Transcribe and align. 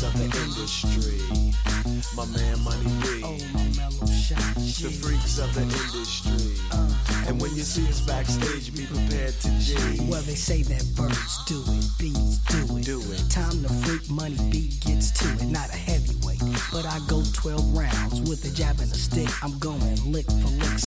The 0.00 0.10
freaks 0.10 0.14
of 0.14 0.14
the 0.18 0.24
industry. 0.44 1.18
My 2.16 2.26
man 2.26 2.62
Money 2.62 2.84
B. 3.02 3.22
Oh, 3.24 3.38
the 4.78 4.90
freaks 4.90 5.38
of 5.38 5.52
the 5.54 5.62
industry. 5.62 6.54
Uh. 6.70 7.26
And 7.26 7.40
when 7.40 7.54
you 7.54 7.62
see 7.62 7.88
us 7.88 8.00
backstage, 8.00 8.74
be 8.74 8.86
prepared 8.86 9.34
to 9.40 9.50
G. 9.58 9.74
Well, 10.08 10.22
they 10.22 10.34
say 10.34 10.62
that 10.62 10.84
birds 10.96 11.44
do 11.46 11.62
it, 11.66 11.86
bees 11.98 12.38
do 12.46 12.76
it. 12.76 12.84
Do 12.84 13.00
it. 13.00 13.30
Time 13.30 13.62
to 13.62 13.68
freak, 13.68 14.08
money 14.10 14.36
B 14.50 14.70
gets 14.80 15.10
to 15.12 15.28
it. 15.44 15.50
Not 15.50 15.68
a 15.70 15.76
heavyweight, 15.76 16.42
but 16.72 16.86
I 16.86 17.00
go 17.08 17.22
12 17.32 17.76
rounds 17.76 18.20
with 18.22 18.44
a 18.44 18.54
jab 18.54 18.78
and 18.80 18.90
a 18.90 18.94
stick. 18.94 19.28
I'm 19.42 19.58
going 19.58 20.12
lick 20.12 20.26
for 20.26 20.48
lick. 20.48 20.82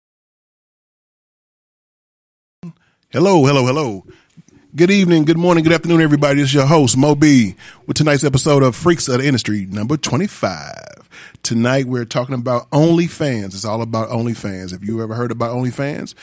Hello, 3.10 3.44
hello, 3.44 3.66
hello. 3.66 4.06
Good 4.74 4.90
evening, 4.90 5.26
good 5.26 5.36
morning, 5.36 5.64
good 5.64 5.74
afternoon, 5.74 6.00
everybody. 6.00 6.40
This 6.40 6.48
is 6.48 6.54
your 6.54 6.64
host, 6.64 6.96
Mo 6.96 7.14
B, 7.14 7.56
with 7.86 7.98
tonight's 7.98 8.24
episode 8.24 8.62
of 8.62 8.74
Freaks 8.74 9.06
of 9.06 9.18
the 9.18 9.26
Industry, 9.26 9.66
number 9.66 9.98
25. 9.98 11.10
Tonight, 11.42 11.84
we're 11.84 12.06
talking 12.06 12.34
about 12.34 12.70
OnlyFans. 12.70 13.48
It's 13.48 13.66
all 13.66 13.82
about 13.82 14.08
OnlyFans. 14.08 14.72
If 14.72 14.82
you 14.82 15.02
ever 15.02 15.12
heard 15.12 15.30
about 15.30 15.54
OnlyFans, 15.54 16.14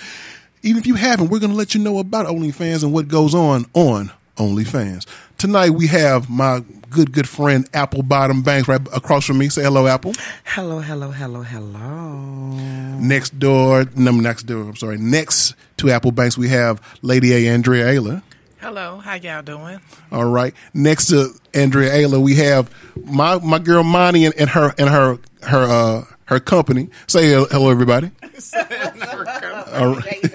even 0.64 0.80
if 0.80 0.88
you 0.88 0.96
haven't, 0.96 1.30
we're 1.30 1.38
going 1.38 1.52
to 1.52 1.56
let 1.56 1.76
you 1.76 1.80
know 1.80 2.00
about 2.00 2.26
OnlyFans 2.26 2.82
and 2.82 2.92
what 2.92 3.08
goes 3.08 3.36
on 3.36 3.68
on 3.76 4.10
OnlyFans. 4.38 5.06
Tonight, 5.38 5.70
we 5.70 5.86
have 5.86 6.28
my 6.28 6.64
good, 6.90 7.12
good 7.12 7.30
friend, 7.30 7.70
Apple 7.76 8.02
Bottom 8.02 8.42
Banks, 8.42 8.68
right 8.68 8.82
across 8.96 9.26
from 9.26 9.38
me. 9.38 9.50
Say 9.50 9.62
hello, 9.62 9.86
Apple. 9.86 10.14
Hello, 10.44 10.80
hello, 10.80 11.12
hello, 11.12 11.44
hello. 11.44 12.98
Next 12.98 13.38
door, 13.38 13.86
no, 13.96 14.10
next 14.10 14.48
door, 14.48 14.64
I'm 14.64 14.76
sorry, 14.76 14.98
next 14.98 15.54
to 15.78 15.92
Apple 15.92 16.12
Banks, 16.12 16.36
we 16.36 16.50
have 16.50 16.82
Lady 17.04 17.32
A. 17.34 17.54
Andrea 17.54 17.88
Aylor. 17.88 18.24
Hello, 18.60 18.98
how 18.98 19.14
y'all 19.16 19.42
doing? 19.42 19.80
All 20.12 20.26
right. 20.26 20.54
Next 20.74 21.08
to 21.08 21.30
Andrea 21.54 21.94
Aylor, 21.94 22.20
we 22.20 22.36
have 22.36 22.70
my 23.06 23.38
my 23.40 23.58
girl 23.60 23.84
Moni 23.84 24.26
and, 24.26 24.36
and 24.36 24.50
her 24.50 24.74
and 24.78 24.90
her 24.90 25.18
her 25.44 25.64
uh 25.64 26.04
her 26.26 26.40
company. 26.42 26.90
Say 27.08 27.30
hello, 27.30 27.70
everybody. 27.70 28.12
All 29.74 29.96
right. 29.96 30.26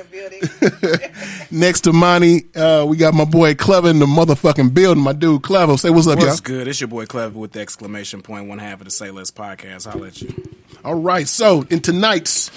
Next 1.50 1.82
to 1.82 1.92
Moni, 1.92 2.44
uh, 2.56 2.84
we 2.88 2.96
got 2.96 3.12
my 3.14 3.24
boy 3.26 3.54
Klevah 3.54 3.90
in 3.90 3.98
the 3.98 4.06
motherfucking 4.06 4.72
building. 4.72 5.02
My 5.02 5.12
dude 5.12 5.42
Klevah. 5.42 5.78
Say 5.78 5.90
what's 5.90 6.06
up, 6.06 6.18
What's 6.18 6.40
y'all. 6.40 6.56
good? 6.58 6.68
It's 6.68 6.80
your 6.80 6.88
boy 6.88 7.04
Klevah 7.04 7.32
with 7.34 7.52
the 7.52 7.60
exclamation 7.60 8.22
point, 8.22 8.48
one 8.48 8.58
half 8.58 8.80
of 8.80 8.86
the 8.86 8.90
Say 8.90 9.10
Less 9.10 9.30
podcast. 9.30 9.86
I'll 9.86 10.00
let 10.00 10.22
you. 10.22 10.32
All 10.82 10.94
right. 10.94 11.28
So 11.28 11.66
in 11.68 11.80
tonight's 11.80 12.50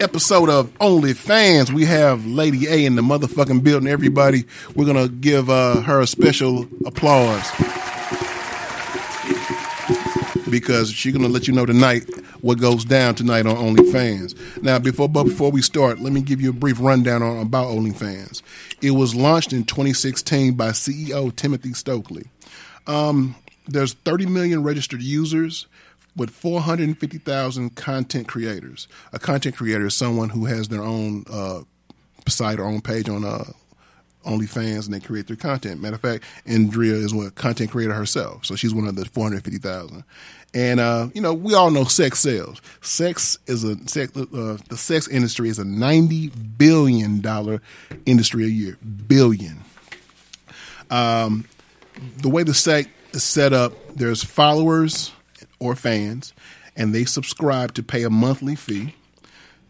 episode 0.00 0.48
of 0.48 0.72
OnlyFans, 0.78 1.70
we 1.70 1.84
have 1.84 2.26
Lady 2.26 2.66
A 2.66 2.84
in 2.84 2.96
the 2.96 3.02
motherfucking 3.02 3.62
building. 3.62 3.88
Everybody, 3.88 4.44
we're 4.74 4.86
gonna 4.86 5.08
give 5.08 5.50
uh, 5.50 5.80
her 5.82 6.00
a 6.00 6.06
special 6.06 6.68
applause 6.86 7.44
because 10.50 10.90
she's 10.90 11.12
gonna 11.12 11.28
let 11.28 11.46
you 11.46 11.54
know 11.54 11.66
tonight 11.66 12.08
what 12.40 12.58
goes 12.58 12.84
down 12.84 13.14
tonight 13.14 13.46
on 13.46 13.56
OnlyFans. 13.56 14.62
Now, 14.62 14.78
before 14.78 15.08
but 15.08 15.24
before 15.24 15.50
we 15.50 15.62
start, 15.62 16.00
let 16.00 16.12
me 16.12 16.20
give 16.20 16.40
you 16.40 16.50
a 16.50 16.54
brief 16.54 16.80
rundown 16.80 17.22
on 17.22 17.38
about 17.38 17.68
OnlyFans. 17.68 18.42
It 18.82 18.92
was 18.92 19.14
launched 19.14 19.52
in 19.52 19.64
2016 19.64 20.54
by 20.54 20.70
CEO 20.70 21.34
Timothy 21.34 21.72
Stokely. 21.72 22.24
Um, 22.86 23.34
there's 23.66 23.94
30 23.94 24.26
million 24.26 24.62
registered 24.62 25.02
users 25.02 25.66
with 26.16 26.30
450,000 26.30 27.74
content 27.74 28.28
creators. 28.28 28.88
A 29.12 29.18
content 29.18 29.56
creator 29.56 29.86
is 29.86 29.94
someone 29.94 30.30
who 30.30 30.46
has 30.46 30.68
their 30.68 30.82
own 30.82 31.24
uh, 31.30 31.62
site 32.28 32.58
or 32.58 32.64
own 32.64 32.80
page 32.80 33.08
on 33.08 33.24
uh, 33.24 33.44
OnlyFans 34.24 34.86
and 34.86 34.94
they 34.94 35.00
create 35.00 35.26
their 35.26 35.36
content. 35.36 35.82
Matter 35.82 35.96
of 35.96 36.00
fact, 36.00 36.24
Andrea 36.46 36.94
is 36.94 37.12
a 37.12 37.30
content 37.32 37.70
creator 37.70 37.94
herself, 37.94 38.46
so 38.46 38.56
she's 38.56 38.74
one 38.74 38.86
of 38.86 38.96
the 38.96 39.04
450,000. 39.04 40.04
And 40.54 40.80
uh, 40.80 41.08
you 41.14 41.20
know, 41.20 41.34
we 41.34 41.54
all 41.54 41.70
know 41.70 41.84
sex 41.84 42.20
sells. 42.20 42.62
Sex 42.80 43.38
is 43.46 43.64
a 43.64 43.76
sex, 43.88 44.16
uh, 44.16 44.56
the 44.68 44.76
sex 44.76 45.08
industry 45.08 45.48
is 45.48 45.58
a 45.58 45.64
90 45.64 46.28
billion 46.56 47.20
dollar 47.20 47.60
industry 48.06 48.44
a 48.44 48.48
year. 48.48 48.78
Billion 49.06 49.64
the 52.18 52.28
way 52.28 52.42
the 52.42 52.54
site 52.54 52.88
is 53.12 53.22
set 53.22 53.52
up, 53.52 53.72
there's 53.94 54.22
followers 54.22 55.12
or 55.58 55.74
fans, 55.74 56.32
and 56.76 56.94
they 56.94 57.04
subscribe 57.04 57.74
to 57.74 57.82
pay 57.82 58.02
a 58.02 58.10
monthly 58.10 58.54
fee 58.54 58.94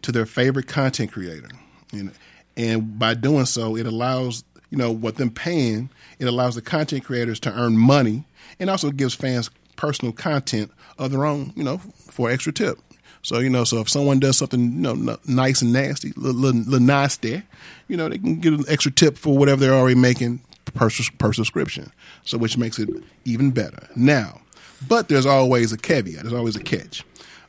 to 0.01 0.11
their 0.11 0.25
favorite 0.25 0.67
content 0.67 1.11
creator. 1.11 1.49
And, 1.91 2.11
and 2.57 2.99
by 2.99 3.13
doing 3.13 3.45
so, 3.45 3.75
it 3.75 3.85
allows, 3.85 4.43
you 4.69 4.77
know, 4.77 4.91
what 4.91 5.15
them 5.15 5.29
paying, 5.29 5.89
it 6.19 6.25
allows 6.25 6.55
the 6.55 6.61
content 6.61 7.03
creators 7.03 7.39
to 7.41 7.51
earn 7.51 7.77
money 7.77 8.25
and 8.59 8.69
also 8.69 8.91
gives 8.91 9.15
fans 9.15 9.49
personal 9.75 10.13
content 10.13 10.71
of 10.97 11.11
their 11.11 11.25
own, 11.25 11.53
you 11.55 11.63
know, 11.63 11.77
for 11.77 12.29
extra 12.29 12.53
tip. 12.53 12.79
So, 13.21 13.39
you 13.39 13.49
know, 13.49 13.63
so 13.63 13.79
if 13.79 13.89
someone 13.89 14.19
does 14.19 14.37
something, 14.37 14.61
you 14.61 14.93
know, 14.93 15.17
nice 15.27 15.63
and 15.63 15.73
nasty, 15.73 16.13
little, 16.15 16.39
little, 16.39 16.61
little 16.61 16.85
nasty, 16.85 17.41
you 17.87 17.97
know, 17.97 18.07
they 18.07 18.19
can 18.19 18.35
get 18.35 18.53
an 18.53 18.65
extra 18.67 18.91
tip 18.91 19.17
for 19.17 19.35
whatever 19.35 19.61
they're 19.61 19.73
already 19.73 19.95
making 19.95 20.41
per, 20.65 20.89
per 21.17 21.33
subscription. 21.33 21.91
So, 22.23 22.37
which 22.37 22.55
makes 22.55 22.77
it 22.77 22.87
even 23.23 23.49
better. 23.49 23.87
Now, 23.95 24.41
but 24.87 25.07
there's 25.07 25.25
always 25.25 25.71
a 25.71 25.77
caveat. 25.77 26.23
There's 26.23 26.33
always 26.33 26.55
a 26.55 26.63
catch. 26.63 27.03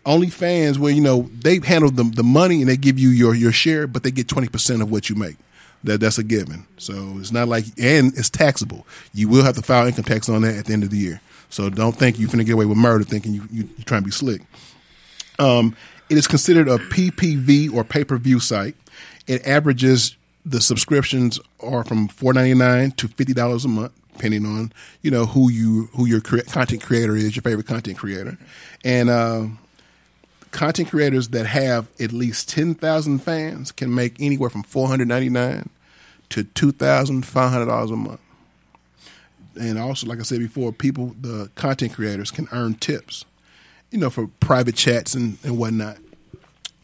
OnlyFans, 0.04 0.78
where 0.78 0.92
you 0.92 1.00
know 1.00 1.28
they 1.40 1.58
handle 1.58 1.90
the 1.90 2.04
the 2.04 2.22
money 2.22 2.60
and 2.60 2.68
they 2.68 2.76
give 2.76 2.98
you 2.98 3.08
your 3.08 3.34
your 3.34 3.52
share, 3.52 3.86
but 3.86 4.02
they 4.02 4.10
get 4.10 4.28
twenty 4.28 4.48
percent 4.48 4.82
of 4.82 4.90
what 4.90 5.10
you 5.10 5.16
make. 5.16 5.36
That 5.84 6.00
that's 6.00 6.18
a 6.18 6.24
given. 6.24 6.66
So 6.78 7.16
it's 7.18 7.32
not 7.32 7.48
like 7.48 7.64
and 7.78 8.16
it's 8.16 8.30
taxable. 8.30 8.86
You 9.12 9.28
will 9.28 9.42
have 9.42 9.56
to 9.56 9.62
file 9.62 9.86
income 9.86 10.04
tax 10.04 10.28
on 10.28 10.42
that 10.42 10.56
at 10.56 10.64
the 10.66 10.72
end 10.72 10.84
of 10.84 10.90
the 10.90 10.96
year. 10.96 11.20
So 11.50 11.68
don't 11.70 11.96
think 11.96 12.18
you're 12.18 12.28
finna 12.28 12.46
get 12.46 12.52
away 12.52 12.66
with 12.66 12.78
murder 12.78 13.04
thinking 13.04 13.34
you, 13.34 13.42
you 13.50 13.68
you're 13.76 13.84
trying 13.84 14.02
to 14.02 14.06
be 14.06 14.12
slick. 14.12 14.42
Um, 15.38 15.76
it 16.08 16.16
is 16.16 16.26
considered 16.26 16.68
a 16.68 16.78
PPV 16.78 17.72
or 17.72 17.84
pay 17.84 18.04
per 18.04 18.16
view 18.16 18.38
site. 18.40 18.76
It 19.26 19.46
averages 19.46 20.16
the 20.44 20.60
subscriptions 20.60 21.40
are 21.60 21.84
from 21.84 22.08
four 22.08 22.32
ninety 22.32 22.54
nine 22.54 22.92
to 22.92 23.08
fifty 23.08 23.34
dollars 23.34 23.64
a 23.64 23.68
month, 23.68 23.92
depending 24.16 24.46
on 24.46 24.72
you 25.02 25.10
know 25.10 25.26
who 25.26 25.50
you 25.50 25.88
who 25.94 26.06
your 26.06 26.20
cre- 26.20 26.40
content 26.40 26.82
creator 26.82 27.16
is, 27.16 27.36
your 27.36 27.42
favorite 27.42 27.66
content 27.66 27.98
creator, 27.98 28.38
and 28.84 29.10
uh, 29.10 29.46
content 30.50 30.88
creators 30.88 31.28
that 31.28 31.46
have 31.46 31.88
at 32.00 32.12
least 32.12 32.48
ten 32.48 32.74
thousand 32.74 33.18
fans 33.20 33.72
can 33.72 33.94
make 33.94 34.20
anywhere 34.20 34.50
from 34.50 34.62
four 34.62 34.88
hundred 34.88 35.08
ninety 35.08 35.28
nine 35.28 35.68
to 36.30 36.44
two 36.44 36.72
thousand 36.72 37.26
five 37.26 37.52
hundred 37.52 37.66
dollars 37.66 37.90
a 37.90 37.96
month. 37.96 38.20
And 39.58 39.78
also, 39.78 40.06
like 40.06 40.18
I 40.18 40.22
said 40.22 40.40
before, 40.40 40.70
people, 40.72 41.14
the 41.20 41.50
content 41.54 41.94
creators 41.94 42.30
can 42.30 42.46
earn 42.52 42.74
tips, 42.74 43.24
you 43.90 43.98
know, 43.98 44.10
for 44.10 44.28
private 44.40 44.74
chats 44.74 45.14
and, 45.14 45.38
and 45.42 45.56
whatnot 45.58 45.96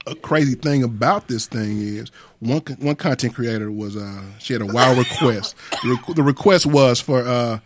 a 0.07 0.15
crazy 0.15 0.55
thing 0.55 0.83
about 0.83 1.29
this 1.29 1.47
thing 1.47 1.81
is 1.81 2.11
one 2.41 2.61
one 2.79 2.97
content 2.97 3.35
creator 3.35 3.71
was 3.71 3.97
uh 3.97 4.23
she 4.39 4.53
had 4.53 4.63
a 4.63 4.67
wild 4.67 4.99
request. 4.99 5.55
The, 5.71 5.97
requ- 5.97 6.15
the 6.15 6.23
request 6.23 6.67
was 6.67 7.01
for 7.01 7.27
uh 7.27 7.61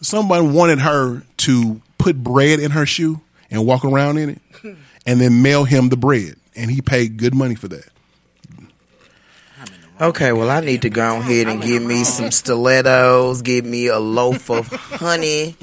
someone 0.00 0.52
wanted 0.52 0.80
her 0.80 1.22
to 1.38 1.80
put 1.98 2.22
bread 2.22 2.60
in 2.60 2.70
her 2.72 2.86
shoe 2.86 3.20
and 3.50 3.66
walk 3.66 3.84
around 3.84 4.18
in 4.18 4.30
it, 4.30 4.40
and 5.06 5.20
then 5.20 5.42
mail 5.42 5.64
him 5.64 5.88
the 5.88 5.96
bread, 5.96 6.36
and 6.56 6.70
he 6.70 6.80
paid 6.80 7.16
good 7.16 7.34
money 7.34 7.54
for 7.54 7.68
that. 7.68 7.88
Okay, 10.00 10.32
well, 10.32 10.50
I 10.50 10.60
need 10.60 10.82
to 10.82 10.90
go 10.90 11.18
ahead 11.18 11.46
and 11.46 11.62
give 11.62 11.82
me 11.82 12.02
some 12.02 12.32
stilettos, 12.32 13.42
give 13.42 13.64
me 13.64 13.86
a 13.86 14.00
loaf 14.00 14.50
of 14.50 14.66
honey, 14.66 15.54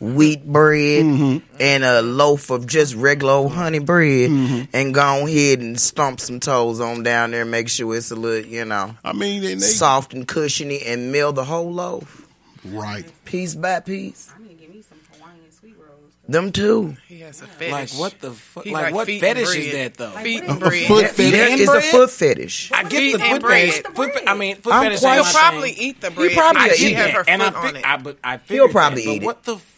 wheat 0.00 0.44
bread 0.46 1.04
Mm-hmm. 1.04 1.56
and 1.60 1.84
a 1.84 2.00
loaf 2.02 2.50
of 2.50 2.66
just 2.66 2.94
regular 2.94 3.32
old 3.34 3.52
honey 3.52 3.78
bread 3.80 4.30
Mm-hmm. 4.30 4.62
and 4.72 4.94
go 4.94 5.26
ahead 5.26 5.60
and 5.60 5.78
stomp 5.78 6.20
some 6.20 6.40
toes 6.40 6.80
on 6.80 7.02
down 7.02 7.32
there 7.32 7.42
and 7.42 7.50
make 7.50 7.68
sure 7.68 7.94
it's 7.94 8.10
a 8.10 8.16
little, 8.16 8.50
you 8.50 8.64
know, 8.64 8.96
I 9.04 9.12
mean, 9.12 9.44
and 9.44 9.60
they, 9.60 9.66
soft 9.66 10.14
and 10.14 10.26
cushiony 10.26 10.80
and 10.82 11.12
mill 11.12 11.32
the 11.32 11.44
whole 11.44 11.70
loaf 11.72 12.26
right. 12.64 13.04
piece 13.24 13.54
by 13.54 13.80
piece. 13.80 14.30
I 14.34 14.40
need 14.42 14.48
to 14.48 14.54
give 14.54 14.74
me 14.74 14.82
some 14.82 14.98
Hawaiian 15.18 15.52
sweet 15.52 15.74
rolls. 15.78 16.12
Them 16.28 16.52
too. 16.52 16.96
He 17.06 17.20
has 17.20 17.42
a 17.42 17.46
fetish. 17.46 17.72
Like 17.72 18.00
what 18.12 18.20
the 18.20 18.30
fuck? 18.30 18.64
Like, 18.66 18.72
like 18.72 18.94
what 18.94 19.06
fetish 19.06 19.54
is 19.54 19.72
that 19.72 19.94
though? 19.94 20.10
Feet 20.10 20.42
A- 20.44 20.50
and 20.50 20.62
a 20.62 20.66
bread. 20.66 20.86
foot 20.88 21.00
There 21.16 21.30
fetish. 21.30 21.60
is 21.60 21.68
a 21.68 21.80
foot 21.82 22.10
fetish. 22.10 22.72
I 22.72 22.82
get 22.84 22.90
Feet 22.92 23.12
the 23.12 23.18
foot 23.18 23.42
fetish. 23.42 23.82
Foot, 23.94 24.14
fe- 24.14 24.24
I 24.26 24.34
mean, 24.34 24.56
foot 24.56 24.72
I'm 24.72 24.82
fetish. 24.84 25.00
quite- 25.00 25.16
ain't 25.18 25.26
He'll 25.26 25.34
probably 25.34 25.72
thing. 25.72 25.82
eat 25.88 26.00
the 26.00 26.10
bread. 26.10 26.30
He 26.30 26.36
probably 26.36 26.62
I 26.62 26.66
eat 26.68 26.76
she 26.76 26.92
it. 26.92 26.96
have 26.96 27.10
her 27.10 27.24
and 27.28 27.42
foot 27.42 27.54
I, 27.54 27.58
on 27.66 27.72
fi- 27.74 27.78
it. 27.78 27.84
I, 27.86 27.96
but 27.98 28.16
I 28.24 28.40
He'll 28.48 28.68
probably 28.68 29.02
that, 29.04 29.08
but 29.08 29.14
eat 29.16 29.22
it. 29.22 29.26
What 29.26 29.42
the? 29.44 29.54
F- 29.56 29.76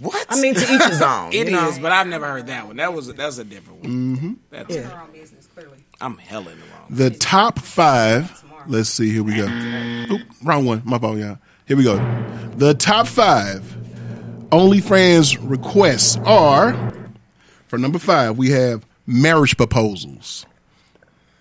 what? 0.00 0.26
I 0.28 0.40
mean, 0.40 0.54
to 0.54 0.60
each 0.60 0.82
his 0.84 1.02
own. 1.02 1.28
It 1.32 1.48
you 1.48 1.52
know? 1.52 1.68
is, 1.68 1.78
but 1.78 1.92
I've 1.92 2.06
never 2.06 2.26
heard 2.26 2.46
that 2.46 2.66
one. 2.66 2.76
That 2.76 2.92
was 2.92 3.12
that's 3.14 3.38
a 3.38 3.44
different 3.44 3.82
one. 3.82 3.90
Mm-hmm. 4.16 4.32
That's 4.50 4.74
Her 4.74 5.00
own 5.02 5.12
business, 5.12 5.46
clearly. 5.54 5.84
I'm 6.00 6.16
hella 6.18 6.52
in 6.52 6.60
the 6.60 6.66
wrong. 6.66 6.86
The 6.90 7.10
top 7.10 7.58
five. 7.58 8.44
Let's 8.66 8.90
see. 8.90 9.10
Here 9.10 9.22
we 9.22 9.36
go. 9.36 9.46
Oop, 10.14 10.22
wrong 10.42 10.66
one. 10.66 10.82
My 10.84 10.98
fault, 10.98 11.18
y'all. 11.18 11.38
Here 11.66 11.76
we 11.76 11.84
go. 11.84 11.96
The 12.56 12.74
top 12.74 13.06
five 13.06 13.62
OnlyFans 14.50 15.38
requests 15.40 16.16
are 16.24 16.92
for 17.66 17.78
number 17.78 17.98
five. 17.98 18.38
We 18.38 18.50
have 18.50 18.86
marriage 19.06 19.56
proposals. 19.56 20.46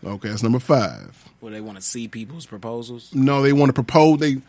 Okay, 0.04 0.30
that's 0.30 0.44
number 0.44 0.60
five. 0.60 1.30
Well, 1.42 1.52
they 1.52 1.62
want 1.62 1.78
to 1.78 1.84
see 1.84 2.08
people's 2.08 2.46
proposals. 2.46 3.14
No, 3.14 3.42
they 3.42 3.54
want 3.54 3.70
to 3.70 3.74
propose. 3.74 4.20
They 4.20 4.42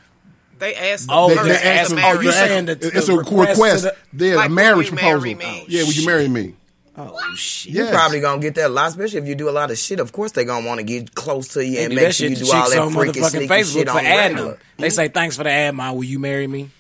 They 0.58 0.75
asked 0.75 1.08
Oh, 1.10 1.28
they, 1.28 1.34
the 1.37 1.43
they 1.43 1.49
person 1.50 1.66
ask 1.69 1.90
them- 1.90 1.99
oh, 2.02 2.20
you 2.20 2.26
her. 2.28 2.32
saying 2.32 2.64
that 2.66 2.82
it's 2.84 3.06
the 3.06 3.12
a 3.14 3.16
request 3.19 3.50
request. 3.50 3.82
to 3.84 3.96
They're 4.12 4.37
Like, 4.37 4.46
a 4.46 4.49
will 4.49 4.55
marriage 4.56 4.90
you 4.90 4.96
marry 4.96 5.34
proposal. 5.34 5.52
me? 5.52 5.64
Yeah, 5.69 5.84
would 5.84 5.96
you 5.96 6.06
marry 6.06 6.28
me? 6.28 6.55
Oh 7.00 7.16
shit! 7.37 7.72
You 7.75 7.84
Yes. 7.84 7.94
probably 7.94 8.19
gonna 8.19 8.40
get 8.43 8.56
that 8.56 8.66
a 8.66 8.69
lot, 8.69 8.88
especially 8.88 9.20
if 9.20 9.26
you 9.26 9.37
do 9.37 9.49
a 9.49 9.52
lot 9.52 9.70
of 9.70 9.78
shit. 9.78 10.00
Of 10.00 10.10
course, 10.10 10.32
they 10.32 10.44
gonna 10.44 10.66
want 10.66 10.78
to 10.81 10.82
get 10.84 11.14
close 11.14 11.46
to 11.49 11.64
you 11.64 11.76
They 11.76 11.84
and 11.84 11.94
make 11.94 12.10
sure 12.12 12.28
you 12.28 12.34
do 12.34 12.44
to 12.44 12.50
all 12.52 12.62
chicks 12.62 12.75
that 12.75 12.81
on 12.82 12.93
freaking 12.93 13.12
motherfucking 13.12 13.31
sneaky 13.31 13.46
Facebook 13.46 13.72
shit 13.75 13.88
for 13.88 13.99
on 13.99 14.05
regular. 14.05 14.49
them. 14.50 14.58
They 14.78 14.90
say 14.90 15.06
thanks 15.06 15.37
for 15.37 15.44
the 15.44 15.50
ad, 15.50 15.75
ma. 15.76 15.93
Will 15.93 16.02
you 16.02 16.19
marry 16.19 16.49
me? 16.49 16.70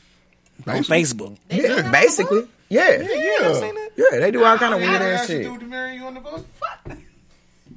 On 0.66 0.82
Facebook. 0.82 1.36
Yeah, 1.50 1.88
basically. 1.92 2.48
Yeah. 2.68 3.00
Yeah. 3.00 3.70
Yeah, 3.96 4.18
they 4.18 4.30
do 4.32 4.44
all 4.44 4.58
kind 4.58 4.74
of 4.74 4.80
weird 4.80 5.00
ass 5.00 5.28
shit. 5.28 5.44
to 5.44 5.66
marry 5.66 5.94
you 5.94 6.04
on 6.04 6.14
the 6.14 6.20
bus? 6.20 6.42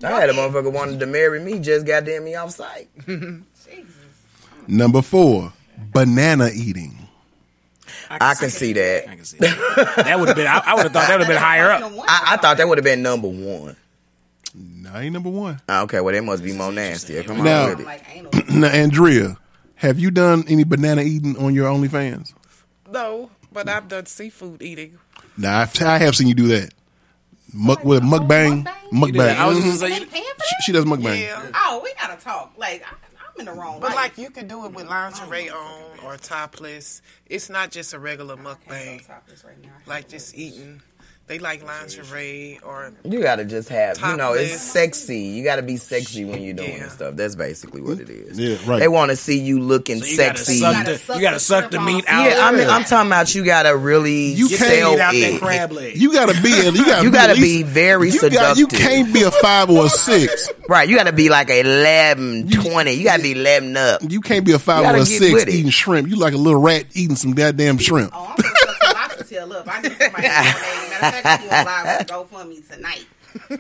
I 0.04 0.20
had 0.20 0.32
a 0.32 0.34
motherfucker 0.34 0.72
wanted 0.74 1.00
to 1.02 1.06
marry 1.06 1.40
me, 1.40 1.60
just 1.60 1.86
goddamn 1.86 2.24
me 2.24 2.34
off 2.34 2.52
site. 2.52 2.90
Jesus. 3.06 3.94
Number 4.68 5.04
four, 5.04 5.54
banana 5.94 6.50
eating. 6.54 6.98
I 8.10 8.34
can 8.36 8.50
see 8.50 8.74
that. 8.74 9.10
I 9.10 9.16
can 9.16 9.26
see 9.26 9.38
that. 9.38 9.94
that 10.06 10.20
would 10.20 10.28
have 10.30 10.38
been. 10.38 10.48
I, 10.48 10.62
I 10.66 10.74
would 10.76 10.84
have 10.84 10.94
thought 10.94 11.08
that 11.08 11.18
would 11.18 11.28
have 11.28 11.34
been 11.34 11.38
higher 11.42 11.72
up. 11.72 11.82
I, 12.08 12.34
I 12.34 12.38
thought 12.38 12.58
that 12.58 12.68
would 12.68 12.78
have 12.78 12.86
been 12.86 13.02
number 13.02 13.28
one. 13.28 13.76
No, 14.54 14.96
ain't 14.98 15.14
number 15.14 15.30
one. 15.30 15.62
Ah, 15.70 15.84
Okay, 15.84 16.02
well, 16.02 16.14
they 16.14 16.20
must 16.20 16.44
be 16.44 16.52
more 16.54 16.72
nasty. 16.72 17.22
Come 17.24 17.40
on 17.40 17.46
Now- 17.46 17.70
with 17.70 17.80
it. 17.82 17.86
Like 17.86 18.04
anal. 18.14 18.32
now, 18.50 18.68
Andrea, 18.68 19.38
have 19.76 19.98
you 19.98 20.12
done 20.12 20.44
any 20.48 20.66
banana 20.66 21.04
eating 21.04 21.38
on 21.38 21.54
your 21.54 21.70
OnlyFans? 21.70 22.34
No, 22.92 23.30
but 23.54 23.70
I've 23.70 23.88
done 23.88 24.06
seafood 24.06 24.62
eating. 24.62 24.98
Nah, 25.38 25.62
I've, 25.62 25.82
I 25.82 25.98
have 26.00 26.16
seen 26.16 26.28
you 26.28 26.34
do 26.36 26.48
that. 26.50 26.74
Muck 27.54 27.84
with 27.86 28.04
mukbang, 28.04 28.64
mukbang? 28.92 28.92
mukbang. 29.12 29.36
I 29.38 29.48
was 29.48 29.64
just 29.64 29.80
saying. 29.80 30.06
She, 30.12 30.56
she 30.66 30.72
does 30.74 30.86
mukbang. 30.86 31.20
Yeah. 31.22 31.50
Oh, 31.54 31.80
we 31.84 31.94
gotta 32.00 32.22
talk. 32.22 32.54
Like 32.58 32.84
I, 32.84 32.90
I'm 32.92 33.11
in 33.42 33.46
the 33.54 33.60
wrong. 33.60 33.80
But 33.80 33.90
life. 33.90 33.96
like 33.96 34.18
you 34.18 34.30
can 34.30 34.48
do 34.48 34.66
it 34.66 34.74
with 34.74 34.88
lingerie 34.88 35.50
on 35.50 36.00
or 36.06 36.18
topless. 36.18 37.02
It's 37.26 37.50
not 37.50 37.72
just 37.72 37.94
a 37.94 38.00
regular 38.00 38.38
mukbang. 38.38 39.06
Topless 39.06 39.44
right. 39.44 39.56
Like 39.86 40.08
just 40.08 40.36
eating. 40.38 40.82
They 41.32 41.40
like 41.40 41.64
lingerie 41.66 42.60
or 42.62 42.92
You 43.06 43.22
gotta 43.22 43.46
just 43.46 43.70
have, 43.70 43.98
you 44.02 44.18
know, 44.18 44.34
it's 44.34 44.60
sexy. 44.60 45.18
You 45.20 45.46
gotta 45.46 45.62
be 45.62 45.78
sexy 45.78 46.26
when 46.26 46.42
you're 46.44 46.54
doing 46.54 46.74
Yeah. 46.74 46.84
this 46.84 46.92
stuff. 46.92 47.16
That's 47.16 47.36
basically 47.36 47.80
what 47.80 48.02
it 48.02 48.10
is. 48.10 48.38
Yeah, 48.38 48.58
right. 48.66 48.80
They 48.80 48.90
want 48.90 49.12
to 49.12 49.16
see 49.16 49.40
you 49.40 49.62
looking 49.62 50.02
So 50.02 50.08
you 50.08 50.18
gotta 50.18 50.38
sexy. 50.40 50.60
suck 50.60 50.74
gotta 50.74 51.00
the. 51.08 51.14
You 51.16 51.22
gotta 51.22 51.40
suck 51.40 51.72
the 51.72 51.80
meat 51.80 52.04
out. 52.10 52.30
yeah, 52.30 52.46
I 52.46 52.52
mean, 52.52 52.68
I'm 52.70 52.84
talking 52.84 53.08
about 53.10 53.34
you 53.34 53.46
gotta 53.46 53.74
really 53.78 54.34
You 54.34 54.50
can't 54.50 54.60
the 54.60 54.66
sell 54.66 54.92
meat 54.92 55.00
out 55.00 55.14
that 55.14 55.40
crab 55.40 55.72
leg. 55.72 55.96
You 55.96 56.12
gotta 56.12 56.42
be. 56.42 56.52
A, 56.52 56.70
you 56.72 56.86
gotta. 56.86 57.02
You 57.06 57.12
be 57.12 57.16
gotta 57.16 57.32
at 57.32 57.38
least- 57.38 57.60
be 57.60 57.64
very 57.64 58.10
you 58.10 58.30
got- 58.30 58.58
you 58.58 58.68
can't 58.68 59.14
be 59.14 59.22
a 59.24 59.32
five 59.32 59.70
or 59.70 59.86
a 59.86 59.90
six. 59.90 60.50
Right, 60.68 60.90
you 60.90 60.98
gotta 60.98 61.14
be 61.14 61.30
like 61.30 61.50
11, 61.50 62.50
20. 62.50 62.92
You 62.92 63.04
gotta 63.06 63.24
be 63.24 63.32
11 63.32 63.78
up. 63.78 64.02
You 64.06 64.20
can't 64.20 64.46
be 64.46 64.52
a 64.52 64.60
five 64.60 64.82
or 64.82 64.84
gotta 64.84 64.98
a 64.98 65.06
get 65.06 65.18
six 65.20 65.34
with 65.34 65.48
eating 65.48 65.72
shrimp. 65.72 66.10
You 66.10 66.18
like 66.18 66.34
a 66.34 66.38
little 66.38 66.60
rat 66.60 66.88
eating 66.94 67.16
some 67.16 67.32
goddamn 67.36 67.78
shrimp. 67.78 68.12
Oh, 68.14 68.36
I'm 68.36 68.36
gonna 68.36 68.50
suck 68.58 68.84
some 68.84 68.94
lobster 68.96 69.24
tail 69.24 69.54
up. 69.54 69.66
I 69.70 69.82
need 69.82 69.92
somebody 71.02 71.22
to 71.22 71.22
donate. 71.22 71.22
Matter 71.22 71.22
of 71.22 71.24
fact, 71.24 71.42
I'm 71.44 71.48
going 71.50 71.66
live 71.66 72.00
with 72.00 72.08
GoFundMe 72.32 72.70
tonight. 72.76 73.06
She 73.34 73.56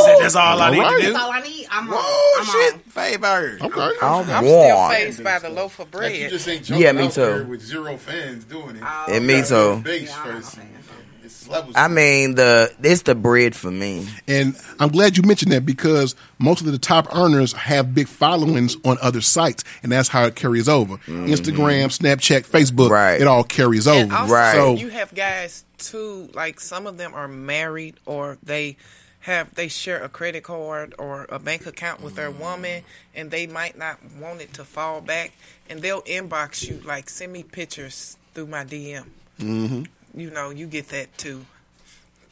said 0.00 0.16
that's 0.20 0.34
all 0.34 0.60
I 0.60 0.70
need 0.72 0.78
Alright. 0.80 0.96
to 1.00 1.06
do. 1.06 1.12
That's 1.12 1.24
all 1.24 1.30
I 1.30 1.40
need. 1.40 1.66
I'm 1.70 1.88
on. 1.88 1.94
Oh 1.96 2.36
I'm 2.40 2.46
shit, 2.46 2.74
on. 2.74 2.78
favor. 2.80 3.58
Okay. 3.62 3.96
I'm, 4.02 4.30
I'm 4.30 4.44
still 4.44 4.76
warm. 4.76 4.92
phased 4.92 5.22
by 5.24 5.38
the 5.38 5.48
loaf 5.50 5.78
of 5.78 5.94
Like, 5.94 6.18
you 6.18 6.28
just 6.28 6.48
ain't 6.48 6.68
Yeah, 6.68 6.90
me 6.92 7.08
too. 7.08 7.44
with 7.44 7.62
zero 7.62 7.96
fans 7.96 8.44
doing 8.44 8.76
it. 8.76 8.82
Oh, 8.84 9.06
and 9.08 9.24
me 9.26 9.42
too. 9.44 9.80
Base 9.84 10.08
Yeah, 10.10 10.24
first. 10.24 10.58
Not 11.26 11.34
a 11.34 11.42
fan. 11.42 11.46
It's 11.46 11.48
levels. 11.48 11.74
I 11.76 11.88
mean, 11.88 12.34
the 12.36 12.72
it's 12.82 13.02
the 13.02 13.14
bread 13.14 13.54
for 13.54 13.70
me. 13.70 14.06
And 14.28 14.56
I'm 14.80 14.88
glad 14.90 15.16
you 15.16 15.22
mentioned 15.22 15.52
that 15.52 15.64
because 15.66 16.14
most 16.38 16.60
of 16.60 16.66
the 16.70 16.78
top 16.78 17.14
earners 17.14 17.52
have 17.52 17.94
big 17.94 18.08
followings 18.08 18.76
on 18.84 18.98
other 19.02 19.20
sites, 19.20 19.64
and 19.82 19.90
that's 19.92 20.08
how 20.08 20.24
it 20.26 20.36
carries 20.36 20.68
over. 20.68 20.96
Instagram, 21.06 21.86
Snapchat, 21.96 22.46
Facebook, 22.46 22.90
Right. 22.90 23.20
it 23.20 23.26
all 23.26 23.44
carries 23.44 23.86
And 23.86 24.12
over. 24.12 24.16
also, 24.22 24.32
Right. 24.34 24.54
So 24.54 24.74
you 24.76 24.88
have 24.88 25.14
guys 25.14 25.64
too. 25.78 26.28
Like 26.34 26.60
some 26.60 26.86
of 26.86 26.96
them 26.98 27.12
are 27.14 27.28
married 27.28 27.96
or 28.06 28.38
they 28.42 28.76
have 29.20 29.52
they 29.56 29.66
share 29.66 30.02
a 30.04 30.08
credit 30.08 30.44
card 30.44 30.94
or 30.98 31.26
a 31.30 31.38
bank 31.40 31.66
account 31.66 32.00
with 32.00 32.14
their 32.14 32.30
woman, 32.30 32.82
and 33.14 33.30
they 33.30 33.46
might 33.48 33.76
not 33.76 33.98
want 34.20 34.40
it 34.40 34.52
to 34.54 34.64
fall 34.64 35.00
back, 35.00 35.32
and 35.68 35.82
they'll 35.82 36.02
inbox 36.02 36.68
you 36.68 36.80
like 36.84 37.10
send 37.10 37.32
me 37.32 37.42
pictures 37.42 38.16
through 38.34 38.46
my 38.46 38.62
DM. 38.64 39.04
Mm-hmm. 39.40 39.82
You 40.16 40.30
know, 40.30 40.50
you 40.50 40.66
get 40.66 40.88
that 40.88 41.16
too. 41.18 41.44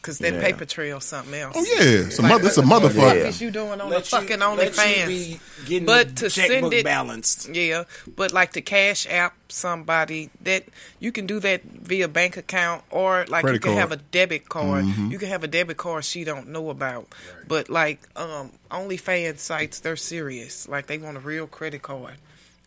Cause 0.02 0.18
that 0.18 0.34
Yeah. 0.34 0.40
paper 0.42 0.66
trail 0.66 1.00
something 1.00 1.32
else. 1.32 1.54
oh 1.56 1.64
yeah, 1.64 2.04
it's 2.04 2.18
a, 2.18 2.22
Like, 2.22 2.32
mother, 2.32 2.46
it's 2.48 2.58
a 2.58 2.60
what 2.62 2.82
the 2.82 2.88
motherfucker. 2.90 3.08
fuck 3.08 3.14
is 3.16 3.40
you 3.40 3.50
doing 3.50 3.80
on 3.80 3.88
Let 3.88 4.04
the 4.04 4.16
you- 4.16 4.20
fucking 4.20 4.38
let 4.40 4.58
you 4.58 4.70
OnlyFans? 4.70 5.06
be 5.06 5.40
getting 5.64 5.86
But 5.86 6.16
to 6.16 6.28
checkbook 6.28 6.60
send 6.60 6.74
it 6.74 6.84
balanced. 6.84 7.48
Yeah, 7.48 7.84
but 8.14 8.30
like 8.30 8.52
to 8.52 8.60
cash 8.60 9.06
app 9.08 9.34
somebody 9.48 10.28
that 10.42 10.64
you 11.00 11.10
can 11.10 11.24
do 11.26 11.40
that 11.40 11.62
via 11.64 12.06
bank 12.08 12.36
account 12.36 12.84
or 12.90 13.24
like 13.28 13.44
Credit 13.44 13.54
you 13.54 13.60
can 13.60 13.70
card. 13.72 13.78
have 13.80 13.92
a 13.92 13.96
debit 13.96 14.46
card. 14.50 14.84
Mm-hmm. 14.84 15.10
You 15.10 15.18
can 15.18 15.28
have 15.30 15.42
a 15.42 15.48
debit 15.48 15.78
card 15.78 16.04
she 16.04 16.22
don't 16.22 16.48
know 16.48 16.68
about. 16.68 17.08
But 17.48 17.70
like 17.70 18.00
um 18.14 18.52
OnlyFans 18.70 19.38
sites, 19.38 19.80
they're 19.80 19.96
serious. 19.96 20.68
Like 20.68 20.86
they 20.86 20.98
want 20.98 21.16
a 21.16 21.20
real 21.20 21.46
credit 21.46 21.80
card. 21.80 22.16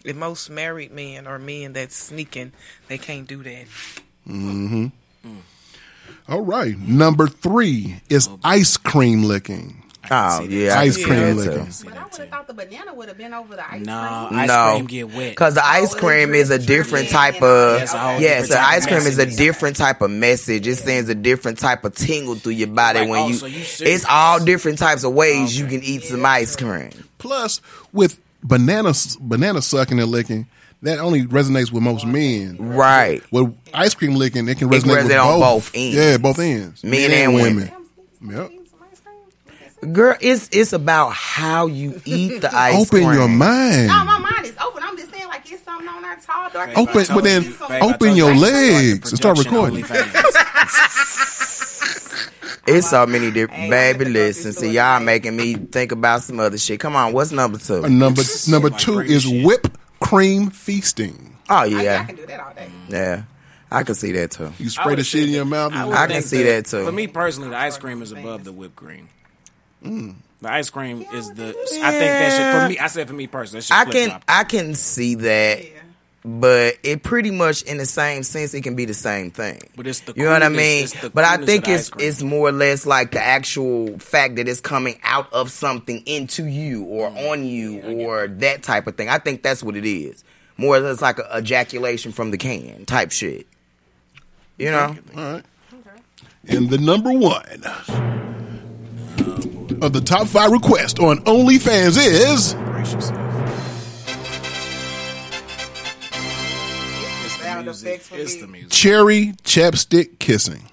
And 0.04 0.18
most 0.18 0.50
married 0.50 0.92
men 0.92 1.28
or 1.28 1.38
men 1.38 1.74
that's 1.74 1.96
sneaking, 1.96 2.54
they 2.88 2.98
can't 2.98 3.28
do 3.28 3.44
that. 3.44 3.66
All 6.30 6.42
right, 6.42 6.78
number 6.78 7.28
three 7.28 8.02
is 8.10 8.28
oh, 8.28 8.40
ice 8.44 8.76
cream 8.78 9.24
licking. 9.24 9.84
Oh 10.10 10.42
yeah, 10.44 10.80
Ice 10.80 10.96
cream 11.04 11.20
that, 11.20 11.36
licking. 11.36 11.66
too. 11.70 11.84
But 11.90 11.98
I 11.98 12.04
would 12.04 12.16
have 12.16 12.30
thought 12.30 12.48
the 12.48 12.54
banana 12.54 12.94
would 12.94 13.10
have 13.10 13.18
been 13.18 13.34
over 13.34 13.58
the 13.58 13.70
ice 13.70 13.86
Nah, 13.86 14.28
cream. 14.30 14.40
ice 14.40 14.48
No. 14.48 14.72
cream 14.76 14.86
get 14.86 15.14
wet. 15.14 15.36
Cause 15.36 15.56
the 15.56 15.66
ice 15.66 15.94
Oh, 15.96 16.00
cream 16.00 16.34
is 16.34 16.50
a 16.50 16.58
different 16.58 17.10
dripping 17.10 17.12
type 17.12 17.36
of 17.42 17.44
all 17.44 17.78
That's 17.80 17.94
a 17.94 17.98
whole 18.00 18.22
yes. 18.22 18.22
different 18.22 18.50
The 18.50 18.56
type 18.56 18.68
ice 18.78 18.86
cream 18.86 18.98
is 19.00 19.18
a 19.20 19.26
different 19.26 19.76
type 19.76 20.02
of 20.02 20.10
message. 20.12 20.66
It 20.66 20.76
sends 20.78 21.10
a 21.10 21.16
different 21.16 21.60
type 21.60 21.84
of 21.84 21.94
tingle 21.94 22.36
through 22.36 22.54
your 22.54 22.70
body 22.70 23.00
Like, 23.02 23.10
when 23.10 23.20
oh, 23.20 23.28
you. 23.28 23.34
so 23.34 23.46
you 23.48 23.60
it's 23.60 24.06
all 24.10 24.44
different 24.44 24.78
types 24.80 25.04
of 25.04 25.14
ways 25.14 25.60
you 25.60 25.66
can 25.68 25.84
eat 25.84 26.04
some 26.04 26.26
ice 26.26 26.56
cream. 26.56 26.92
Plus, 27.18 27.60
with 27.92 28.18
banana 28.42 28.94
banana 29.20 29.62
sucking 29.62 30.00
and 30.00 30.10
licking, 30.10 30.48
that 30.84 31.00
only 31.00 31.24
resonates 31.24 31.72
with 31.72 31.84
most 31.84 32.06
men. 32.06 32.58
Right. 32.60 33.24
With 33.32 33.56
ice 33.74 33.94
cream 33.96 34.16
licking, 34.16 34.48
it 34.48 34.58
can 34.58 34.72
It 34.72 34.82
can 34.84 34.90
resonate 34.90 35.04
with 35.04 35.12
resonate 35.12 35.26
on 35.26 35.40
both. 35.40 35.66
both 35.66 35.72
ends. 35.76 35.96
Yeah, 35.96 36.18
both 36.18 36.40
ends. 36.40 36.84
Men 36.84 37.12
and 37.12 37.34
women. 37.34 37.72
Yep. 38.24 38.52
Girl, 39.94 40.16
it's 40.20 40.50
it's 40.52 40.74
about 40.74 41.14
how 41.14 41.68
you 41.68 42.02
eat 42.04 42.42
the 42.42 42.54
ice 42.54 42.74
Open 42.76 42.88
cream. 42.90 43.04
Open 43.06 43.18
your 43.20 43.28
mind. 43.28 43.88
No, 43.88 44.04
my 44.06 44.18
mind 44.18 44.46
is 44.46 44.56
open. 44.60 44.82
I'm 44.84 44.98
just 44.98 45.14
saying, 45.14 45.28
like, 45.28 45.50
it's 45.52 45.64
something 45.64 45.88
on 45.88 46.04
our 46.04 46.16
tall, 46.16 46.50
dark. 46.50 46.76
Open, 46.76 47.06
but 47.14 47.24
then 47.24 47.44
you, 47.44 47.56
babe, 47.70 47.84
open 47.84 48.16
your 48.16 48.32
you 48.34 48.44
I 48.44 48.82
used 48.82 49.04
to 49.06 49.18
start 49.18 49.38
the 49.38 49.44
legs 49.52 49.78
and 49.78 49.86
start 49.86 50.06
recording. 50.16 50.28
It's 52.70 52.90
so 52.90 53.06
many 53.06 53.32
different. 53.32 53.62
Hey, 53.62 53.70
Baby, 53.70 54.06
I'm 54.06 54.08
at 54.08 54.14
listen. 54.14 54.52
See, 54.52 54.72
y'all 54.72 55.00
making 55.00 55.38
me 55.38 55.54
think 55.56 55.92
about 55.94 56.24
some 56.24 56.40
other 56.40 56.58
shit. 56.58 56.80
Come 56.80 56.96
on, 56.96 57.14
what's 57.14 57.32
number 57.32 57.58
two? 57.60 57.86
Uh, 57.86 57.88
number 57.88 58.24
number 58.50 58.70
two 58.72 58.96
bring 58.96 59.12
is 59.12 59.24
shit. 59.24 59.44
Whipped 60.08 60.14
cream 60.14 60.50
feasting. 60.50 61.36
Oh 61.50 61.56
I, 61.56 61.64
I 61.64 61.66
yeah, 61.68 62.06
can 62.06 62.16
do 62.16 62.26
that 62.26 62.40
all 62.40 62.54
day. 62.54 62.70
yeah. 62.90 63.24
I 63.70 63.84
can 63.84 63.96
see 63.96 64.14
that 64.14 64.32
too. 64.32 64.54
You 64.60 64.70
spray 64.70 64.96
the 64.96 65.04
shit 65.04 65.24
in 65.28 65.30
your 65.30 65.46
mouth. 65.46 65.74
I 65.74 65.90
I 65.90 66.08
can 66.08 66.22
see 66.22 66.44
that, 66.44 66.68
too. 66.68 66.86
For 66.86 66.92
me 66.92 67.08
personally, 67.08 67.50
the 67.50 67.58
ice 67.58 67.78
cream 67.78 68.02
is 68.02 68.14
above 68.14 68.46
the 68.46 68.54
whipped 68.54 68.78
cream. 68.78 69.10
Mm. 69.84 70.16
The 70.42 70.52
ice 70.52 70.70
cream 70.70 71.02
is 71.14 71.30
the. 71.34 71.50
I 71.50 71.92
think 71.92 72.00
that 72.00 72.32
should 72.32 72.62
for 72.62 72.70
me. 72.70 72.80
I 72.80 72.88
said 72.88 73.08
for 73.08 73.14
me 73.14 73.28
personally, 73.28 73.60
that 73.60 73.66
should 73.66 73.76
I 73.76 73.92
can 73.92 74.10
flop. 74.10 74.24
I 74.28 74.44
can 74.46 74.74
see 74.74 75.16
that, 75.16 75.66
but 76.30 76.78
it 76.84 77.04
pretty 77.04 77.32
much 77.32 77.62
in 77.62 77.78
the 77.78 77.86
same 77.86 78.22
sense 78.22 78.54
it 78.54 78.60
can 78.62 78.76
be 78.76 78.84
the 78.84 78.94
same 78.94 79.32
thing. 79.32 79.62
But 79.78 79.88
it's 79.88 80.02
the 80.02 80.14
You 80.14 80.26
know 80.26 80.32
what 80.32 80.44
I 80.44 80.50
mean? 80.50 80.84
it's 80.84 81.10
But 81.10 81.24
I 81.24 81.38
think 81.38 81.70
it's 81.70 81.90
it's 81.98 82.22
more 82.22 82.50
or 82.50 82.52
less 82.52 82.86
like 82.86 83.12
the 83.12 83.22
actual 83.22 83.98
fact 83.98 84.36
that 84.36 84.46
it's 84.46 84.60
coming 84.60 85.00
out 85.04 85.32
of 85.32 85.50
something 85.50 86.04
into 86.06 86.46
you 86.46 86.84
or 86.84 87.10
Mm-hmm. 87.10 87.28
on 87.30 87.46
you 87.46 87.82
or 88.06 88.28
that 88.28 88.62
type 88.62 88.88
of 88.88 88.98
thing. 88.98 89.08
I 89.08 89.20
think 89.20 89.42
that's 89.42 89.64
what 89.64 89.78
it 89.78 89.86
is. 89.86 90.26
More 90.58 90.76
or 90.76 90.80
less 90.82 91.02
like 91.02 91.18
a 91.20 91.38
ejaculation 91.38 92.12
from 92.12 92.32
the 92.32 92.38
can 92.38 92.86
type 92.86 93.12
shit. 93.12 93.48
You 94.58 94.72
know? 94.72 94.98
All 95.16 95.24
right. 95.34 95.46
And 96.50 96.70
the 96.70 96.78
number 96.78 97.12
one 97.14 97.64
of 99.82 99.94
the 99.94 100.02
top 100.02 100.28
five 100.28 100.52
requests 100.52 101.00
on 101.00 101.20
OnlyFans 101.20 101.98
is 101.98 102.56
Sound 103.00 103.27
effects 107.68 108.08
for 108.08 108.16
It's 108.18 108.36
the 108.36 108.48
music. 108.48 108.72
cherry 108.72 109.34
chapstick 109.44 110.20
kissing. 110.20 110.70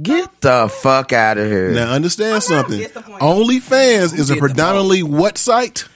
Get 0.00 0.40
the 0.42 0.68
fuck 0.72 1.12
out 1.12 1.38
of 1.38 1.46
here. 1.50 1.70
Now 1.72 1.90
understand 1.92 2.42
something. 2.42 2.78
disappointed. 2.78 3.20
OnlyFans 3.20 4.16
is 4.16 4.30
a 4.30 4.36
predominantly 4.36 5.02
what 5.02 5.38
site? 5.38 5.86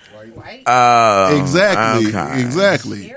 Uh, 0.67 1.39
Exactly. 1.41 2.09
okay. 2.09 2.41
Exactly. 2.43 3.15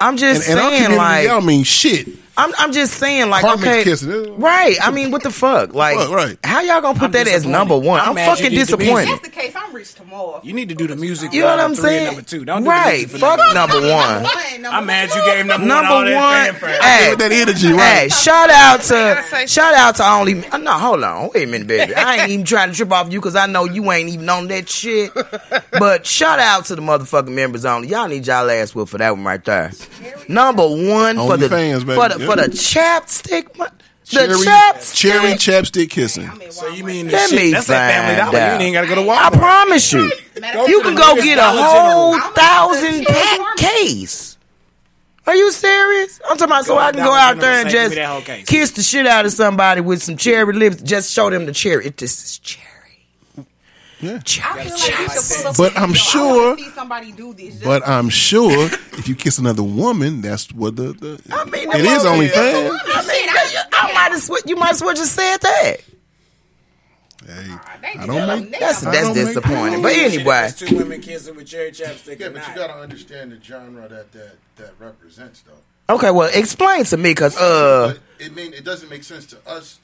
I'm 0.00 0.10
And, 0.10 0.18
just 0.18 0.48
and 0.48 0.58
our 0.58 0.70
saying, 0.70 0.82
community, 0.84 0.96
like, 0.98 1.26
y'all 1.28 1.40
mean 1.42 1.64
shit. 1.64 2.08
I'm, 2.34 2.50
I'm 2.58 2.72
just 2.72 2.94
saying, 2.94 3.28
like, 3.28 3.42
Apartments 3.44 3.68
okay, 3.80 3.84
kissing. 3.84 4.40
right? 4.40 4.76
I 4.82 4.90
mean, 4.90 5.10
what 5.10 5.22
the 5.22 5.30
fuck? 5.30 5.74
Like, 5.74 5.98
Fuck, 5.98 6.10
right. 6.10 6.38
how 6.42 6.60
y'all 6.62 6.80
gonna 6.80 6.98
put 6.98 7.04
I'm 7.06 7.12
that 7.12 7.28
as 7.28 7.44
number 7.44 7.76
one? 7.76 8.00
I'm 8.00 8.16
I'm, 8.16 8.16
fucking 8.16 8.50
did 8.50 8.68
the 8.68 8.76
music. 8.78 8.78
disappointed. 8.78 9.08
That's 9.08 9.20
the 9.22 9.28
case. 9.28 9.52
I'm 9.54 9.74
reached 9.74 9.96
tomorrow. 9.98 10.40
You 10.42 10.54
need 10.54 10.70
to 10.70 10.74
do 10.74 10.86
the 10.86 10.96
music. 10.96 11.32
You 11.34 11.42
know 11.42 11.48
what 11.48 11.60
I'm 11.60 11.74
saying? 11.74 12.06
Number 12.06 12.22
two. 12.22 12.44
Don't 12.46 12.62
do 12.64 12.70
right? 12.70 12.92
the 12.92 12.96
music 13.00 13.10
for 13.10 13.18
Fuck 13.18 13.38
number 13.54 13.80
number 13.80 13.92
one. 13.92 14.26
I'm 14.74 14.86
mad 14.86 15.10
you 15.14 15.24
gave 15.26 15.44
number, 15.46 15.66
Number 15.66 15.90
one 15.92 16.12
all 16.14 16.30
that 16.30 16.62
one, 16.62 16.70
hey, 16.70 17.10
With 17.10 17.18
that 17.18 17.32
energy, 17.32 17.66
hey, 17.68 17.72
right? 17.74 18.12
shout 18.12 18.48
out 18.50 18.80
to 18.82 19.46
shout 19.46 19.74
out 19.74 19.96
to 19.96 20.08
only. 20.10 20.46
uh, 20.48 20.56
No, 20.56 20.72
hold 20.72 21.04
on, 21.04 21.30
wait 21.34 21.44
a 21.44 21.50
minute, 21.50 21.66
baby. 21.66 21.94
I 21.94 22.16
ain't 22.22 22.30
even 22.30 22.44
trying 22.46 22.70
to 22.70 22.74
trip 22.76 22.92
off 22.92 23.12
you 23.12 23.20
because 23.20 23.36
I 23.36 23.46
know 23.46 23.64
you 23.64 23.90
ain't 23.92 24.08
even 24.08 24.28
on 24.30 24.48
that 24.48 24.68
shit. 24.70 25.12
But 25.72 26.06
shout 26.06 26.38
out 26.38 26.64
to 26.66 26.76
the 26.76 26.82
motherfucking 26.82 27.28
members 27.32 27.64
only. 27.66 27.88
Y'all 27.88 28.08
need 28.08 28.26
y'all 28.26 28.48
ass 28.50 28.74
whoop 28.74 28.88
for 28.88 28.98
that 28.98 29.10
one 29.10 29.24
right 29.24 29.44
there. 29.44 29.72
Number 30.28 30.66
one 30.66 31.16
for 31.16 31.36
the 31.36 31.48
OnlyFans, 31.48 31.86
baby. 31.86 31.94
for 32.00 32.08
the 32.08 32.26
for 32.34 32.40
Yeah. 32.40 32.46
the 32.46 32.52
chapstick. 32.52 33.58
mo- 33.58 33.66
The 34.10 34.18
Cherry, 34.18 34.34
chapstick. 34.34 34.94
cherry 34.94 35.32
chapstick 35.34 35.90
kissing. 35.90 36.30
So 36.50 36.68
you 36.68 36.84
mean 36.84 37.06
the 37.06 37.12
Let 37.14 37.30
shit? 37.30 37.38
me 37.40 37.52
That's 37.52 37.66
that 37.68 37.92
Family 37.92 38.16
find 38.20 38.32
Dollar. 38.32 38.38
You 38.46 38.52
out. 38.54 38.60
ain't 38.60 38.74
gotta 38.74 38.86
go 38.88 38.94
to 38.96 39.00
Walmart. 39.02 39.34
I 39.34 39.38
promise 39.38 39.92
you. 39.92 40.12
Go 40.52 40.66
You 40.66 40.82
can 40.82 40.94
go 40.94 41.14
get 41.16 41.38
a 41.38 41.42
whole 41.44 42.12
General. 42.12 42.32
thousand 42.34 43.06
pack 43.06 43.56
case. 43.56 44.36
Are 45.26 45.34
you 45.36 45.50
serious? 45.52 46.20
I'm 46.28 46.36
talking 46.36 46.44
about 46.52 46.66
so 46.66 46.76
I 46.76 46.90
can 46.92 47.04
go 47.04 47.12
out 47.12 47.38
there 47.38 47.52
and 47.52 47.60
and 47.62 47.70
say, 47.70 47.72
"Give 47.72 47.82
just 47.84 47.90
me 47.90 47.94
that 48.02 48.08
whole 48.08 48.20
case." 48.22 48.46
kiss 48.46 48.70
the 48.72 48.82
shit 48.82 49.06
out 49.06 49.24
of 49.24 49.32
somebody 49.32 49.80
with 49.80 50.02
some 50.02 50.16
cherry 50.16 50.52
lips. 50.52 50.82
Just 50.82 51.12
show 51.12 51.30
them 51.30 51.46
the 51.46 51.52
cherry. 51.52 51.86
It 51.86 51.96
just 51.96 52.24
is 52.24 52.38
cherry. 52.40 52.66
Yeah. 54.02 54.18
Cherry, 54.18 54.62
I 54.62 54.64
feel 54.64 54.72
like 54.72 54.80
cherry. 54.82 55.02
you 55.04 55.08
should 55.10 55.36
pull 55.42 55.46
up 55.50 55.56
But 55.56 55.72
a 55.74 55.78
I'm. 55.80 55.90
I 55.90 55.94
sure- 55.94 56.48
wanna 56.50 56.58
see 56.58 56.70
somebody 56.70 57.12
do 57.12 57.32
this. 57.34 57.52
Just 57.54 57.64
But 57.64 57.86
I'm 57.88 58.08
sure 58.08 58.66
if 58.98 59.08
you 59.08 59.14
kiss 59.14 59.38
another 59.38 59.62
woman, 59.62 60.20
that's 60.20 60.52
what 60.52 60.74
the, 60.76 60.92
the 60.92 61.22
I 61.32 61.44
mean, 61.44 61.70
it 61.70 61.84
is 61.84 62.04
only 62.04 62.26
OnlyFans. 62.28 62.78
I 62.84 63.02
mean, 63.06 63.28
I, 63.30 63.64
I 63.72 63.92
might 63.94 64.12
as 64.16 64.28
well. 64.28 64.40
You 64.44 64.56
might 64.56 64.70
as 64.72 64.82
well 64.82 64.94
just 64.94 65.14
said 65.14 65.36
that. 65.38 65.76
Hey, 67.24 67.54
I 68.00 68.06
don't 68.06 68.50
make 68.50 68.58
That's 68.58 68.84
I 68.84 68.90
that's 68.90 69.06
don't 69.08 69.16
make- 69.16 69.26
disappointing. 69.26 69.82
But 69.82 69.92
anyway, 69.92 70.50
two 70.56 70.76
women 70.76 71.00
kissing 71.00 71.36
with 71.36 71.46
cherry 71.46 71.70
chapstick. 71.70 72.18
Yeah, 72.18 72.30
but 72.30 72.46
you 72.48 72.54
gotta 72.56 72.74
understand 72.74 73.30
the 73.30 73.40
genre 73.40 73.86
that 73.88 74.10
that, 74.12 74.32
that 74.56 74.72
represents, 74.80 75.42
though. 75.42 75.94
okay. 75.94 76.10
Well, 76.10 76.28
explain 76.34 76.82
to 76.86 76.96
me, 76.96 77.14
cause 77.14 77.36
uh, 77.36 77.96
it 78.18 78.34
mean 78.34 78.52
it 78.52 78.64
doesn't 78.64 78.88
make 78.88 79.04
sense 79.04 79.26
to 79.26 79.38
us. 79.48 79.78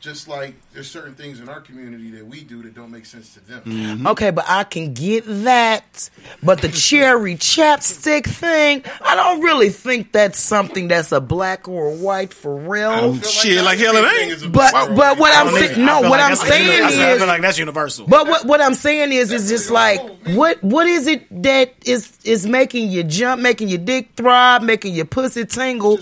Just 0.00 0.28
like 0.28 0.54
there's 0.72 0.90
certain 0.90 1.14
things 1.14 1.40
in 1.40 1.50
our 1.50 1.60
community 1.60 2.10
that 2.12 2.26
we 2.26 2.42
do 2.42 2.62
that 2.62 2.74
don't 2.74 2.90
make 2.90 3.04
sense 3.04 3.34
to 3.34 3.40
them. 3.40 3.60
Mm-hmm. 3.66 4.06
Okay, 4.06 4.30
but 4.30 4.46
I 4.48 4.64
can 4.64 4.94
get 4.94 5.24
that. 5.44 6.08
But 6.42 6.62
the 6.62 6.68
cherry 6.70 7.34
chapstick 7.34 8.24
thing, 8.24 8.82
I 9.02 9.14
don't 9.14 9.42
really 9.42 9.68
think 9.68 10.12
that's 10.12 10.38
something 10.38 10.88
that's 10.88 11.12
a 11.12 11.20
black 11.20 11.68
or 11.68 11.88
a 11.88 11.94
white 11.94 12.32
for 12.32 12.56
real. 12.56 12.88
I 12.90 13.18
Shit, 13.20 13.56
that 13.56 13.64
like 13.64 13.78
hell 13.78 13.94
it 13.94 14.20
ain't. 14.22 14.32
is 14.32 14.46
But 14.46 14.72
but 14.96 15.18
what 15.18 15.34
I 15.34 15.42
I'm 15.42 15.52
saying, 15.54 15.84
no, 15.84 16.00
what 16.00 16.10
like 16.12 16.20
I'm 16.22 16.30
that's- 16.30 16.48
saying 16.48 16.82
I 16.82 16.90
feel 16.92 17.00
is, 17.22 17.26
like 17.26 17.42
that's 17.42 17.58
universal. 17.58 18.06
but 18.06 18.26
what 18.26 18.46
what 18.46 18.62
I'm 18.62 18.74
saying 18.74 19.12
is, 19.12 19.30
is 19.32 19.50
just 19.50 19.70
like 19.70 20.00
what 20.28 20.62
what 20.64 20.86
is 20.86 21.06
it 21.08 21.26
that 21.42 21.74
is 21.84 22.10
is 22.24 22.46
making 22.46 22.88
you 22.90 23.02
jump, 23.02 23.42
making 23.42 23.68
your 23.68 23.76
dick 23.78 24.12
throb, 24.16 24.62
making 24.62 24.94
your 24.94 25.04
pussy 25.04 25.44
tingle 25.44 25.98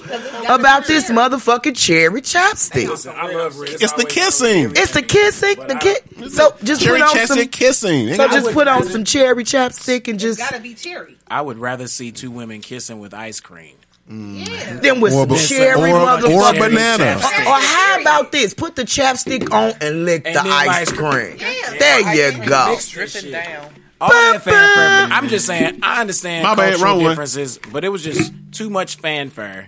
about 0.48 0.86
this 0.86 1.10
motherfucking 1.10 1.76
cherry 1.76 2.22
chapstick? 2.22 2.88
Listen, 2.88 3.14
I 3.16 3.32
love 3.32 3.58
Red. 3.58 3.80
It's 3.92 4.02
the 4.02 4.08
kissing. 4.08 4.72
It's 4.76 4.92
the 4.92 5.02
kissing, 5.02 5.56
the 5.66 5.74
kiss. 5.76 6.34
So 6.34 6.54
just 6.62 6.82
Cherry 6.82 7.00
put 7.00 7.08
on 7.16 7.26
some. 7.26 7.36
chapstick 7.38 7.52
kissing. 7.52 8.14
So 8.14 8.28
just 8.28 8.52
put 8.52 8.68
on 8.68 8.84
some 8.84 9.04
cherry 9.04 9.44
chapstick 9.44 10.08
and 10.08 10.18
just 10.18 10.38
gotta 10.38 10.60
be 10.60 10.74
cherry. 10.74 11.16
I 11.28 11.40
would 11.40 11.58
rather 11.58 11.86
see 11.88 12.12
two 12.12 12.30
women 12.30 12.60
kissing 12.60 13.00
with 13.00 13.14
ice 13.14 13.40
cream. 13.40 13.76
Mm. 14.10 14.48
Yeah. 14.48 14.74
then 14.80 15.00
with 15.02 15.12
Or 15.12 15.26
some 15.36 15.36
cherry 15.56 15.92
or- 15.92 15.98
or 15.98 16.48
a 16.48 16.52
banana. 16.58 17.04
Or, 17.22 17.52
or 17.52 17.60
how 17.60 18.00
about 18.00 18.32
this? 18.32 18.54
Put 18.54 18.74
the 18.74 18.84
chapstick 18.84 19.52
on 19.52 19.74
and 19.82 20.06
lick 20.06 20.22
And 20.24 20.34
the 20.34 20.40
ice 20.40 20.68
ice 20.88 20.92
cream. 20.92 21.36
cream. 21.38 21.78
There 21.78 22.14
you 22.32 22.46
go. 22.46 22.76
Dripping 22.88 23.32
down. 23.32 23.70
Oh, 24.00 24.04
All 24.04 24.10
that 24.10 24.42
fanfare. 24.42 25.16
I'm 25.16 25.28
just 25.28 25.44
saying, 25.44 25.80
I 25.82 26.00
understand 26.00 26.44
My 26.44 26.54
bad, 26.54 26.70
cultural 26.70 26.84
wrong 26.94 27.02
one. 27.02 27.10
differences, 27.10 27.58
but 27.72 27.84
it 27.84 27.88
was 27.88 28.02
just 28.04 28.32
too 28.52 28.70
much 28.70 28.96
fanfare 28.96 29.66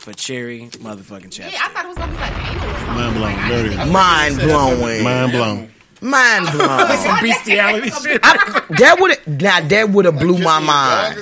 for 0.00 0.12
cherry 0.14 0.68
motherfucking 0.78 1.28
chapstick. 1.30 1.52
Yeah, 1.52 1.62
I 1.64 1.68
thought 1.68 1.84
it 1.84 1.88
was 1.88 1.96
gonna 1.98 2.12
be 2.12 2.18
like 2.18 2.32
anal 2.32 2.64
or 2.70 2.72
something. 2.78 2.94
Mind 2.94 3.14
blown. 3.14 3.22
Like, 3.22 3.36
I 3.38 3.48
There 3.50 3.58
it 3.58 3.62
didn't 3.62 3.72
is. 3.72 3.78
think- 3.78 3.92
Mind 3.92 4.38
blowing. 4.38 5.04
Mind 5.04 5.32
blown. 5.32 5.72
Mind 6.00 6.46
blowing. 6.52 6.96
Some 6.98 7.20
bestiality 7.20 7.90
shit. 8.02 8.20
I, 8.22 8.64
that 8.78 8.96
would 9.00 9.40
now 9.42 9.60
that 9.60 9.90
would 9.90 10.04
have 10.06 10.18
blew 10.18 10.38
my 10.38 10.58
Kissing 10.58 10.68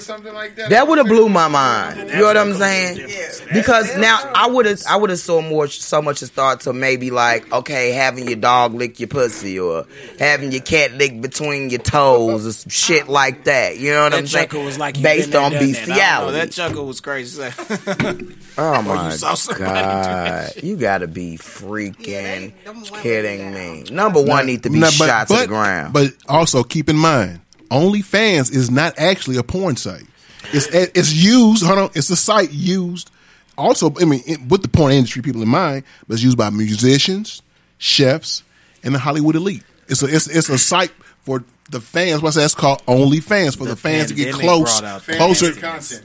a 0.06 0.08
dog 0.12 0.24
mind. 0.24 0.34
like 0.34 0.56
that. 0.56 0.70
That 0.70 0.86
would 0.88 0.98
have 0.98 1.06
blew 1.08 1.28
my 1.28 1.48
mind. 1.48 2.10
You 2.10 2.16
know 2.18 2.24
what 2.24 2.36
I'm 2.36 2.54
saying? 2.54 3.08
Because 3.52 3.96
now 3.96 4.18
I 4.34 4.46
would 4.46 4.66
have 4.66 4.80
I 4.88 4.96
would 4.96 5.10
have 5.10 5.18
so 5.18 5.42
more 5.42 5.66
so 5.66 6.00
much 6.00 6.22
as 6.22 6.30
thought 6.30 6.60
to 6.62 6.72
maybe 6.72 7.10
like 7.10 7.50
okay 7.52 7.90
having 7.92 8.26
your 8.28 8.36
dog 8.38 8.74
lick 8.74 9.00
your 9.00 9.08
pussy 9.08 9.58
or 9.58 9.86
having 10.18 10.52
your 10.52 10.62
cat 10.62 10.92
lick 10.92 11.20
between 11.20 11.70
your 11.70 11.80
toes 11.80 12.46
or 12.46 12.52
some 12.52 12.70
shit 12.70 13.08
like 13.08 13.44
that. 13.44 13.78
You 13.78 13.90
know 13.92 14.02
what 14.04 14.12
That 14.12 14.18
I'm 14.18 14.26
saying? 14.26 14.46
chuckle 14.48 14.64
was 14.64 14.78
like 14.78 15.00
based 15.02 15.34
on 15.34 15.50
there, 15.52 15.60
done 15.60 15.72
that. 15.72 15.80
I 15.80 15.80
don't 15.80 15.86
know, 15.86 15.86
bestiality. 15.86 16.38
That 16.38 16.52
chuckle 16.52 16.86
was 16.86 17.00
crazy. 17.00 17.42
Oh, 18.60 18.74
oh 18.74 18.82
my 18.82 19.10
saw 19.10 19.34
somebody 19.34 19.66
do 19.68 19.72
that 19.74 20.54
god! 20.54 20.64
You 20.64 20.76
gotta 20.76 21.06
be 21.06 21.36
freaking 21.36 21.94
they- 22.04 22.54
them 22.64 22.82
kidding 22.82 23.52
me. 23.54 23.84
Number 23.88 24.20
one 24.20 24.46
need 24.46 24.64
to 24.64 24.67
be 24.72 24.80
Now, 24.80 24.90
shot 24.90 25.28
to 25.28 25.34
the 25.34 25.46
ground. 25.46 25.92
But 25.92 26.12
also 26.28 26.62
keep 26.62 26.88
in 26.88 26.96
mind, 26.96 27.40
OnlyFans 27.70 28.52
is 28.52 28.70
not 28.70 28.98
actually 28.98 29.36
a 29.36 29.42
porn 29.42 29.76
site. 29.76 30.04
It's 30.52 30.66
it's 30.68 31.12
used. 31.12 31.64
Hold 31.64 31.78
on, 31.78 31.90
it's 31.94 32.10
a 32.10 32.16
site 32.16 32.52
used. 32.52 33.10
Also, 33.56 33.92
I 34.00 34.04
mean, 34.04 34.22
it- 34.26 34.40
with 34.48 34.62
the 34.62 34.68
porn 34.68 34.92
industry 34.92 35.20
people 35.22 35.42
in 35.42 35.48
mind, 35.48 35.84
but 36.06 36.14
it's 36.14 36.22
used 36.22 36.38
by 36.38 36.48
musicians, 36.50 37.42
chefs, 37.78 38.42
and 38.84 38.94
the 38.94 38.98
Hollywood 38.98 39.36
elite. 39.36 39.64
It's 39.88 40.02
a 40.02 40.06
it's, 40.06 40.26
it's 40.28 40.48
a 40.48 40.58
site 40.58 40.92
for 41.22 41.42
the 41.70 41.80
fans. 41.80 42.22
What's 42.22 42.36
that? 42.36 42.44
It's 42.44 42.54
called 42.54 42.84
OnlyFans 42.86 43.56
for 43.56 43.64
the, 43.64 43.70
The 43.70 43.76
fans 43.76 44.08
to 44.08 44.14
get 44.14 44.32
close, 44.34 44.80
closer. 44.80 45.52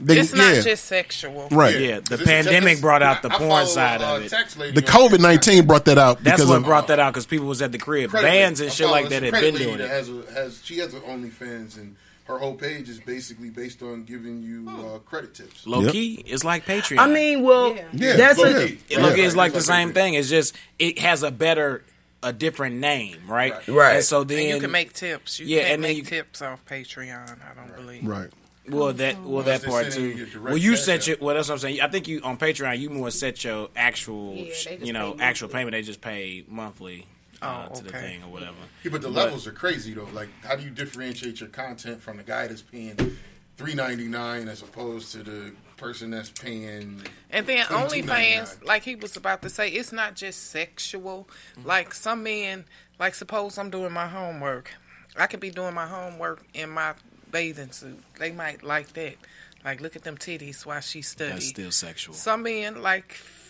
They- 0.00 0.18
It's 0.18 0.34
not 0.34 0.54
yeah, 0.56 0.60
just 0.60 0.84
sexual. 0.84 1.48
right. 1.50 1.78
yeah, 1.78 2.00
the 2.00 2.16
This- 2.18 2.26
pandemic 2.26 2.80
brought 2.80 3.02
out 3.02 3.22
the 3.22 3.32
I 3.32 3.36
porn 3.38 3.50
follow, 3.50 3.64
side 3.66 4.02
uh, 4.02 4.16
of 4.16 4.22
it. 4.24 4.30
The 4.74 4.82
COVID 4.82 5.20
nineteen 5.20 5.66
brought 5.66 5.84
that 5.86 5.98
out 5.98 6.22
That's 6.22 6.36
because 6.38 6.50
what 6.50 6.58
of 6.58 6.64
brought 6.64 6.88
that 6.88 6.98
out 6.98 7.12
because 7.12 7.26
people 7.26 7.46
was 7.46 7.62
at 7.62 7.72
the 7.72 7.78
crib. 7.78 8.10
Credit 8.10 8.26
Bands 8.26 8.60
and 8.60 8.70
I 8.70 8.72
shit 8.72 8.88
like 8.88 9.08
that 9.08 9.22
had 9.22 9.32
been 9.32 9.54
doing 9.54 9.80
it. 9.80 9.88
Has 9.88 10.08
a, 10.08 10.22
has 10.34 10.60
she 10.64 10.78
has 10.78 10.92
an 10.94 11.00
OnlyFans 11.00 11.76
and 11.76 11.96
her 12.24 12.38
whole 12.38 12.54
page 12.54 12.88
is 12.88 13.00
basically 13.00 13.50
based 13.50 13.82
on 13.82 14.04
giving 14.04 14.42
you 14.42 14.66
uh, 14.70 14.98
credit 15.00 15.34
tips. 15.34 15.66
Low 15.66 15.80
Yep. 15.82 15.92
key, 15.92 16.24
it's 16.26 16.42
like 16.42 16.64
Patreon. 16.64 16.98
I 16.98 17.06
mean, 17.06 17.42
well, 17.42 17.76
Yeah, 17.92 18.16
that's 18.16 18.38
low 18.38 18.44
a 18.46 18.66
key. 18.68 18.78
It 18.88 19.00
look 19.00 19.16
Yeah. 19.16 19.24
it's 19.24 19.36
like 19.36 19.52
the 19.52 19.58
It's 19.58 19.66
same 19.66 19.88
like 19.88 19.94
thing. 19.94 20.14
It's 20.14 20.30
just 20.30 20.54
it 20.78 20.98
has 21.00 21.22
a 21.22 21.30
better, 21.30 21.84
a 22.24 22.32
different 22.32 22.76
name, 22.76 23.18
right? 23.28 23.52
Right. 23.68 23.96
And 23.96 24.04
so 24.04 24.24
then 24.24 24.38
And 24.40 24.48
you 24.48 24.60
can 24.60 24.70
make 24.70 24.92
tips. 24.92 25.38
You 25.38 25.46
Yeah, 25.46 25.60
can't 25.60 25.74
and 25.74 25.84
then 25.84 25.90
make 25.90 25.96
you- 25.98 26.04
tips 26.04 26.42
off 26.42 26.64
Patreon. 26.66 27.38
I 27.42 27.54
don't 27.54 27.76
believe. 27.76 28.04
right. 28.06 28.30
well 28.68 28.92
that 28.94 29.20
well 29.22 29.40
Unless 29.40 29.60
that 29.62 29.68
part 29.70 29.92
too. 29.92 30.26
Well, 30.42 30.56
you 30.56 30.70
cash 30.72 30.80
set 30.80 31.06
your 31.06 31.16
well. 31.20 31.34
That's 31.34 31.48
what 31.48 31.56
I'm 31.56 31.58
saying. 31.60 31.80
I 31.82 31.88
think 31.88 32.08
you 32.08 32.20
on 32.22 32.38
Patreon 32.38 32.78
you 32.78 32.88
more 32.90 33.10
set 33.10 33.44
your 33.44 33.68
actual, 33.76 34.34
Yeah, 34.34 34.72
you 34.82 34.92
know, 34.94 35.16
actual 35.20 35.46
monthly. 35.48 35.58
payment. 35.58 35.72
They 35.72 35.82
just 35.82 36.00
pay 36.00 36.44
monthly 36.48 37.06
uh, 37.42 37.68
Oh, 37.70 37.74
to 37.76 37.82
the 37.84 37.90
okay. 37.90 38.00
thing 38.00 38.22
or 38.22 38.30
whatever. 38.32 38.56
Yeah, 38.82 38.90
but 38.90 39.02
the 39.02 39.10
levels 39.10 39.46
are 39.46 39.52
crazy 39.52 39.92
though. 39.92 40.08
Like, 40.14 40.28
how 40.42 40.56
do 40.56 40.62
you 40.64 40.70
differentiate 40.70 41.40
your 41.40 41.50
content 41.50 42.00
from 42.00 42.16
the 42.16 42.22
guy 42.22 42.46
that's 42.46 42.62
paying 42.62 43.18
three 43.58 43.74
ninety 43.74 44.08
nine 44.08 44.48
as 44.48 44.62
opposed 44.62 45.12
to 45.12 45.22
the 45.22 45.52
person 45.76 46.10
that's 46.10 46.30
paying? 46.30 47.02
And 47.30 47.46
then 47.46 47.64
$22.99? 47.66 48.04
OnlyFans, 48.04 48.64
like 48.64 48.84
he 48.84 48.96
was 48.96 49.16
about 49.16 49.42
to 49.42 49.50
say, 49.50 49.68
it's 49.68 49.92
not 49.92 50.14
just 50.14 50.50
sexual. 50.50 51.28
Mm-hmm. 51.58 51.68
Like 51.68 51.94
some 51.94 52.22
men, 52.22 52.64
like 52.98 53.14
suppose 53.14 53.58
I'm 53.58 53.70
doing 53.70 53.92
my 53.92 54.06
homework, 54.06 54.70
I 55.16 55.26
could 55.26 55.40
be 55.40 55.50
doing 55.50 55.74
my 55.74 55.86
homework 55.86 56.44
in 56.54 56.70
my 56.70 56.94
bathing 57.30 57.72
suit. 57.72 58.02
They 58.18 58.32
might 58.32 58.62
like 58.62 58.92
that. 58.94 59.16
Like, 59.64 59.80
look 59.80 59.96
at 59.96 60.04
them 60.04 60.18
titties 60.18 60.66
while 60.66 60.80
she 60.80 61.00
studies. 61.00 61.32
That's 61.32 61.48
still 61.48 61.70
sexual. 61.70 62.14
Some 62.14 62.42
men 62.42 62.82
like 62.82 63.12
f- 63.12 63.43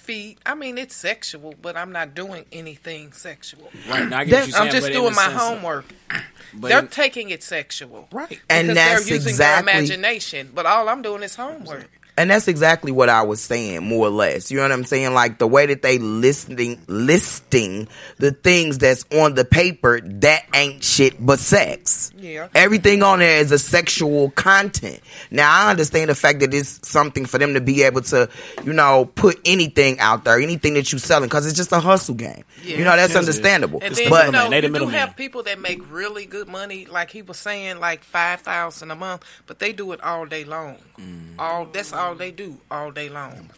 feet. 0.00 0.38
I 0.44 0.54
mean, 0.54 0.78
it's 0.78 0.96
sexual, 0.96 1.54
but 1.60 1.76
I'm 1.76 1.92
not 1.92 2.14
doing 2.14 2.44
anything 2.52 3.12
sexual. 3.12 3.70
Right, 3.88 4.08
now 4.08 4.18
I 4.20 4.24
get 4.24 4.40
what 4.40 4.48
you're 4.50 4.58
I'm 4.60 4.70
just 4.70 4.86
doing 4.92 5.14
my 5.14 5.22
sense 5.26 5.34
of- 5.34 5.40
homework. 5.40 5.84
But 6.52 6.66
they're 6.68 6.78
in- 6.80 6.88
taking 6.88 7.30
it 7.30 7.44
sexual, 7.44 8.08
right? 8.10 8.40
And 8.50 8.66
because 8.68 8.74
that's 8.74 9.04
they're 9.06 9.14
using 9.14 9.30
exactly- 9.30 9.72
their 9.72 9.76
imagination. 9.78 10.50
But 10.52 10.66
all 10.66 10.88
I'm 10.88 11.00
doing 11.00 11.22
is 11.22 11.36
homework. 11.36 11.88
And 12.20 12.30
that's 12.30 12.48
exactly 12.48 12.92
what 12.92 13.08
I 13.08 13.22
was 13.22 13.40
saying, 13.40 13.82
more 13.82 14.08
or 14.08 14.10
less. 14.10 14.50
You 14.50 14.58
know 14.58 14.64
what 14.64 14.72
I'm 14.72 14.84
saying? 14.84 15.14
Like 15.14 15.38
the 15.38 15.46
way 15.46 15.64
that 15.64 15.80
they 15.80 15.96
listing 15.96 16.78
listing 16.86 17.88
the 18.18 18.32
things 18.32 18.76
that's 18.76 19.06
on 19.10 19.36
the 19.36 19.46
paper 19.46 20.02
that 20.02 20.44
ain't 20.54 20.84
shit 20.84 21.24
but 21.24 21.38
sex. 21.38 22.12
Yeah. 22.18 22.48
Everything 22.54 23.02
on 23.02 23.20
there 23.20 23.40
is 23.40 23.52
a 23.52 23.58
sexual 23.58 24.32
content. 24.32 25.00
Now 25.30 25.50
I 25.50 25.70
understand 25.70 26.10
the 26.10 26.14
fact 26.14 26.40
that 26.40 26.52
it's 26.52 26.86
something 26.86 27.24
for 27.24 27.38
them 27.38 27.54
to 27.54 27.60
be 27.62 27.84
able 27.84 28.02
to, 28.02 28.28
you 28.64 28.74
know, 28.74 29.06
put 29.14 29.40
anything 29.46 29.98
out 29.98 30.24
there, 30.24 30.38
anything 30.38 30.74
that 30.74 30.92
you're 30.92 30.98
selling, 30.98 31.30
because 31.30 31.46
it's 31.46 31.56
just 31.56 31.72
a 31.72 31.80
hustle 31.80 32.16
game. 32.16 32.44
Yeah. 32.62 32.76
You 32.76 32.84
know 32.84 32.96
that's 32.96 33.14
Yes, 33.14 33.16
it 33.16 33.28
is. 33.28 33.28
understandable. 33.28 33.80
And 33.82 33.94
then 33.94 34.10
but 34.10 34.26
you 34.26 34.32
know, 34.32 34.50
you 34.50 34.68
do 34.68 34.86
have 34.88 35.16
people 35.16 35.42
that 35.44 35.58
make 35.58 35.80
really 35.90 36.26
good 36.26 36.48
money, 36.48 36.84
like 36.84 37.10
he 37.10 37.22
was 37.22 37.38
saying, 37.38 37.80
like 37.80 38.04
five 38.04 38.42
thousand 38.42 38.90
a 38.90 38.94
month, 38.94 39.24
but 39.46 39.58
they 39.58 39.72
do 39.72 39.92
it 39.92 40.02
all 40.02 40.26
day 40.26 40.44
long. 40.44 40.76
Mm. 40.98 41.38
All 41.38 41.64
that's 41.64 41.94
all 41.94 42.09
they 42.14 42.30
do 42.30 42.58
all 42.70 42.90
day 42.90 43.08
long. 43.08 43.50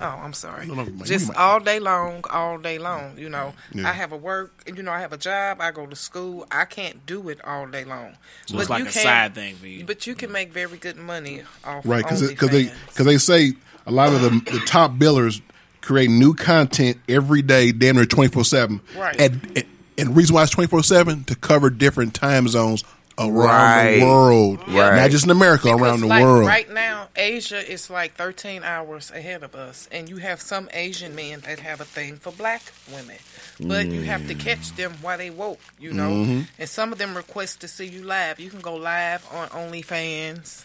Oh, 0.00 0.04
I'm 0.22 0.32
sorry. 0.32 0.66
No, 0.66 0.74
no, 0.74 0.84
no, 0.84 1.04
Just 1.04 1.34
all 1.34 1.60
day 1.60 1.78
long, 1.78 2.24
all 2.30 2.56
day 2.56 2.78
long. 2.78 3.18
You 3.18 3.28
know, 3.28 3.52
Yeah. 3.74 3.88
I 3.88 3.92
have 3.92 4.12
a 4.12 4.16
work. 4.16 4.62
You 4.66 4.82
know, 4.82 4.92
I 4.92 5.00
have 5.00 5.12
a 5.12 5.18
job. 5.18 5.60
I 5.60 5.70
go 5.72 5.86
to 5.86 5.96
school. 5.96 6.46
I 6.50 6.64
can't 6.64 7.04
do 7.04 7.28
it 7.28 7.42
all 7.44 7.66
day 7.66 7.84
long. 7.84 8.14
So 8.46 8.58
it's 8.60 8.70
like 8.70 8.80
you 8.80 8.88
a 8.88 8.90
can- 8.90 9.02
side 9.02 9.34
thing 9.34 9.56
for 9.56 9.66
you. 9.66 9.84
But 9.84 10.06
you 10.06 10.14
can 10.14 10.32
make 10.32 10.52
very 10.52 10.78
good 10.78 10.96
money 10.96 11.42
off 11.64 11.84
right? 11.84 12.02
Because 12.02 12.22
OnlyFans. 12.22 12.50
they 12.50 12.70
because 12.86 13.06
they 13.06 13.18
say 13.18 13.52
a 13.86 13.90
lot 13.90 14.12
of 14.12 14.22
the 14.22 14.30
the 14.52 14.60
top 14.66 14.92
billers 14.92 15.40
create 15.82 16.10
new 16.10 16.32
content 16.34 16.98
every 17.08 17.42
day, 17.42 17.72
damn 17.72 17.96
near 17.96 18.06
twenty 18.06 18.32
four 18.32 18.44
seven. 18.44 18.80
Right. 18.96 19.18
And 19.20 19.40
and- 19.56 19.64
and 19.98 20.08
the 20.10 20.12
reason 20.14 20.34
why 20.34 20.44
it's 20.44 20.52
twenty 20.52 20.68
four 20.68 20.82
seven 20.82 21.24
to 21.24 21.34
cover 21.34 21.70
different 21.70 22.14
time 22.14 22.46
zones 22.48 22.84
around 23.18 23.34
Right. 23.34 23.98
the 23.98 24.04
world, 24.06 24.58
Right. 24.68 24.96
not 24.96 25.10
just 25.10 25.24
in 25.24 25.30
America, 25.30 25.68
around 25.70 26.00
the 26.00 26.06
like 26.06 26.22
world. 26.22 26.46
Right 26.46 26.70
now, 26.72 27.08
Asia 27.16 27.58
is 27.70 27.90
like 27.90 28.14
13 28.16 28.62
hours 28.64 29.10
ahead 29.10 29.42
of 29.42 29.54
us, 29.54 29.88
and 29.90 30.08
you 30.08 30.18
have 30.18 30.40
some 30.40 30.68
Asian 30.72 31.14
men 31.14 31.40
that 31.40 31.58
have 31.60 31.80
a 31.80 31.84
thing 31.84 32.16
for 32.18 32.32
black 32.32 32.62
women. 32.92 33.16
But 33.60 33.86
you 33.86 34.02
have 34.02 34.26
to 34.28 34.34
catch 34.34 34.74
them 34.76 34.94
while 35.02 35.18
they 35.18 35.30
woke, 35.30 35.60
you 35.78 35.92
know. 35.92 36.10
Mhm. 36.10 36.46
And 36.58 36.68
some 36.68 36.92
of 36.92 36.98
them 36.98 37.16
request 37.16 37.60
to 37.60 37.68
see 37.68 37.86
you 37.86 38.04
live. 38.04 38.38
You 38.38 38.50
can 38.50 38.60
go 38.60 38.74
live 38.76 39.26
on 39.32 39.48
OnlyFans. 39.48 40.64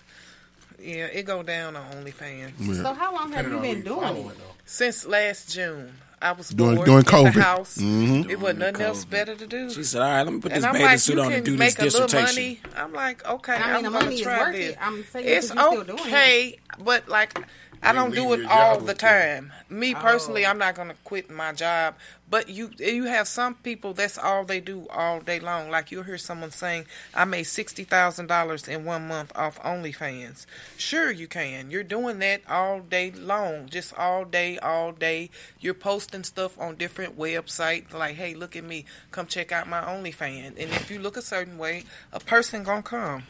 Yeah, 0.79 1.05
it 1.05 1.23
go 1.23 1.43
down 1.43 1.75
on 1.75 1.83
OnlyFans. 1.93 2.81
So 2.81 2.93
how 2.93 3.13
long 3.15 3.31
have 3.31 3.49
you 3.49 3.59
been 3.59 3.81
doing 3.83 4.27
it? 4.27 4.37
Since 4.65 5.05
last 5.05 5.51
June. 5.53 5.93
I 6.23 6.31
was 6.31 6.49
During- 6.49 6.75
bored 6.75 6.85
during 6.85 6.99
in 6.99 7.05
COVID. 7.05 7.33
the 7.33 7.41
house. 7.43 7.77
Mhm. 7.77 8.29
It 8.29 8.39
wasn't 8.39 8.59
nothing 8.59 8.81
else 8.81 9.03
better 9.05 9.35
to 9.35 9.45
do. 9.47 9.69
She 9.73 9.83
said, 9.83 10.01
"All 10.01 10.07
right, 10.09 10.23
let 10.23 10.33
me 10.33 10.39
put 10.39 10.53
this 10.53 10.63
bathing 10.65 10.81
like, 10.81 10.99
suit 10.99 11.19
on 11.19 11.33
and 11.33 11.43
do 11.45 11.51
this 11.51 11.59
make 11.59 11.79
a 11.79 11.83
dissertation." 11.83 12.25
money. 12.35 12.61
I'm 12.77 12.93
like, 12.93 13.25
okay, 13.27 13.53
I 13.55 13.57
mean, 13.77 13.85
I'm 13.85 13.91
the 13.93 13.99
gonna 13.99 14.11
is 14.11 14.21
try 14.21 14.39
worth 14.39 14.53
this. 14.55 14.69
it. 14.71 14.77
I'm 14.81 14.99
it's 14.99 15.09
because 15.11 15.25
you're 15.27 15.41
still 15.41 15.83
doing 15.83 15.99
okay, 15.99 16.59
but 16.79 17.09
like 17.09 17.37
I 17.85 17.91
don't 17.91 18.15
do 18.15 18.31
it 18.33 18.45
all 18.45 18.79
the 18.79 18.93
time. 18.93 19.51
Me 19.69 19.93
personally, 19.93 20.45
Oh. 20.45 20.49
I'm 20.51 20.57
not 20.57 20.75
gonna 20.75 20.95
quit 21.03 21.29
my 21.29 21.51
job. 21.51 21.95
But 22.33 22.49
you 22.49 22.71
you 22.79 23.03
have 23.03 23.27
some 23.27 23.53
people 23.53 23.93
that's 23.93 24.17
all 24.17 24.43
they 24.43 24.59
do 24.59 24.87
all 24.89 25.19
day 25.19 25.39
long. 25.39 25.69
Like 25.69 25.91
you'll 25.91 26.01
hear 26.01 26.17
someone 26.17 26.49
saying, 26.49 26.87
"I 27.13 27.25
made 27.25 27.43
sixty 27.43 27.83
thousand 27.83 28.25
dollars 28.25 28.67
in 28.67 28.85
one 28.85 29.07
month 29.07 29.31
off 29.35 29.59
OnlyFans." 29.61 30.47
Sure, 30.75 31.11
you 31.11 31.27
can. 31.27 31.69
You're 31.69 31.83
doing 31.83 32.17
that 32.25 32.41
all 32.49 32.79
day 32.79 33.11
long, 33.11 33.69
just 33.69 33.93
all 33.99 34.25
day, 34.25 34.57
all 34.57 34.93
day. 34.93 35.29
You're 35.59 35.75
posting 35.75 36.23
stuff 36.23 36.59
on 36.59 36.75
different 36.75 37.19
websites, 37.19 37.93
like, 37.93 38.15
"Hey, 38.15 38.33
look 38.33 38.55
at 38.55 38.63
me. 38.63 38.85
Come 39.11 39.27
check 39.27 39.51
out 39.51 39.67
my 39.69 39.81
OnlyFans." 39.81 40.59
And 40.59 40.71
if 40.71 40.89
you 40.89 40.97
look 40.97 41.17
a 41.17 41.21
certain 41.21 41.59
way, 41.59 41.83
a 42.11 42.19
person 42.19 42.63
gonna 42.63 42.81
come. 42.81 43.27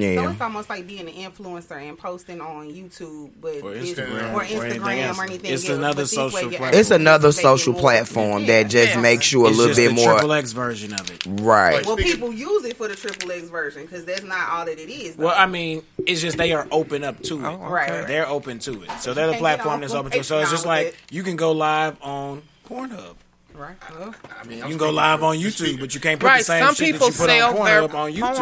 So 0.00 0.28
it's 0.30 0.40
almost 0.40 0.68
like 0.70 0.86
being 0.86 1.08
an 1.08 1.14
influencer 1.14 1.72
and 1.88 1.98
posting 1.98 2.40
on 2.40 2.68
YouTube, 2.72 3.30
but 3.40 3.62
Or 3.62 3.72
it's- 3.74 3.90
Instagram, 3.90 4.32
or 4.32 4.36
or 4.36 4.42
anything 4.44 4.80
Instagram 4.80 5.18
or 5.18 5.24
anything. 5.24 5.52
It's 5.52 5.68
else, 5.68 5.76
another 5.78 5.94
but 5.94 6.00
this 6.02 6.16
way 6.16 6.30
social 6.30 6.48
platform. 6.50 6.70
It's 6.74 6.90
another 6.90 7.32
social 7.32 7.74
platform 7.74 8.40
Yeah. 8.42 8.46
that 8.62 8.68
just 8.70 8.94
Yeah. 8.94 9.00
makes 9.00 9.32
you 9.32 9.44
a 9.46 9.48
It's 9.48 9.58
little 9.58 9.74
just 9.74 9.80
bit 9.80 9.88
the 9.88 9.94
more 9.94 10.12
triple 10.14 10.32
X 10.32 10.52
version 10.52 10.92
of 10.94 11.10
it. 11.10 11.22
right. 11.26 11.84
Well, 11.86 11.96
people 11.96 12.32
use 12.32 12.64
it 12.64 12.76
for 12.76 12.88
the 12.88 12.96
triple 12.96 13.30
X 13.32 13.48
version 13.48 13.82
because 13.82 14.04
that's 14.04 14.22
not 14.22 14.48
all 14.50 14.64
that 14.64 14.78
it 14.78 14.90
is. 14.90 15.16
though. 15.16 15.26
Well, 15.26 15.34
I 15.36 15.46
mean, 15.46 15.82
it's 16.06 16.20
just 16.20 16.38
they 16.38 16.52
are 16.52 16.66
open 16.70 17.04
up 17.04 17.22
to 17.24 17.38
it. 17.38 17.46
Oh, 17.46 17.56
Right, 17.56 17.90
right. 17.90 18.06
They're 18.06 18.28
open 18.28 18.58
to 18.60 18.82
it. 18.82 18.90
So 19.00 19.14
they're 19.14 19.26
the 19.30 19.34
platform 19.38 19.80
that's 19.80 19.94
open 19.94 20.10
to 20.12 20.18
it. 20.20 20.24
So 20.24 20.38
it's 20.40 20.50
just 20.50 20.66
like 20.66 20.86
with 20.86 20.96
you 21.10 21.22
can 21.22 21.36
go 21.36 21.52
live 21.52 21.96
on 22.02 22.42
Pornhub. 22.68 23.14
Right. 23.54 23.76
Well, 23.98 24.14
I 24.40 24.44
mean, 24.44 24.58
You 24.58 24.64
can 24.64 24.76
go 24.76 24.90
live 24.90 25.22
on 25.22 25.36
YouTube, 25.36 25.80
but 25.80 25.94
you 25.94 26.00
can't 26.00 26.18
put 26.20 26.26
Right, 26.26 26.38
the 26.38 26.44
same 26.44 26.64
some 26.66 26.74
shit 26.74 26.92
people 26.92 27.08
that 27.10 27.14
you 27.14 27.18
put 27.18 27.28
sell 27.30 27.50
on 27.50 27.66
Pornhub 27.90 27.94
on 27.94 28.12
YouTube 28.12 28.36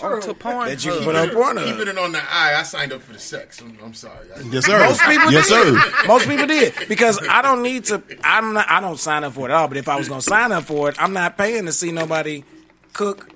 porn 0.00 0.12
onto 0.14 0.34
porn. 0.34 0.68
that 0.68 0.84
you 0.84 0.92
can 0.92 1.04
put 1.04 1.16
on 1.16 1.28
Pornhub. 1.28 1.64
Keeping 1.64 1.88
it 1.88 1.98
on 1.98 2.12
the 2.12 2.18
eye, 2.18 2.54
I 2.58 2.62
signed 2.62 2.92
up 2.92 3.02
for 3.02 3.12
the 3.12 3.18
sex. 3.18 3.60
I'm, 3.60 3.76
I'm 3.82 3.94
sorry. 3.94 4.26
I- 4.36 4.40
Yes, 4.50 4.66
sir. 4.66 4.78
Most 4.78 5.02
people 5.02 5.32
yes, 5.32 5.48
did. 5.48 5.80
sir. 5.80 6.06
Most 6.06 6.28
people 6.28 6.46
did 6.46 6.74
because 6.88 7.18
I 7.28 7.42
don't 7.42 7.62
need 7.62 7.84
to. 7.86 8.02
I'm 8.22 8.52
not. 8.54 8.68
I 8.70 8.80
don't 8.80 8.98
sign 8.98 9.24
up 9.24 9.32
for 9.34 9.48
it 9.48 9.52
at 9.52 9.56
all. 9.56 9.68
But 9.68 9.76
if 9.76 9.88
I 9.88 9.96
was 9.96 10.08
going 10.08 10.20
to 10.20 10.26
sign 10.26 10.52
up 10.52 10.64
for 10.64 10.88
it, 10.88 10.96
I'm 11.00 11.12
not 11.12 11.36
paying 11.38 11.66
to 11.66 11.72
see 11.72 11.92
nobody 11.92 12.44
cook 12.92 13.30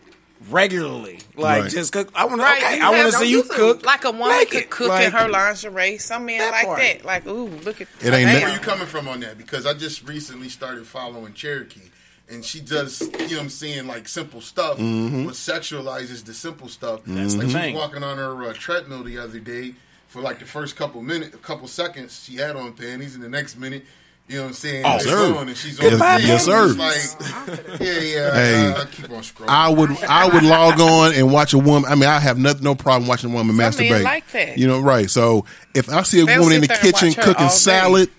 regularly. 0.48 1.20
Like 1.36 1.62
Right. 1.64 1.70
just 1.70 1.92
cook. 1.92 2.10
I 2.14 2.24
want 2.24 2.40
Right, 2.40 2.60
to. 2.60 2.66
Okay, 2.66 2.76
you 2.78 2.82
I 2.84 2.90
want 2.90 3.12
to 3.12 3.18
see 3.18 3.30
you 3.30 3.42
cook. 3.42 3.84
Like 3.84 4.04
a 4.04 4.10
woman 4.10 4.28
naked. 4.38 4.50
could 4.52 4.70
cook 4.70 4.88
Like, 4.88 5.06
in 5.06 5.12
her 5.12 5.28
lingerie. 5.28 5.98
Some 5.98 6.26
men 6.26 6.38
That 6.38 6.50
like 6.52 6.64
part. 6.66 6.78
that. 6.80 7.04
Like, 7.04 7.26
ooh, 7.26 7.46
look 7.48 7.80
at 7.80 7.88
It 8.00 8.12
ain't 8.14 8.28
damn. 8.28 8.42
Where 8.42 8.52
you 8.54 8.58
coming 8.60 8.86
from 8.86 9.08
on 9.08 9.20
that? 9.20 9.36
Because 9.38 9.66
I 9.66 9.74
just 9.74 10.06
recently 10.08 10.48
started 10.48 10.86
following 10.86 11.34
Cherokee, 11.34 11.90
and 12.28 12.44
she 12.44 12.60
does, 12.60 13.00
you 13.02 13.08
know, 13.08 13.18
what 13.18 13.40
I'm 13.42 13.48
saying 13.50 13.86
like 13.86 14.08
simple 14.08 14.40
stuff, 14.40 14.78
Mm-hmm. 14.78 15.26
but 15.26 15.34
sexualizes 15.34 16.24
the 16.24 16.34
simple 16.34 16.68
stuff. 16.68 17.00
That's 17.06 17.34
the 17.34 17.44
like 17.46 17.50
she 17.50 17.72
was 17.74 17.82
walking 17.82 18.02
on 18.02 18.18
her 18.18 18.44
uh, 18.44 18.52
treadmill 18.54 19.02
the 19.04 19.18
other 19.18 19.40
day 19.40 19.74
for 20.08 20.20
like 20.22 20.38
the 20.40 20.46
first 20.46 20.74
couple 20.76 21.02
minutes, 21.02 21.34
a 21.34 21.38
couple 21.38 21.68
seconds, 21.68 22.24
she 22.24 22.36
had 22.36 22.56
on 22.56 22.72
panties, 22.72 23.14
and 23.14 23.22
the 23.22 23.28
next 23.28 23.56
minute. 23.56 23.84
You 24.30 24.36
know 24.36 24.42
what 24.42 24.48
I'm 24.50 24.54
saying? 24.54 24.84
Oh, 24.86 24.94
It's 24.94 25.04
sir. 25.06 25.34
on 25.36 25.48
and 25.48 25.56
she's 25.56 25.76
Yes- 25.80 25.92
on 25.92 25.98
the 25.98 26.04
thing. 26.18 26.28
yes, 26.28 26.44
sir. 26.44 26.66
It's 26.70 26.78
Like, 26.78 27.80
yeah, 27.80 27.92
yeah. 27.98 28.34
Hey. 28.34 28.66
uh, 28.76 28.84
keep 28.84 29.10
on 29.10 29.22
scrolling. 29.22 29.48
I 29.48 29.68
would 29.68 29.90
I 30.04 30.28
would 30.28 30.44
log 30.44 30.78
on 30.80 31.14
and 31.14 31.32
watch 31.32 31.52
a 31.52 31.58
woman. 31.58 31.90
I 31.90 31.96
mean, 31.96 32.08
I 32.08 32.20
have 32.20 32.38
no, 32.38 32.54
no 32.60 32.76
problem 32.76 33.08
watching 33.08 33.30
a 33.30 33.34
woman 33.34 33.48
Some 33.48 33.56
men 33.56 33.72
masturbate. 33.72 34.04
like 34.04 34.30
that. 34.30 34.56
You 34.56 34.68
know, 34.68 34.78
right? 34.78 35.10
So 35.10 35.46
if 35.74 35.88
I 35.88 36.02
see 36.02 36.20
a 36.20 36.26
They'll 36.26 36.40
woman 36.42 36.54
in 36.54 36.60
the 36.60 36.68
sit 36.68 36.80
there 36.80 36.86
and 36.86 36.94
kitchen 36.94 37.08
watch 37.08 37.16
her 37.16 37.22
cooking 37.24 37.42
all 37.42 37.48
day. 37.50 37.54
salad, 37.56 38.10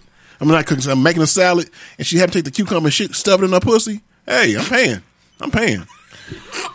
I'm 0.42 0.48
not 0.50 0.66
cooking. 0.66 0.92
I'm 0.92 1.02
making 1.02 1.22
a 1.22 1.28
salad, 1.28 1.70
and 1.98 2.06
she 2.06 2.18
had 2.18 2.30
to 2.30 2.38
take 2.38 2.44
the 2.44 2.52
cucumber 2.52 2.88
and 2.88 2.94
shit, 2.94 3.16
stuff 3.16 3.42
it 3.42 3.46
in 3.46 3.52
her 3.54 3.60
pussy. 3.62 4.02
Hey, 4.28 4.56
I'm 4.58 4.66
paying. 4.66 5.02
I'm 5.40 5.50
paying. 5.52 5.88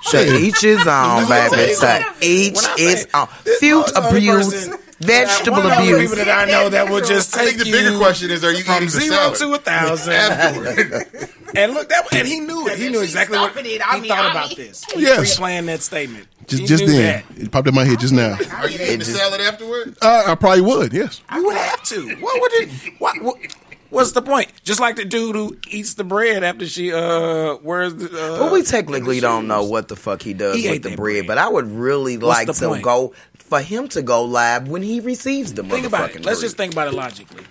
So 0.05 0.18
each 0.22 0.64
is 0.64 0.87
on, 0.87 1.29
baby. 1.29 1.75
So 1.75 2.01
each 2.22 2.55
When 2.55 2.64
I 2.64 2.75
is 2.79 3.03
say- 3.03 3.09
on. 3.12 3.29
This 3.44 3.59
Fruit 3.59 3.85
is 3.87 3.92
the 3.92 3.99
only 4.03 4.18
abuse, 4.18 4.55
person- 4.66 4.79
vegetable 5.00 5.59
One 5.62 5.72
of 5.72 5.78
the 5.78 5.82
abuse. 5.94 6.11
people 6.11 6.24
that 6.24 6.28
I 6.48 6.50
know 6.50 6.68
that 6.70 6.88
will 6.90 7.00
just 7.00 7.37
I 7.37 7.40
take 7.44 7.48
think 7.50 7.61
the 7.61 7.66
you 7.66 7.72
bigger 7.72 7.98
question 7.98 8.30
is, 8.30 8.42
are 8.44 8.52
you 8.52 8.64
from 8.64 8.88
zero 8.88 9.35
salad 9.35 9.38
to 9.38 9.52
a 9.54 9.59
thousand. 9.59 10.12
afterward? 10.14 11.30
and 11.56 11.74
look, 11.74 11.88
that 11.88 12.06
and 12.14 12.26
he 12.26 12.40
knew 12.40 12.66
it. 12.68 12.78
He 12.78 12.88
knew 12.88 13.00
exactly 13.02 13.38
what 13.38 13.52
stuffing 13.52 13.70
he 13.70 13.80
I 13.82 14.00
mean, 14.00 14.09
thought 14.09 14.18
I 14.26 14.30
about 14.30 14.48
mean- 14.50 14.59
this. 14.68 14.85
Yes. 14.96 15.35
pre-planned 15.37 15.68
that 15.68 15.82
statement. 15.82 16.26
Just 16.46 16.62
He 16.62 16.66
just 16.68 16.87
then, 16.87 17.24
that. 17.28 17.42
it 17.42 17.50
popped 17.50 17.66
in 17.68 17.74
my 17.74 17.85
head 17.85 17.98
just 18.00 18.14
now. 18.14 18.37
Are 18.59 18.68
you 18.70 18.78
eating 18.80 19.00
the 19.00 19.04
salad 19.04 19.40
afterward? 19.40 19.96
Uh, 20.00 20.24
I 20.28 20.35
probably 20.37 20.61
would. 20.62 20.92
Yes. 20.92 21.20
You 21.35 21.44
would 21.44 21.56
have 21.56 21.82
to. 21.85 22.14
What 22.16 22.40
would 22.40 22.52
it? 22.54 22.70
What, 22.98 23.20
what? 23.22 23.37
What's 23.90 24.12
the 24.12 24.22
point? 24.22 24.50
Just 24.64 24.80
like 24.80 24.96
the 24.96 25.04
dude 25.04 25.37
who 25.37 25.56
eats 25.68 25.94
the 25.94 26.02
bread 26.04 26.42
after 26.42 26.66
she 26.66 26.92
uh 26.92 27.56
wears 27.62 27.94
the. 27.94 28.06
Uh, 28.06 28.40
Well, 28.40 28.52
we 28.52 28.62
technically 28.62 29.20
don't 29.20 29.46
know 29.46 29.64
what 29.64 29.87
the 29.88 29.94
fuck 29.96 30.22
he 30.22 30.35
does 30.35 30.56
He 30.56 30.68
with 30.68 30.82
the 30.82 30.96
bread, 30.96 30.96
bread. 30.96 31.26
but 31.28 31.38
I 31.38 31.48
would 31.48 31.70
really 31.70 32.18
What's 32.18 32.46
like 32.48 32.56
to 32.59 32.68
point? 32.68 32.82
go 32.82 33.14
for 33.48 33.61
him 33.61 33.88
to 33.88 34.02
go 34.02 34.24
live 34.24 34.68
when 34.68 34.82
he 34.82 35.00
receives 35.00 35.52
the 35.54 35.62
think 35.62 35.87
about 35.87 36.11
motherfucking 36.11 36.16
it. 36.16 36.24
Let's 36.24 36.40
bread. 36.40 36.46
just 36.46 36.56
think 36.56 36.72
about 36.72 36.88
it 36.88 36.94
logically. 36.94 37.44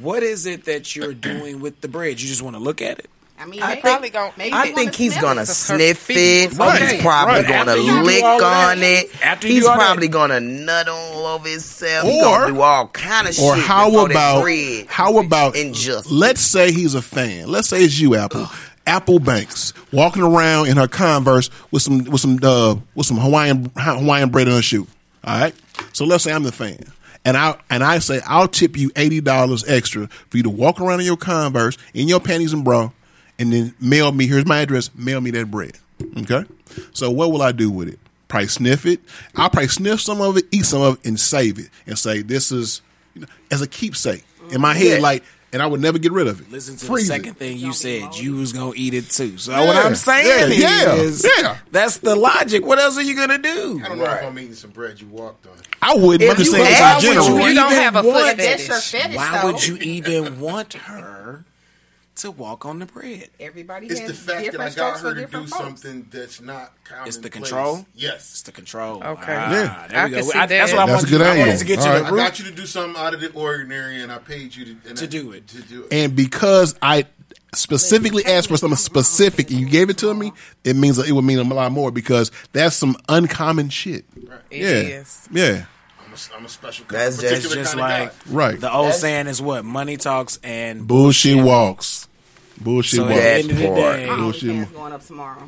What 0.00 0.22
is 0.22 0.46
it 0.46 0.64
that 0.64 0.94
you're 0.94 1.14
doing 1.30 1.60
with 1.60 1.80
the 1.80 1.88
bread? 1.88 2.20
You 2.20 2.28
just 2.28 2.42
want 2.42 2.56
to 2.56 2.60
look 2.62 2.80
at 2.82 2.98
it. 2.98 3.10
I 3.40 3.46
mean, 3.46 3.62
I 3.62 3.76
they 3.76 3.80
Probably 3.82 4.10
gonna 4.10 4.32
maybe 4.36 4.52
I 4.52 4.66
they 4.66 4.72
think 4.74 4.94
he's 4.96 5.16
gonna 5.16 5.42
it. 5.42 5.46
sniff 5.46 5.98
feet. 5.98 6.16
it. 6.52 6.52
Right, 6.54 6.82
He's 6.90 7.00
probably 7.02 7.34
right. 7.42 7.46
gonna 7.48 7.70
After 7.70 8.02
lick 8.02 8.24
on 8.24 8.40
that- 8.40 8.78
it. 8.80 9.24
after 9.24 9.46
he's 9.46 9.60
do 9.62 9.66
that- 9.68 9.76
probably 9.78 10.08
gonna 10.08 10.40
nut 10.40 10.88
all 10.88 11.24
over 11.26 11.48
himself. 11.48 12.04
He's 12.08 12.20
Or- 12.24 12.38
gonna 12.40 12.52
do 12.54 12.60
all 12.62 12.88
kind 12.88 13.28
of 13.28 13.38
Or 13.38 13.54
shit. 13.54 13.64
how 13.64 14.04
about 14.06 14.42
bread 14.42 14.86
how 14.88 15.18
about 15.18 15.54
injustice. 15.54 16.10
let's 16.10 16.40
say 16.40 16.72
he's 16.72 16.94
a 16.94 17.02
fan. 17.02 17.46
Let's 17.48 17.68
say 17.68 17.84
it's 17.84 17.96
you, 18.00 18.16
Apple. 18.16 18.50
Apple 18.88 19.20
Banks 19.20 19.72
walking 19.92 20.22
around 20.22 20.66
in 20.66 20.76
her 20.76 20.88
Converse 20.88 21.48
with 21.70 21.82
some 21.84 22.02
with 22.06 22.20
some 22.20 22.40
uh, 22.42 22.74
with 22.96 23.06
some 23.06 23.18
Hawaiian 23.18 23.70
Hawaiian 23.76 24.30
bread 24.30 24.48
in 24.48 24.54
her 24.54 24.62
shoe. 24.62 24.88
All 25.24 25.40
right. 25.40 25.54
So 25.92 26.04
let's 26.04 26.24
say 26.24 26.32
I'm 26.32 26.42
the 26.42 26.52
fan, 26.52 26.84
and 27.24 27.36
I 27.36 27.58
and 27.70 27.82
I 27.82 27.98
say 27.98 28.20
I'll 28.26 28.48
tip 28.48 28.76
you 28.76 28.90
eighty 28.96 29.20
dollars 29.20 29.64
extra 29.68 30.08
for 30.08 30.36
you 30.36 30.42
to 30.44 30.50
walk 30.50 30.80
around 30.80 31.00
in 31.00 31.06
your 31.06 31.16
Converse 31.16 31.76
in 31.94 32.08
your 32.08 32.20
panties 32.20 32.52
and 32.52 32.64
bra, 32.64 32.90
and 33.38 33.52
then 33.52 33.74
mail 33.80 34.12
me. 34.12 34.26
Here's 34.26 34.46
my 34.46 34.60
address. 34.60 34.90
Mail 34.94 35.20
me 35.20 35.30
that 35.32 35.50
bread. 35.50 35.78
Okay. 36.18 36.44
So 36.92 37.10
what 37.10 37.32
will 37.32 37.42
I 37.42 37.52
do 37.52 37.70
with 37.70 37.88
it? 37.88 37.98
probably 38.28 38.48
sniff 38.48 38.86
it. 38.86 39.00
I'll 39.34 39.50
probably 39.50 39.68
sniff 39.68 40.00
some 40.00 40.20
of 40.20 40.36
it, 40.36 40.44
eat 40.52 40.64
some 40.64 40.82
of 40.82 40.98
it, 40.98 41.06
and 41.06 41.18
save 41.18 41.58
it, 41.58 41.70
and 41.86 41.98
say 41.98 42.22
this 42.22 42.52
is 42.52 42.82
you 43.14 43.22
know, 43.22 43.26
as 43.50 43.62
a 43.62 43.66
keepsake 43.66 44.24
in 44.50 44.60
my 44.60 44.74
head. 44.74 44.98
Yeah. 44.98 45.02
Like, 45.02 45.24
and 45.52 45.62
I 45.62 45.66
would 45.66 45.80
never 45.80 45.98
get 45.98 46.12
rid 46.12 46.26
of 46.26 46.40
it. 46.40 46.50
Listen 46.52 46.76
to 46.76 46.84
Freeze 46.86 47.08
the 47.08 47.14
it. 47.14 47.16
second 47.18 47.34
thing 47.38 47.56
you 47.58 47.72
said. 47.72 48.14
You 48.16 48.36
was 48.36 48.52
gonna 48.52 48.72
eat 48.76 48.94
it 48.94 49.08
too. 49.10 49.38
So 49.38 49.52
Yeah. 49.52 49.66
what 49.66 49.76
I'm 49.76 49.94
saying 49.94 50.26
Yeah, 50.26 50.68
yeah, 50.68 50.94
is, 50.94 51.26
yeah. 51.38 51.56
that's 51.72 51.98
the 51.98 52.14
logic. 52.16 52.64
What 52.66 52.78
else 52.78 52.96
are 52.98 53.02
you 53.02 53.14
gonna 53.16 53.38
do? 53.38 53.80
I 53.84 53.88
don't 53.88 53.98
know 53.98 54.04
if 54.04 54.22
I'm 54.24 54.38
eating 54.38 54.54
some 54.54 54.70
bread 54.70 55.00
you 55.00 55.06
walked 55.08 55.46
on. 55.46 55.52
I 55.80 55.94
wouldn't. 55.94 56.22
If 56.22 56.30
I'm 56.30 56.36
just 56.36 56.52
you 56.52 56.58
saying 56.58 56.74
ask 56.74 57.04
in 57.06 57.12
general. 57.14 57.40
you 57.40 57.46
You 57.48 57.54
don't 57.54 57.72
have 57.72 57.96
a 57.96 58.02
want- 58.02 58.18
foot 58.28 58.36
That's 58.36 58.68
your 58.68 58.76
fetish. 58.76 58.90
fetish. 59.02 59.16
Why 59.16 59.38
though. 59.42 59.52
would 59.52 59.66
you 59.66 59.76
even 59.76 60.40
want 60.40 60.74
her 60.74 61.44
to 62.18 62.30
walk 62.30 62.64
on 62.66 62.78
the 62.78 62.86
bread? 62.86 63.28
Everybody 63.40 63.86
It's 63.88 64.00
has 64.00 64.08
the 64.10 64.14
fact 64.14 64.44
that 64.44 64.52
different 64.52 64.72
I 64.72 64.74
got 64.76 64.92
her 64.94 64.98
for 64.98 65.08
to 65.10 65.14
do 65.14 65.20
different 65.22 65.48
folks. 65.50 65.62
something 65.82 66.06
that's 66.10 66.40
not 66.40 66.72
common. 66.84 67.08
It's 67.08 67.16
the 67.18 67.30
control? 67.30 67.86
Yes, 67.94 68.30
it's 68.30 68.42
the 68.42 68.52
control. 68.52 69.02
Okay. 69.02 69.34
Ah, 69.36 69.50
Yeah. 69.52 69.86
there 69.88 69.88
we 69.88 69.96
I 69.96 70.08
go. 70.08 70.14
can 70.16 70.24
see 70.24 70.38
I- 70.38 70.46
that's 70.46 70.72
what 70.72 70.78
I 70.80 70.86
that. 70.86 70.92
That's 70.92 71.02
wanted 71.02 71.08
a 71.08 71.10
good 71.10 71.18
to, 71.18 71.24
I 71.30 71.38
wanted 71.38 71.58
to 71.58 71.64
get 71.64 71.78
All 71.80 71.84
you 71.86 71.92
right. 72.02 72.12
I 72.12 72.16
got 72.16 72.38
you 72.38 72.44
to 72.46 72.50
do 72.52 72.66
something 72.66 73.00
out 73.02 73.14
of 73.14 73.20
the 73.20 73.32
ordinary, 73.32 74.02
and 74.02 74.12
I 74.12 74.18
paid 74.18 74.54
you 74.54 74.64
to, 74.64 74.76
and 74.88 74.96
To 74.98 75.04
I- 75.04 75.08
do 75.08 75.32
it. 75.32 75.46
To 75.48 75.62
do 75.62 75.84
it. 75.84 75.92
And 75.92 76.14
because 76.16 76.74
I 76.82 77.06
specifically 77.54 78.24
asked 78.26 78.48
for 78.48 78.56
something 78.56 78.76
specific 78.76 79.50
and 79.50 79.58
you 79.60 79.66
gave 79.66 79.88
it 79.90 79.98
to 79.98 80.12
me, 80.14 80.32
it 80.64 80.76
means 80.76 80.96
that 80.96 81.08
it 81.08 81.12
would 81.12 81.24
mean 81.24 81.38
a 81.38 81.44
lot 81.44 81.72
more 81.72 81.90
because 81.90 82.30
that's 82.52 82.76
some 82.76 82.96
uncommon 83.08 83.70
shit. 83.70 84.04
It 84.50 84.60
yeah. 84.60 84.66
is. 85.00 85.28
Yeah. 85.32 85.64
I'm 86.06 86.12
a, 86.12 86.36
I'm 86.36 86.44
a 86.46 86.48
special. 86.48 86.84
That's 86.88 87.16
particular 87.16 87.36
It's 87.36 87.54
just 87.54 87.76
kind 87.76 87.80
like 87.80 88.10
of 88.12 88.24
guy. 88.28 88.34
Right. 88.34 88.60
the 88.60 88.72
old 88.72 88.94
saying 88.94 89.26
is 89.28 89.40
what 89.42 89.64
money 89.64 89.96
talks 89.96 90.38
and 90.42 90.86
Bullshit 90.86 91.42
walks. 91.42 92.07
Bullshit 92.60 92.98
So 92.98 93.04
at 93.04 93.10
walks. 93.10 93.20
the 93.22 93.30
end 93.32 93.50
of 93.50 93.56
the 93.56 93.62
day, 93.64 94.06
My 94.06 94.16
Bullshit. 94.16 94.50
OnlyFans 94.50 94.72
going 94.74 94.92
up 94.92 95.06
tomorrow. 95.06 95.42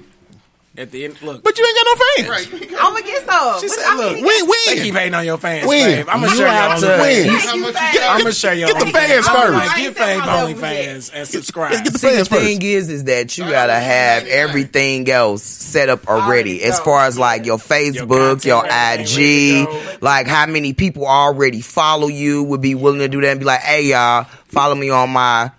at 0.78 0.90
the 0.92 1.04
end, 1.04 1.20
look. 1.20 1.42
But 1.42 1.58
you 1.58 1.66
ain't 1.66 1.76
got 1.76 1.86
no 1.86 2.04
fans. 2.24 2.28
Right. 2.30 2.70
I'm 2.80 2.92
gonna 2.94 3.02
get 3.04 3.26
some. 3.26 3.60
She 3.60 3.66
What- 3.66 3.70
said, 3.76 3.84
I 3.86 3.96
look, 3.96 4.14
mean, 4.14 4.24
Win, 4.24 4.46
They 4.66 4.74
win. 4.76 4.82
keep 4.84 4.94
hating 4.94 5.14
on 5.14 5.26
your 5.26 5.36
fans, 5.36 5.66
When? 5.66 5.90
Fave. 5.90 5.98
I'm 6.08 6.20
gonna 6.20 6.28
You 6.32 6.36
share 6.38 6.48
have 6.48 6.80
your 6.80 6.90
to- 6.90 6.96
OnlyFans. 6.96 7.00
When? 7.00 7.28
How 7.28 7.56
much 7.56 7.66
you 7.66 7.72
Thank 7.72 7.94
got? 7.94 8.10
I'm 8.14 8.18
gonna 8.22 8.32
share 8.32 8.54
your 8.54 8.68
Get 8.68 8.78
the 8.80 8.86
fans 8.86 9.28
first. 9.28 9.52
like, 9.52 9.70
I 9.70 9.76
Get 9.76 9.86
ain't 9.88 9.96
said 9.96 10.06
Fave 10.06 10.18
my 10.26 10.42
level 10.44 10.64
and 11.12 11.28
subscribe. 11.28 11.72
Get 11.84 11.92
the 11.92 11.98
See, 11.98 12.06
the 12.08 12.14
fans 12.14 12.28
first. 12.28 12.40
thing 12.42 12.62
is, 12.62 12.88
is 12.88 13.04
that 13.04 13.36
you 13.36 13.44
gotta 13.50 13.74
have 13.74 14.26
everything 14.28 15.10
else 15.10 15.42
set 15.42 15.88
up 15.88 16.08
already. 16.08 16.62
As 16.62 16.78
far 16.80 17.04
as 17.04 17.18
like 17.18 17.44
your 17.44 17.58
Facebook, 17.58 18.44
your 18.46 18.62
content, 18.62 18.72
everything 18.72 19.66
ready 19.66 19.66
to 19.66 19.92
IG, 19.96 20.02
like 20.02 20.28
how 20.28 20.46
many 20.46 20.72
people 20.72 21.04
already 21.06 21.60
follow 21.60 22.06
you 22.06 22.44
would 22.44 22.60
be 22.62 22.74
willing 22.76 23.00
to 23.00 23.08
do 23.08 23.20
that 23.20 23.28
and 23.32 23.40
be 23.40 23.44
like, 23.46 23.60
hey 23.60 23.86
y'all, 23.86 24.24
follow 24.46 24.76
me 24.76 24.88
on 24.88 25.10
my, 25.10 25.50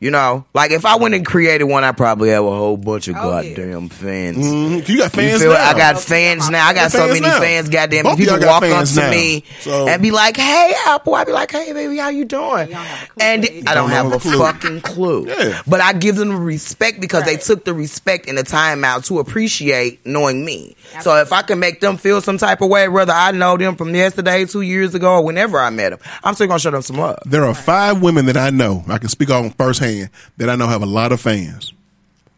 you 0.00 0.10
know, 0.10 0.44
like 0.54 0.70
if 0.70 0.84
I 0.86 0.96
went 0.96 1.14
and 1.14 1.24
created 1.26 1.64
one, 1.64 1.84
I 1.84 1.92
probably 1.92 2.30
have 2.30 2.42
a 2.44 2.50
whole 2.50 2.76
bunch 2.78 3.06
of 3.08 3.16
Oh, 3.16 3.40
yeah. 3.40 3.48
goddamn 3.54 3.88
fans. 3.90 4.38
Mhm. 4.38 4.88
You 4.88 4.98
got 4.98 5.04
You 5.14 5.22
fans 5.22 5.42
feel 5.42 5.52
now. 5.52 5.68
I 5.70 5.74
got 5.74 6.00
fans 6.00 6.48
now. 6.50 6.66
I 6.66 6.72
got 6.74 6.90
Got 6.90 6.92
so 6.92 7.06
many 7.08 7.20
now. 7.20 7.38
fans. 7.38 7.68
Goddamn, 7.68 8.04
Both 8.04 8.16
people 8.18 8.32
y'all 8.34 8.40
got 8.42 8.62
walk 8.62 8.70
up 8.72 8.88
to 8.88 8.94
now. 9.00 9.10
me 9.10 9.44
So- 9.60 9.86
and 9.88 10.02
be 10.02 10.10
like, 10.10 10.36
"Hey, 10.36 10.72
Apple." 10.86 11.14
I 11.14 11.24
be 11.24 11.32
like, 11.32 11.52
"Hey, 11.52 11.72
baby, 11.72 11.98
how 11.98 12.08
you 12.08 12.24
doing?" 12.24 12.74
And 13.20 13.48
I 13.66 13.74
don't 13.74 13.90
have 13.90 14.12
a 14.12 14.18
fucking 14.18 14.80
clue. 14.80 15.26
Yeah. 15.28 15.60
But 15.66 15.80
I 15.82 15.92
give 15.92 16.16
them 16.16 16.34
respect 16.44 17.00
because 17.00 17.24
they 17.24 17.36
took 17.36 17.64
the 17.64 17.74
respect 17.74 18.28
and 18.28 18.38
the 18.38 18.42
time 18.42 18.84
out 18.84 19.04
to 19.04 19.18
appreciate 19.18 20.00
knowing 20.06 20.44
me. 20.44 20.76
So 21.02 21.14
if 21.16 21.32
I 21.32 21.42
can 21.42 21.58
make 21.60 21.80
them 21.80 21.96
feel 21.98 22.20
some 22.20 22.38
type 22.38 22.62
of 22.62 22.68
way, 22.68 22.88
whether 22.88 23.12
I 23.12 23.30
know 23.32 23.56
them 23.56 23.76
from 23.76 23.94
yesterday, 23.94 24.44
two 24.46 24.62
years 24.62 24.94
ago, 24.94 25.12
or 25.16 25.22
whenever 25.24 25.60
I 25.60 25.70
met 25.70 25.90
them, 25.90 25.98
I'm 26.24 26.34
still 26.34 26.46
gonna 26.46 26.58
show 26.58 26.70
them 26.70 26.82
some 26.82 26.96
love. 26.96 27.18
There 27.26 27.44
are 27.44 27.54
five 27.54 28.00
women 28.00 28.26
that 28.26 28.36
I 28.36 28.50
know, 28.50 28.84
I 28.88 28.98
can 28.98 29.08
speak 29.08 29.30
on 29.30 29.50
firsthand, 29.50 29.89
that 30.36 30.48
I 30.50 30.56
know 30.56 30.66
have 30.68 30.82
a 30.82 30.86
lot 30.86 31.12
of 31.12 31.20
fans. 31.20 31.72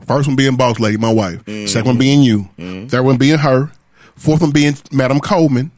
First 0.07 0.27
one 0.27 0.37
being 0.37 0.57
Boss 0.57 0.81
Lady, 0.81 0.97
my 0.97 1.13
wife. 1.13 1.43
Second 1.69 1.87
one 1.87 1.99
being 1.99 2.23
you. 2.23 2.49
Third 2.89 3.03
one 3.03 3.17
being 3.19 3.39
her. 3.39 3.71
Fourth 4.17 4.41
one 4.43 4.51
being 4.51 4.75
Madam 4.93 5.19
Coleman. 5.21 5.71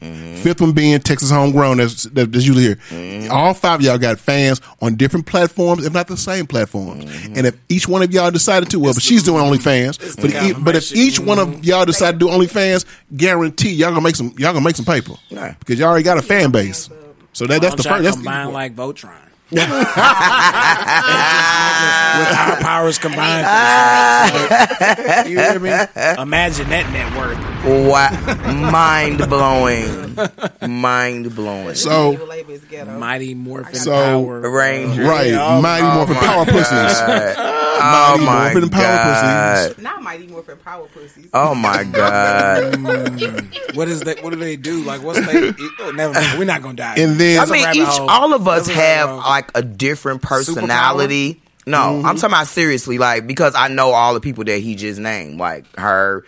Fifth 0.43 0.61
one 0.61 0.73
being 0.73 0.99
Texas 1.01 1.31
Homegrown, 1.31 1.79
that's, 1.79 2.03
that- 2.05 2.31
that's 2.33 2.45
usually 2.47 2.63
here. 2.65 3.29
All 3.31 3.55
five 3.55 3.81
of 3.81 3.83
y'all 3.87 3.97
got 3.97 4.19
fans 4.19 4.61
on 4.83 4.97
different 4.97 5.25
platforms, 5.27 5.87
if 5.87 5.93
not 5.95 6.09
the 6.09 6.17
same 6.17 6.47
platforms. 6.47 7.05
And 7.27 7.47
if 7.47 7.57
each 7.71 7.87
one 7.89 8.03
of 8.03 8.13
y'all 8.13 8.31
decided 8.31 8.69
to, 8.71 8.79
well, 8.79 8.93
but 8.93 9.03
she's 9.03 9.23
doing 9.23 9.43
OnlyFans, 9.43 10.21
but, 10.21 10.31
e- 10.31 10.53
but 10.63 10.77
if 10.77 10.95
each 10.95 11.19
one 11.19 11.39
of 11.39 11.65
y'all 11.65 11.87
decide 11.87 12.13
to 12.13 12.19
do 12.19 12.27
OnlyFans, 12.29 12.85
guarantee 13.17 13.71
y'all 13.73 13.91
gonna 13.91 14.03
make 14.03 14.17
some, 14.17 14.35
y'all 14.37 14.53
gonna 14.53 14.65
make 14.65 14.77
some 14.77 14.85
paper. 14.85 15.15
Right. 15.31 15.59
Because 15.59 15.79
y'all 15.79 15.89
already 15.89 16.05
got 16.05 16.19
a 16.19 16.23
fan 16.23 16.51
base. 16.51 16.91
So 17.33 17.47
that, 17.47 17.63
that's 17.63 17.77
the 17.77 17.83
first, 17.85 18.03
that's 18.05 18.17
combine 18.17 18.47
the, 18.49 18.53
like 18.53 18.75
Voltron. 18.77 19.17
with 22.19 22.29
ah. 22.31 22.51
our 22.57 22.61
powers 22.61 22.99
combined. 22.99 23.47
Ah. 23.47 25.21
So, 25.25 25.29
you 25.29 25.39
hear 25.39 25.59
me? 25.61 25.71
Imagine 26.23 26.69
that 26.71 26.91
net 26.93 27.17
worth. 27.17 27.39
Wow, 27.65 28.71
mind 28.71 29.19
blowing, 29.31 30.17
mind 30.69 31.35
blowing. 31.35 31.75
so, 31.75 32.13
Evil 32.13 32.27
label 32.27 32.51
is 32.53 32.65
ghetto. 32.65 32.99
Mighty 32.99 33.35
Morphin 33.35 33.75
So, 33.75 33.91
Power. 33.93 34.51
Ranger. 34.51 35.03
Right, 35.03 35.33
Oh, 35.33 35.63
Mighty 35.63 35.87
oh 35.87 35.95
Morphin 35.95 36.15
my 36.17 36.21
Power 36.23 36.45
Pussies. 36.45 36.69
God. 36.71 37.37
Mighty 37.37 37.41
Oh 37.87 38.19
my 38.25 38.53
Morphin 38.53 38.69
Power 38.71 38.83
God. 38.83 39.67
Pussies. 39.69 39.83
Not 39.83 40.03
Mighty 40.03 40.27
Morphin 40.27 40.59
Power 40.59 40.87
Pussies. 40.89 41.29
Oh 41.33 41.55
my 41.55 41.85
god! 41.85 42.75
Mm. 42.85 43.75
What 43.77 43.89
is 43.89 44.01
that? 44.03 44.23
What 44.23 44.31
do 44.33 44.37
they 44.39 44.57
do? 44.57 44.83
Like, 44.83 45.03
what's 45.03 45.25
they? 45.27 45.53
Oh, 45.81 45.91
never 45.93 46.13
mind. 46.15 46.39
We're 46.39 46.45
not 46.45 46.63
gonna 46.63 46.75
die. 46.77 46.95
And 46.99 47.19
then- 47.19 47.39
I 47.39 47.41
That's 47.41 47.51
a 47.51 47.55
mean, 47.55 47.65
rabbit 47.65 47.77
each 47.81 47.87
hole. 47.89 48.11
all 48.11 48.35
of 48.35 48.47
us 48.47 48.67
That's 48.67 48.77
a 48.77 48.81
rabbit 48.81 48.85
have 48.99 49.09
hole. 49.09 49.19
like 49.31 49.51
a 49.55 49.63
different 49.63 50.23
personality. 50.23 51.41
No, 51.67 52.03
I'm 52.05 52.17
talking 52.17 52.25
about 52.27 52.47
seriously, 52.47 52.99
like 52.99 53.27
because 53.27 53.55
I 53.55 53.69
know 53.69 53.91
all 53.91 54.15
the 54.15 54.21
people 54.21 54.45
that 54.45 54.59
he 54.59 54.75
just 54.75 55.01
named, 55.01 55.39
like 55.39 55.65
her. 55.77 56.25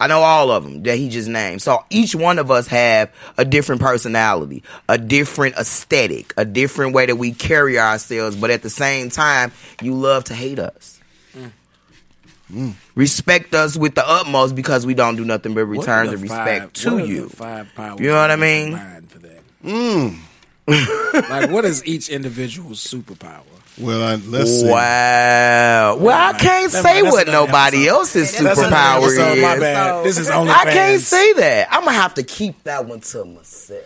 I 0.00 0.06
know 0.06 0.20
all 0.20 0.52
of 0.52 0.62
them 0.62 0.84
that 0.84 0.96
he 0.96 1.08
just 1.08 1.28
named. 1.28 1.60
So 1.60 1.84
each 1.90 2.14
one 2.14 2.38
of 2.38 2.52
us 2.52 2.68
have 2.68 3.12
a 3.36 3.44
different 3.44 3.80
personality, 3.80 4.62
a 4.88 4.96
different 4.96 5.56
aesthetic, 5.56 6.32
a 6.36 6.44
different 6.44 6.94
way 6.94 7.06
that 7.06 7.16
we 7.16 7.32
carry 7.32 7.80
ourselves. 7.80 8.36
But 8.36 8.50
at 8.50 8.62
the 8.62 8.70
same 8.70 9.10
time, 9.10 9.50
you 9.82 9.94
love 9.94 10.22
to 10.24 10.34
hate 10.34 10.60
us. 10.60 11.00
Respect 12.94 13.54
us 13.54 13.76
with 13.76 13.94
the 13.94 14.08
utmost 14.08 14.54
because 14.54 14.86
we 14.86 14.94
don't 14.94 15.16
do 15.16 15.24
nothing 15.24 15.54
but 15.54 15.64
return 15.66 16.06
the, 16.06 16.12
the 16.12 16.18
respect 16.18 16.78
five- 16.78 16.98
to 16.98 16.98
you. 16.98 17.30
You 17.98 18.08
know 18.08 18.20
what 18.20 18.30
I 18.30 18.36
mean? 18.36 18.72
Mm. 19.64 20.18
Like, 21.28 21.50
what 21.50 21.64
is 21.64 21.84
each 21.86 22.08
individual's 22.08 22.84
superpower? 22.84 23.42
Well, 23.80 24.02
I, 24.02 24.14
let's 24.16 24.50
see. 24.60 24.66
Wow. 24.68 25.96
Well, 25.96 26.16
I 26.16 26.32
can't 26.38 26.72
Never 26.72 26.82
say 26.88 26.94
mind. 27.02 27.06
That's 27.06 27.12
what 27.16 27.28
another 27.28 27.46
nobody 27.46 27.76
episode. 27.78 27.90
else's 27.98 28.30
That's 28.38 28.40
another 28.60 28.62
superpower 28.76 28.96
episode, 29.02 29.36
is. 29.38 29.42
my 29.42 29.58
bad. 29.58 30.04
This 30.04 30.18
is 30.18 30.30
only 30.30 30.52
I 30.52 30.64
can't 30.64 31.00
say 31.00 31.32
that. 31.34 31.68
I'm 31.70 31.84
gonna 31.84 31.92
have 31.96 32.14
to 32.14 32.22
keep 32.22 32.62
that 32.64 32.86
one 32.86 33.00
to 33.00 33.24
myself. 33.24 33.84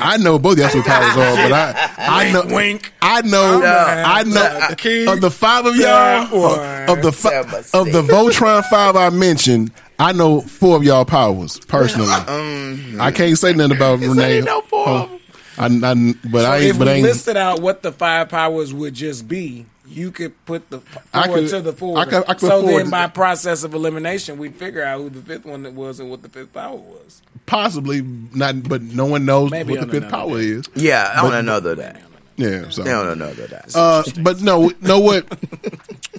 I 0.00 0.16
know 0.16 0.38
both 0.38 0.58
y'all 0.58 0.68
superpowers 0.68 1.16
are, 1.16 1.36
but 1.48 1.52
I, 1.52 1.90
I 1.98 2.32
know, 2.32 2.44
wink. 2.54 2.92
I 3.02 3.20
know, 3.22 3.58
No. 3.58 3.66
Uh, 3.66 4.02
I 4.06 4.22
know. 4.22 4.66
The 4.70 4.76
key. 4.76 5.06
Of 5.08 5.20
the 5.20 5.30
five 5.30 5.66
of 5.66 5.74
y'all, 5.74 5.88
uh, 5.90 6.30
Or- 6.32 6.84
of 6.96 7.02
the 7.02 7.10
fi- 7.10 7.30
Seven, 7.42 7.64
of 7.74 7.92
the 7.92 8.02
Voltron 8.02 8.64
five 8.66 8.94
I 8.94 9.10
mentioned, 9.10 9.72
I 9.98 10.12
know 10.12 10.40
four 10.40 10.76
of 10.76 10.84
y'all 10.84 11.04
powers 11.04 11.58
personally. 11.66 12.08
Um, 12.28 13.00
I 13.00 13.10
can't 13.10 13.36
say 13.36 13.54
nothing 13.54 13.76
about 13.76 13.98
Renee. 14.00 14.42
no 14.42 14.60
four 14.62 14.88
of 14.88 15.10
oh. 15.10 15.18
I, 15.62 15.90
I, 15.90 16.14
but 16.30 16.42
So 16.42 16.50
I 16.52 16.58
if. 16.58 16.78
But 16.78 16.88
we 16.88 16.92
I 16.94 17.00
listed 17.00 17.36
out 17.36 17.60
what 17.62 17.82
the 17.82 17.92
five 17.92 18.28
powers 18.28 18.72
would 18.74 18.94
just 18.94 19.26
be, 19.28 19.66
you 19.86 20.10
could 20.10 20.32
put 20.46 20.70
the 20.70 20.80
I 21.12 21.26
four 21.26 21.34
could- 21.36 21.48
to 21.50 21.60
the 21.60 21.72
four. 21.72 21.98
I 21.98 22.04
could- 22.04 22.24
I 22.28 22.34
could 22.34 22.48
so 22.48 22.62
then, 22.62 22.84
to- 22.86 22.90
by 22.90 23.06
process 23.08 23.62
of 23.64 23.74
elimination, 23.74 24.38
we'd 24.38 24.54
figure 24.56 24.82
out 24.82 25.00
who 25.00 25.10
the 25.10 25.20
fifth 25.20 25.44
one 25.44 25.62
that 25.64 25.72
was 25.74 26.00
and 26.00 26.08
what 26.10 26.22
the 26.22 26.28
fifth 26.28 26.52
power 26.52 26.76
was. 26.76 27.22
possibly 27.46 28.00
not, 28.02 28.62
but 28.68 28.80
no 28.82 29.04
one 29.04 29.24
knows 29.26 29.50
Maybe 29.50 29.72
what 29.76 29.86
the 29.86 30.00
fifth 30.00 30.10
power 30.10 30.38
day. 30.38 30.44
is. 30.46 30.68
Yeah, 30.74 31.20
on 31.22 31.34
another 31.34 31.74
day. 31.76 31.94
Yeah, 32.36 32.70
so 32.70 32.82
On 32.82 33.08
another 33.08 33.46
day. 33.46 33.60
Uh, 33.74 34.02
but 34.20 34.40
no, 34.40 34.72
know 34.80 34.98
what? 35.00 35.26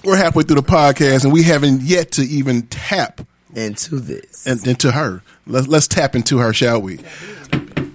We're 0.04 0.16
halfway 0.16 0.44
through 0.44 0.56
the 0.56 0.62
podcast, 0.62 1.24
and 1.24 1.32
we 1.32 1.42
haven't 1.42 1.80
yet 1.82 2.12
to 2.12 2.22
even 2.22 2.62
tap 2.68 3.20
Into 3.54 3.98
this. 3.98 4.46
in- 4.46 4.68
into 4.68 4.92
her. 4.92 5.22
Let's 5.46 5.66
let's 5.66 5.88
tap 5.88 6.14
into 6.14 6.38
her, 6.38 6.52
shall 6.52 6.80
we? 6.80 6.98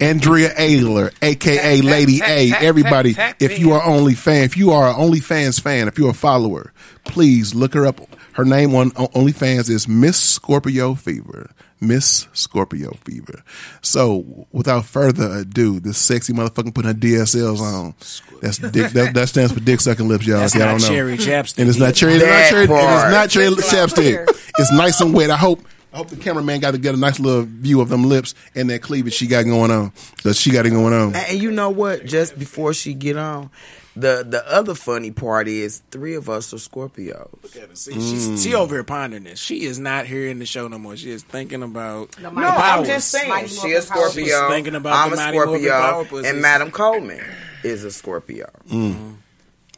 Andrea 0.01 0.53
Aylor, 0.57 1.11
aka 1.21 1.55
Tap, 1.57 1.83
tap, 1.83 1.83
Lady 1.91 2.19
tap, 2.19 2.29
A. 2.29 2.49
tap, 2.49 2.61
Everybody, 2.61 3.13
tap, 3.13 3.37
tap 3.39 3.41
if 3.51 3.59
you 3.59 3.71
are 3.73 3.83
only 3.83 4.15
fan, 4.15 4.43
if 4.43 4.57
you 4.57 4.71
are 4.71 4.89
an 4.89 4.95
OnlyFans 4.95 5.61
fan, 5.61 5.87
if 5.87 5.97
you're 5.97 6.11
a 6.11 6.13
follower, 6.13 6.71
please 7.05 7.53
look 7.55 7.73
her 7.73 7.85
up. 7.85 7.99
Her 8.33 8.45
name 8.45 8.73
on 8.75 8.91
on 8.95 9.07
OnlyFans 9.07 9.69
is 9.69 9.87
Miss 9.87 10.17
Scorpio 10.19 10.95
Fever. 10.95 11.51
Miss 11.81 12.27
Scorpio 12.33 12.91
Fever. 13.05 13.41
So, 13.81 14.47
without 14.51 14.83
further 14.85 15.31
ado, 15.39 15.79
this 15.79 15.97
sexy 15.97 16.33
motherfucker 16.33 16.73
putting 16.73 16.89
her 16.91 16.97
DSLs 16.97 17.59
on. 17.61 17.95
That's 18.41 18.57
dick. 18.57 18.91
That, 18.91 19.13
that 19.13 19.29
stands 19.29 19.53
for 19.53 19.61
dick 19.61 19.79
sucking 19.79 20.07
lips, 20.07 20.25
y'all. 20.27 20.39
That's 20.39 20.55
if 20.55 20.59
y'all 20.59 20.67
not 20.73 20.79
don't 20.79 20.89
know. 20.89 20.95
cherry 20.95 21.17
chapstick 21.17 21.59
And 21.59 21.69
it's 21.69 21.79
not 21.79 21.87
either. 21.87 21.95
cherry. 21.95 22.13
It's 22.15 22.21
not 22.21 22.27
That 22.29 22.49
cherry. 22.49 22.65
It 22.65 22.71
is 22.71 23.11
not 23.11 23.29
cherry 23.29 23.49
chapstick. 23.55 24.27
It's 24.57 24.71
nice 24.73 24.99
and 24.99 25.13
wet. 25.13 25.29
I 25.31 25.37
hope 25.37 25.61
I 25.91 25.97
hope 25.97 26.09
the 26.09 26.17
cameraman 26.17 26.59
got 26.59 26.71
to 26.71 26.77
get 26.77 26.93
a 26.93 26.97
nice 26.97 27.19
little 27.19 27.43
view 27.43 27.81
of 27.81 27.89
them 27.89 28.03
lips 28.03 28.35
and 28.53 28.69
that 28.69 28.81
cleavage 28.83 29.13
she 29.13 29.25
got 29.27 29.45
going 29.45 29.71
on. 29.71 29.91
So 30.21 30.33
she 30.33 30.51
got 30.51 30.65
it 30.67 30.69
going 30.69 30.93
on. 30.93 31.15
And 31.15 31.41
you 31.41 31.49
know 31.51 31.71
what? 31.71 32.05
Just 32.05 32.37
before 32.37 32.73
she 32.75 32.93
get 32.93 33.17
on, 33.17 33.49
the 33.95 34.23
the 34.27 34.47
other 34.47 34.75
funny 34.75 35.09
part 35.09 35.47
is 35.47 35.81
three 35.89 36.13
of 36.13 36.29
us 36.29 36.53
are 36.53 36.57
Scorpios. 36.57 37.27
Look 37.41 37.55
at 37.55 37.69
her. 37.69 37.75
See, 37.75 37.93
she's, 37.93 38.27
mm. 38.29 38.43
she 38.43 38.53
over 38.53 38.75
here 38.75 38.83
pondering 38.83 39.23
this. 39.23 39.39
She 39.39 39.63
is 39.63 39.79
not 39.79 40.05
here 40.05 40.27
in 40.27 40.37
the 40.37 40.45
show 40.45 40.67
no 40.67 40.77
more. 40.77 40.95
She 40.95 41.09
is 41.09 41.23
thinking 41.23 41.63
about 41.63 42.11
the 42.11 42.21
No, 42.21 42.29
I'm 42.29 42.35
powers. 42.35 42.87
just 42.87 43.09
saying. 43.09 43.27
Mighty 43.27 43.47
She 43.47 43.55
Morphin 43.55 43.77
a 43.77 43.81
Scorpio. 43.81 44.25
She's 44.25 44.47
thinking 44.47 44.75
about 44.75 44.93
I'm 44.95 45.09
the 45.09 45.15
a 45.15 45.17
Mighty 45.25 45.37
Morphin 45.37 45.67
Power 45.69 46.05
Scorpio, 46.05 46.29
and 46.29 46.41
Madam 46.41 46.69
Coleman 46.71 47.25
is 47.63 47.83
a 47.83 47.91
Scorpio. 47.91 48.49
Mm. 48.69 49.15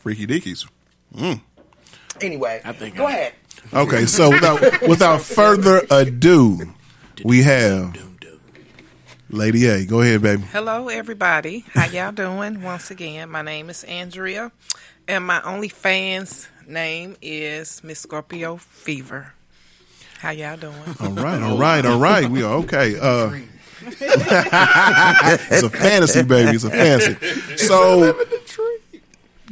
Freaky 0.02 0.26
dickies. 0.26 0.68
Mm. 1.16 1.42
Anyway, 2.20 2.62
I 2.66 2.74
think 2.74 2.98
go 2.98 3.06
I- 3.06 3.12
ahead. 3.12 3.34
Okay, 3.74 4.06
so 4.06 4.30
without 4.30 4.82
without 4.82 5.22
further 5.22 5.82
ado, 5.90 6.60
we 7.24 7.44
have 7.44 7.96
Lady 9.30 9.68
A. 9.68 9.86
Go 9.86 10.02
ahead, 10.02 10.22
baby. 10.22 10.44
Hello, 10.52 10.90
everybody. 10.90 11.64
How 11.74 11.86
y'all 11.86 12.12
doing? 12.12 12.62
Once 12.62 12.92
again, 12.92 13.30
my 13.30 13.42
name 13.42 13.70
is 13.70 13.84
Andrea, 13.86 14.52
and 15.08 15.26
my 15.26 15.40
OnlyFans 15.40 16.48
name 16.68 17.16
is 17.22 17.82
Miss 17.84 18.00
Scorpio 18.00 18.58
Fever. 18.58 19.34
How 20.20 20.32
y'all 20.32 20.58
doing? 20.58 20.76
All 21.00 21.10
right, 21.12 21.42
all 21.42 21.58
right, 21.58 21.86
all 21.86 22.00
right. 22.00 22.30
We 22.30 22.44
are 22.44 22.56
okay. 22.56 23.00
Uh, 23.00 23.40
it's 23.84 25.64
a 25.64 25.70
fantasy, 25.70 26.24
baby. 26.24 26.52
It's 26.56 26.64
a 26.64 26.70
fantasy. 26.70 27.58
So, 27.58 28.22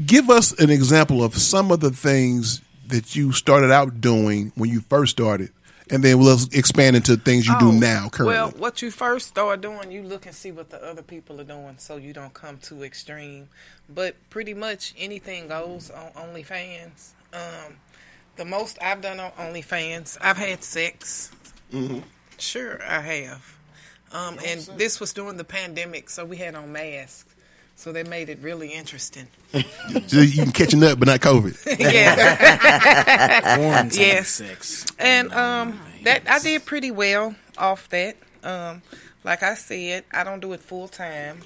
give 0.06 0.30
us 0.30 0.52
an 0.60 0.70
example 0.70 1.24
of 1.24 1.36
some 1.36 1.72
of 1.72 1.80
the 1.80 1.90
things 1.92 2.62
that 2.90 3.16
you 3.16 3.32
started 3.32 3.72
out 3.72 4.02
doing 4.02 4.52
when 4.56 4.70
you 4.70 4.82
first 4.82 5.12
started, 5.12 5.52
and 5.90 6.04
then 6.04 6.20
we'll 6.20 6.38
expand 6.52 6.96
into 6.96 7.18
things 7.18 7.48
you 7.48 7.58
do 7.60 7.70
Oh, 7.70 7.72
now 7.72 8.10
currently. 8.10 8.36
Well, 8.36 8.52
what 8.52 8.82
you 8.82 8.92
first 8.92 9.28
start 9.30 9.62
doing, 9.62 9.92
you 9.92 10.04
look 10.04 10.26
and 10.26 10.36
see 10.36 10.52
what 10.52 10.70
the 10.70 10.84
other 10.84 11.02
people 11.02 11.40
are 11.42 11.46
doing, 11.46 11.76
so 11.78 11.96
you 11.98 12.14
don't 12.14 12.34
come 12.34 12.58
too 12.58 12.84
extreme. 12.84 13.50
But 13.88 14.16
pretty 14.30 14.54
much 14.54 14.94
anything 14.98 15.48
goes 15.48 15.90
on 15.90 16.12
OnlyFans. 16.12 17.12
Um, 17.34 17.76
the 18.36 18.46
most 18.46 18.78
I've 18.82 19.02
done 19.02 19.20
on 19.20 19.32
OnlyFans, 19.32 20.18
I've 20.22 20.38
had 20.38 20.64
sex. 20.64 21.32
Mm-hmm. 21.74 22.00
Sure, 22.38 22.82
I 22.84 23.02
have. 23.02 23.56
Um, 24.12 24.40
and 24.46 24.62
this 24.78 25.00
was 25.00 25.14
during 25.14 25.38
the 25.38 25.44
pandemic, 25.44 26.10
so 26.10 26.26
we 26.26 26.38
had 26.38 26.56
on 26.56 26.72
masks. 26.72 27.29
So 27.80 27.94
they 27.94 28.04
made 28.04 28.28
it 28.28 28.40
really 28.42 28.74
interesting. 28.74 29.28
So 30.08 30.20
you 30.20 30.44
can 30.44 30.52
catch 30.52 30.74
a 30.74 30.78
nut, 30.78 31.00
but 31.00 31.08
not 31.08 31.22
COVID. 31.22 31.80
yeah. 31.80 33.56
Quarantine 33.56 34.02
yes. 34.02 34.28
sex. 34.30 34.86
And 35.00 35.32
um, 35.34 35.80
that 36.04 36.30
I 36.30 36.40
did 36.40 36.66
pretty 36.66 36.92
well 36.92 37.36
off 37.58 37.88
that. 37.90 38.18
Um, 38.44 38.82
like 39.24 39.42
I 39.44 39.54
said, 39.56 40.04
I 40.14 40.24
don't 40.26 40.42
do 40.42 40.52
it 40.54 40.60
full 40.60 40.88
time. 40.90 41.40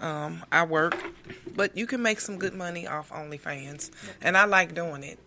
Um, 0.00 0.44
I 0.52 0.64
work, 0.64 0.94
but 1.56 1.74
you 1.76 1.86
can 1.86 2.02
make 2.02 2.20
some 2.20 2.38
good 2.38 2.54
money 2.54 2.86
off 2.86 3.08
OnlyFans, 3.10 3.90
and 4.20 4.36
I 4.36 4.44
like 4.44 4.74
doing 4.74 5.02
it. 5.04 5.18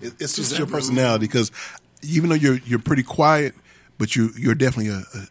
It- 0.00 0.14
It's 0.18 0.34
just 0.36 0.56
your 0.58 0.66
personality 0.66 1.26
because 1.26 1.52
even 2.02 2.30
though 2.30 2.36
you're 2.36 2.58
you're 2.64 2.78
pretty 2.78 3.02
quiet, 3.02 3.54
but 3.98 4.16
you 4.16 4.30
you're 4.38 4.54
definitely 4.54 4.90
a, 4.92 5.02
a, 5.18 5.26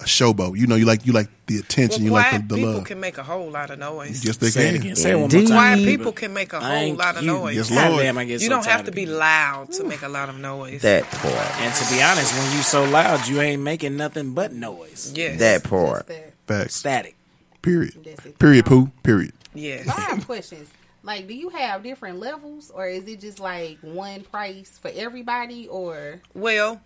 a 0.00 0.04
showboat. 0.04 0.56
You 0.58 0.66
know, 0.66 0.76
you 0.76 0.84
like 0.86 1.06
you 1.06 1.12
like 1.12 1.28
the 1.46 1.58
attention, 1.58 2.04
Well, 2.10 2.22
you 2.24 2.30
like 2.32 2.48
the, 2.48 2.54
the 2.54 2.54
people 2.56 2.72
love. 2.74 2.84
can 2.84 3.00
make 3.00 3.18
a 3.18 3.22
whole 3.22 3.50
lot 3.50 3.70
of 3.70 3.78
noise. 3.78 4.24
Yes, 4.24 4.36
they 4.38 4.48
Say 4.50 4.68
it 4.70 4.74
again. 4.76 4.96
Say 4.96 5.10
it 5.12 5.14
one 5.14 5.22
more 5.22 5.30
time. 5.30 5.46
Quiet 5.46 5.84
people 5.84 6.12
can 6.12 6.32
make 6.32 6.52
a 6.52 6.60
whole 6.60 6.68
Thank 6.68 6.98
lot 6.98 7.16
of 7.16 7.22
you. 7.22 7.28
noise. 7.32 7.56
Yes, 7.56 7.70
God 7.70 7.90
Lord. 7.90 8.02
damn, 8.02 8.18
I 8.18 8.24
get 8.24 8.40
You 8.40 8.46
so 8.48 8.48
don't 8.50 8.66
have 8.66 8.84
to 8.86 8.92
be 8.92 9.06
loud 9.06 9.72
to 9.72 9.84
make 9.84 10.02
a 10.02 10.08
lot 10.08 10.28
of 10.28 10.38
noise. 10.38 10.82
That 10.82 11.04
part. 11.04 11.34
And 11.60 11.74
to 11.74 11.94
be 11.94 12.02
honest, 12.02 12.32
when 12.34 12.56
you 12.56 12.62
so 12.62 12.84
loud, 12.84 13.26
you 13.28 13.40
ain't 13.40 13.62
making 13.62 13.96
nothing 13.96 14.32
but 14.34 14.52
noise. 14.52 15.12
Yes. 15.14 15.38
That 15.38 15.64
part. 15.64 16.10
Facts. 16.46 16.76
Static. 16.76 17.16
Period. 17.62 17.94
That's. 18.04 18.26
Period. 18.38 18.64
Pooh. 18.66 18.90
Period. 19.02 19.32
Yes. 19.54 19.86
I 19.88 20.00
have 20.00 20.24
questions. 20.26 20.70
Like, 21.02 21.26
do 21.26 21.34
you 21.34 21.48
have 21.48 21.82
different 21.82 22.18
levels, 22.20 22.70
or 22.70 22.86
is 22.86 23.06
it 23.08 23.20
just 23.20 23.40
like 23.40 23.78
one 23.80 24.20
price 24.22 24.78
for 24.80 24.90
everybody, 24.94 25.66
or 25.68 26.20
Well, 26.34 26.80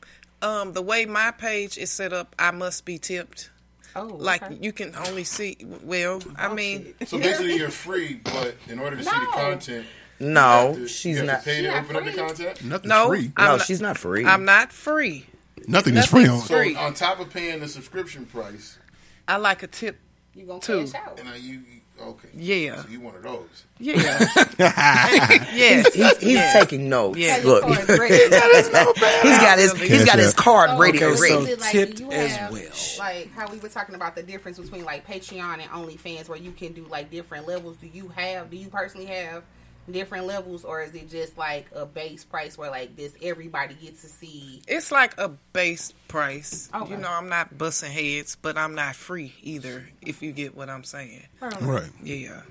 um, 0.44 0.72
the 0.72 0.82
way 0.82 1.06
my 1.06 1.30
page 1.32 1.78
is 1.78 1.90
set 1.90 2.12
up, 2.12 2.34
I 2.38 2.50
must 2.50 2.84
be 2.84 2.98
tipped. 2.98 3.50
oh, 3.96 4.04
Like 4.06 4.42
okay. 4.42 4.58
you 4.60 4.72
can 4.72 4.94
only 5.06 5.24
see. 5.24 5.56
Well, 5.82 6.20
I 6.36 6.52
mean, 6.52 6.94
So 7.06 7.18
basically, 7.18 7.56
you're 7.58 7.70
free, 7.70 8.20
but 8.24 8.54
in 8.68 8.78
order 8.78 8.96
to 8.96 9.02
see 9.04 9.10
the 9.10 9.26
content, 9.32 9.86
No, 10.20 10.74
to- 10.76 10.88
she's 10.88 11.22
not. 11.22 11.40
To 11.40 11.44
pay 11.44 11.56
She 11.56 11.62
to 11.62 11.68
not 11.68 11.84
open 11.84 11.96
up 11.96 12.04
the 12.04 12.12
free. 12.12 12.20
content. 12.20 12.64
Nothing's 12.64 12.88
no, 12.88 13.08
free. 13.08 13.32
I'm 13.36 13.44
no, 13.46 13.56
not, 13.56 13.66
she's 13.66 13.80
not 13.80 13.98
free. 13.98 14.24
I'm 14.24 14.44
not 14.44 14.72
free. 14.72 15.26
Nothing 15.66 15.96
is 15.96 16.06
free 16.06 16.26
on. 16.28 16.40
So 16.40 16.58
on 16.78 16.92
top 16.94 17.20
of 17.20 17.30
paying 17.30 17.60
the 17.60 17.68
subscription 17.68 18.26
price, 18.26 18.78
I 19.26 19.36
like 19.38 19.62
a 19.62 19.66
tip. 19.66 19.98
you 20.34 20.44
gonna 20.46 20.60
two. 20.60 20.84
cash 20.86 20.94
out? 20.94 21.18
and 21.18 21.28
I, 21.28 21.36
you, 21.36 21.54
you 21.54 21.80
okay? 22.00 22.28
Yeah. 22.34 22.82
So 22.82 22.88
you 22.88 23.00
one 23.00 23.14
of 23.14 23.22
those. 23.22 23.64
Yeah. 23.78 23.94
yes. 24.58 25.94
He's, 25.94 26.16
he's 26.18 26.32
yes. 26.32 26.52
taking 26.52 26.88
notes. 26.88 27.18
Yeah. 27.18 27.40
Look, 27.44 27.64
Your 27.64 27.76
he's 27.76 27.86
card's 27.86 28.00
ready. 28.00 28.28
got 28.28 29.58
his 29.58 29.72
he's 29.80 30.04
got 30.04 30.18
his 30.18 30.34
card 30.34 30.70
oh, 30.72 30.78
ready 30.78 30.98
Okay, 30.98 31.10
to 31.10 31.16
so- 31.16 31.22
read. 31.22 31.48
Is 31.48 31.48
it 31.48 31.60
like, 31.60 31.72
tipped 31.72 31.96
do 31.96 32.12
as 32.12 32.36
have, 32.36 32.52
well. 32.52 32.70
Like 32.98 33.32
how 33.32 33.50
we 33.50 33.58
were 33.58 33.68
talking 33.68 33.94
about 33.94 34.14
the 34.14 34.22
difference 34.22 34.58
between 34.58 34.84
like 34.84 35.06
Patreon 35.06 35.60
and 35.60 35.70
OnlyFans, 35.70 36.28
where 36.28 36.38
you 36.38 36.52
can 36.52 36.72
do 36.72 36.86
like 36.86 37.10
different 37.10 37.46
levels. 37.46 37.76
Do 37.76 37.86
you 37.86 38.08
have? 38.08 38.50
Do 38.50 38.56
you 38.56 38.68
personally 38.68 39.06
have 39.06 39.42
different 39.90 40.26
levels, 40.26 40.64
or 40.64 40.82
is 40.82 40.94
it 40.94 41.10
just 41.10 41.36
like 41.36 41.66
a 41.74 41.84
base 41.86 42.24
price 42.24 42.56
where 42.56 42.70
like 42.70 42.96
this 42.96 43.12
everybody 43.22 43.74
gets 43.74 44.02
to 44.02 44.08
see? 44.08 44.62
It's 44.66 44.90
like 44.92 45.16
a 45.18 45.28
base 45.28 45.92
price. 46.08 46.68
Okay. 46.74 46.90
You 46.92 46.96
know, 46.96 47.10
I'm 47.10 47.28
not 47.28 47.56
busting 47.58 47.92
heads, 47.92 48.36
but 48.40 48.56
I'm 48.56 48.74
not 48.74 48.96
free 48.96 49.34
either. 49.42 49.88
If 50.00 50.22
you 50.22 50.32
get 50.32 50.56
what 50.56 50.68
I'm 50.70 50.84
saying. 50.84 51.26
Right. 51.40 51.90
Yeah. 52.02 52.42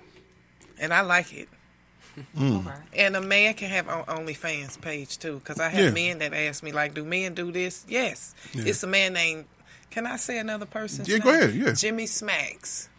And 0.80 0.94
I 0.94 1.02
like 1.02 1.34
it. 1.34 1.50
Mm. 2.38 2.66
Okay. 2.68 2.78
And 2.94 3.16
a 3.16 3.22
man 3.22 3.56
can 3.56 3.70
have 3.70 3.90
on 3.90 4.04
OnlyFans 4.06 4.80
page 4.80 5.18
too, 5.18 5.40
because 5.40 5.60
I 5.60 5.70
have 5.70 5.86
Yeah. 5.86 5.90
men 5.92 6.20
that 6.20 6.34
ask 6.34 6.62
me 6.62 6.72
like, 6.72 6.94
"Do 6.94 7.04
men 7.04 7.34
do 7.34 7.52
this?" 7.52 7.84
Yes. 7.88 8.36
It's 8.54 8.84
a 8.84 8.88
man 8.88 9.14
named. 9.14 9.46
Can 9.90 10.06
I 10.08 10.18
say 10.18 10.38
another 10.40 10.66
person? 10.66 11.06
Yeah, 11.08 11.18
name? 11.18 11.24
go 11.24 11.30
ahead, 11.32 11.54
yeah. 11.56 11.72
Jimmy 11.74 12.06
Smacks. 12.08 12.90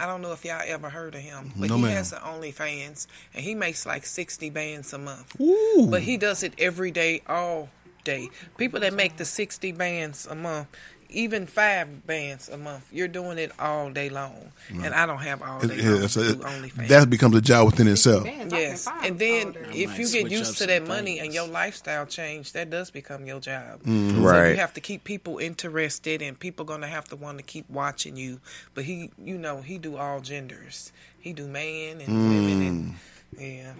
I 0.00 0.06
don't 0.06 0.22
know 0.22 0.32
if 0.32 0.44
y'all 0.44 0.62
ever 0.64 0.88
heard 0.88 1.14
of 1.14 1.20
him, 1.20 1.52
but 1.56 1.68
No, 1.68 1.76
he 1.76 1.82
ma'am. 1.82 1.92
has 1.92 2.12
an 2.12 2.20
OnlyFans, 2.20 3.06
and 3.34 3.44
he 3.44 3.54
makes 3.54 3.84
like 3.84 4.06
sixty 4.06 4.48
bands 4.50 4.92
a 4.92 4.98
month. 4.98 5.38
Ooh. 5.40 5.86
But 5.90 6.02
he 6.02 6.16
does 6.16 6.42
it 6.42 6.54
every 6.58 6.90
day, 6.90 7.22
all 7.26 7.68
day. 8.04 8.30
People 8.56 8.80
that 8.80 8.94
make 8.94 9.16
the 9.18 9.24
sixty 9.26 9.72
bands 9.72 10.26
a 10.26 10.34
month, 10.34 10.68
even 11.12 11.46
five 11.46 12.06
bands 12.06 12.48
a 12.48 12.56
month, 12.56 12.86
you're 12.92 13.08
doing 13.08 13.38
it 13.38 13.52
all 13.58 13.90
day 13.90 14.08
long, 14.08 14.52
and 14.68 14.94
I 14.94 15.06
don't 15.06 15.18
have 15.18 15.42
all 15.42 15.60
day 15.60 15.74
it- 15.74 15.84
long 15.84 16.02
it's 16.04 16.14
to 16.14 16.20
a- 16.20 16.32
do 16.34 16.38
OnlyFans. 16.40 16.88
that 16.88 17.10
becomes 17.10 17.36
a 17.36 17.40
job 17.40 17.66
within 17.66 17.88
itself. 17.88 18.24
Bands, 18.24 18.52
Yes, 18.52 18.88
and 19.02 19.18
then 19.18 19.54
if 19.72 19.98
you 19.98 20.08
get 20.08 20.30
used 20.30 20.52
to 20.52 20.58
some 20.58 20.66
that 20.68 20.86
money 20.86 21.14
things. 21.16 21.26
and 21.26 21.34
your 21.34 21.46
lifestyle 21.48 22.06
change, 22.06 22.52
that 22.52 22.70
does 22.70 22.90
become 22.90 23.26
your 23.26 23.40
job. 23.40 23.80
Mm-hmm. 23.82 24.16
So 24.16 24.28
Right. 24.28 24.50
you 24.50 24.56
have 24.56 24.74
to 24.74 24.80
keep 24.80 25.04
people 25.04 25.38
interested, 25.38 26.22
and 26.22 26.38
people 26.38 26.64
gonna 26.64 26.86
have 26.88 27.04
to 27.08 27.16
want 27.16 27.38
to 27.38 27.44
keep 27.44 27.68
watching 27.70 28.16
you. 28.16 28.40
But 28.74 28.84
he, 28.84 29.10
you 29.22 29.38
know, 29.38 29.62
he 29.62 29.78
do 29.78 29.96
all 29.96 30.20
genders. 30.20 30.92
He 31.18 31.32
do 31.32 31.46
man 31.46 32.00
and 32.00 32.08
women, 32.08 32.62
and 32.66 32.94
yeah. 33.38 33.72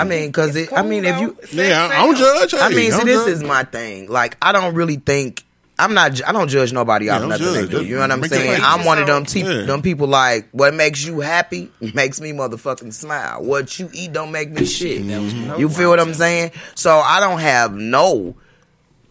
I 0.00 0.04
mean, 0.04 0.28
because 0.28 0.54
it. 0.56 0.72
I 0.72 0.82
mean, 0.82 1.04
if 1.04 1.20
you. 1.20 1.36
Yeah, 1.52 1.88
I, 1.90 2.02
I 2.02 2.06
don't 2.06 2.16
judge. 2.16 2.54
I 2.54 2.68
mean, 2.68 2.90
see, 2.92 2.96
don't 2.98 3.06
this 3.06 3.26
is 3.26 3.42
my 3.42 3.64
thing. 3.64 4.08
Like, 4.08 4.36
I 4.42 4.52
don't 4.52 4.74
really 4.74 4.96
think. 4.96 5.42
I'm 5.78 5.92
not. 5.94 6.26
I 6.26 6.32
don't 6.32 6.48
judge 6.48 6.72
nobody 6.72 7.10
off 7.10 7.20
don't 7.20 7.28
nothing 7.28 7.46
judge. 7.46 7.68
they 7.68 7.78
do. 7.78 7.84
You 7.84 7.96
know 7.96 8.00
what 8.02 8.12
I'm 8.12 8.24
saying? 8.24 8.60
I'm 8.62 8.84
one 8.86 8.98
of 8.98 9.06
them. 9.06 9.24
Te- 9.26 9.40
Yeah. 9.42 9.62
Them 9.66 9.82
people 9.82 10.06
like 10.06 10.48
what 10.52 10.72
makes 10.74 11.04
you 11.04 11.20
happy 11.20 11.70
makes 11.94 12.20
me 12.20 12.32
motherfucking 12.32 12.92
smile. 12.94 13.42
What 13.42 13.78
you 13.78 13.90
eat 13.92 14.12
don't 14.12 14.32
make 14.32 14.50
me 14.50 14.64
shit. 14.64 15.02
Mm-hmm. 15.02 15.60
You 15.60 15.68
feel 15.68 15.90
what 15.90 16.00
I'm 16.00 16.14
saying? 16.14 16.52
So 16.74 16.96
I 16.98 17.20
don't 17.20 17.40
have 17.40 17.74
no 17.74 18.34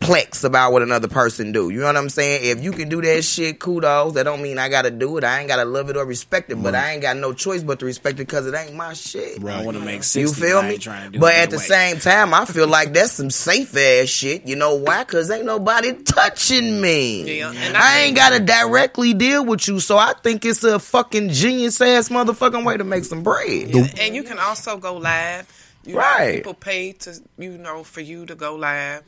plex 0.05 0.43
about 0.43 0.71
what 0.71 0.81
another 0.81 1.07
person 1.07 1.51
do. 1.51 1.69
You 1.69 1.79
know 1.79 1.87
what 1.87 1.97
I'm 1.97 2.09
saying? 2.09 2.41
If 2.57 2.63
you 2.63 2.71
can 2.71 2.89
do 2.89 3.01
that 3.01 3.23
shit, 3.23 3.59
kudos. 3.59 4.13
That 4.13 4.23
don't 4.23 4.41
mean 4.41 4.57
I 4.57 4.69
gotta 4.69 4.91
do 4.91 5.17
it. 5.17 5.23
I 5.23 5.39
ain't 5.39 5.47
gotta 5.47 5.65
love 5.65 5.89
it 5.89 5.97
or 5.97 6.05
respect 6.05 6.51
it, 6.51 6.61
but 6.61 6.75
I 6.75 6.91
ain't 6.91 7.01
got 7.01 7.17
no 7.17 7.33
choice 7.33 7.63
but 7.63 7.79
to 7.79 7.85
respect 7.85 8.15
it 8.19 8.27
because 8.27 8.45
it 8.47 8.53
ain't 8.55 8.75
my 8.75 8.93
shit. 8.93 9.43
I 9.43 9.63
want 9.63 9.77
to 9.77 9.83
make 9.83 10.03
60. 10.03 10.19
You 10.19 10.31
feel 10.33 10.61
me? 10.61 10.73
ain't 10.73 10.81
trying 10.81 11.05
to 11.05 11.11
do 11.11 11.19
But 11.19 11.33
at 11.35 11.49
the 11.49 11.57
way. 11.57 11.63
same 11.63 11.99
time, 11.99 12.33
I 12.33 12.45
feel 12.45 12.67
like 12.67 12.93
that's 12.93 13.13
some 13.13 13.29
safe 13.29 13.75
ass 13.75 14.07
shit. 14.09 14.45
You 14.47 14.55
know 14.55 14.75
why? 14.75 15.03
Cause 15.05 15.29
ain't 15.31 15.45
nobody 15.45 15.93
touching 16.03 16.79
me. 16.81 17.39
Yeah, 17.39 17.51
and 17.51 17.75
I, 17.77 17.81
I 17.81 17.99
ain't 18.01 18.15
gotta 18.15 18.39
directly 18.39 19.13
deal 19.13 19.43
with 19.45 19.67
you, 19.67 19.79
so 19.79 19.97
I 19.97 20.13
think 20.23 20.45
it's 20.45 20.63
a 20.63 20.79
fucking 20.79 21.29
genius 21.29 21.81
ass 21.81 22.09
motherfucking 22.09 22.63
way 22.65 22.77
to 22.77 22.83
make 22.83 23.05
some 23.05 23.23
bread. 23.23 23.73
and 23.99 24.15
you 24.15 24.23
can 24.23 24.39
also 24.39 24.77
go 24.77 24.97
live. 24.97 25.51
You 25.85 25.97
Right. 25.97 26.17
Right. 26.17 26.35
People 26.37 26.55
pay 26.55 26.93
to 26.93 27.13
you 27.37 27.57
know 27.59 27.83
for 27.83 28.01
you 28.01 28.25
to 28.25 28.33
go 28.33 28.55
live, 28.55 29.03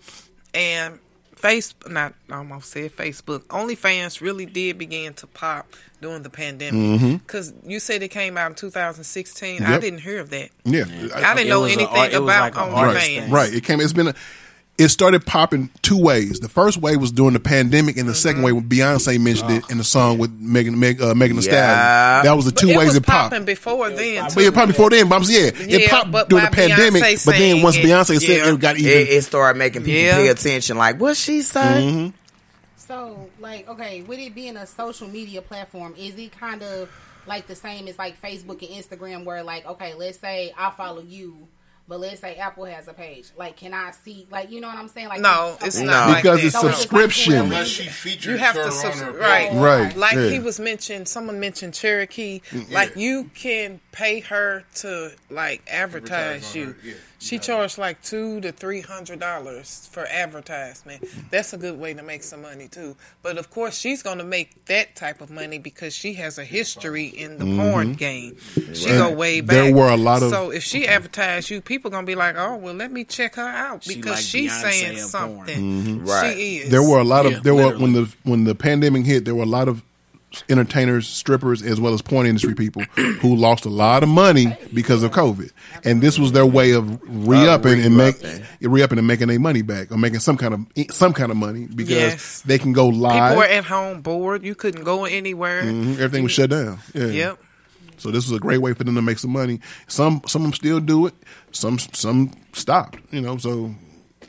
and 0.57 0.99
face 1.35 1.73
not 1.87 2.13
I 2.31 2.37
almost 2.37 2.71
said 2.71 2.91
Facebook. 2.95 3.41
OnlyFans 3.47 4.21
really 4.21 4.45
did 4.47 4.77
begin 4.77 5.13
to 5.15 5.27
pop 5.27 5.67
during 6.01 6.23
the 6.23 6.29
pandemic 6.29 7.21
because 7.25 7.53
you 7.65 7.79
said 7.79 8.01
it 8.03 8.09
came 8.09 8.37
out 8.37 8.49
in 8.51 8.55
2016. 8.55 9.61
I 9.63 9.65
Mm-hmm. 9.65 9.79
Didn't 9.79 9.99
hear 10.01 10.19
of 10.19 10.29
that. 10.31 10.49
Yeah, 10.65 10.83
I 11.15 11.33
didn't 11.35 11.49
know 11.49 11.61
was 11.61 11.71
a 11.71 11.73
anything 11.75 11.97
art- 11.97 12.11
it 12.13 12.15
about 12.15 12.55
like 12.55 12.55
OnlyFans. 12.55 12.99
thing. 13.01 13.29
Right. 13.31 13.53
It 13.53 13.63
came. 13.63 13.79
It's 13.81 13.93
been. 13.93 14.07
A, 14.09 14.15
it 14.77 14.89
started 14.89 15.25
popping 15.25 15.69
two 15.81 15.97
ways. 15.99 16.39
The 16.39 16.49
first 16.49 16.77
way 16.77 16.95
was 16.97 17.11
during 17.11 17.33
the 17.33 17.39
pandemic, 17.39 17.97
and 17.97 18.07
the 18.07 18.13
second 18.13 18.37
Mm-hmm. 18.37 18.45
way 18.45 18.51
when 18.51 18.69
Beyonce 18.69 19.19
mentioned 19.19 19.51
it 19.51 19.63
in 19.71 19.77
the 19.79 19.83
song 19.83 20.17
with 20.19 20.31
Megan 20.39 20.79
Meg, 20.79 21.01
uh, 21.01 21.15
Megan 21.15 21.37
Thee 21.37 21.45
Yeah. 21.47 21.51
Stallion. 22.21 22.25
That 22.25 22.35
was 22.35 22.45
the 22.45 22.51
But 22.51 22.59
two 22.61 22.69
it 22.69 22.77
ways 22.77 22.87
was 22.89 22.95
it 22.97 23.05
popped. 23.05 23.31
popping 23.31 23.45
before 23.45 23.89
then. 23.89 24.27
But 24.35 24.43
yeah, 24.43 24.51
probably 24.51 24.73
before 24.73 24.89
then, 24.91 25.09
but 25.09 25.15
I'm 25.15 25.23
saying, 25.23 25.53
yeah, 25.55 25.75
it 25.77 25.81
Yeah, 25.81 25.89
popped 25.89 26.11
but 26.11 26.29
during 26.29 26.45
the 26.45 26.51
by 26.51 26.55
pandemic. 26.55 27.01
Beyonce 27.03 27.25
But 27.25 27.31
then 27.31 27.39
saying 27.41 27.63
once 27.63 27.77
it, 27.77 27.85
Beyonce 27.85 28.19
said 28.19 28.37
yeah. 28.37 28.53
it, 28.53 28.59
got 28.59 28.77
even. 28.77 28.91
It, 28.91 29.09
it 29.09 29.21
started 29.23 29.57
making 29.57 29.81
people 29.83 29.99
Yeah. 30.01 30.15
pay 30.15 30.27
attention. 30.27 30.77
Like, 30.77 30.99
what 31.01 31.17
she 31.17 31.41
say? 31.41 31.59
Mhm. 31.59 32.13
So, 32.77 33.29
like, 33.39 33.67
okay, 33.67 34.01
with 34.03 34.19
it 34.19 34.33
being 34.35 34.55
a 34.57 34.65
social 34.67 35.07
media 35.07 35.41
platform, 35.41 35.93
is 35.97 36.15
it 36.15 36.37
kind 36.39 36.61
of 36.63 36.89
like 37.25 37.47
the 37.47 37.55
same 37.55 37.87
as 37.87 37.97
like 37.97 38.21
Facebook 38.21 38.61
and 38.65 38.83
Instagram, 38.83 39.25
where 39.25 39.43
like, 39.43 39.65
okay, 39.65 39.93
let's 39.95 40.19
say 40.19 40.53
I 40.57 40.71
follow 40.71 41.01
you, 41.01 41.47
but 41.87 41.99
let's 41.99 42.19
say 42.21 42.35
Apple 42.35 42.65
has 42.65 42.87
a 42.87 42.93
page. 42.93 43.27
Like, 43.37 43.55
can 43.57 43.73
I 43.73 43.91
see? 43.91 44.27
Like, 44.29 44.51
you 44.51 44.59
know 44.61 44.67
what 44.67 44.77
I'm 44.77 44.87
saying? 44.89 45.07
Like, 45.07 45.21
No, 45.21 45.55
it's 45.61 45.77
okay. 45.77 45.85
not 45.85 46.09
like 46.09 46.23
Because 46.23 46.39
that. 46.41 46.47
it's 46.47 46.59
So 46.59 46.67
it's 46.67 46.81
subscription. 46.81 47.33
like 47.35 47.43
Unless 47.43 47.67
she 47.67 47.83
features 47.87 48.25
You 48.33 48.37
have 48.37 48.55
her 48.55 48.61
to 48.63 48.67
on 48.67 48.71
subs- 48.73 48.99
her 49.01 49.11
right, 49.13 49.49
page. 49.49 49.57
Right, 49.59 49.95
Like 49.97 50.15
yeah. 50.15 50.27
he 50.29 50.39
was 50.39 50.59
mentioned, 50.59 51.07
someone 51.07 51.39
mentioned 51.39 51.73
Cherokee. 51.73 52.41
Mm, 52.51 52.71
like 52.71 52.95
you 52.95 53.31
can 53.35 53.79
pay 53.91 54.19
her 54.21 54.63
to 54.75 55.11
like 55.29 55.61
advertise, 55.71 56.43
Advertise 56.45 56.55
you. 56.55 56.65
her, 56.65 56.77
yeah. 56.83 56.93
She 57.27 57.39
charged 57.39 57.77
like 57.77 58.01
two 58.01 58.39
to 58.41 58.51
three 58.51 58.81
hundred 58.81 59.19
dollars 59.19 59.87
for 59.91 60.05
advertisement. 60.07 61.03
That's 61.29 61.53
a 61.53 61.57
good 61.57 61.77
way 61.77 61.93
to 61.93 62.03
make 62.03 62.23
some 62.23 62.41
money 62.41 62.67
too. 62.67 62.95
But 63.21 63.37
of 63.37 63.49
course, 63.49 63.77
she's 63.77 64.01
going 64.01 64.19
to 64.19 64.23
make 64.23 64.65
that 64.65 64.95
type 64.95 65.21
of 65.21 65.29
money 65.29 65.57
because 65.57 65.93
she 65.93 66.13
has 66.13 66.37
a 66.37 66.45
history 66.45 67.07
in 67.07 67.37
the 67.37 67.45
mm-hmm. 67.45 67.59
porn 67.59 67.93
game. 67.93 68.37
She 68.73 68.89
And 68.89 68.99
go 68.99 69.11
way 69.11 69.41
back. 69.41 69.49
there 69.55 69.73
were 69.73 69.89
a 69.89 69.97
lot 69.97 70.23
of- 70.23 70.29
So 70.29 70.51
if 70.51 70.63
she 70.63 70.87
advertised 70.87 71.49
you, 71.49 71.61
people 71.61 71.91
gonna 71.91 72.07
be 72.07 72.15
like, 72.15 72.35
"Oh, 72.37 72.55
well, 72.55 72.73
let 72.73 72.91
me 72.91 73.03
check 73.03 73.35
her 73.35 73.41
out 73.47 73.83
She 73.83 73.95
because 73.95 74.11
like 74.11 74.23
she's 74.23 74.51
Beyonce 74.51 74.71
saying 74.71 74.99
of 74.99 75.09
something." 75.09 75.59
Mm-hmm. 75.61 76.05
Right. 76.05 76.35
She 76.35 76.57
is. 76.59 76.69
There 76.69 76.83
were 76.83 76.99
a 76.99 77.03
lot 77.03 77.25
of 77.25 77.33
Yeah, 77.33 77.39
there 77.39 77.55
were 77.55 77.77
when 77.77 77.93
the 77.93 78.13
when 78.23 78.43
the 78.45 78.55
pandemic 78.55 79.05
hit, 79.05 79.25
there 79.25 79.35
were 79.35 79.43
a 79.43 79.45
lot 79.45 79.67
of 79.67 79.83
entertainers, 80.49 81.07
strippers, 81.07 81.61
as 81.61 81.79
well 81.79 81.93
as 81.93 82.01
porn 82.01 82.27
industry 82.27 82.53
people 82.53 82.81
who 83.21 83.35
lost 83.35 83.65
a 83.65 83.69
lot 83.69 84.03
of 84.03 84.09
money 84.09 84.55
because 84.73 85.01
of 85.03 85.11
COVID, 85.11 85.51
and 85.83 86.01
this 86.01 86.19
was 86.19 86.31
their 86.33 86.45
way 86.45 86.71
of 86.73 86.99
re-upping 87.27 87.81
and 87.83 87.95
make 87.97 88.15
re-upping 88.61 88.97
and 88.97 89.07
making 89.07 89.27
their 89.29 89.39
money 89.39 89.61
back 89.61 89.91
or 89.91 89.97
making 89.97 90.19
some 90.19 90.37
kind 90.37 90.53
of 90.53 90.91
some 90.93 91.13
kind 91.13 91.31
of 91.31 91.37
money 91.37 91.65
because 91.73 91.89
Yes. 91.91 92.41
they 92.41 92.57
can 92.57 92.73
go 92.73 92.87
live. 92.87 93.31
People 93.31 93.37
were 93.37 93.45
at 93.45 93.65
home 93.65 94.01
bored. 94.01 94.43
You 94.43 94.53
couldn't 94.55 94.83
go 94.83 95.05
anywhere. 95.05 95.63
Mhm, 95.63 95.93
Everything 95.99 96.23
was 96.23 96.31
shut 96.33 96.49
down. 96.49 96.79
Yeah. 96.93 97.05
Yep. 97.07 97.39
So 97.99 98.11
this 98.11 98.27
was 98.29 98.37
a 98.37 98.39
great 98.39 98.59
way 98.59 98.73
for 98.73 98.83
them 98.83 98.93
to 98.95 99.01
make 99.01 99.17
some 99.17 99.31
money. 99.31 99.59
Some 99.87 100.21
some 100.27 100.43
of 100.43 100.47
them 100.47 100.53
still 100.53 100.79
do 100.79 101.07
it. 101.07 101.15
Some 101.51 101.79
some 101.79 102.31
stopped. 102.53 102.99
You 103.11 103.21
know. 103.21 103.37
So 103.37 103.73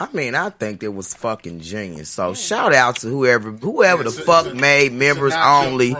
I 0.00 0.08
mean, 0.12 0.34
I 0.34 0.50
think 0.50 0.82
it 0.82 0.94
was 0.94 1.12
fucking 1.14 1.60
genius. 1.60 2.08
So 2.08 2.34
shout 2.34 2.72
out 2.72 2.96
to 3.00 3.08
whoever 3.08 3.50
whoever 3.50 4.04
the 4.04 4.10
fuck 4.10 4.54
made 4.54 4.92
members 4.92 5.32
only. 5.34 5.90
no, 5.92 5.98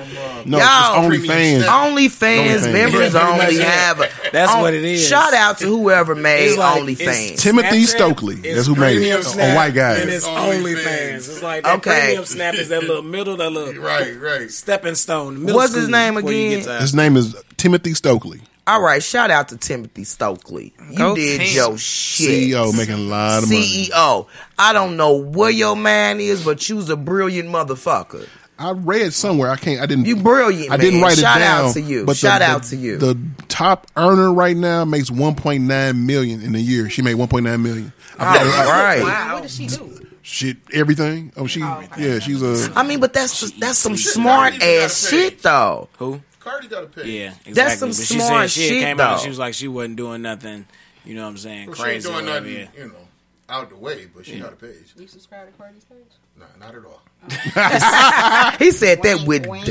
Y'all, 0.59 0.59
it's 0.59 1.05
only 1.05 1.19
fans. 1.27 1.65
OnlyFans 1.65 2.59
OnlyFans. 2.61 2.73
members 2.73 3.15
Yeah, 3.15 3.29
only 3.29 3.57
much, 3.59 3.65
have 3.67 4.01
a. 4.01 4.09
That's 4.33 4.53
on- 4.53 4.61
what 4.63 4.75
it 4.75 4.85
is. 4.85 5.07
Shout 5.07 5.35
out 5.35 5.59
to 5.59 5.67
whoever 5.67 6.15
made 6.15 6.47
It's 6.49 6.57
like- 6.57 6.81
OnlyFans. 6.83 7.31
it's 7.33 7.43
Timothy 7.43 7.83
Snapchat, 7.85 7.89
Stokely. 7.89 8.35
it's 8.37 8.55
That's 8.55 8.67
who 8.69 8.75
made 8.77 8.97
it. 8.99 9.25
Premium 9.25 9.51
A 9.51 9.55
white 9.57 9.75
guy. 9.75 9.95
And 9.97 10.11
it's 10.11 10.27
OnlyFans. 10.27 10.63
OnlyFans. 10.63 11.15
It's 11.17 11.43
like 11.43 11.65
that 11.65 11.77
Okay. 11.79 12.01
premium 12.05 12.25
snap 12.25 12.55
is 12.55 12.69
that 12.69 12.83
little 12.85 13.03
middle, 13.03 13.37
that 13.37 13.51
little 13.51 13.83
Right, 13.83 14.15
right. 14.21 14.51
stepping 14.51 14.95
stone. 14.95 15.45
What's 15.45 15.75
his 15.75 15.89
name 15.89 16.17
again? 16.17 16.63
His 16.81 16.95
name 16.95 17.17
is 17.17 17.35
Timothy 17.57 17.95
Stokely, 17.95 18.41
All 18.69 18.83
right, 18.83 19.03
shout 19.03 19.31
out 19.31 19.49
to 19.49 19.57
Timothy 19.57 20.05
Stokely. 20.05 20.75
You 20.91 20.99
Go 20.99 21.15
did 21.17 21.41
team. 21.41 21.57
your 21.57 21.79
shit. 21.79 22.51
CEO, 22.51 22.77
making 22.77 22.95
a 22.95 22.99
lot 22.99 23.43
of 23.43 23.49
money. 23.49 23.63
CEO. 23.89 24.27
I 24.59 24.73
don't 24.75 24.97
know 24.99 25.17
where 25.17 25.51
your 25.51 25.75
man 25.75 26.21
is, 26.21 26.45
but 26.45 26.69
you's 26.69 26.91
a 26.91 26.97
brilliant 26.97 27.49
motherfucker. 27.49 28.29
I 28.59 28.73
read 28.73 29.15
somewhere. 29.15 29.51
I 29.51 29.57
can't. 29.57 29.81
I 29.81 29.87
didn't. 29.87 30.05
You 30.07 30.17
brilliant, 30.17 30.71
I 30.73 30.77
didn't 30.77 30.95
man. 31.01 31.03
write 31.05 31.13
it 31.19 31.21
Shout 31.23 31.39
down. 31.39 31.65
out 31.67 31.73
to 31.75 31.81
you. 31.81 32.05
But 32.05 32.17
Shout 32.17 32.41
the, 32.41 32.47
out 32.47 32.63
the- 32.65 32.69
to 32.71 32.77
you. 32.77 32.97
The 32.99 33.17
top 33.49 33.87
earner 33.97 34.33
right 34.35 34.57
now 34.57 34.85
makes 34.85 35.09
1.9 35.11 35.97
million 36.05 36.43
in 36.43 36.55
a 36.55 36.59
year. 36.59 36.91
She 36.91 37.01
made 37.01 37.17
1.9 37.17 37.63
million. 37.63 37.93
All 38.19 38.27
right. 38.27 39.01
Wow. 39.03 39.35
What 39.35 39.43
does 39.45 39.55
she 39.57 39.67
do? 39.69 40.07
Shit, 40.23 40.59
everything. 40.75 41.33
Oh, 41.39 41.47
she. 41.47 41.63
Oh, 41.63 41.83
yeah, 41.97 42.19
she's 42.19 42.43
a. 42.43 42.71
I 42.77 42.83
mean, 42.83 43.01
but 43.01 43.15
that's 43.15 43.51
that's 43.53 43.79
some 43.79 43.97
smart 43.97 44.61
ass 44.63 45.09
shit 45.09 45.41
though. 45.43 45.89
Who? 45.99 46.21
Cardi 46.41 46.69
got 46.69 46.81
to 46.81 46.87
pay. 46.87 47.09
Yeah, 47.11 47.27
exactly. 47.47 47.53
That's 47.53 47.79
some 47.79 47.89
but 47.91 47.97
she 47.97 48.21
smart 48.21 48.43
said 48.43 48.51
she 48.51 48.69
shit, 48.69 48.83
came 48.83 49.01
out 49.01 49.15
and 49.15 49.21
she 49.23 49.29
was 49.29 49.39
like 49.39 49.55
she 49.55 49.69
wasn't 49.69 49.97
doing 49.97 50.23
nothing. 50.23 50.67
You 51.05 51.15
know 51.15 51.23
what 51.25 51.31
I'm 51.31 51.39
saying? 51.39 51.67
Well, 51.69 51.77
she 51.77 51.83
ain't 51.83 51.91
Crazy. 52.05 52.09
doing 52.11 52.25
nothing, 52.27 52.53
yeah. 52.53 52.67
you 52.77 52.89
know, 52.89 53.09
out 53.49 53.71
the 53.71 53.77
way, 53.77 54.07
but 54.15 54.27
she 54.27 54.39
got 54.39 54.53
a 54.53 54.57
page. 54.57 54.95
You 54.97 55.07
subscribe 55.07 55.51
to 55.51 55.57
Cardi's 55.59 55.85
page? 55.85 55.99
Nah, 56.39 56.45
not 56.61 56.75
at 56.75 56.85
all. 56.85 57.03
Oh. 57.31 58.55
He 58.59 58.71
said 58.71 59.03
that 59.03 59.27
with 59.27 59.47
Wink, 59.47 59.67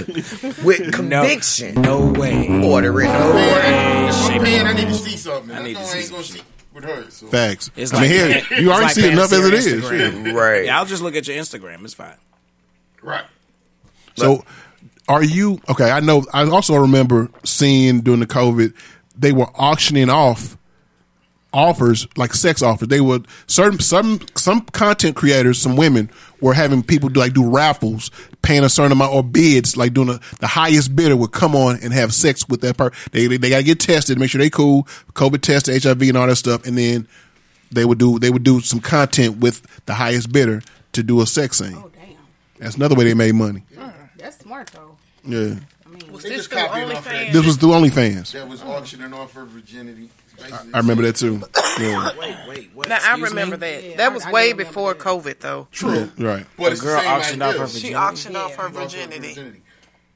with 0.64 1.00
No, 1.00 1.22
conviction. 1.22 1.82
no 1.82 2.08
way. 2.12 2.48
Order 2.64 3.02
it. 3.02 3.06
Man, 3.06 3.36
way. 3.36 4.10
if 4.10 4.16
I'm 4.16 4.44
paying, 4.44 4.62
it. 4.62 4.68
I 4.68 4.74
need 4.74 4.88
to 4.88 4.94
see 4.96 5.18
something. 5.18 5.56
I 5.56 5.60
I, 5.60 5.64
need 5.64 5.74
know 5.74 5.80
to 5.80 5.86
I 5.86 5.90
see 5.90 6.00
ain't 6.00 6.12
gonna 6.12 6.24
see 6.24 6.42
with 6.74 6.84
her. 6.84 7.10
So. 7.12 7.28
Facts. 7.28 7.72
It's 7.76 7.94
I 7.94 8.02
mean, 8.02 8.10
here 8.10 8.28
you 8.28 8.34
it's 8.34 8.52
already 8.68 8.84
like 8.84 8.92
see 8.96 9.08
enough 9.12 9.32
as 9.32 9.64
see 9.64 9.72
it 9.78 9.84
her 9.84 9.94
is. 9.94 10.34
Right. 10.34 10.66
Yeah, 10.66 10.80
I'll 10.80 10.86
just 10.86 11.02
look 11.02 11.16
at 11.16 11.28
your 11.28 11.38
Instagram. 11.38 11.84
It's 11.84 11.94
fine. 11.94 12.18
Right. 13.02 13.26
So, 14.16 14.44
are 15.08 15.24
you 15.24 15.60
okay? 15.70 15.90
I 15.92 16.00
know. 16.00 16.26
I 16.34 16.48
also 16.50 16.76
remember 16.76 17.30
seeing 17.44 18.02
during 18.02 18.20
the 18.20 18.28
COVID, 18.28 18.74
they 19.18 19.32
were 19.32 19.48
auctioning 19.56 20.10
off 20.10 20.58
offers 21.54 22.08
like 22.18 22.34
sex 22.34 22.62
offers. 22.62 22.88
They 22.90 23.02
would 23.02 23.26
certain 23.48 23.80
some 23.80 24.20
some 24.36 24.62
content 24.62 25.16
creators, 25.16 25.60
some 25.60 25.76
women 25.78 26.10
were 26.42 26.54
having 26.54 26.84
people 26.84 27.10
do 27.10 27.20
like 27.20 27.34
do 27.34 27.50
raffles, 27.50 28.12
paying 28.42 28.64
a 28.64 28.70
certain 28.70 28.92
amount 28.92 29.14
or 29.14 29.24
bids, 29.24 29.78
like 29.78 29.94
doing 29.94 30.10
a, 30.10 30.20
the 30.40 30.48
highest 30.48 30.96
bidder 30.96 31.16
would 31.16 31.32
come 31.32 31.56
on 31.56 31.80
and 31.82 31.94
have 31.94 32.14
sex 32.14 32.48
with 32.48 32.62
that 32.62 32.78
person. 32.78 32.94
They 33.12 33.28
they, 33.28 33.38
they 33.38 33.50
got 33.50 33.58
to 33.60 33.64
get 33.64 33.80
tested, 33.80 34.20
make 34.20 34.30
sure 34.30 34.40
they 34.40 34.50
cool, 34.50 34.84
COVID 35.14 35.42
tested, 35.42 35.82
HIV, 35.82 36.02
and 36.02 36.18
all 36.18 36.28
that 36.28 36.36
stuff, 36.36 36.66
and 36.66 36.78
then 36.78 37.08
they 37.72 37.86
would 37.86 37.98
do 37.98 38.20
they 38.20 38.30
would 38.30 38.44
do 38.44 38.60
some 38.60 38.80
content 38.82 39.38
with 39.38 39.62
the 39.86 39.94
highest 39.94 40.32
bidder 40.32 40.62
to 40.94 41.02
do 41.02 41.22
a 41.22 41.26
sex 41.26 41.58
scene. 41.60 41.76
Oh 41.76 41.90
damn, 41.96 42.18
That's 42.60 42.76
another 42.76 42.96
way 42.96 43.06
they 43.06 43.14
made 43.14 43.36
money. 43.36 43.64
that's 44.18 44.40
smart 44.40 44.68
though. 44.74 44.97
Yeah, 45.28 45.56
Was 46.12 46.24
this 46.24 46.32
just 46.34 46.50
through 46.50 46.60
copying 46.60 46.92
off 46.92 47.06
OnlyFans? 47.06 47.12
that. 47.12 47.34
this 47.34 47.46
was 47.46 47.58
through 47.58 47.70
OnlyFans. 47.72 48.32
That 48.32 48.48
was 48.48 48.62
auctioning 48.64 49.14
off 49.14 49.34
her 49.34 49.46
virginity. 49.46 50.10
Basically, 50.38 50.74
I 50.74 50.78
remember 50.78 51.04
that 51.04 51.16
too. 51.16 51.42
Yeah. 51.80 52.10
Wait, 52.18 52.36
wait, 52.48 52.70
what? 52.74 52.90
Now 52.90 52.96
I 52.96 52.98
Excuse 53.12 53.30
remember 53.30 53.56
me? 53.56 53.60
that. 53.60 53.84
Yeah, 53.84 53.98
that 53.98 54.14
was 54.14 54.24
I 54.26 54.30
do 54.30 54.34
way 54.34 54.42
remember 54.52 54.64
before 54.66 54.94
that. 54.96 55.04
COVID, 55.04 55.40
though. 55.42 55.68
True. 55.72 56.10
Right. 56.18 56.44
But 56.58 56.70
A 56.70 56.72
it's 56.72 56.82
girl 56.82 57.00
same 57.00 57.08
auctioned 57.12 57.44
off 57.44 57.50
idea. 57.50 57.62
her 57.62 57.68
She 57.68 57.74
virginity. 57.76 57.96
auctioned 57.96 58.38
off 58.38 58.50
Yeah. 58.50 58.56
her 58.58 58.64
Off 58.68 58.74
her 58.76 58.82
virginity. 58.82 59.62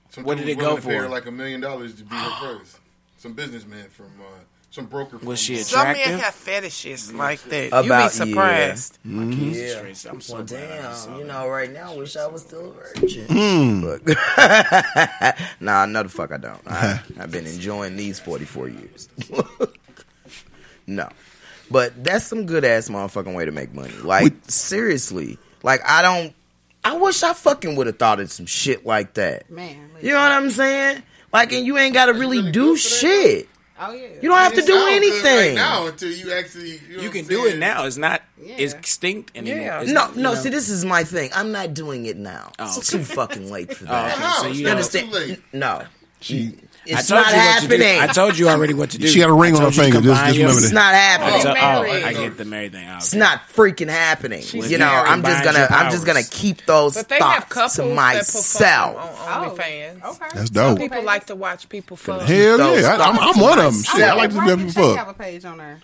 Some 0.10 0.24
What 0.24 0.38
dude 0.38 0.48
did 0.48 0.52
it 0.54 0.60
go 0.60 0.66
willing 0.70 0.82
to 0.82 0.88
pay 0.88 0.96
for? 0.98 1.02
her 1.04 1.10
like 1.10 1.26
a 1.28 1.32
million 1.32 1.62
dollars 1.62 1.94
to 1.96 2.04
be 2.04 2.16
her 2.16 2.30
first. 2.42 2.80
Some 3.20 3.34
businessman 3.34 3.90
from 3.90 4.08
uh, 4.20 4.40
some 4.72 4.86
broker. 4.86 5.20
From, 5.20 5.28
Was 5.28 5.40
she 5.40 5.60
uh, 5.60 5.64
Some 5.64 5.88
men 5.92 6.20
have 6.20 6.34
fetishes 6.34 7.14
like 7.14 7.42
that. 7.44 7.68
About- 7.68 7.86
you 7.86 7.92
yeah. 7.92 8.04
be 8.08 8.10
surprised. 8.14 9.00
Yeah. 9.04 9.70
Straight- 9.78 10.06
I'm 10.14 10.22
so 10.22 10.34
Well, 10.36 10.44
glad 10.44 10.72
I 10.72 10.82
just 10.82 11.08
damn. 11.08 11.20
You 11.20 11.26
know, 11.26 11.48
right 11.50 11.72
now, 11.72 11.92
I 11.92 11.98
wish 11.98 12.16
I 12.16 12.26
was 12.28 12.42
still 12.42 12.72
a 12.72 13.00
virgin. 13.00 13.26
Hmm. 13.28 13.84
But 14.06 15.38
nah, 15.60 15.86
no, 15.86 16.04
the 16.04 16.10
fuck 16.10 16.32
I 16.32 16.38
don't. 16.38 16.62
I, 16.66 17.02
I've 17.20 17.32
been 17.32 17.46
enjoying 17.46 17.98
these 17.98 18.20
44 18.20 18.70
years. 18.70 19.10
no. 20.88 21.10
But 21.70 22.04
that's 22.04 22.26
some 22.26 22.46
good 22.46 22.66
ass 22.66 22.90
motherfucking 22.90 23.36
way 23.36 23.46
to 23.46 23.52
make 23.52 23.74
money. 23.74 23.94
Like, 24.04 24.34
seriously. 24.48 25.38
Like, 25.64 25.82
I 25.88 26.02
don't. 26.02 26.34
I 26.84 26.98
wish 26.98 27.22
I 27.24 27.34
fucking 27.34 27.76
would 27.76 27.88
have 27.88 28.00
thought 28.00 28.20
of 28.20 28.32
some 28.32 28.46
shit 28.48 28.86
like 28.86 29.14
that. 29.14 29.50
Man, 29.52 29.90
You 30.02 30.10
know 30.10 30.16
what 30.20 30.32
I'm 30.32 30.50
saying? 30.50 31.04
Like, 31.32 31.52
and 31.54 31.66
you 31.66 31.78
ain't 31.78 31.94
got 31.94 32.08
to 32.08 32.14
really 32.14 32.52
do 32.52 32.76
shit. 32.76 33.48
Oh 33.84 33.94
yeah. 33.94 34.08
You 34.22 34.30
don't 34.30 34.38
have 34.38 34.54
to 34.54 34.62
do 34.62 34.68
sound 34.68 34.86
good 34.90 34.94
anything. 34.96 35.36
right 35.38 35.56
now 35.56 35.88
until 35.88 36.12
you 36.12 36.32
actually. 36.34 36.80
You, 36.88 36.98
know 36.98 37.04
You 37.04 37.10
can 37.10 37.26
do 37.26 37.46
it 37.48 37.58
now. 37.58 37.86
It's 37.86 37.98
not 37.98 38.22
Yeah. 38.42 38.56
extinct 38.58 39.32
anymore. 39.36 39.60
Yeah. 39.62 39.82
It's 39.82 39.92
No, 39.92 40.02
not, 40.02 40.16
no. 40.16 40.22
know. 40.34 40.36
See, 40.36 40.50
this 40.50 40.70
is 40.70 40.86
my 40.86 41.04
thing. 41.04 41.32
I'm 41.34 41.52
not 41.52 41.74
doing 41.74 42.06
it 42.06 42.18
now. 42.18 42.52
Oh, 42.60 42.74
It's 42.78 42.90
too 42.92 43.04
fucking 43.04 43.50
late 43.52 43.76
for 43.76 43.86
Oh, 43.90 43.92
that. 43.92 44.14
okay. 44.18 44.42
So 44.42 44.48
It's 44.50 44.58
you 44.60 44.66
know, 44.66 44.72
understand? 44.72 45.08
too 45.12 45.18
late. 45.18 45.42
No, 45.54 45.84
She 46.20 46.54
I 46.58 46.71
it's 46.86 47.10
not 47.10 47.26
you 47.28 47.32
to 47.32 47.38
happening. 47.38 48.00
I 48.00 48.08
told 48.08 48.38
you 48.38 48.50
already 48.50 48.74
what 48.74 48.92
to 48.92 48.98
do. 48.98 49.08
She 49.08 49.20
got 49.20 49.30
a 49.30 49.34
ring 49.34 49.56
on 49.56 49.62
her 49.62 49.72
finger. 49.72 50.02
Just- 50.02 50.06
combine 50.06 50.28
just 50.34 50.38
remember 50.40 50.58
It's 50.60 50.70
that. 50.70 50.74
not 50.74 50.94
I 50.94 50.98
happening. 50.98 51.42
told- 51.42 51.58
oh. 51.58 52.06
I 52.08 52.14
get 52.14 52.38
the 52.38 52.46
married 52.46 52.72
thing. 52.72 52.88
Oh, 52.90 52.96
It's 52.98 53.14
not 53.14 53.48
freaking 53.54 53.90
happening. 53.90 54.42
She's 54.42 54.72
you 54.72 54.78
know, 54.78 54.86
married. 54.86 55.10
I'm 55.10 55.22
just 55.24 55.44
Combines 55.44 55.58
gonna, 55.70 55.80
I'm 55.84 55.92
just 55.92 56.06
gonna 56.06 56.20
powers. 56.20 56.30
keep 56.30 56.66
those 56.66 56.94
But 56.96 57.10
they 57.10 57.20
have 57.20 57.44
thoughts 57.46 57.54
couples 57.54 57.74
to 57.76 57.82
that 57.84 57.96
myself. 57.96 58.96
perform 58.96 59.40
on 59.40 59.50
OnlyFans. 59.58 60.02
Oh, 60.04 60.12
okay. 60.12 60.26
That's 60.34 60.50
dope. 60.50 60.78
People 60.80 61.04
like 61.04 61.26
to 61.28 61.36
watch 61.36 61.70
people 61.70 61.98
fuck. 61.98 62.22
Hell 62.24 62.58
Those 62.58 62.82
yeah, 62.82 62.96
I, 62.98 63.10
I'm, 63.10 63.20
I'm 63.20 63.40
one 63.40 63.60
of 63.60 63.74
them. 63.74 63.84
Shit, 63.84 64.02
I 64.04 64.14
like 64.16 64.30
to 64.32 64.36
Rock 64.38 64.46
do 64.48 64.54
and 64.54 64.70
that 64.70 64.74
Shake 64.74 64.98
have 64.98 65.08
a 65.10 65.14
page 65.14 65.46
on 65.46 65.58
there. 65.58 65.80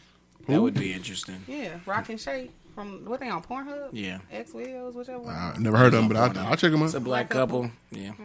That 0.47 0.61
would 0.61 0.73
be 0.73 0.93
interesting. 0.93 1.43
Yeah, 1.47 1.69
Rock 1.85 2.09
and 2.09 2.19
Shake 2.19 2.51
from 2.73 3.05
what 3.05 3.19
they 3.19 3.29
on 3.29 3.43
Pornhub? 3.43 3.89
Yeah. 3.91 4.19
X 4.31 4.53
Wheels, 4.53 4.95
whichever 4.95 5.19
one. 5.19 5.33
I 5.35 5.55
never 5.57 5.77
heard 5.77 5.93
of 5.93 5.93
them, 5.93 6.07
but 6.07 6.15
I, 6.37 6.49
I'll 6.49 6.55
check 6.55 6.71
them 6.71 6.83
It's 6.83 6.93
a 6.93 6.99
black 6.99 7.29
couple. 7.29 7.71
Yeah. 7.91 8.09
Mm-hmm. 8.11 8.23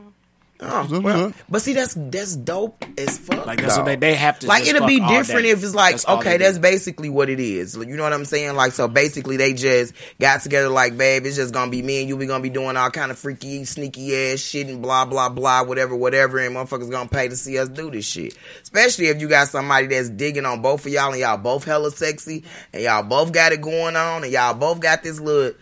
Oh, 0.65 1.01
well, 1.01 1.33
but 1.49 1.61
see, 1.61 1.73
that's 1.73 1.95
that's 1.99 2.37
dope 2.37 2.85
as 2.97 3.19
fuck. 3.19 3.45
Like, 3.47 3.61
that's 3.61 3.77
what 3.77 3.87
they- 3.87 3.97
they 3.97 4.15
have 4.15 4.39
to 4.39 4.47
Like 4.47 4.65
it'll 4.65 4.87
be 4.87 5.01
different 5.01 5.47
if 5.47 5.63
it's 5.65 5.75
like 5.75 5.95
That's 5.95 6.09
okay, 6.09 6.31
they 6.33 6.39
do. 6.39 6.45
that's 6.45 6.59
basically 6.59 7.09
what 7.09 7.29
it 7.29 7.41
is. 7.41 7.75
You 7.77 7.97
know 7.97 8.05
what 8.05 8.13
I'm 8.13 8.25
saying? 8.25 8.55
Like 8.55 8.71
so, 8.73 8.87
basically 8.87 9.37
they 9.37 9.55
just 9.55 9.93
got 10.21 10.41
together. 10.43 10.69
Like, 10.69 10.97
babe, 10.97 11.27
it's 11.27 11.35
just 11.35 11.53
gonna 11.53 11.71
be 11.71 11.83
me 11.83 11.99
and 12.01 12.09
you. 12.09 12.17
We 12.17 12.27
gonna 12.27 12.43
be 12.45 12.49
doing 12.49 12.77
all 12.77 12.91
kind 12.91 13.11
of 13.11 13.19
freaky, 13.19 13.65
sneaky 13.65 14.15
ass 14.33 14.39
shit 14.39 14.69
and 14.69 14.81
blah 14.81 15.05
blah 15.05 15.29
blah, 15.29 15.65
whatever, 15.65 15.97
whatever. 15.97 16.39
And 16.39 16.55
motherfuckers 16.55 16.91
gonna 16.91 17.09
pay 17.09 17.27
to 17.29 17.35
see 17.37 17.59
us 17.59 17.69
do 17.69 17.91
this 17.91 18.05
shit. 18.07 18.37
Especially 18.63 19.07
if 19.07 19.21
you 19.21 19.29
got 19.29 19.49
somebody 19.49 19.89
that's 19.89 20.11
digging 20.11 20.47
on 20.47 20.63
both 20.63 20.87
of 20.87 20.93
y'all 20.93 21.11
and 21.11 21.21
y'all 21.21 21.39
both 21.39 21.65
hella 21.65 21.91
sexy 21.91 22.45
and 22.73 22.85
y'all 22.85 23.03
both 23.03 23.33
got 23.33 23.51
it 23.53 23.61
going 23.63 23.97
on 23.97 24.23
and 24.23 24.33
y'all 24.33 24.55
both 24.55 24.79
got 24.79 25.03
this 25.03 25.19
look. 25.19 25.59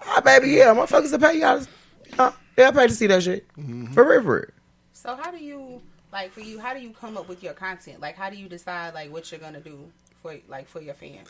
Ah, 0.00 0.20
baby, 0.24 0.50
yeah, 0.50 0.66
motherfuckers 0.74 1.10
to 1.10 1.18
pay 1.18 1.40
y'all. 1.40 2.32
Uh, 2.58 2.70
they'll 2.70 2.72
pay 2.72 2.86
to 2.86 2.94
see 2.94 3.06
that 3.06 3.22
shit 3.22 3.46
for 3.92 4.08
real, 4.08 4.22
for 4.22 4.36
real. 4.36 4.44
So 4.92 5.14
how 5.14 5.30
do 5.30 5.38
you 5.38 5.80
like 6.12 6.32
for 6.32 6.40
you? 6.40 6.58
How 6.58 6.74
do 6.74 6.80
you 6.80 6.90
come 6.90 7.16
up 7.16 7.28
with 7.28 7.42
your 7.42 7.52
content? 7.54 8.00
Like 8.00 8.16
how 8.16 8.30
do 8.30 8.36
you 8.36 8.48
decide 8.48 8.94
like 8.94 9.12
what 9.12 9.30
you're 9.30 9.40
gonna 9.40 9.60
do 9.60 9.90
for 10.22 10.34
like 10.48 10.68
for 10.68 10.80
your 10.80 10.94
fans? 10.94 11.28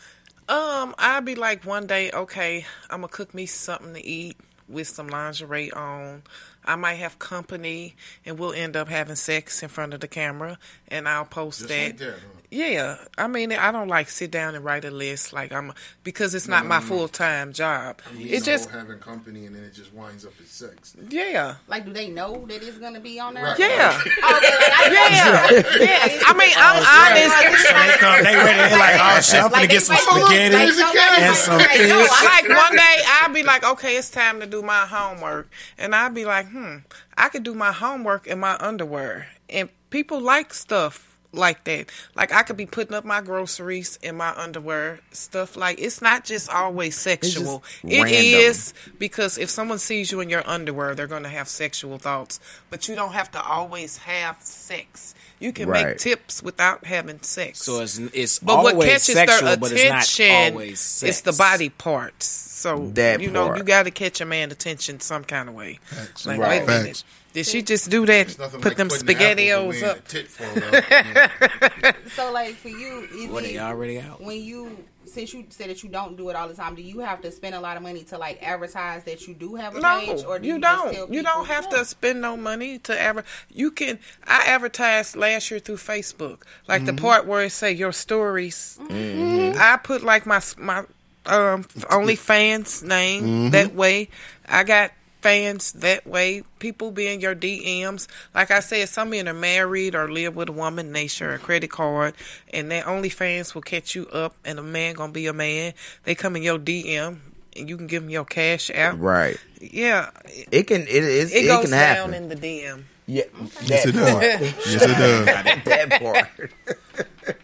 Um, 0.49 0.95
I'd 0.99 1.27
be 1.27 1.35
like 1.35 1.65
one 1.67 1.87
day, 1.87 2.11
okay, 2.11 2.65
I'm 2.91 3.01
gonna 3.01 3.09
cook 3.09 3.35
me 3.35 3.45
something 3.45 3.93
to 3.93 4.05
eat 4.05 4.37
with 4.69 4.89
some 4.89 5.09
lingerie 5.09 5.71
on. 5.73 6.23
I 6.65 6.77
might 6.77 6.95
have 6.95 7.19
company, 7.19 7.97
and 8.25 8.39
we'll 8.39 8.53
end 8.53 8.77
up 8.77 8.89
having 8.89 9.17
sex 9.17 9.63
in 9.63 9.69
front 9.69 9.95
of 9.95 10.01
the 10.01 10.09
camera, 10.09 10.59
and 10.89 11.09
I'll 11.09 11.25
post 11.25 11.61
Just 11.61 11.69
that. 11.71 11.85
like 11.85 11.97
that, 11.99 12.13
huh? 12.15 12.38
Yeah, 12.51 12.97
I 13.19 13.27
mean, 13.27 13.53
I 13.53 13.71
don't 13.73 13.89
like 13.89 14.09
sit 14.09 14.31
down 14.31 14.55
and 14.55 14.65
write 14.65 14.87
a 14.87 14.91
list 14.91 15.35
like 15.35 15.53
I'm 15.53 15.75
because 16.03 16.35
it's 16.35 16.49
No, 16.49 16.57
not 16.57 16.63
no, 16.63 16.69
my 16.71 16.77
no, 16.77 16.81
no. 16.81 16.87
full 16.89 17.09
time 17.09 17.53
job. 17.53 18.01
I 18.09 18.13
mean, 18.17 18.27
It 18.29 18.43
just 18.43 18.71
having 18.71 18.99
company 19.01 19.45
and 19.45 19.55
then 19.55 19.65
it 19.65 19.75
just 19.75 19.93
winds 19.93 20.25
up 20.25 20.33
as 20.43 20.49
sex. 20.49 20.97
yeah. 21.11 21.57
Like 21.67 21.85
do 21.85 21.93
they 21.93 22.09
know 22.09 22.47
that 22.47 22.63
it's 22.63 22.79
gonna 22.79 23.01
be 23.01 23.21
on 23.21 23.35
there? 23.35 23.45
Right. 23.45 23.59
Yeah. 23.59 24.01
Oh, 24.03 24.09
like, 24.33 24.45
I- 24.45 24.89
Yeah. 24.91 25.51
yes. 25.79 26.23
I 26.27 26.33
mean, 26.33 26.53
I'm 26.57 26.77
honest. 26.81 27.67
So 27.69 27.75
they 27.75 27.97
come, 27.99 28.25
they 28.25 28.35
ready. 28.35 28.71
They 28.71 28.79
like, 28.79 28.97
oh 28.99 29.21
shit, 29.21 29.35
I'm 29.35 29.43
gonna 29.51 29.53
Like, 29.63 29.71
get 29.71 29.83
some 29.83 29.97
spaghetti 29.97 30.55
like, 30.55 31.19
and 31.21 31.37
some 31.37 31.61
fish. 31.61 31.89
no, 31.91 32.07
I- 32.11 32.41
like 32.41 32.49
one 32.49 32.77
day 32.77 32.97
I'll 33.21 33.33
be 33.35 33.43
like, 33.43 33.63
okay, 33.65 33.97
it's 33.99 34.09
time 34.09 34.41
to 34.41 34.47
do 34.47 34.63
my 34.63 34.87
homework, 34.87 35.51
and 35.77 35.95
I'll 35.95 36.09
be 36.09 36.25
like, 36.25 36.49
hmm, 36.49 36.77
I 37.15 37.29
could 37.29 37.43
do 37.43 37.53
my 37.55 37.73
homework 37.73 38.27
in 38.27 38.39
my 38.41 38.57
underwear, 38.59 39.27
and 39.51 39.69
people 39.91 40.19
like 40.21 40.55
stuff 40.55 41.18
like 41.33 41.65
that. 41.65 41.87
Like 42.15 42.33
I 42.33 42.43
could 42.43 42.57
be 42.57 42.67
putting 42.67 42.95
up 42.95 43.05
my 43.05 43.21
groceries 43.21 43.99
in 44.03 44.17
my 44.17 44.31
underwear, 44.31 45.01
stuff 45.13 45.57
like 45.57 45.79
it's 45.81 46.01
not 46.01 46.25
just 46.25 46.49
always 46.51 46.97
sexual. 46.97 47.63
It 47.85 48.03
random. 48.03 48.41
is 48.41 48.75
because 48.99 49.37
if 49.39 49.51
someone 49.51 49.79
sees 49.79 50.11
you 50.11 50.21
in 50.21 50.31
your 50.31 50.43
underwear, 50.49 50.95
they're 50.95 51.07
going 51.07 51.23
to 51.25 51.29
have 51.29 51.49
sexual 51.49 51.99
thoughts, 51.99 52.41
but 52.71 52.89
you 52.89 52.95
don't 52.95 53.13
have 53.13 53.31
to 53.33 53.43
always 53.43 53.99
have 53.99 54.39
sex. 54.41 55.15
You 55.41 55.53
can 55.53 55.69
Right. 55.69 55.87
make 55.87 55.99
tips 55.99 56.43
without 56.43 56.85
having 56.85 57.21
sex. 57.23 57.63
So 57.63 57.81
it's 57.81 57.99
it's 57.99 58.39
But 58.39 58.63
what 58.65 58.81
catches 58.87 59.05
sexual, 59.15 59.49
their 59.49 59.57
but 59.57 59.73
it's 59.73 59.85
not 59.89 60.03
attention 60.05 60.61
is 61.09 61.21
the 61.23 61.33
body 61.33 61.69
parts. 61.69 62.27
So 62.27 62.91
That 62.95 63.21
you 63.21 63.31
know 63.31 63.55
you 63.55 63.63
got 63.63 63.85
to 63.85 63.93
catch 63.93 64.21
a 64.21 64.25
man 64.25 64.51
attention 64.51 64.99
some 65.01 65.23
kind 65.25 65.49
of 65.49 65.55
way. 65.55 65.79
Like 66.25 66.41
Right. 66.41 66.49
wait 66.51 66.63
a 66.63 66.67
minute, 66.67 66.87
Facts. 66.97 67.05
Did 67.39 67.47
she 67.47 67.63
just 67.63 67.89
do 67.89 68.05
that? 68.05 68.27
Put 68.27 68.39
like 68.39 68.51
them 68.51 68.61
putting 68.61 68.87
apples 68.87 69.03
away 69.03 69.15
spaghettios 69.15 69.79
in 69.79 69.89
up. 69.89 69.99
a 69.99 70.01
tit 70.01 70.27
photo. 70.27 70.71
Yeah. 70.73 71.93
So 72.17 72.33
like 72.33 72.55
for 72.57 72.69
you, 72.69 73.07
is 73.15 73.31
Well, 73.31 73.45
it, 73.45 73.49
they 73.49 73.59
already 73.61 74.01
out. 74.01 74.21
when 74.21 74.43
you 74.43 74.77
since 75.05 75.33
you 75.33 75.47
said 75.51 75.71
that 75.71 75.85
you 75.85 75.89
don't 75.89 76.17
do 76.17 76.31
it 76.31 76.37
all 76.37 76.49
the 76.49 76.55
time, 76.55 76.75
do 76.75 76.83
you 76.83 76.99
have 76.99 77.21
to 77.23 77.31
spend 77.31 77.55
a 77.55 77.61
lot 77.61 77.77
of 77.77 77.83
money 77.85 78.03
to 78.05 78.19
like 78.19 78.43
advertise 78.43 79.05
that 79.05 79.29
you 79.29 79.35
do 79.35 79.55
have 79.55 79.77
a 79.77 79.81
page, 79.81 80.23
No, 80.23 80.29
or 80.29 80.39
do 80.41 80.49
you, 80.49 80.55
you, 80.55 80.61
just 80.61 80.83
tell 80.83 80.93
don't. 81.07 81.15
You 81.15 81.23
don't 81.23 81.47
have 81.47 81.69
to 81.71 81.85
spend 81.85 82.21
no 82.21 82.37
money 82.37 82.79
to 82.81 83.01
ever. 83.01 83.25
You 83.55 83.71
can. 83.71 84.01
I 84.27 84.45
advertised 84.47 85.15
last 85.15 85.49
year 85.53 85.61
through 85.61 85.77
Facebook, 85.77 86.43
like 86.67 86.87
the 86.87 86.93
mm-hmm. 86.93 87.05
part 87.05 87.27
where 87.27 87.45
it 87.45 87.51
say 87.51 87.73
your 87.73 87.93
stories. 87.93 88.81
Mm-hmm. 88.83 89.57
I 89.61 89.77
put 89.77 90.03
like 90.03 90.27
my 90.27 90.43
my 90.59 90.81
um 91.27 91.63
OnlyFans 91.65 92.83
name 92.97 93.23
mm-hmm. 93.23 93.51
that 93.51 93.77
way. 93.77 94.09
I 94.49 94.65
got 94.65 94.91
fans 95.21 95.73
that 95.73 96.07
way. 96.07 96.43
People 96.59 96.91
be 96.91 97.07
in 97.09 97.21
your 97.21 97.35
DMs. 97.35 98.07
Like 98.35 98.51
I 98.51 98.61
said, 98.61 98.89
some 98.89 99.11
men 99.11 99.29
are 99.29 99.35
married 99.35 99.95
or 99.95 100.11
live 100.11 100.37
with 100.37 100.49
a 100.49 100.53
woman. 100.53 100.93
They 100.93 101.07
share 101.07 101.35
a 101.35 101.39
credit 101.39 101.71
card, 101.71 102.15
and 102.53 102.71
their 102.71 102.83
OnlyFans 102.85 103.55
will 103.55 103.63
catch 103.63 103.95
you 103.95 104.07
up. 104.09 104.35
And 104.45 104.59
a 104.59 104.63
man 104.63 104.95
gonna 104.95 105.13
be 105.13 105.27
a 105.27 105.33
man. 105.33 105.75
They 106.05 106.15
come 106.15 106.37
in 106.37 106.43
your 106.43 106.59
DM. 106.59 107.19
And 107.57 107.69
you 107.69 107.77
can 107.77 107.89
give 107.89 108.03
them 108.03 108.11
your 108.11 108.25
cash 108.25 108.71
out. 108.71 109.01
Right. 109.01 109.37
Yeah, 109.61 110.11
It 110.53 110.65
can. 110.69 110.83
It 110.83 110.89
is. 110.91 111.33
it 111.35 111.45
It, 111.45 111.49
goes 111.49 111.63
can 111.63 111.71
down 111.73 112.13
happen. 112.13 112.15
in 112.15 112.29
the 112.29 112.37
DM. 112.37 112.85
yeah. 113.07 113.25
Yes, 113.63 113.87
it 113.87 113.93
does. 113.93 114.11
part. 114.13 114.23
Yes, 114.41 114.83
it 114.83 114.87
does. 114.87 115.65
that 115.65 116.01
part. 116.01 117.37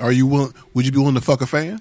Are 0.00 0.10
you 0.10 0.26
willing? 0.26 0.52
Would 0.74 0.84
you 0.84 0.90
be 0.92 0.98
willing 0.98 1.14
to 1.14 1.20
fuck 1.20 1.42
a 1.42 1.46
fan 1.46 1.80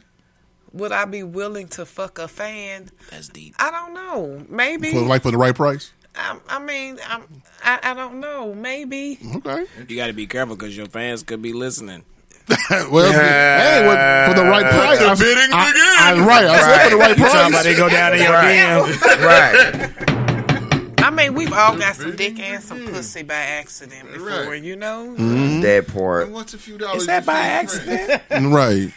Would 0.75 0.91
I 0.91 1.05
be 1.05 1.23
willing 1.23 1.67
to 1.69 1.85
fuck 1.85 2.19
a 2.19 2.27
fan? 2.27 2.89
That's 3.09 3.29
deep. 3.29 3.55
I 3.59 3.71
don't 3.71 3.93
know. 3.93 4.45
Maybe. 4.49 4.91
for 4.91 4.99
like 5.01 5.21
for 5.23 5.31
the 5.31 5.37
right 5.37 5.55
price? 5.55 5.91
I, 6.15 6.37
I 6.47 6.59
mean, 6.59 6.97
I'm, 7.07 7.23
I 7.63 7.79
I 7.81 7.93
don't 7.93 8.19
know. 8.19 8.53
Maybe. 8.53 9.17
Okay. 9.37 9.65
You 9.87 9.95
got 9.95 10.07
to 10.07 10.13
be 10.13 10.27
careful 10.27 10.55
because 10.55 10.75
your 10.75 10.85
fans 10.87 11.23
could 11.23 11.41
be 11.41 11.53
listening. 11.53 12.03
well, 12.69 13.11
hey, 13.11 13.83
what, 13.87 13.97
for 14.29 14.39
the 14.39 14.47
right 14.47 14.65
price, 14.65 14.99
The 14.99 15.05
I, 15.07 15.15
bidding 15.15 15.49
I, 15.51 15.71
begins. 15.71 15.97
I, 15.99 16.25
right. 16.27 16.45
I 16.45 16.59
said 16.59 16.83
for 16.83 16.89
the 16.91 16.97
right 16.97 17.17
You 17.17 17.23
talking 17.25 17.39
about 17.39 17.51
price. 17.51 17.63
they 17.63 17.75
go 17.75 17.89
down 17.89 18.13
in 18.13 18.19
your 18.21 18.33
DM? 18.33 19.01
right. 20.95 21.03
I 21.03 21.09
mean, 21.09 21.33
we've 21.33 21.53
all 21.53 21.77
got 21.77 21.95
some 21.95 22.15
dick 22.15 22.39
and 22.39 22.61
some 22.63 22.85
pussy 22.87 23.23
by 23.23 23.33
accident 23.35 24.11
before, 24.13 24.27
Right. 24.27 24.61
you 24.61 24.75
know. 24.75 25.15
Mm-hmm. 25.17 25.61
That 25.61 25.87
part. 25.87 26.25
And 26.25 26.33
what's 26.33 26.53
a 26.53 26.57
few 26.57 26.77
dollars? 26.77 27.01
Is 27.01 27.07
that 27.07 27.25
by 27.25 27.33
feel 27.33 27.79
free? 27.79 27.93
accident? 28.03 28.53
Right. 28.53 28.93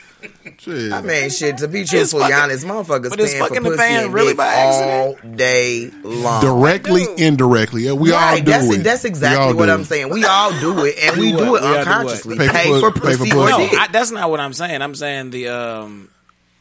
Shit. 0.58 0.92
I 0.92 1.02
mean, 1.02 1.30
shit. 1.30 1.58
To 1.58 1.68
be 1.68 1.84
truthfully 1.84 2.22
fucking- 2.22 2.36
honest, 2.36 2.66
motherfuckers 2.66 3.10
but 3.10 3.20
is 3.20 3.30
paying 3.30 3.42
for 3.42 3.48
fucking 3.48 3.62
the 3.62 3.70
pussy 3.70 3.78
fan 3.78 4.04
and 4.06 4.14
really 4.14 4.28
dick 4.28 4.36
by 4.38 4.54
all 4.54 5.12
accident? 5.16 5.36
day 5.36 5.90
long. 6.02 6.40
Directly, 6.42 7.06
indirectly. 7.16 7.82
Yeah, 7.82 7.92
we 7.92 8.10
all 8.12 8.18
right, 8.18 8.44
do 8.44 8.50
that's 8.50 8.68
it. 8.74 8.82
that's 8.82 9.04
exactly 9.04 9.54
what 9.54 9.70
I'm 9.70 9.82
it. 9.82 9.86
saying. 9.86 10.10
We 10.10 10.24
all 10.24 10.50
do 10.58 10.84
it, 10.84 10.96
and 11.00 11.16
we 11.16 11.30
Do 11.32 11.38
do 11.38 11.50
what? 11.52 11.62
it 11.62 11.66
We 11.66 11.68
all 11.68 11.72
do 11.74 11.78
what? 11.78 11.86
unconsciously. 11.86 12.38
Pay 12.38 12.46
for 12.48 12.52
Pay, 12.52 12.70
pu- 12.70 12.80
for 12.80 12.90
pay 12.92 12.98
for 13.00 13.00
pussy 13.18 13.30
pussy. 13.30 13.72
No. 13.76 13.78
I, 13.80 13.88
that's 13.92 14.10
not 14.10 14.30
what 14.30 14.40
I'm 14.40 14.52
saying. 14.52 14.82
I'm 14.82 14.94
saying 14.96 15.30
the 15.30 15.48
um 15.48 16.08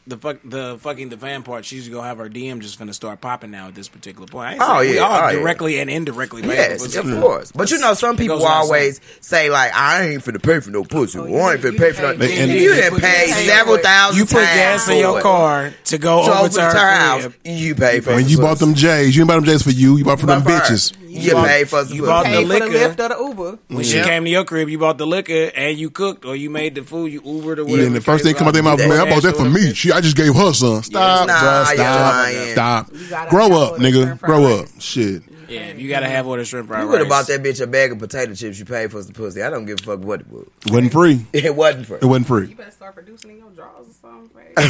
the 0.08 0.16
fuck 0.16 0.38
the 0.44 0.78
fucking 0.80 1.10
the 1.10 1.18
fan 1.18 1.42
part. 1.42 1.64
She's 1.64 1.88
gonna 1.88 2.06
have 2.06 2.18
her 2.18 2.28
DM 2.28 2.60
just 2.60 2.78
gonna 2.78 2.94
start 2.94 3.20
popping 3.20 3.50
now 3.50 3.68
at 3.68 3.74
this 3.74 3.88
particular 3.88 4.26
point. 4.26 4.48
I 4.48 4.52
ain't 4.54 4.62
Oh, 4.62 4.78
saying 4.80 4.90
we 4.90 4.96
yeah. 4.96 5.02
all 5.02 5.18
Oh, 5.22 5.28
yeah. 5.28 5.32
directly 5.38 5.78
and 5.80 5.90
indirectly. 5.90 6.42
Yes, 6.46 6.82
pussy. 6.82 6.98
of 6.98 7.20
course. 7.20 7.52
But 7.52 7.70
you 7.70 7.78
know, 7.78 7.94
some 7.94 8.16
people 8.16 8.44
always 8.44 9.00
say 9.20 9.50
like, 9.50 9.74
"I 9.74 10.08
ain't 10.08 10.24
finna 10.24 10.42
pay 10.42 10.60
for 10.60 10.70
no 10.70 10.82
pussy. 10.84 11.18
or 11.18 11.22
I 11.50 11.54
ain't 11.54 11.62
you- 11.62 11.72
finna 11.72 11.78
pay 11.78 11.92
for 11.92 12.02
no." 12.02 12.12
you 12.12 12.18
pay- 12.18 12.38
and- 12.42 12.52
you 12.52 12.58
you 12.58 12.74
didn't 12.74 13.00
pay 13.00 13.26
several 13.46 13.78
thousand. 13.78 14.18
You 14.18 14.24
put 14.24 14.42
gas 14.42 14.88
in 14.88 14.98
your 14.98 15.20
car 15.20 15.72
to 15.84 15.98
go 15.98 16.24
So 16.24 16.32
over 16.32 16.48
to 16.48 16.60
her 16.62 16.90
house, 16.90 17.28
you 17.44 17.74
pay 17.74 18.00
for. 18.00 18.12
And 18.12 18.24
the 18.24 18.30
you 18.30 18.38
bought 18.38 18.58
them 18.58 18.74
J's. 18.74 19.08
You 19.14 19.20
didn't 19.24 19.28
buy 19.28 19.34
them 19.36 19.44
J's 19.44 19.62
for 19.62 19.70
you. 19.70 19.96
You 19.98 20.04
bought 20.04 20.20
for 20.20 20.26
them 20.26 20.42
Bought 20.42 20.50
for 20.66 20.68
her. 20.68 20.74
bitches. 20.74 20.92
You 21.10 21.32
bought- 21.32 21.46
pay 21.48 21.64
for 21.64 21.84
some 21.84 21.96
you 21.96 22.02
bought 22.04 22.26
pay 22.26 22.32
the 22.32 22.42
for 22.42 22.48
the 22.60 22.66
liquor. 22.66 22.78
lift 22.78 23.00
or 23.00 23.08
the 23.08 23.16
Uber. 23.18 23.58
When 23.68 23.84
she 23.84 24.00
came 24.02 24.24
to 24.24 24.30
your 24.30 24.44
crib, 24.44 24.68
you 24.68 24.78
bought 24.78 24.98
the 24.98 25.06
liquor 25.06 25.50
and 25.56 25.76
you 25.76 25.90
cooked 25.90 26.24
or 26.24 26.36
you 26.36 26.48
made 26.50 26.74
the 26.74 26.82
food. 26.82 27.10
You 27.12 27.20
Ubered 27.22 27.58
or 27.58 27.64
whatever. 27.64 27.86
And 27.86 27.96
the 27.96 28.00
first 28.00 28.24
thing 28.24 28.34
come 28.34 28.46
out 28.46 28.50
of 28.50 28.54
their 28.54 28.62
mouth, 28.62 28.78
man, 28.78 28.92
I 28.92 29.08
bought 29.08 29.22
that 29.22 29.36
for 29.36 29.44
me. 29.48 29.74
She, 29.74 29.90
I 29.98 30.00
just 30.00 30.16
gave 30.16 30.32
her 30.32 30.52
some. 30.52 30.80
Stop, 30.84 31.26
Nah, 31.26 31.34
bruh, 31.36 32.32
you're 32.36 32.54
stop, 32.54 32.86
stop. 32.94 33.28
Grow 33.30 33.46
up, 33.60 33.80
nigga. 33.80 34.20
Grow 34.20 34.60
up. 34.60 34.66
Shit. 34.78 35.24
Yeah, 35.48 35.67
you 35.80 35.88
gotta 35.88 36.06
mm-hmm. 36.06 36.14
have 36.14 36.26
all 36.26 36.36
the 36.36 36.44
shrimp 36.44 36.68
fried 36.68 36.82
You 36.82 36.88
would 36.88 37.00
have 37.00 37.08
rice. 37.08 37.26
bought 37.26 37.28
that 37.28 37.42
bitch 37.42 37.60
a 37.60 37.66
bag 37.66 37.92
of 37.92 37.98
potato 37.98 38.34
chips. 38.34 38.58
You 38.58 38.64
paid 38.64 38.90
for 38.90 39.02
some 39.02 39.12
pussy. 39.12 39.42
I 39.42 39.50
don't 39.50 39.66
give 39.66 39.80
a 39.80 39.82
fuck 39.82 40.00
what 40.00 40.20
it 40.20 40.28
was. 40.30 40.46
It 40.66 40.72
wasn't 40.72 40.92
free. 40.92 41.26
It 41.32 41.54
wasn't 41.54 41.86
free. 41.86 41.98
It 42.02 42.04
wasn't 42.04 42.26
free. 42.26 42.48
You 42.48 42.54
better 42.56 42.70
start 42.70 42.94
producing 42.94 43.30
in 43.30 43.38
your 43.38 43.50
drawers 43.50 43.88
or 43.88 43.92
something. 43.92 44.28
babe. 44.34 44.52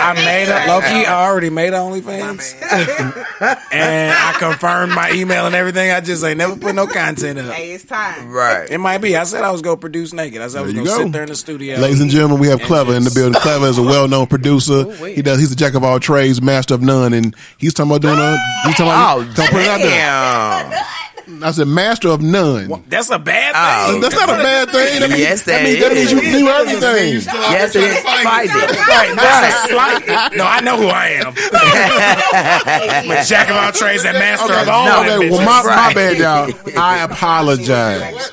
I 0.00 0.12
made 0.14 0.48
a 0.48 0.66
Loki. 0.66 1.06
I 1.06 1.26
already 1.26 1.50
made 1.50 1.72
OnlyFans, 1.72 2.54
and 3.72 4.12
I 4.12 4.34
confirmed 4.38 4.92
my 4.92 5.12
email 5.12 5.46
and 5.46 5.54
everything. 5.54 5.90
I 5.90 6.00
just 6.00 6.24
ain't 6.24 6.38
never 6.38 6.56
put 6.56 6.74
no 6.74 6.86
content 6.86 7.38
up. 7.38 7.52
Hey, 7.52 7.72
it's 7.72 7.84
time. 7.84 8.30
Right. 8.30 8.70
It 8.70 8.78
might 8.78 8.98
be. 8.98 9.16
I 9.16 9.24
said 9.24 9.42
I 9.44 9.50
was 9.50 9.62
gonna 9.62 9.76
produce 9.76 10.12
naked. 10.12 10.40
I 10.42 10.48
said 10.48 10.60
I 10.60 10.62
was 10.62 10.72
There 10.74 10.84
gonna 10.84 10.96
go. 10.96 11.04
sit 11.04 11.12
there 11.12 11.22
in 11.22 11.28
the 11.28 11.36
studio. 11.36 11.78
Ladies 11.78 12.00
and 12.00 12.10
gentlemen, 12.10 12.38
we 12.38 12.48
have 12.48 12.60
Klevah 12.60 12.96
in 12.96 13.04
the 13.04 13.10
building. 13.10 13.40
Klevah 13.40 13.68
is 13.68 13.78
a 13.78 13.82
well-known 13.82 14.26
producer. 14.26 14.86
wait. 15.00 15.16
He 15.16 15.22
does. 15.22 15.38
He's 15.38 15.52
a 15.52 15.56
jack 15.56 15.74
of 15.74 15.84
all 15.84 16.00
trades, 16.00 16.40
master 16.42 16.74
of 16.74 16.82
none, 16.82 17.12
and 17.12 17.34
he's 17.58 17.74
talking 17.80 17.90
about 17.90 18.02
doing 18.02 18.18
a. 18.18 18.36
He's 18.66 18.76
talking 18.76 18.86
about. 18.86 19.16
Oh, 19.16 19.20
he's 19.22 19.34
talking 19.34 19.48
about 19.48 19.52
putting 19.52 19.66
it 19.66 19.70
out 19.70 19.78
there. 19.78 20.70
damn. 20.70 20.99
I 21.42 21.50
said 21.52 21.68
master 21.68 22.08
of 22.08 22.20
none. 22.20 22.82
That's 22.88 23.10
a 23.10 23.18
bad 23.18 23.54
Oh. 23.56 24.00
That's 24.00 24.14
not 24.14 24.28
a 24.28 24.32
bad 24.42 24.68
thing. 24.70 25.00
That 25.00 25.10
means, 25.10 25.20
Yes, 25.20 25.42
that 25.44 25.52
that 25.52 25.64
means, 25.64 25.80
that 25.80 25.92
means 25.92 26.12
you 26.12 26.20
can 26.20 26.32
do 26.32 26.48
everything. 26.48 27.14
Yes, 27.50 27.74
it 27.76 27.82
is. 27.84 28.02
Fight 28.02 28.50
it. 28.50 28.88
Right, 28.88 29.14
that's 29.16 29.64
a 29.64 29.68
slight. 29.68 30.36
No, 30.36 30.44
I 30.44 30.60
know 30.60 30.76
who 30.76 30.86
I 30.88 31.08
am. 31.20 31.34
I'm 33.10 33.26
jack 33.26 33.48
of 33.50 33.56
all 33.56 33.72
trades 33.72 34.04
and 34.04 34.18
master 34.18 34.52
of 34.52 34.68
all. 34.68 34.88
Okay, 35.00 35.30
well, 35.30 35.44
my, 35.44 35.62
bitches. 35.62 35.76
my 35.76 35.94
bad, 35.94 36.18
y'all. 36.18 36.78
I 36.78 37.04
apologize. 37.04 38.30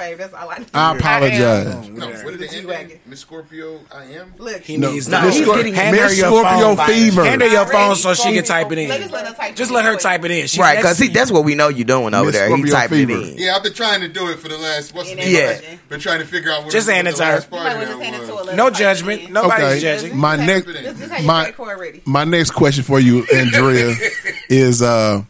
I 0.73 0.95
apologize. 0.95 1.89
No, 1.89 2.07
what 2.07 2.37
did 2.37 2.41
it 2.41 2.53
end 2.53 2.99
Miss 3.05 3.21
Scorpio, 3.21 3.79
I 3.91 4.03
am. 4.05 4.33
Look, 4.37 4.61
He 4.61 4.77
No, 4.77 4.91
needs 4.91 5.07
No, 5.07 5.21
to 5.21 5.25
Miss 5.27 5.37
he's 5.37 5.47
Scor- 5.47 5.55
getting- 5.55 5.73
hand 5.73 5.95
Miss 5.95 6.17
your 6.17 6.27
Scorpio 6.27 6.75
fever. 6.75 7.25
Hand 7.25 7.41
her 7.41 7.47
your 7.47 7.65
phone 7.65 7.95
so 7.95 8.13
she 8.13 8.33
can 8.33 8.43
type 8.43 8.71
it 8.71 8.77
in. 8.77 8.89
Let 8.89 9.01
us 9.01 9.11
let 9.11 9.27
her 9.27 9.33
type 9.33 9.55
Just 9.55 9.71
let 9.71 9.85
her 9.85 9.95
type 9.95 10.25
it 10.25 10.31
in. 10.31 10.47
Right, 10.59 10.77
because 10.77 10.99
that's 11.11 11.31
what 11.31 11.45
we 11.45 11.55
know 11.55 11.69
you're 11.69 11.85
doing 11.85 12.13
over 12.13 12.31
there. 12.31 12.47
He 12.47 12.67
Scorpio 12.67 12.73
typing 12.89 13.09
it 13.09 13.29
in. 13.33 13.37
Yeah, 13.37 13.55
I've 13.55 13.63
been 13.63 13.73
trying 13.73 14.01
to 14.01 14.07
do 14.07 14.29
it 14.31 14.39
for 14.39 14.47
the 14.47 14.57
last. 14.57 14.93
What's 14.93 15.09
the 15.09 15.15
name? 15.15 15.33
Yeah. 15.35 15.51
of 15.51 15.63
it? 15.63 15.89
Been 15.89 15.99
trying 15.99 16.19
to 16.19 16.25
figure 16.25 16.51
out 16.51 16.63
what. 16.63 16.71
Just 16.71 16.87
what 16.87 16.95
hand 16.95 17.07
the 17.07 17.11
it 17.11 17.15
to 17.17 17.25
her. 17.25 17.31
last 17.33 17.45
You 17.45 17.49
part 17.57 17.63
might 17.63 17.71
of 17.73 17.77
want 17.77 17.89
to 17.89 17.97
that 17.97 18.03
send 18.13 18.23
it 18.23 18.27
to 18.27 18.33
was. 18.47 18.55
No 18.55 18.69
judgment. 18.69 19.31
Nobody's 19.31 19.65
Okay, 19.65 19.79
judging. 19.79 20.17
my 20.17 20.35
next 20.35 20.65
Just, 20.67 20.83
just 20.83 20.99
have 21.11 21.19
your 21.19 21.27
my 21.27 21.41
credit 21.43 21.57
card 21.57 21.79
ready. 21.79 22.01
my 22.05 22.23
next 22.23 22.51
question 22.51 22.83
for 22.83 22.99
you, 22.99 23.25
Andrea, 23.33 23.95
is 24.49 24.81
uh, 24.81 25.23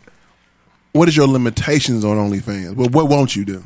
what 0.93 1.08
is 1.08 1.16
your 1.18 1.28
limitations 1.28 2.03
on 2.05 2.18
OnlyFans? 2.18 2.76
Well, 2.76 2.89
what 2.89 3.08
won't 3.10 3.36
you 3.36 3.45
do? 3.45 3.64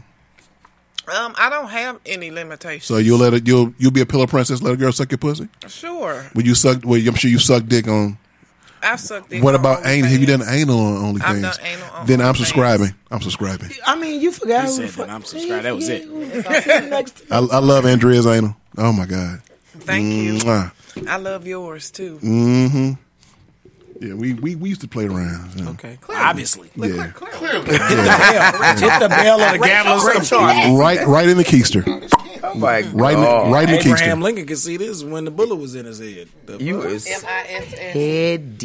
Um, 1.13 1.33
I 1.37 1.49
don't 1.49 1.67
have 1.69 1.99
any 2.05 2.31
limitations. 2.31 2.85
So 2.85 2.97
you'll 2.97 3.19
let 3.19 3.33
it 3.33 3.45
you'll 3.47 3.73
you'll 3.77 3.91
be 3.91 4.01
a 4.01 4.05
pillow 4.05 4.27
princess, 4.27 4.61
let 4.61 4.73
a 4.73 4.77
girl 4.77 4.91
suck 4.91 5.11
your 5.11 5.17
pussy? 5.17 5.49
Sure, 5.67 6.25
Would 6.35 6.45
you 6.45 6.55
suck? 6.55 6.81
Well, 6.85 6.99
I'm 7.05 7.15
sure 7.15 7.29
you 7.29 7.39
suck 7.39 7.65
dick 7.65 7.87
on. 7.87 8.17
I've 8.83 8.99
sucked. 8.99 9.29
dick 9.29 9.43
What 9.43 9.55
about 9.55 9.85
anal? 9.85 10.09
Have 10.09 10.19
you 10.19 10.25
done 10.27 10.39
OnlyFans. 10.41 10.61
anal 10.61 10.79
on 10.79 11.13
OnlyFans? 11.15 11.23
I've 11.23 11.41
done 11.41 11.65
anal 11.65 11.89
on 11.93 12.05
then 12.07 12.21
I'm 12.21 12.33
OnlyFans. 12.33 12.37
subscribing. 12.37 12.95
I'm 13.11 13.21
subscribing. 13.21 13.71
I 13.85 13.95
mean, 13.95 14.21
you 14.21 14.31
forgot 14.31 14.61
He 14.65 14.67
who 14.69 14.73
said 14.75 14.87
the 14.87 14.91
fuck- 14.91 15.07
that 15.07 15.13
I'm 15.13 15.23
subscribed. 15.23 15.65
That 15.65 15.75
was 15.75 15.89
it. 15.89 16.03
it. 16.07 17.21
I, 17.31 17.37
I 17.37 17.59
love 17.59 17.85
Andrea's 17.85 18.25
anal. 18.27 18.55
Oh 18.77 18.91
my 18.93 19.05
god. 19.05 19.41
Thank 19.79 20.05
you. 20.05 20.33
Mwah. 20.35 20.71
I 21.07 21.17
love 21.17 21.45
yours 21.47 21.91
too. 21.91 22.19
Mm-hmm. 22.21 22.91
Yeah, 24.01 24.15
we, 24.15 24.33
we 24.33 24.55
we 24.55 24.69
used 24.69 24.81
to 24.81 24.87
play 24.87 25.05
around. 25.05 25.51
Yeah. 25.55 25.69
Okay. 25.69 25.99
Obviously. 26.09 26.69
Yeah. 26.75 27.11
Clearly. 27.13 27.65
Hit 27.65 27.77
the 27.77 27.77
bell. 27.77 28.75
Hit 28.75 28.99
the 28.99 29.09
bell 29.09 29.39
or 29.41 29.51
the 29.51 29.59
gavel 29.63 30.73
or. 30.73 30.79
Right, 30.79 31.05
right 31.05 31.29
in 31.29 31.37
the 31.37 31.43
keister. 31.43 31.83
Oh 32.43 32.55
my 32.55 32.81
Right, 32.93 33.15
in 33.15 33.51
right 33.51 33.69
in 33.69 33.75
the 33.75 33.79
Abraham 33.79 34.19
keister. 34.19 34.23
Lincoln 34.23 34.47
could 34.47 34.57
see 34.57 34.77
this 34.77 35.03
when 35.03 35.25
the 35.25 35.31
bullet 35.31 35.57
was 35.57 35.75
in 35.75 35.85
his 35.85 35.99
head. 35.99 36.27
The 36.47 36.57
You 36.57 36.81
fuck? 36.81 36.91
is 36.91 37.23
I'm 37.23 38.57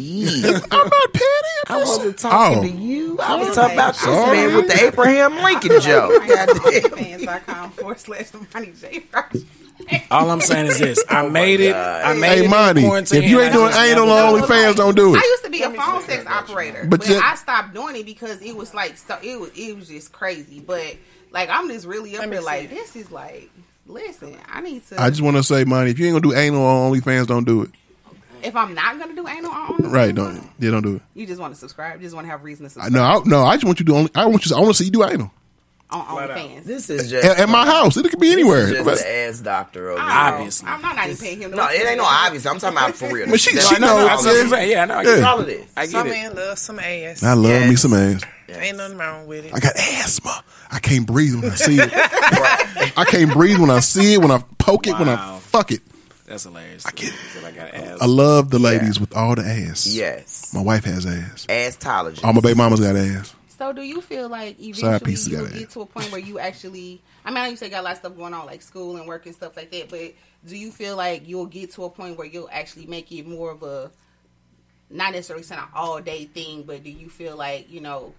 not 0.71 1.13
petty. 1.13 1.69
I 1.69 1.77
wasn't 1.77 2.17
talking 2.17 2.57
Oh. 2.57 2.61
to 2.63 2.69
you. 2.69 3.19
I 3.19 3.35
was 3.35 3.53
talking 3.55 3.75
about 3.77 3.93
this 3.93 4.01
Sorry. 4.01 4.37
man 4.37 4.55
with 4.55 4.67
the 4.69 4.85
Abraham 4.87 5.35
Lincoln 5.43 5.79
joke. 5.87 6.25
Goddamn. 6.27 6.89
Fans.com 6.97 7.69
forward 7.71 7.99
slash 7.99 8.29
the 8.31 8.39
Moni 8.53 8.73
J 8.81 8.99
Frost. 9.01 9.45
All 10.11 10.29
I'm 10.31 10.41
saying 10.41 10.67
is 10.67 10.79
this: 10.79 11.03
I 11.09 11.27
made 11.29 11.59
it. 11.59 11.75
I 11.75 12.13
made 12.13 12.39
Hey, 12.39 12.45
it. 12.45 12.49
Monty, 12.49 12.81
in 12.81 12.87
quarantine, 12.87 13.23
if 13.23 13.29
you 13.29 13.39
ain't 13.41 13.53
and 13.53 13.55
I 13.55 13.57
doing 13.57 13.69
just 13.71 13.79
anal 13.91 14.05
never 14.07 14.19
on 14.27 14.33
done 14.33 14.43
it. 14.43 14.47
OnlyFans, 14.47 14.75
don't 14.75 14.95
do 14.95 15.15
it. 15.15 15.17
I 15.17 15.21
it. 15.21 15.25
used 15.25 15.43
to 15.45 15.49
be 15.49 15.61
a 15.63 15.71
phone 15.71 16.01
sex 16.03 16.25
operator, 16.25 16.85
But 16.87 16.99
but, 17.01 17.09
yet- 17.09 17.23
I 17.23 17.35
stopped 17.35 17.73
doing 17.73 17.95
it 17.95 18.05
because 18.05 18.41
it 18.41 18.55
was 18.55 18.73
like 18.73 18.97
so. 18.97 19.17
It 19.21 19.39
was 19.39 19.51
it 19.55 19.75
was 19.75 19.87
just 19.87 20.11
crazy. 20.11 20.59
But 20.59 20.95
like 21.31 21.49
I'm 21.49 21.67
just 21.69 21.85
really 21.85 22.15
up 22.17 22.25
me 22.27 22.35
here 22.37 22.41
like 22.41 22.69
this 22.69 22.95
is 22.95 23.11
like. 23.11 23.49
Listen, 23.89 24.35
I 24.51 24.59
need 24.59 24.85
to. 24.87 25.01
I 25.01 25.09
just 25.09 25.21
want 25.21 25.37
to 25.37 25.43
say, 25.43 25.63
Monty, 25.63 25.91
if 25.91 25.99
you 25.99 26.05
ain't 26.07 26.21
gonna 26.21 26.33
do 26.33 26.37
anal 26.37 26.65
on 26.65 26.91
OnlyFans, 26.91 27.25
don't 27.27 27.45
do 27.45 27.61
it. 27.61 27.69
if 28.43 28.53
I'm 28.53 28.73
not 28.73 28.99
gonna 28.99 29.15
do 29.15 29.25
anal 29.25 29.49
on, 29.49 29.77
Right? 29.89 30.13
Don't. 30.13 30.43
Yeah, 30.59 30.71
don't 30.71 30.81
do 30.83 30.95
it. 30.97 31.01
You 31.13 31.25
just 31.25 31.39
want 31.39 31.53
to 31.53 31.59
subscribe. 31.59 32.01
You 32.01 32.05
just 32.05 32.13
want 32.13 32.25
to 32.27 32.31
have 32.31 32.43
reason 32.43 32.65
to 32.65 32.81
I, 32.81 32.87
subscribe 32.89 32.91
no, 32.91 33.01
I, 33.01 33.21
no. 33.41 33.45
I 33.45 33.55
just 33.55 33.63
want 33.65 33.79
you 33.79 33.85
to. 33.85 33.95
Only, 33.95 34.11
I 34.13 34.25
want 34.25 34.45
you. 34.45 34.53
I 34.53 34.59
want 34.59 34.71
to 34.71 34.77
see 34.77 34.85
you 34.85 34.91
do 34.91 35.05
anal 35.05 35.31
on 35.89 36.05
OnlyFans. 36.05 36.63
This 36.65 36.89
is 36.89 37.09
just 37.09 37.25
at, 37.25 37.39
at 37.39 37.49
my 37.49 37.65
house. 37.65 37.95
It 37.97 38.09
could 38.09 38.19
be 38.19 38.31
anywhere. 38.31 38.65
This 38.65 38.79
is 38.79 38.83
But- 38.85 38.91
just 38.91 39.03
the 39.03 39.09
ass 39.11 39.39
doctor 39.39 39.89
over 39.91 40.01
here. 40.01 40.09
Obviously. 40.11 40.67
I'm 40.69 40.81
not, 40.81 40.95
not 40.95 41.05
even 41.09 41.17
paying 41.17 41.41
him. 41.41 41.51
No, 41.51 41.67
it 41.69 41.85
ain't 41.87 41.97
no 41.97 42.03
obvious. 42.05 42.45
I'm 42.45 42.59
talking 42.59 42.77
about 42.77 42.95
for 42.95 43.09
real. 43.13 43.27
But 43.29 43.39
she- 43.39 43.53
That's 43.55 43.69
she 43.69 43.79
knows, 43.79 44.03
it 44.03 44.07
That's 44.07 44.21
is. 44.21 44.25
what 44.27 44.43
I'm 44.43 44.49
saying. 44.49 44.71
Yeah, 44.71 44.81
I 44.81 44.85
know. 44.85 44.95
I 44.95 45.03
get 45.03 45.09
Yeah. 45.09 45.13
it. 45.17 45.21
That's 45.21 45.27
all 45.33 45.41
it 45.41 45.49
is. 45.49 45.65
I 45.77 45.81
get 45.85 45.91
Some 45.91 46.07
it. 46.07 46.09
man 46.11 46.35
love 46.35 46.59
some 46.59 46.79
ass. 46.79 47.23
I 47.23 47.33
love 47.33 47.67
me 47.69 47.75
some 47.75 47.93
ass. 47.93 48.21
Ain't 48.49 48.77
nothing 48.77 48.97
wrong 48.97 49.27
with 49.27 49.45
it. 49.45 49.53
I 49.53 49.59
got 49.59 49.75
asthma. 49.75 50.43
I 50.71 50.79
can't 50.79 51.05
breathe 51.05 51.35
when 51.35 51.51
I 51.51 51.55
see 51.55 51.77
it. 51.79 51.89
I 51.93 53.05
can't 53.07 53.31
breathe 53.33 53.57
when 53.59 53.69
I 53.69 53.79
see 53.81 54.13
it. 54.13 54.17
When 54.21 54.31
I 54.31 54.41
poke 54.57 54.87
it. 54.87 54.97
When 54.97 55.09
I 55.09 55.39
fuck 55.39 55.71
it. 55.71 55.81
That's 56.25 56.43
hilarious. 56.43 56.85
I 56.85 56.91
get 56.91 57.09
it. 57.13 57.43
I 57.45 57.51
got 57.51 57.73
ass. 57.73 57.97
I 58.01 58.05
love 58.05 58.49
the 58.49 58.59
ladies 58.59 58.99
with 58.99 59.15
all 59.15 59.35
the 59.35 59.43
ass. 59.45 59.87
Yes. 59.87 60.53
My 60.53 60.61
wife 60.61 60.83
has 60.85 61.05
ass. 61.05 61.45
Asstologist. 61.47 62.23
All 62.25 62.33
my 62.33 62.41
baby 62.41 62.55
mamas 62.57 62.79
got 62.81 62.95
ass. 62.97 63.33
So 63.57 63.73
do 63.73 63.81
you 63.81 64.01
feel 64.01 64.29
like 64.29 64.59
eventually 64.59 65.13
you'll 65.13 65.45
got 65.45 65.53
get 65.53 65.69
to 65.71 65.81
a 65.81 65.85
point 65.85 66.11
where 66.11 66.21
you 66.21 66.37
actually 66.39 67.01
I 67.25 67.29
mean 67.29 67.37
I 67.37 67.43
know 67.45 67.49
you 67.51 67.57
say 67.57 67.67
you 67.67 67.71
got 67.71 67.81
a 67.81 67.83
lot 67.83 67.91
of 67.93 67.97
stuff 67.97 68.15
going 68.15 68.33
on 68.33 68.45
like 68.45 68.61
school 68.61 68.97
and 68.97 69.07
work 69.07 69.25
and 69.25 69.33
stuff 69.33 69.57
like 69.57 69.71
that, 69.71 69.89
but 69.89 70.13
do 70.45 70.55
you 70.55 70.71
feel 70.71 70.95
like 70.95 71.27
you'll 71.27 71.47
get 71.47 71.71
to 71.71 71.83
a 71.85 71.89
point 71.89 72.17
where 72.17 72.27
you'll 72.27 72.49
actually 72.51 72.85
make 72.85 73.11
it 73.11 73.27
more 73.27 73.51
of 73.51 73.63
a 73.63 73.91
not 74.89 75.11
necessarily 75.11 75.43
saying 75.43 75.61
an 75.61 75.67
all 75.73 75.99
day 76.01 76.25
thing, 76.25 76.63
but 76.63 76.83
do 76.83 76.89
you 76.89 77.09
feel 77.09 77.35
like, 77.35 77.69
you 77.71 77.81
know, 77.81 78.13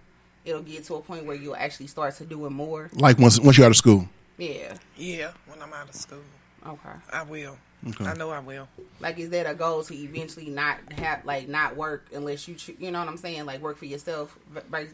it'll 0.45 0.61
get 0.61 0.83
to 0.85 0.95
a 0.95 1.01
point 1.01 1.25
where 1.25 1.35
you'll 1.35 1.55
actually 1.55 1.87
start 1.87 2.15
to 2.15 2.25
do 2.25 2.45
it 2.45 2.51
more? 2.51 2.89
Like 2.93 3.17
once 3.17 3.39
once 3.39 3.57
you're 3.57 3.65
out 3.65 3.71
of 3.71 3.77
school. 3.77 4.07
Yeah. 4.37 4.75
Yeah, 4.95 5.31
when 5.47 5.61
I'm 5.61 5.73
out 5.73 5.89
of 5.89 5.95
school, 5.95 6.23
Okay. 6.65 6.89
I 7.11 7.23
will. 7.23 7.57
Okay. 7.87 8.05
I 8.05 8.13
know 8.15 8.29
I 8.29 8.39
will. 8.39 8.67
Like, 8.99 9.17
is 9.19 9.29
that 9.29 9.49
a 9.49 9.53
goal 9.53 9.83
to 9.83 9.93
eventually 9.95 10.49
not 10.49 10.77
have 10.97 11.23
like 11.25 11.47
not 11.47 11.77
work 11.77 12.07
unless 12.13 12.45
you, 12.47 12.55
choo- 12.55 12.75
you 12.77 12.91
know 12.91 12.99
what 12.99 13.07
I'm 13.07 13.15
saying? 13.17 13.45
Like, 13.45 13.61
work 13.61 13.77
for 13.77 13.85
yourself, 13.85 14.37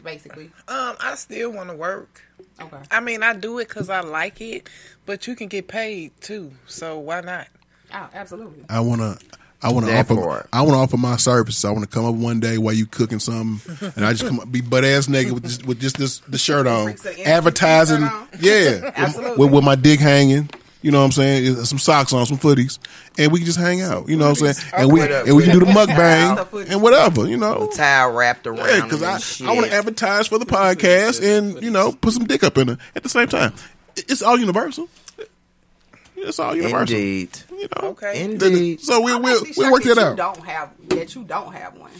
basically. 0.04 0.52
Um, 0.68 0.96
I 1.00 1.16
still 1.16 1.50
want 1.52 1.70
to 1.70 1.76
work. 1.76 2.22
Okay. 2.62 2.76
I 2.90 3.00
mean, 3.00 3.22
I 3.24 3.34
do 3.34 3.58
it 3.58 3.68
because 3.68 3.90
I 3.90 4.00
like 4.00 4.40
it, 4.40 4.68
but 5.04 5.26
you 5.26 5.34
can 5.34 5.48
get 5.48 5.66
paid 5.66 6.12
too. 6.20 6.52
So 6.66 6.98
why 7.00 7.22
not? 7.22 7.48
Oh, 7.92 8.08
absolutely. 8.14 8.64
I 8.68 8.80
wanna 8.80 9.18
I 9.62 9.72
wanna 9.72 9.90
offer 9.92 10.14
part. 10.14 10.48
I 10.52 10.62
wanna 10.62 10.78
offer 10.78 10.96
my 10.96 11.16
services. 11.16 11.64
I 11.64 11.70
wanna 11.70 11.86
come 11.86 12.04
up 12.04 12.14
one 12.14 12.40
day 12.40 12.56
while 12.58 12.74
you 12.74 12.86
cooking 12.86 13.18
something 13.18 13.92
and 13.96 14.04
I 14.04 14.12
just 14.12 14.24
come 14.26 14.38
up 14.40 14.50
be 14.50 14.60
butt 14.60 14.84
ass 14.84 15.08
naked 15.08 15.32
with 15.32 15.42
this, 15.42 15.62
with 15.62 15.80
just 15.80 15.98
this 15.98 16.18
the 16.20 16.38
shirt 16.38 16.66
on. 16.66 16.84
Freaks 16.84 17.00
of 17.04 17.12
energy 17.12 17.24
Advertising 17.24 18.00
shirt 18.02 18.12
on. 18.12 18.28
Yeah. 18.40 19.34
With, 19.36 19.50
with 19.50 19.64
my 19.64 19.74
dick 19.74 19.98
hanging. 20.00 20.48
You 20.86 20.92
know 20.92 21.00
what 21.00 21.06
I'm 21.06 21.10
saying? 21.10 21.64
Some 21.64 21.80
socks 21.80 22.12
on, 22.12 22.26
some 22.26 22.38
footies, 22.38 22.78
and 23.18 23.32
we 23.32 23.40
can 23.40 23.46
just 23.46 23.58
hang 23.58 23.82
out. 23.82 24.08
You 24.08 24.14
know 24.14 24.28
what 24.30 24.40
I'm 24.40 24.54
saying? 24.54 24.70
And 24.72 24.92
we 24.92 25.00
With 25.00 25.26
and 25.26 25.36
we 25.36 25.42
can 25.42 25.52
do 25.54 25.58
the 25.58 25.66
with 25.66 25.74
a 25.74 25.80
mukbang 25.80 26.70
and 26.70 26.80
whatever. 26.80 27.26
You 27.26 27.38
know, 27.38 27.68
Towel 27.74 28.12
wrapped 28.12 28.46
around 28.46 28.68
Yeah, 28.68 28.84
because 28.84 29.02
I, 29.02 29.18
shit. 29.18 29.48
I 29.48 29.52
want 29.52 29.66
to 29.66 29.72
advertise 29.72 30.28
for 30.28 30.38
the 30.38 30.46
podcast 30.46 31.20
and 31.20 31.60
you 31.60 31.72
know 31.72 31.90
put 31.90 32.12
some 32.12 32.24
dick 32.24 32.44
up 32.44 32.56
in 32.56 32.68
it 32.68 32.78
at 32.94 33.02
the 33.02 33.08
same 33.08 33.26
time. 33.26 33.52
It's 33.96 34.22
all 34.22 34.38
universal. 34.38 34.88
It's 36.14 36.38
all 36.38 36.54
universal. 36.54 36.82
Indeed. 36.96 37.30
You 37.50 37.68
know. 37.82 37.88
Okay. 37.88 38.22
Indeed. 38.22 38.80
So 38.80 39.00
we 39.00 39.12
we'll 39.12 39.44
we'll 39.56 39.72
work 39.72 39.82
that 39.82 39.96
that 39.96 40.00
you 40.00 40.06
out. 40.06 40.16
Don't 40.16 40.46
have 40.46 40.70
that 40.90 41.16
you 41.16 41.24
don't 41.24 41.52
have 41.52 41.76
one. 41.76 41.90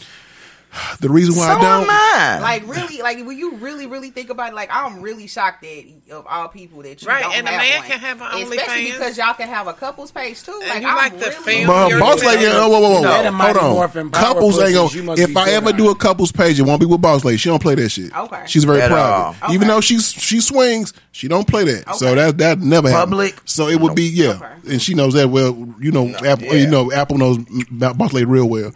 The 1.00 1.08
reason 1.08 1.34
why 1.36 1.46
so 1.46 1.52
I 1.58 1.60
don't. 1.60 1.82
am 1.84 1.86
I. 1.90 2.38
Like 2.40 2.66
really, 2.66 2.98
like 3.02 3.18
when 3.26 3.36
you 3.38 3.56
really, 3.56 3.86
really 3.86 4.10
think 4.10 4.30
about 4.30 4.52
it, 4.52 4.54
like 4.54 4.68
I'm 4.72 5.00
really 5.00 5.26
shocked 5.26 5.62
that 5.62 5.84
of 6.10 6.26
all 6.28 6.48
people 6.48 6.82
that 6.82 7.02
you 7.02 7.08
Right, 7.08 7.22
don't 7.22 7.34
and 7.34 7.46
a 7.48 7.50
man 7.50 7.78
one. 7.80 7.88
can 7.88 7.98
have 7.98 8.20
an 8.20 8.42
especially 8.42 8.86
OnlyFans. 8.86 8.92
because 8.92 9.18
y'all 9.18 9.34
can 9.34 9.48
have 9.48 9.66
a 9.66 9.72
couples 9.72 10.10
page 10.10 10.42
too. 10.42 10.58
Like 10.68 10.82
you 10.82 10.88
I'm 10.88 10.96
like 10.96 11.12
the 11.18 11.26
really, 11.26 11.44
film 11.44 11.66
But 11.66 11.88
You're 11.90 12.00
boss 12.00 12.20
the 12.20 12.26
lady, 12.26 12.46
oh, 12.46 12.68
whoa, 12.68 12.80
whoa, 12.80 12.90
whoa, 12.94 13.00
Let 13.02 13.26
a 13.26 13.32
hold 13.32 13.56
on. 13.96 14.10
Couples 14.10 14.58
ain't 14.60 14.74
gonna. 14.74 15.20
If 15.20 15.36
I 15.36 15.50
ever 15.50 15.66
good. 15.66 15.76
do 15.76 15.90
a 15.90 15.94
couples 15.94 16.32
page, 16.32 16.58
it 16.58 16.62
won't 16.62 16.80
be 16.80 16.86
with 16.86 17.00
boss 17.00 17.24
lady. 17.24 17.38
She 17.38 17.48
don't 17.48 17.62
play 17.62 17.74
that 17.76 17.88
shit. 17.90 18.16
Okay. 18.16 18.42
She's 18.46 18.64
very 18.64 18.80
At 18.82 18.90
private. 18.90 19.36
all. 19.44 19.54
Even 19.54 19.68
though 19.68 19.80
she's 19.80 20.12
she 20.12 20.40
swings, 20.40 20.92
she 21.12 21.28
don't 21.28 21.46
play 21.46 21.64
that. 21.64 21.94
So 21.96 22.14
that 22.14 22.38
that 22.38 22.60
never 22.60 22.88
happen. 22.90 23.10
Public? 23.10 23.40
So 23.44 23.68
it 23.68 23.80
would 23.80 23.94
be 23.94 24.04
yeah, 24.04 24.30
Okay. 24.32 24.72
and 24.74 24.82
she 24.82 24.94
knows 24.94 25.14
that 25.14 25.28
well. 25.30 25.54
You 25.80 25.92
know, 25.92 26.08
Apple. 26.24 26.46
yeah. 26.46 26.52
You 26.54 26.66
know, 26.66 26.92
Apple 26.92 27.18
knows 27.18 27.38
about 27.70 27.96
boss 27.98 28.12
lady 28.12 28.26
real 28.26 28.48
well. 28.48 28.72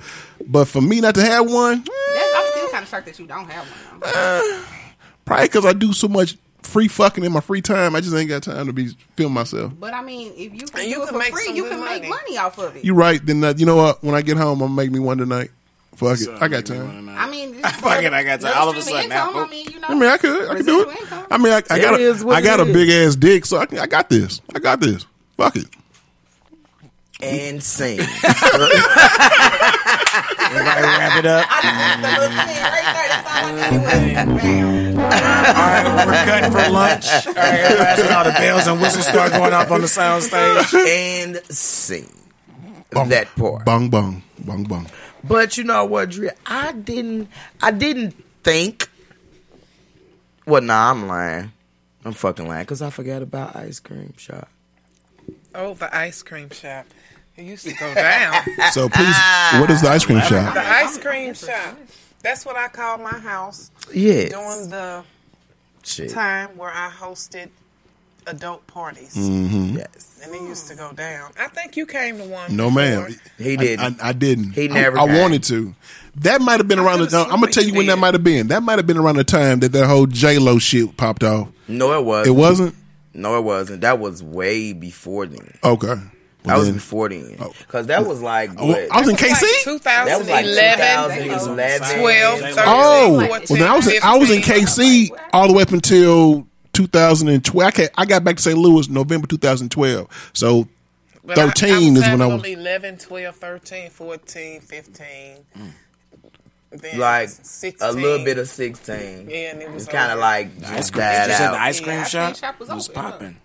But 0.50 0.64
for 0.66 0.80
me 0.80 1.00
not 1.00 1.14
to 1.14 1.22
have 1.22 1.48
one, 1.48 1.84
That's, 1.84 2.34
I'm 2.36 2.52
still 2.52 2.68
kind 2.70 2.82
of 2.82 2.88
shocked 2.88 3.06
that 3.06 3.18
you 3.20 3.26
don't 3.26 3.48
have 3.48 3.64
one. 3.64 4.00
though. 4.00 4.08
Uh, 4.60 4.64
probably 5.24 5.46
because 5.46 5.64
I 5.64 5.72
do 5.72 5.92
so 5.92 6.08
much 6.08 6.36
free 6.62 6.88
fucking 6.88 7.22
in 7.24 7.32
my 7.32 7.40
free 7.40 7.62
time, 7.62 7.94
I 7.94 8.00
just 8.00 8.14
ain't 8.14 8.28
got 8.28 8.42
time 8.42 8.66
to 8.66 8.72
be 8.72 8.88
film 9.16 9.32
myself. 9.32 9.72
But 9.78 9.94
I 9.94 10.02
mean, 10.02 10.32
if 10.36 10.52
you 10.52 10.66
can 10.66 10.80
And 10.80 10.88
you 10.88 10.96
do 10.96 11.02
it 11.02 11.06
can 11.06 11.14
for 11.14 11.18
make 11.18 11.32
free, 11.32 11.44
some 11.46 11.56
you 11.56 11.62
good 11.64 11.72
can 11.72 11.80
make 11.84 12.02
money. 12.02 12.08
money 12.08 12.38
off 12.38 12.58
of 12.58 12.74
it. 12.76 12.84
You 12.84 12.94
right? 12.94 13.24
Then 13.24 13.40
that, 13.42 13.58
you 13.60 13.66
know 13.66 13.76
what? 13.76 14.02
When 14.02 14.14
I 14.16 14.22
get 14.22 14.36
home, 14.36 14.60
I'm 14.60 14.68
gonna 14.70 14.74
make 14.74 14.90
me 14.90 14.98
one 14.98 15.18
tonight. 15.18 15.50
Fuck 15.94 16.20
it, 16.20 16.28
I 16.40 16.48
got 16.48 16.64
time. 16.66 17.08
I 17.10 17.30
mean, 17.30 17.54
Fuck 17.62 18.02
it, 18.02 18.12
I 18.12 18.22
got 18.24 18.40
to- 18.40 18.56
all 18.58 18.68
of 18.70 18.76
a 18.76 18.80
stream 18.82 18.96
sudden 18.96 19.08
now, 19.10 19.28
income, 19.28 19.44
I 19.46 19.50
mean, 19.50 19.66
you 19.70 19.80
know, 19.80 19.86
I 19.88 19.94
mean, 19.94 20.04
I 20.04 20.16
could, 20.16 20.50
I 20.50 20.56
could 20.56 20.66
do 20.66 20.78
residual 20.78 20.90
it. 20.90 21.00
income. 21.02 21.26
I 21.30 21.38
mean, 21.38 21.52
I, 21.52 21.56
I 21.70 21.78
got 21.78 21.94
It 21.94 22.00
is 22.00 22.22
a, 22.22 22.26
what 22.26 22.36
I 22.36 22.40
got 22.40 22.58
a 22.60 22.64
is. 22.64 22.72
big 22.72 22.88
ass 22.90 23.14
dick, 23.16 23.44
so 23.46 23.58
I, 23.58 23.66
can, 23.66 23.78
I 23.78 23.86
got 23.86 24.08
this. 24.08 24.40
I 24.54 24.58
got 24.58 24.80
this. 24.80 25.06
Fuck 25.36 25.56
it. 25.56 25.66
And 27.22 27.62
sing. 27.62 28.00
Everybody 30.50 30.82
wrap 30.82 31.18
it 31.18 31.26
up. 31.26 31.46
I 31.48 31.60
just 31.62 31.76
want 31.78 32.02
the 32.02 32.08
little 32.20 32.36
thing 32.46 32.62
right 32.62 32.88
there. 32.94 33.08
That's 33.08 33.26
all 33.26 33.44
I 33.46 34.00
need. 34.06 34.14
Bam. 34.42 34.98
All 34.98 35.06
right, 35.06 36.06
we're 36.06 36.24
cutting 36.24 36.50
for 36.52 36.70
lunch. 36.70 37.06
All 37.26 37.32
right, 37.34 37.60
everybody, 37.60 38.14
all 38.14 38.24
the 38.24 38.30
bells 38.32 38.66
and 38.66 38.80
whistles 38.80 39.06
start 39.06 39.32
going 39.32 39.52
off 39.52 39.70
on 39.70 39.80
the 39.80 39.88
sound 39.88 40.22
stage. 40.24 40.74
and 40.74 41.36
sing. 41.46 42.08
That 42.90 43.28
part. 43.36 43.64
Bong 43.64 43.88
bong, 43.90 44.22
bong 44.38 44.64
bong. 44.64 44.86
But 45.22 45.56
you 45.56 45.64
know 45.64 45.84
what, 45.84 46.10
Dre? 46.10 46.30
I 46.46 46.72
didn't. 46.72 47.28
I 47.62 47.70
didn't 47.70 48.14
think. 48.42 48.88
Well, 50.46 50.62
nah, 50.62 50.90
I'm 50.90 51.06
lying. 51.06 51.52
I'm 52.04 52.12
fucking 52.12 52.48
lying 52.48 52.64
because 52.64 52.82
I 52.82 52.90
forgot 52.90 53.22
about 53.22 53.54
ice 53.54 53.78
cream 53.78 54.14
shop. 54.16 54.48
Oh, 55.54 55.74
the 55.74 55.94
ice 55.94 56.22
cream 56.22 56.50
shop. 56.50 56.86
It 57.36 57.44
used 57.44 57.66
to 57.66 57.74
go 57.74 57.94
down. 57.94 58.42
So 58.72 58.88
please, 58.88 59.16
what 59.60 59.70
is 59.70 59.80
the 59.82 59.88
ice 59.88 60.04
cream 60.04 60.20
shop? 60.20 60.54
The 60.54 60.60
ice 60.60 60.98
cream 60.98 61.34
shop. 61.34 61.76
That's 62.22 62.44
what 62.44 62.56
I 62.56 62.68
call 62.68 62.98
my 62.98 63.18
house. 63.18 63.70
Yeah. 63.92 64.28
During 64.28 64.68
the 64.68 65.02
Shit. 65.82 66.10
time 66.10 66.56
where 66.58 66.70
I 66.70 66.90
hosted 66.90 67.48
adult 68.26 68.66
parties. 68.66 69.14
Mhm. 69.16 69.78
Yes. 69.78 70.20
And 70.22 70.34
it 70.34 70.42
used 70.42 70.68
to 70.68 70.74
go 70.76 70.92
down. 70.92 71.32
I 71.38 71.48
think 71.48 71.76
you 71.78 71.86
came 71.86 72.18
to 72.18 72.24
one. 72.24 72.54
No, 72.54 72.70
ma'am. 72.70 73.16
He 73.38 73.56
didn't. 73.56 74.00
I, 74.02 74.10
I 74.10 74.12
didn't. 74.12 74.52
He 74.52 74.68
I- 74.68 74.72
never 74.72 74.98
I, 74.98 75.06
came. 75.06 75.16
wanted 75.18 75.42
to. 75.44 75.74
That 76.16 76.42
might 76.42 76.60
have 76.60 76.68
been 76.68 76.78
around 76.78 77.00
the 77.00 77.06
time. 77.06 77.24
I'm 77.32 77.40
gonna 77.40 77.50
tell 77.50 77.64
you 77.64 77.72
he 77.72 77.76
when 77.78 77.86
that 77.86 77.98
might 77.98 78.12
have 78.14 78.22
been. 78.24 78.48
That 78.48 78.62
might 78.62 78.78
have 78.78 78.86
been 78.86 78.98
around 78.98 79.16
the 79.16 79.24
time 79.24 79.60
that 79.60 79.72
that 79.72 79.86
whole 79.86 80.06
J 80.06 80.38
Lo 80.38 80.58
shit 80.58 80.96
popped 80.98 81.24
off. 81.24 81.48
No, 81.66 81.98
it 81.98 82.04
wasn't. 82.04 82.36
It 82.36 82.38
wasn't. 82.38 82.74
No, 83.14 83.38
it 83.38 83.42
wasn't. 83.42 83.80
That 83.80 83.98
was 83.98 84.22
way 84.22 84.72
before 84.74 85.24
then. 85.26 85.54
Okay. 85.64 85.94
That 86.42 86.52
Well, 86.52 86.58
was 86.58 86.68
then- 86.68 86.74
before 86.76 87.08
then. 87.10 87.36
Oh. 87.38 87.52
Because 87.58 87.86
that 87.88 88.06
was 88.06 88.22
like 88.22 88.50
Oh, 88.56 88.66
what? 88.68 88.90
I 88.90 89.00
was 89.00 89.08
in 89.10 89.16
KC. 89.16 89.66
like 89.66 89.82
That 89.82 90.18
was 90.18 90.28
like 90.28 90.44
2011, 90.46 91.24
2011. 91.28 91.98
12, 92.00 92.40
13, 92.40 92.54
Oh, 92.66 93.26
14, 93.26 93.28
well, 93.28 93.58
then 93.58 93.62
I 93.70 93.76
was 93.76 93.86
in, 93.86 94.02
I 94.02 94.16
was 94.16 94.30
in 94.30 94.40
KC 94.40 95.10
all 95.32 95.46
the 95.48 95.52
way 95.54 95.62
up 95.62 95.70
until 95.72 96.46
2012. 96.72 97.72
I, 97.78 97.88
I 97.98 98.06
got 98.06 98.24
back 98.24 98.36
to 98.36 98.42
St. 98.42 98.56
Louis 98.56 98.88
November 98.88 99.26
2012. 99.26 100.30
So 100.32 100.66
But 101.24 101.38
I- 101.38 101.46
13 101.48 101.96
is 101.96 102.02
when 102.04 102.22
I 102.22 102.26
was. 102.26 102.42
11, 102.44 102.96
12, 102.98 103.36
13, 103.36 103.90
14, 103.90 104.60
15. 104.60 105.06
Mm. 105.58 105.72
Then 106.72 106.98
Like 106.98 107.28
16. 107.28 107.76
a 107.88 107.92
little 107.92 108.24
bit 108.24 108.38
of 108.38 108.48
16. 108.48 109.28
Yeah, 109.28 109.50
and 109.50 109.60
it 109.60 109.72
was 109.72 109.86
kind 109.86 110.12
of 110.12 110.20
like 110.20 110.54
The 110.54 110.60
just 110.60 110.72
ice 110.72 110.90
cream, 110.90 111.02
died 111.04 111.26
you 111.28 111.34
said 111.34 111.48
the 111.48 111.54
out. 111.54 111.60
ice 111.60 111.80
cream 111.80 111.96
Yeah, 111.96 112.04
shop, 112.04 112.36
shop 112.36 112.60
was 112.60 112.68
was 112.70 112.88
popping. 112.88 113.36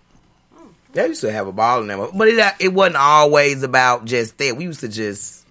They 0.96 1.06
used 1.08 1.20
to 1.20 1.30
have 1.30 1.46
a 1.46 1.52
ball 1.52 1.82
in 1.82 1.88
them, 1.88 2.08
but 2.14 2.28
it 2.28 2.54
it 2.58 2.72
wasn't 2.72 2.96
always 2.96 3.62
about 3.62 4.06
just 4.06 4.38
that. 4.38 4.56
We 4.56 4.64
used 4.64 4.80
to 4.80 4.88
just 4.88 5.44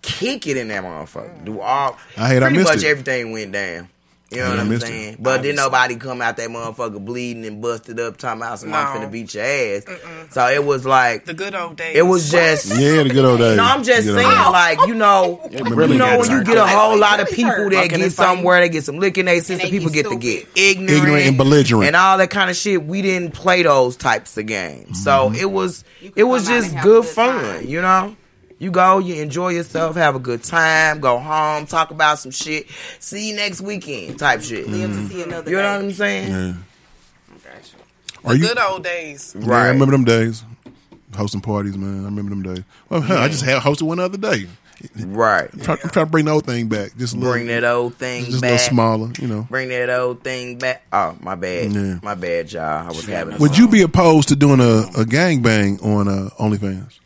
kick 0.00 0.46
it 0.46 0.56
in 0.56 0.68
that 0.68 0.82
motherfucker. 0.82 1.44
Do 1.44 1.60
all 1.60 1.98
I 2.16 2.28
hate 2.28 2.36
I 2.38 2.40
pretty 2.40 2.56
missed 2.56 2.70
much 2.70 2.82
it. 2.82 2.86
everything 2.86 3.32
went 3.32 3.52
down. 3.52 3.90
You 4.30 4.38
know 4.38 4.44
I 4.44 4.50
what 4.50 4.60
I'm 4.60 4.68
missed 4.68 4.84
it. 4.84 4.88
saying? 4.88 5.16
But 5.20 5.42
then 5.42 5.54
nobody 5.54 5.96
come 5.96 6.20
out 6.20 6.36
that 6.36 6.50
motherfucker 6.50 7.02
bleeding 7.02 7.46
and 7.46 7.62
busted 7.62 7.98
up, 7.98 8.18
talking 8.18 8.42
about 8.42 8.58
somebody 8.58 9.00
No. 9.00 9.06
finna 9.06 9.10
beat 9.10 9.32
your 9.32 9.42
ass. 9.44 9.84
So 10.32 10.46
it 10.48 10.62
was 10.62 10.84
like 10.84 11.24
The 11.24 11.32
good 11.32 11.54
old 11.54 11.76
days. 11.76 11.96
it 11.96 12.02
was 12.02 12.30
just. 12.30 12.66
Yeah, 12.78 13.04
the 13.04 13.08
good 13.08 13.24
old 13.24 13.38
days. 13.38 13.56
No, 13.56 13.64
I'm 13.64 13.82
just 13.82 14.06
saying, 14.06 14.16
days. 14.16 14.26
like 14.26 14.86
you 14.86 14.94
know, 14.94 15.40
really 15.70 15.94
you 15.94 15.98
know 15.98 16.18
when 16.18 16.30
you 16.30 16.44
get 16.44 16.58
a 16.58 16.66
whole 16.66 16.98
lot 16.98 17.20
of 17.20 17.30
people 17.30 17.70
that 17.70 17.88
get 17.88 17.92
Fucking 17.92 18.10
somewhere, 18.10 18.60
they 18.60 18.68
get 18.68 18.84
some 18.84 18.98
lick 18.98 19.16
in 19.16 19.24
their 19.26 19.40
system. 19.40 19.70
People 19.70 19.88
get 19.88 20.04
get 20.04 20.10
to 20.10 20.18
get 20.18 20.46
ignorant, 20.54 20.90
Ignorant 20.90 21.26
and 21.26 21.36
belligerent. 21.38 21.86
and 21.86 21.96
all 21.96 22.18
that 22.18 22.28
kind 22.28 22.50
of 22.50 22.56
shit. 22.56 22.84
We 22.84 23.00
didn't 23.00 23.32
play 23.32 23.62
those 23.62 23.96
types 23.96 24.36
of 24.36 24.44
games, 24.44 25.02
so 25.02 25.30
mm-hmm. 25.30 25.36
it 25.36 25.50
was 25.50 25.84
it 26.14 26.24
was 26.24 26.46
just 26.46 26.72
good 26.82 26.82
good 26.82 27.04
fun. 27.06 27.42
time. 27.42 27.66
You 27.66 27.80
know, 27.80 28.14
you 28.58 28.70
go, 28.70 28.98
you 28.98 29.22
enjoy 29.22 29.50
yourself, 29.50 29.96
have 29.96 30.14
a 30.16 30.18
good 30.18 30.42
time, 30.42 31.00
go 31.00 31.18
home, 31.18 31.66
talk 31.66 31.90
about 31.90 32.18
some 32.18 32.30
shit. 32.32 32.66
See 32.98 33.30
you 33.30 33.36
next 33.36 33.60
weekend, 33.60 34.18
type 34.18 34.42
shit. 34.42 34.68
Live 34.68 34.90
to 34.92 35.08
see 35.08 35.22
another 35.22 35.50
You 35.50 35.56
know 35.58 35.62
day. 35.62 35.72
what 35.76 35.84
I'm 35.84 35.92
saying? 35.92 36.30
Yeah. 36.30 36.54
Gotcha. 37.44 37.76
Are 38.24 38.34
you? 38.34 38.48
good 38.48 38.58
old 38.58 38.84
days. 38.84 39.36
Yeah, 39.38 39.54
I 39.54 39.68
remember 39.68 39.92
them 39.92 40.04
days. 40.04 40.42
Hosting 41.16 41.40
parties, 41.40 41.76
man. 41.76 42.02
I 42.02 42.04
remember 42.04 42.30
them 42.30 42.42
days. 42.42 42.64
Well, 42.88 43.00
hell, 43.00 43.18
I 43.18 43.28
just 43.28 43.44
had 43.44 43.62
hosted 43.62 43.82
one 43.82 43.98
other 43.98 44.18
day. 44.18 44.46
Right. 44.96 45.48
I'm 45.52 45.60
trying, 45.60 45.78
I'm 45.82 45.90
trying 45.90 46.06
to 46.06 46.10
bring 46.12 46.24
the 46.26 46.30
old 46.32 46.46
thing 46.46 46.68
back. 46.68 46.96
Just 46.96 47.14
a 47.14 47.16
little, 47.16 47.32
Bring 47.32 47.46
that 47.48 47.64
old 47.64 47.94
thing 47.96 48.26
just 48.26 48.38
a 48.38 48.40
back. 48.42 48.50
little 48.52 48.66
smaller, 48.68 49.10
you 49.18 49.26
know. 49.26 49.46
Bring 49.50 49.70
that 49.70 49.90
old 49.90 50.22
thing 50.22 50.58
back. 50.58 50.82
Oh, 50.92 51.16
my 51.20 51.34
bad. 51.34 51.72
Yeah. 51.72 51.98
My 52.02 52.14
bad, 52.14 52.52
y'all. 52.52 52.86
I 52.86 52.88
was 52.88 53.04
having. 53.06 53.34
a 53.34 53.38
Would 53.38 53.58
you 53.58 53.66
be 53.68 53.82
opposed 53.82 54.28
to 54.28 54.36
doing 54.36 54.60
a, 54.60 54.82
a 55.00 55.04
gangbang 55.04 55.82
on 55.84 56.06
uh, 56.06 56.30
OnlyFans? 56.38 56.98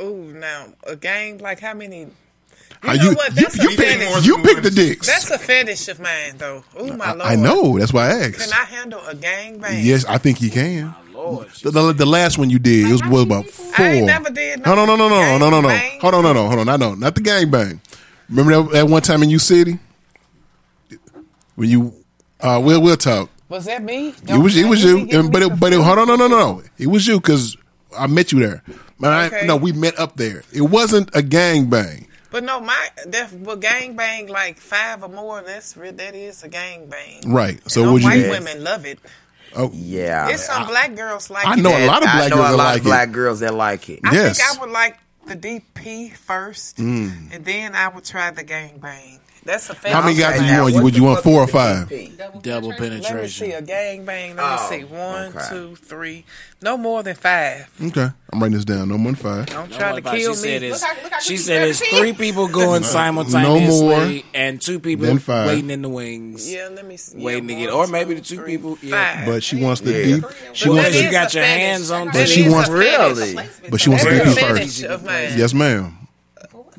Ooh, 0.00 0.32
now 0.34 0.66
a 0.86 0.96
gang 0.96 1.38
like 1.38 1.60
how 1.60 1.74
many? 1.74 2.00
You 2.00 2.88
How 2.88 2.94
know 2.94 3.10
you, 3.10 3.14
what? 3.14 3.36
you, 3.36 3.42
That's 3.42 3.56
you 3.58 3.70
a 3.70 3.76
pick, 3.76 4.24
you 4.24 4.38
pick 4.38 4.62
the 4.62 4.70
dicks. 4.70 5.06
That's 5.06 5.30
a 5.30 5.38
fetish 5.38 5.86
of 5.88 6.00
mine, 6.00 6.38
though. 6.38 6.64
Ooh, 6.80 6.96
my 6.96 7.04
I, 7.06 7.12
lord! 7.12 7.30
I 7.30 7.36
know. 7.36 7.78
That's 7.78 7.92
why 7.92 8.06
I 8.08 8.12
asked. 8.26 8.38
Can. 8.40 8.52
I 8.52 8.64
handle 8.64 9.00
a 9.06 9.14
gang 9.14 9.58
bang? 9.58 9.84
Yes, 9.84 10.04
I 10.04 10.18
think 10.18 10.40
you 10.42 10.50
can. 10.50 10.94
Lord, 11.12 11.48
The, 11.62 11.70
the, 11.70 11.92
the 11.92 12.06
last 12.06 12.38
one 12.38 12.50
you 12.50 12.58
did, 12.58 12.88
it 12.88 12.92
was, 12.92 13.02
was 13.04 13.22
about 13.22 13.46
four. 13.46 13.72
I 13.78 13.90
ain't 13.90 14.06
never 14.06 14.30
did 14.30 14.64
No, 14.64 14.74
no, 14.74 14.84
no, 14.84 14.96
no, 14.96 15.08
no, 15.08 15.38
no, 15.38 15.50
no, 15.50 15.60
no. 15.60 15.68
Hold 16.00 16.14
on, 16.14 16.22
no, 16.24 16.32
no, 16.32 16.48
hold 16.48 16.60
on. 16.60 16.68
I 16.68 16.76
know, 16.76 16.94
not 16.94 17.14
the 17.14 17.20
gangbang. 17.20 17.78
Remember 18.28 18.62
that, 18.62 18.72
that 18.72 18.86
one 18.88 19.02
time 19.02 19.22
in 19.22 19.30
U 19.30 19.38
City 19.38 19.78
when 21.54 21.68
you? 21.68 21.94
Uh, 22.40 22.60
we'll 22.64 22.82
we'll 22.82 22.96
talk. 22.96 23.30
Was 23.48 23.66
that 23.66 23.82
me? 23.84 24.14
It 24.26 24.38
was 24.38 24.56
it 24.56 24.64
was 24.64 24.82
you, 24.82 25.08
and, 25.12 25.30
but 25.30 25.42
it, 25.42 25.60
but 25.60 25.72
it, 25.72 25.80
hold 25.80 25.98
on, 25.98 26.08
no, 26.08 26.16
no, 26.16 26.26
no, 26.26 26.38
no. 26.38 26.62
It 26.78 26.86
was 26.88 27.06
you 27.06 27.20
because 27.20 27.56
I 27.98 28.06
met 28.06 28.32
you 28.32 28.40
there. 28.40 28.62
But 29.00 29.32
I, 29.32 29.42
no, 29.46 29.56
we 29.56 29.72
met 29.72 29.98
up 29.98 30.16
there. 30.16 30.42
It 30.52 30.62
wasn't 30.62 31.10
a 31.14 31.22
gang 31.22 31.68
bang. 31.70 32.06
But 32.30 32.44
no, 32.44 32.60
my 32.60 32.88
def, 33.10 33.34
but 33.44 33.60
gang 33.60 33.94
bang 33.96 34.26
like 34.28 34.56
five 34.58 35.02
or 35.02 35.08
more. 35.08 35.42
That's 35.42 35.72
that 35.74 36.14
is 36.14 36.42
a 36.42 36.48
gang 36.48 36.86
bang. 36.88 37.20
Right. 37.30 37.60
So 37.70 37.84
So 37.84 37.92
would 37.92 38.02
white 38.02 38.20
you? 38.24 38.30
women 38.30 38.64
love 38.64 38.86
it. 38.86 38.98
Oh, 39.54 39.70
Yeah. 39.74 40.28
There's 40.28 40.44
some 40.44 40.66
black 40.66 40.94
girls 40.94 41.28
like 41.28 41.46
I 41.46 41.54
it. 41.54 41.58
know 41.58 41.76
a 41.76 41.84
lot 41.86 41.98
of 41.98 42.04
black 42.04 42.14
I 42.24 42.28
know 42.28 42.36
girls 42.36 42.48
a 42.54 42.56
lot 42.56 42.64
like 42.64 42.78
of 42.78 42.84
black 42.84 43.08
it. 43.08 43.12
girls 43.12 43.40
that 43.40 43.52
like 43.54 43.90
it. 43.90 44.00
I 44.04 44.14
Yes. 44.14 44.38
think 44.38 44.56
I 44.58 44.60
would 44.64 44.70
like 44.72 44.96
the 45.26 45.36
DP 45.36 46.16
first, 46.16 46.78
Mm. 46.78 47.34
and 47.34 47.44
then 47.44 47.74
I 47.74 47.88
would 47.88 48.04
try 48.04 48.30
the 48.30 48.42
gang 48.44 48.78
bang. 48.78 49.20
That's 49.44 49.70
a 49.70 49.74
How 49.88 50.02
many 50.02 50.16
guys 50.18 50.38
do 50.38 50.46
you 50.46 50.60
want? 50.62 50.84
Would 50.84 50.96
you 50.96 51.02
want 51.04 51.22
four 51.24 51.40
or 51.40 51.46
five? 51.48 51.90
double 52.42 52.72
penetration. 52.72 53.02
Let 53.16 53.22
me 53.22 53.28
see 53.28 53.52
a 53.52 53.62
gang 53.62 54.04
bang. 54.04 54.36
Let 54.36 54.44
Oh, 54.44 54.70
me 54.70 54.78
see. 54.78 54.84
One, 54.84 55.36
okay. 55.36 55.46
two, 55.50 55.76
three. 55.76 56.24
No 56.62 56.76
more 56.76 57.02
than 57.02 57.16
five. 57.16 57.68
Okay, 57.82 58.08
I'm 58.32 58.40
writing 58.40 58.54
this 58.54 58.64
down. 58.64 58.88
No 58.88 58.96
more 58.98 59.12
than 59.12 59.20
five. 59.22 59.46
Don't 59.46 59.68
No, 59.70 59.76
try 59.76 59.88
to 59.88 59.92
what 59.94 59.98
about- 60.00 60.16
kill 60.16 60.34
she 60.34 60.42
me. 60.42 60.48
said 60.48 60.62
it's, 60.62 60.80
Look 60.82 60.90
how- 60.96 61.02
look 61.02 61.12
how 61.12 61.18
she 61.18 61.36
said 61.36 61.68
it's 61.68 61.80
three 61.88 62.12
people 62.12 62.46
going 62.48 62.82
simultaneously 62.84 63.42
No 63.42 63.60
more 64.20 64.22
and 64.34 64.60
two 64.60 64.78
people 64.78 65.06
waiting 65.26 65.70
in 65.70 65.82
the 65.82 65.88
wings. 65.88 66.50
yeah, 66.52 66.68
let 66.72 66.86
me 66.86 66.96
see. 66.96 67.18
Waiting 67.18 67.48
to 67.48 67.54
get, 67.56 67.70
or 67.70 67.86
maybe 67.88 68.14
the 68.14 68.20
two, 68.20 68.36
two 68.36 68.42
three, 68.42 68.52
people. 68.56 68.78
Yeah. 68.80 69.16
five. 69.18 69.26
But 69.26 69.42
she 69.42 69.56
wants 69.56 69.80
the 69.80 69.92
Yeah. 69.92 70.04
deep. 70.04 70.24
She 70.52 70.68
But 70.68 70.74
wants 70.76 71.02
You 71.02 71.10
got 71.10 71.34
your 71.34 71.42
fetish. 71.42 71.58
hands 71.60 71.90
on 71.90 72.10
But 72.12 72.28
she 72.28 72.48
wants- 72.48 72.70
Really? 72.70 73.34
But 73.68 73.80
she 73.80 73.88
wants 73.90 74.04
That's 74.04 74.34
the 74.36 74.54
a 74.54 74.64
deep 74.98 75.06
first. 75.06 75.36
Yes, 75.36 75.52
ma'am. 75.54 75.98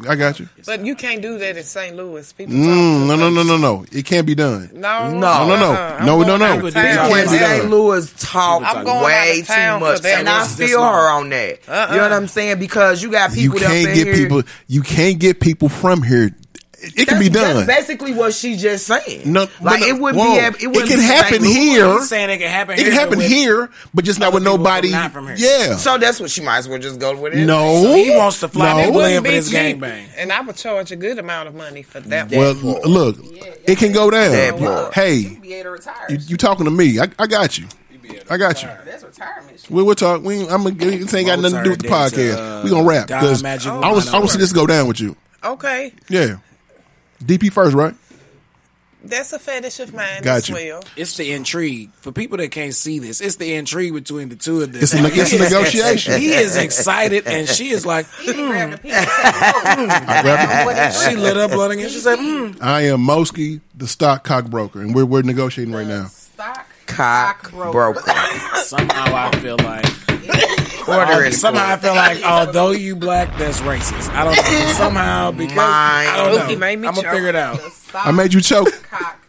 I 0.07 0.15
got 0.15 0.39
you. 0.39 0.47
But 0.65 0.85
you 0.85 0.95
can't 0.95 1.21
do 1.21 1.37
that 1.37 1.57
in 1.57 1.63
St. 1.63 1.95
Louis. 1.95 2.31
People 2.33 2.55
Mm, 2.55 3.07
talk 3.07 3.07
no, 3.07 3.15
no, 3.15 3.29
no, 3.29 3.43
no, 3.43 3.57
no. 3.57 3.85
It 3.91 4.05
can't 4.05 4.25
be 4.27 4.35
done. 4.35 4.69
No, 4.73 5.09
No. 5.11 5.19
No, 5.19 5.47
no, 5.47 5.55
no. 5.57 5.71
uh-uh. 5.73 5.97
I'm 5.99 6.05
No, 6.05 6.21
no, 6.23 6.37
no. 6.37 6.65
It 6.65 6.73
can't 6.73 7.09
be 7.09 7.37
done. 7.37 7.59
St. 7.59 7.69
Louis 7.69 8.13
talk 8.19 8.63
I'm 8.65 8.83
going 8.83 9.03
way 9.05 9.31
out 9.31 9.39
of 9.41 9.47
town 9.47 9.79
too 9.79 9.85
much, 9.85 10.01
that. 10.01 10.19
and 10.19 10.29
I 10.29 10.39
This- 10.43 10.55
this 10.55 10.69
feel 10.71 10.81
her 10.83 11.09
on 11.09 11.29
that. 11.29 11.59
Uh-uh. 11.67 11.87
You 11.91 11.97
know 11.97 12.03
what 12.03 12.11
I'm 12.13 12.27
saying? 12.27 12.59
Because 12.59 13.01
you 13.03 13.11
got 13.11 13.31
people 13.33 13.57
up 13.59 13.63
can't 13.65 13.87
in 13.89 13.93
get 13.95 14.07
here. 14.07 14.15
people. 14.15 14.43
You 14.67 14.81
can't 14.81 15.19
get 15.19 15.39
people 15.39 15.69
from 15.69 16.03
here. 16.03 16.31
It, 16.83 16.99
it 16.99 17.07
can 17.07 17.17
be 17.19 17.29
done. 17.29 17.65
That's 17.65 17.87
basically 17.87 18.13
what 18.13 18.33
she 18.33 18.57
just 18.57 18.85
saying. 18.85 19.31
No, 19.31 19.41
like 19.61 19.79
but 19.79 19.81
it 19.81 19.93
wouldn't 19.97 20.21
whoa. 20.21 20.33
be. 20.33 20.39
ab- 20.39 20.55
It, 20.59 20.67
wouldn't 20.67 20.87
can 20.89 20.99
be 20.99 21.05
happen 21.05 21.41
St. 21.41 21.55
Here. 21.55 22.01
Saying 22.01 22.29
it 22.29 22.37
can 22.39 22.49
happen. 22.49 22.73
It 22.73 22.79
here 22.79 22.89
can 22.89 22.99
happen 22.99 23.17
with 23.19 23.27
here, 23.27 23.69
but 23.93 24.03
just 24.03 24.19
not 24.19 24.33
with 24.33 24.43
nobody. 24.43 24.91
not 24.91 25.11
from 25.13 25.27
here. 25.27 25.35
Yeah. 25.37 25.75
So 25.77 25.97
that's 25.97 26.19
what 26.19 26.29
she 26.29 26.41
might 26.41 26.57
as 26.57 26.67
well 26.67 26.79
just 26.79 26.99
go 26.99 27.17
with 27.19 27.33
it. 27.33 27.45
no. 27.45 27.81
So 27.83 27.95
he 27.95 28.09
wants 28.15 28.41
to 28.41 28.47
fly 28.49 28.71
no. 28.71 28.77
that 28.77 28.87
It 28.89 28.91
plane 28.91 28.95
wouldn't 28.95 29.25
for 29.25 29.31
be 29.31 29.35
this 29.37 29.49
cheap, 29.49 29.77
gangbang. 29.79 30.05
and 30.17 30.31
I 30.33 30.41
would 30.41 30.55
charge 30.57 30.91
a 30.91 30.95
good 30.97 31.17
amount 31.19 31.47
of 31.47 31.55
money 31.55 31.83
for 31.83 31.99
that. 32.01 32.29
That 32.29 32.37
Well, 32.37 32.53
part. 32.55 32.85
look, 32.85 33.17
it 33.65 33.77
can 33.77 33.91
go 33.93 34.09
down. 34.11 34.31
That. 34.31 34.91
Hey, 34.93 35.37
Be 35.41 35.53
able 35.53 35.63
to 35.63 35.69
retire. 35.71 36.05
you, 36.09 36.17
you 36.27 36.37
talking 36.37 36.65
to 36.65 36.71
me? 36.71 36.99
I, 36.99 37.07
I 37.17 37.27
got 37.27 37.57
you. 37.57 37.67
I 38.29 38.37
got 38.37 38.61
you. 38.61 38.69
That's 38.85 39.03
retirement. 39.03 39.59
shit. 39.61 39.71
We 39.71 39.81
will 39.81 39.95
talk. 39.95 40.21
We 40.23 40.35
ain't- 40.35 40.51
I'm. 40.51 40.63
Gonna, 40.63 40.97
this 40.97 41.13
ain't 41.13 41.27
got 41.27 41.39
nothing 41.39 41.59
to 41.59 41.63
do 41.63 41.69
with 41.71 41.81
the 41.81 41.89
Mozart 41.89 42.13
did, 42.13 42.35
podcast. 42.37 42.59
uh, 42.59 42.63
we 42.63 42.69
gonna 42.69 42.87
rap 42.87 43.07
because 43.07 43.43
I 43.43 43.91
was. 43.91 44.09
I 44.13 44.17
want 44.17 44.27
to 44.29 44.33
see 44.33 44.39
this 44.39 44.51
go 44.51 44.67
down 44.67 44.87
with 44.87 44.99
you. 44.99 45.15
Okay, 45.43 45.93
Yeah. 46.09 46.37
DP 47.23 47.51
first, 47.51 47.75
right? 47.75 47.95
that's 49.03 49.33
a 49.33 49.39
fetish 49.39 49.79
of 49.81 49.93
mine 49.93 50.21
Got 50.21 50.37
as 50.37 50.49
you. 50.49 50.55
well. 50.55 50.83
It's 50.95 51.17
the 51.17 51.33
intrigue 51.33 51.91
for 51.95 52.11
people 52.11 52.37
that 52.37 52.51
can't 52.51 52.73
see 52.73 52.99
this. 52.99 53.19
It's 53.19 53.35
the 53.35 53.53
intrigue 53.55 53.93
between 53.93 54.29
the 54.29 54.35
two 54.35 54.61
of 54.61 54.71
them. 54.71 54.81
It's 54.81 54.93
a, 54.93 55.05
it's 55.05 55.33
a 55.33 55.39
negotiation. 55.43 56.21
He 56.21 56.31
is 56.33 56.55
excited, 56.55 57.27
and 57.27 57.47
she 57.47 57.69
is 57.69 57.85
like, 57.85 58.07
He 58.21 58.33
grabbed 58.33 58.73
the 58.73 58.77
piece 58.77 58.93
and 58.93 59.05
said, 59.05 59.25
"Oh, 59.77 59.87
I 59.89 60.21
grabbed 60.21 60.95
it. 60.95 60.99
she 61.09 61.15
lit 61.17 61.37
up 61.37 61.51
blunt 61.51 61.73
again. 61.73 61.89
She 61.89 61.99
said, 61.99 62.17
hmm. 62.17 62.51
I 62.61 62.83
am 62.83 63.01
Mosky, 63.01 63.61
the 63.75 63.87
stock 63.87 64.23
cock 64.23 64.45
broker, 64.45 64.81
and 64.81 64.95
we're 64.95 65.05
we're 65.05 65.21
negotiating 65.21 65.73
right 65.73 65.87
now. 65.87 66.05
Stock 66.05 66.67
Cock 66.85 67.51
broker. 67.51 67.93
broker. 67.93 68.11
Somehow 68.55 69.13
I 69.15 69.31
feel 69.39 69.57
like. 69.57 70.59
Order 70.87 71.25
it. 71.25 71.33
Somehow 71.33 71.65
I 71.73 71.77
feel 71.77 71.95
like, 71.95 72.23
although 72.23 72.71
you 72.71 72.95
black, 72.95 73.37
that's 73.37 73.59
racist. 73.61 74.09
I 74.09 74.23
don't 74.23 74.35
know. 74.35 74.71
Somehow 74.73 75.31
because 75.31 75.57
I 75.57 76.13
don't 76.17 76.49
know. 76.49 76.55
Made 76.57 76.79
me 76.79 76.87
I'm 76.87 76.93
gonna 76.95 77.03
choke. 77.07 77.13
figure 77.13 77.29
it 77.29 77.35
out. 77.35 77.59
I 77.93 78.11
made 78.11 78.33
you 78.33 78.41
choke. 78.41 78.69
cock 78.89 79.19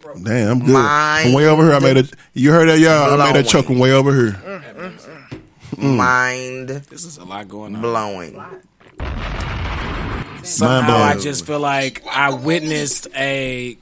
broker. 0.00 0.20
Damn, 0.24 0.48
I'm 0.50 0.58
good. 0.60 0.72
Mind 0.72 1.24
From 1.24 1.32
way 1.34 1.46
over 1.46 1.64
here, 1.64 1.74
I 1.74 1.78
made 1.80 1.96
a. 1.98 2.04
You 2.34 2.50
heard 2.52 2.68
that, 2.68 2.78
y'all? 2.78 3.20
I 3.20 3.24
made 3.24 3.30
a 3.30 3.32
blowing. 3.32 3.46
choke 3.46 3.66
from 3.66 3.78
way 3.78 3.92
over 3.92 4.14
here. 4.14 4.62
Mm. 5.76 5.96
Mind 5.96 6.68
This 6.68 7.04
is 7.04 7.16
a 7.18 7.24
lot 7.24 7.48
going 7.48 7.74
on. 7.74 7.80
blowing. 7.82 8.34
Somehow 10.44 10.96
I 10.96 11.16
just 11.18 11.46
feel 11.46 11.60
like 11.60 12.04
I 12.06 12.30
witnessed 12.34 13.06
a 13.16 13.76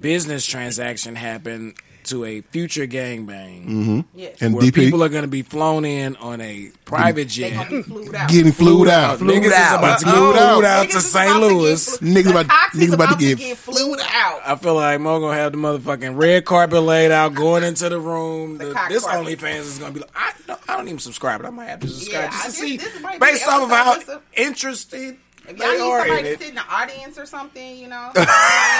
business 0.00 0.44
transaction 0.44 1.14
happen 1.16 1.74
to 2.12 2.24
a 2.24 2.40
future 2.42 2.86
gangbang. 2.86 3.66
Mhm. 3.66 4.04
Yes. 4.14 4.36
And 4.40 4.54
where 4.54 4.62
DP? 4.64 4.74
people 4.74 5.02
are 5.02 5.08
going 5.08 5.22
to 5.22 5.28
be 5.28 5.42
flown 5.42 5.84
in 5.84 6.14
on 6.16 6.40
a 6.40 6.70
private 6.84 7.28
They 7.28 7.50
jet. 7.50 7.54
gonna 7.54 7.70
be 7.70 7.82
flued 7.82 8.14
out. 8.14 8.28
Getting 8.30 8.52
flued 8.52 8.88
out. 8.88 9.18
Niggas 9.18 9.44
is 9.46 9.46
about 9.52 9.98
to 9.98 10.04
get 10.04 10.14
Flued 10.14 10.34
flued 10.36 10.36
out. 10.36 10.64
out 10.64 10.90
to 10.90 11.00
St. 11.00 11.30
about 11.36 11.48
to 11.48 11.54
Louis. 11.54 11.98
Niggas 11.98 12.30
about- 12.30 12.46
niggas 12.74 12.92
about 12.92 13.08
to 13.10 13.16
to 13.16 13.24
get- 13.34 13.38
get 13.38 13.56
flued 13.58 13.98
out. 14.00 14.40
I 14.46 14.56
feel 14.56 14.74
like 14.74 15.00
Moe 15.00 15.20
gonna 15.20 15.36
have 15.36 15.52
the 15.52 15.58
motherfucking 15.58 16.16
red 16.16 16.44
carpet 16.44 16.82
laid 16.82 17.10
out, 17.10 17.34
going 17.34 17.64
into 17.64 17.88
the 17.88 17.98
room. 18.00 18.58
The- 18.58 18.72
cock 18.72 18.88
this 18.88 19.04
carpet. 19.04 19.38
OnlyFans 19.38 19.60
is 19.60 19.78
gonna 19.78 19.92
be 19.92 20.00
like, 20.00 20.10
I, 20.14 20.32
no, 20.48 20.56
I 20.68 20.76
don't 20.76 20.88
even 20.88 20.98
subscribe, 20.98 21.40
but 21.40 21.48
I 21.48 21.50
might 21.50 21.66
have 21.66 21.80
to 21.80 21.88
subscribe 21.88 22.24
Yeah, 22.24 22.30
just 22.30 22.42
to 22.42 22.48
I- 22.48 22.66
see, 22.68 22.76
this 22.76 23.00
might 23.00 23.20
be 23.20 23.26
based 23.26 23.46
off 23.48 23.62
of 23.62 23.70
how 23.70 23.92
episode. 23.94 24.20
interested 24.36 25.16
If 25.48 25.58
y'all 25.58 25.72
need 25.72 25.78
somebody 25.78 26.22
to 26.22 26.38
sit 26.38 26.48
in 26.50 26.54
the 26.54 26.64
audience 26.70 27.18
or 27.18 27.26
something, 27.26 27.76
you 27.76 27.88
know. 27.88 28.10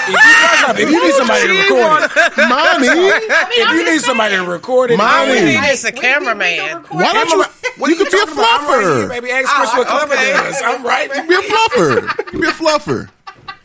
If 0.04 0.78
you, 0.78 0.84
if 0.84 0.90
you 0.90 1.02
need 1.04 1.14
somebody 1.14 1.46
to 1.46 1.54
record 1.62 2.02
it, 2.02 2.48
Money. 2.48 2.88
if 2.88 3.70
you 3.72 3.84
need 3.84 4.00
somebody 4.00 4.34
to 4.36 4.42
record 4.44 4.90
it, 4.90 4.96
Money. 4.96 5.32
We 5.32 5.40
need 5.44 5.62
just 5.62 5.84
a 5.84 5.92
cameraman. 5.92 6.82
Why 6.90 7.12
don't 7.12 7.30
you? 7.30 7.38
What 7.38 7.50
you 7.78 7.84
are 7.84 7.90
you 7.90 7.96
can 7.96 8.04
be 8.10 8.18
a 8.18 8.26
talking 8.26 8.34
about? 8.34 8.60
I'm 8.60 8.66
right 8.66 8.82
here, 8.82 9.06
fluffer. 9.06 9.08
baby. 9.08 9.30
Ask 9.30 9.48
Chris 9.54 9.70
Oh, 9.72 9.78
what 9.78 9.86
Klevah 9.86 10.12
okay. 10.12 10.32
does. 10.32 10.62
I'm 10.64 10.82
right. 10.84 11.08
You 11.14 11.28
Be 11.28 11.34
a 11.34 11.38
fluffer. 11.38 12.32
You 12.32 12.40
Be 12.40 12.46
a 12.48 12.50
fluffer. 12.50 13.08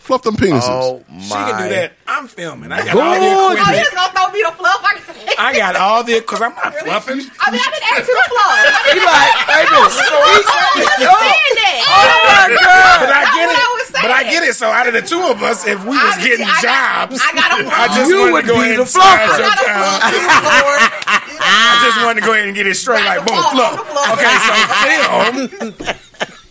Fluff 0.07 0.23
them 0.23 0.37
penises. 0.39 0.63
Oh 0.71 1.03
She 1.19 1.35
can 1.35 1.59
do 1.59 1.67
my! 1.67 1.67
that. 1.67 1.91
I'm 2.07 2.31
filming. 2.31 2.71
I 2.71 2.79
got 2.87 2.95
Good. 2.95 3.03
all 3.03 3.19
the 3.19 3.27
equipment. 3.27 3.59
Oh, 3.67 3.71
you 3.75 3.83
just 3.83 3.91
gonna 3.91 4.13
throw 4.15 4.31
me 4.31 4.39
the 4.39 4.53
fluff? 4.55 4.79
I, 4.79 4.95
can't. 5.03 5.35
I 5.35 5.51
got 5.51 5.75
all 5.75 5.99
the 6.07 6.15
because 6.23 6.39
I'm 6.41 6.55
not 6.55 6.71
fluffing. 6.79 7.19
I 7.43 7.51
mean, 7.51 7.59
I 7.59 7.67
didn't 7.67 7.91
ask 7.91 8.07
you 8.07 8.15
to 8.15 8.25
fluff. 8.31 8.47
I 8.47 8.87
He 8.87 8.95
didn't 8.95 9.11
like, 9.11 9.35
baby, 9.51 9.67
I 9.67 9.83
understand 9.83 11.51
that. 11.59 11.83
oh 11.91 12.23
my 12.23 12.47
god! 12.55 13.03
But 13.03 13.11
I 13.11 13.23
get 13.35 13.51
it. 13.51 13.59
I 13.59 13.67
was 13.75 13.87
But 13.91 14.11
I 14.15 14.23
get 14.23 14.41
it. 14.47 14.55
So 14.55 14.71
out 14.71 14.87
of 14.87 14.95
the 14.95 15.03
two 15.03 15.19
of 15.27 15.43
us, 15.43 15.67
if 15.67 15.75
we 15.83 15.99
was 15.99 16.15
I- 16.15 16.23
getting 16.23 16.47
I 16.47 16.55
jobs, 16.63 17.19
I 17.19 17.35
got 17.35 17.59
a 17.59 17.67
I 17.67 17.91
just 17.91 18.07
You 18.07 18.31
wanted 18.31 18.31
would 18.31 18.47
to 18.47 18.47
go 18.47 18.55
be 18.63 18.71
ahead 18.71 18.79
the 18.79 18.87
and 18.87 18.95
slide 18.95 19.27
fluffer. 19.27 19.43
I 19.43 19.43
got 19.43 19.59
a 19.59 19.67
fluff. 19.75 21.27
I 21.43 21.83
just 21.83 21.99
wanted 21.99 22.21
to 22.21 22.25
go 22.25 22.31
ahead 22.31 22.47
and 22.47 22.55
get 22.55 22.63
it 22.67 22.75
straight, 22.79 23.03
like 23.03 23.27
Got 23.27 23.27
boom, 23.27 23.43
fluff, 23.51 23.51
fluff. 23.51 23.75
the 23.75 23.85
fluff. 23.91 24.15
Okay, 24.15 24.35
so 24.39 24.55
film, 24.87 26.06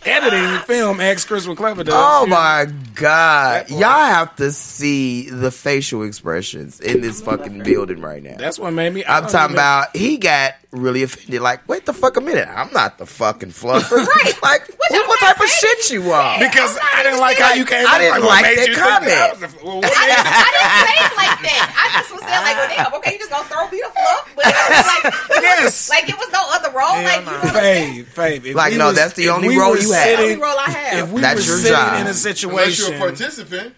editing, 0.07 0.59
film, 0.65 0.99
X 0.99 1.25
Chris 1.25 1.45
with 1.47 1.57
Klevah 1.57 1.85
does. 1.85 1.93
Oh 1.95 2.23
You- 2.25 2.31
my 2.31 2.67
god! 2.95 3.69
Y'all 3.69 3.79
have 3.81 4.35
to 4.37 4.51
see 4.51 5.29
the 5.29 5.51
facial 5.51 6.03
expressions 6.03 6.79
in 6.79 7.01
this 7.01 7.21
fucking 7.21 7.63
building 7.63 8.01
right 8.01 8.23
now. 8.23 8.35
That's 8.37 8.57
what 8.59 8.71
made 8.73 8.93
me. 8.93 9.03
I 9.03 9.17
I'm 9.17 9.23
talking 9.27 9.43
even- 9.45 9.55
about 9.55 9.95
he 9.95 10.17
got 10.17 10.53
really 10.71 11.03
offended. 11.03 11.41
Like, 11.41 11.67
wait 11.67 11.85
the 11.85 11.93
fuck 11.93 12.17
a 12.17 12.21
minute. 12.21 12.47
I'm 12.47 12.71
not 12.73 12.97
the 12.97 13.05
fucking 13.05 13.49
fluffer. 13.51 14.05
Right. 14.17 14.33
Like, 14.41 14.67
what, 14.77 14.91
y'all 14.91 15.07
what 15.07 15.19
type 15.19 15.39
of 15.39 15.47
shit 15.47 15.91
you 15.91 16.11
are? 16.11 16.39
because 16.39 16.77
I 16.81 17.03
didn't 17.03 17.19
like 17.19 17.37
how 17.37 17.53
you 17.53 17.65
came. 17.65 17.85
I 17.87 17.97
didn't 17.99 18.21
what 18.23 18.29
like 18.29 18.43
made 18.43 18.57
that 18.57 18.67
you 18.67 18.73
think 18.75 18.87
I 18.87 18.99
comment. 18.99 19.41
was 19.41 19.63
well, 19.63 19.77
I 19.77 20.03
didn't, 20.09 20.25
I 20.25 20.49
didn't 20.57 20.81
say 20.87 20.95
it 21.05 21.13
like 21.21 21.37
that. 21.45 21.65
I 21.77 21.85
just 22.01 22.09
was 22.15 22.21
saying 22.25 22.43
like, 22.43 22.55
well, 22.57 22.69
damn, 22.73 22.93
okay, 22.97 23.11
you 23.13 23.19
just 23.19 23.29
gonna 23.29 23.45
throw 23.45 23.69
me 23.69 23.77
the 23.77 23.91
fluff, 23.93 24.23
but 24.33 24.45
it 24.47 24.57
was 24.57 24.87
like, 24.89 25.05
it 25.37 25.43
Yes. 25.43 25.63
was, 25.63 25.89
like 25.93 26.05
it 26.09 26.17
was 26.17 26.29
no 26.33 26.41
other 26.49 26.56
role. 26.77 27.03
like, 27.03 27.19
you 27.19 27.25
know 27.25 27.31
what 27.31 27.53
Fave, 27.53 28.05
fave. 28.13 28.45
If 28.45 28.55
Like, 28.55 28.71
we 28.73 28.77
no, 28.77 28.87
was- 28.87 28.95
that's 28.95 29.13
the 29.13 29.23
if 29.25 29.31
only 29.31 29.47
we 29.49 29.57
role 29.57 29.71
were 29.71 29.77
you 29.77 29.91
have. 29.91 30.03
That's 30.03 30.05
the 30.05 30.17
sitting- 30.17 30.31
only 30.31 30.43
role 30.43 30.59
I 30.59 30.69
have. 30.71 30.99
If 31.07 31.11
we 31.13 31.21
That's 31.21 31.39
were 31.39 31.45
your 31.45 31.57
sitting 31.57 31.71
job. 31.77 31.87
in 31.87 31.93
a 31.95 31.99
Unless 32.01 32.17
situation, 32.21 32.85
you're 32.93 32.95
a 32.95 32.99
participant. 32.99 33.75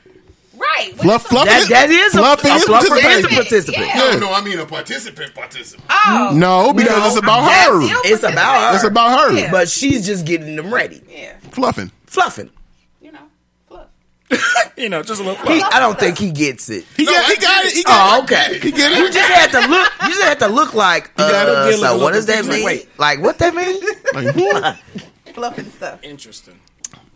right. 0.57 0.93
Fluff, 0.97 1.25
fluff. 1.27 1.45
That, 1.45 1.69
that 1.69 1.89
is 1.89 2.13
a, 2.15 2.17
Fluffing 2.17 2.51
a 2.51 2.55
is 2.55 2.65
fluffer 2.65 2.81
is 2.81 2.85
a 2.85 2.89
participation. 2.89 3.29
participant. 3.35 3.85
Yeah. 3.87 3.95
No, 3.95 4.19
no, 4.19 4.33
I 4.33 4.41
mean 4.41 4.59
a 4.59 4.65
participant. 4.65 5.33
Participant. 5.33 5.85
Oh. 5.89 6.31
No, 6.33 6.73
because 6.73 7.15
it's 7.15 7.23
about 7.23 7.49
her. 7.51 7.81
you. 7.81 8.01
It's 8.05 8.23
about 8.23 8.69
her. 8.71 8.75
It's 8.75 8.83
about 8.83 9.19
her. 9.31 9.37
Yeah. 9.39 9.51
But 9.51 9.69
she's 9.69 10.05
just 10.05 10.25
getting 10.25 10.55
them 10.57 10.73
ready, 10.73 11.01
Yeah. 11.09 11.33
Fluffing. 11.51 11.91
fluffing. 12.05 12.49
You 14.29 14.37
know, 14.37 14.41
fluff. 14.41 14.73
you 14.77 14.89
know, 14.89 15.03
just 15.03 15.21
a 15.21 15.23
little. 15.23 15.45
He, 15.47 15.61
I 15.61 15.79
don't 15.79 15.99
think 15.99 16.17
he 16.17 16.31
gets 16.31 16.69
it. 16.69 16.85
He 16.95 17.03
No, 17.03 17.11
got. 17.11 17.29
He 17.31 17.35
got 17.37 17.65
it. 17.65 17.67
it. 17.67 17.73
He 17.77 17.83
got 17.83 18.13
Oh, 18.13 18.19
it. 18.19 18.23
okay. 18.25 18.59
He 18.59 18.71
get 18.71 18.97
You 18.97 19.05
it. 19.07 19.13
just 19.13 19.29
had 19.31 19.51
to 19.51 19.67
look. 19.67 19.91
You 20.03 20.07
just 20.09 20.21
had 20.21 20.39
to 20.39 20.47
look 20.47 20.73
like. 20.73 21.15
gotta 21.15 21.51
Uh, 21.51 21.71
so 21.71 21.79
little 21.81 21.99
what 22.01 22.13
does 22.13 22.25
that 22.27 22.45
mean? 22.45 22.63
like, 22.63 22.89
Like 22.97 23.19
what 23.21 23.37
that 23.39 23.53
mean? 23.55 23.81
Like, 24.13 24.35
hmm. 24.35 25.31
Fluff 25.33 25.59
stuff. 25.75 25.99
Interesting. 26.03 26.59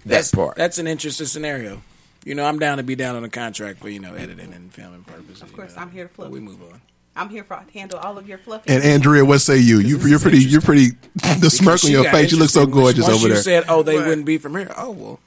That 0.05 0.29
part. 0.33 0.55
That's 0.57 0.77
an 0.77 0.87
interesting 0.87 1.27
scenario. 1.27 1.81
You 2.25 2.35
know, 2.35 2.45
I'm 2.45 2.59
down 2.59 2.77
to 2.77 2.83
be 2.83 2.95
down 2.95 3.15
on 3.15 3.23
a 3.23 3.29
contract 3.29 3.79
for 3.79 3.89
you 3.89 3.99
know 3.99 4.13
editing 4.13 4.53
and 4.53 4.71
filming 4.73 5.03
purposes. 5.03 5.41
Of 5.41 5.53
course, 5.53 5.75
I'm 5.77 5.91
here 5.91 6.07
to 6.07 6.13
fluff. 6.13 6.29
We 6.31 6.39
move 6.39 6.61
on. 6.61 6.81
I'm 7.15 7.29
here 7.29 7.43
for 7.43 7.63
handle 7.73 7.99
all 7.99 8.17
of 8.17 8.27
your 8.27 8.37
fluffy. 8.39 8.73
And 8.73 8.83
Andrea, 8.83 9.23
what 9.23 9.39
say 9.39 9.57
you? 9.57 9.79
You 9.79 9.97
you're 9.99 10.19
pretty. 10.19 10.39
You're 10.39 10.61
pretty. 10.61 10.91
The 11.15 11.49
smirk 11.49 11.83
on 11.83 11.91
your 11.91 12.05
face. 12.11 12.31
You 12.31 12.39
look 12.39 12.49
so 12.49 12.65
gorgeous 12.65 13.03
Once 13.03 13.15
over 13.17 13.27
you 13.27 13.33
there. 13.35 13.43
said, 13.43 13.65
"Oh, 13.69 13.83
they 13.83 13.95
What? 13.97 14.07
wouldn't 14.07 14.25
be 14.25 14.37
from 14.39 14.55
here." 14.55 14.71
Oh 14.77 14.91
well, 14.91 15.19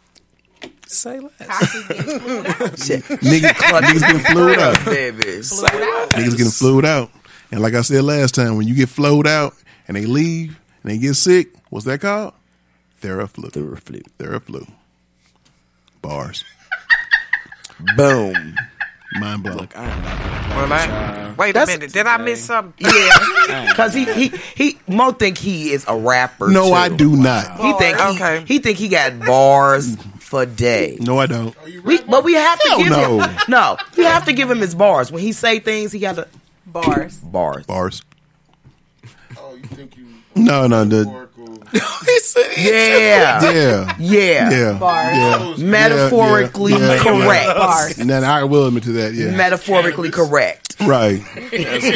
say 0.93 1.21
less. 1.21 1.33
Cox 1.41 1.75
is 1.75 1.87
getting 1.89 2.19
flued 2.21 2.47
out. 2.47 2.79
Shit. 2.79 3.05
Niggas, 3.05 3.53
niggas 3.53 4.01
getting 4.01 4.19
flued 4.21 4.59
out. 4.59 4.77
Flued 4.79 5.25
out. 5.25 6.11
Niggas 6.11 6.37
getting 6.37 6.51
flued 6.53 6.85
out. 6.85 7.11
And 7.51 7.61
like 7.61 7.75
I 7.75 7.83
said 7.83 8.03
last 8.05 8.35
time, 8.35 8.57
when 8.57 8.67
you 8.69 8.75
get 8.75 8.89
flowed 8.89 9.27
out 9.27 9.55
and 9.89 9.97
they 9.97 10.05
leave 10.07 10.59
and 10.83 10.91
they 10.93 10.99
get 10.99 11.15
sick, 11.15 11.49
what's 11.71 11.87
that 11.87 12.01
called? 12.01 12.35
Theraflu. 13.03 13.51
Theraflu. 13.51 14.03
Theraflu. 14.19 14.69
Bars. 16.03 16.45
Boom. 17.97 18.55
Mind 19.21 19.43
blown. 19.43 19.57
Look, 19.57 19.77
I 19.77 19.85
am 19.89 20.03
not 20.03 20.19
gonna 20.19 20.57
Well, 20.57 20.73
I, 20.73 20.87
y'all. 21.27 21.35
wait 21.37 21.57
a 21.57 21.67
minute. 21.67 21.93
Did 21.93 22.07
I 22.07 22.17
miss 22.19 22.45
something? 22.45 22.87
Yeah, 23.49 23.69
because 23.69 23.95
he 23.95 24.05
he 24.13 24.33
he 24.57 24.79
Moe 24.89 25.13
think 25.13 25.39
he 25.39 25.71
is 25.71 25.85
a 25.87 25.97
rapper. 25.97 26.49
No, 26.49 26.67
too. 26.71 26.73
I 26.75 26.89
do 26.89 27.15
not. 27.15 27.61
He 27.61 27.73
think 27.75 27.97
he, 27.97 28.03
Okay. 28.17 28.45
he 28.45 28.59
think 28.59 28.77
he 28.77 28.89
got 28.89 29.21
bars 29.21 29.97
for 30.27 30.45
days. 30.47 31.01
No, 31.01 31.19
I 31.19 31.27
don't. 31.27 31.55
We, 31.85 32.01
but 32.03 32.25
we 32.25 32.35
have 32.35 32.61
to 32.61 32.69
Hell 32.69 32.79
give 32.79 32.91
no. 32.91 33.21
him 33.21 33.37
no. 33.49 33.77
We 33.97 34.05
have 34.05 34.25
to 34.27 34.33
give 34.33 34.51
him 34.51 34.59
his 34.61 34.75
bars 34.75 35.11
when 35.13 35.23
he 35.23 35.33
say 35.33 35.61
things. 35.61 35.93
He 35.93 35.99
got 36.01 36.17
to 36.17 36.29
Bars. 36.67 37.17
bars. 37.19 37.65
Bars. 37.67 38.03
Oh, 39.39 39.55
you 39.55 39.63
think 39.63 39.97
you? 39.97 40.07
No, 40.35 40.67
no, 40.67 40.85
the- 40.85 41.27
He 41.73 42.19
said, 42.21 42.47
Yeah, 42.57 43.51
Yeah. 43.53 43.97
yeah, 43.99 44.51
Yeah. 44.51 44.79
Bars. 44.79 45.17
Yeah. 45.59 45.65
Metaphorically 45.67 46.73
Yeah, 46.73 46.95
yeah, 46.95 47.03
correct. 47.03 47.47
Bars. 47.59 47.99
Now, 47.99 48.35
I 48.37 48.45
will 48.45 48.67
admit 48.67 48.83
to 48.85 48.93
that. 48.93 49.15
Yeah. 49.15 49.31
Metaphorically 49.37 50.11
correct. 50.11 50.77
right. 50.83 51.23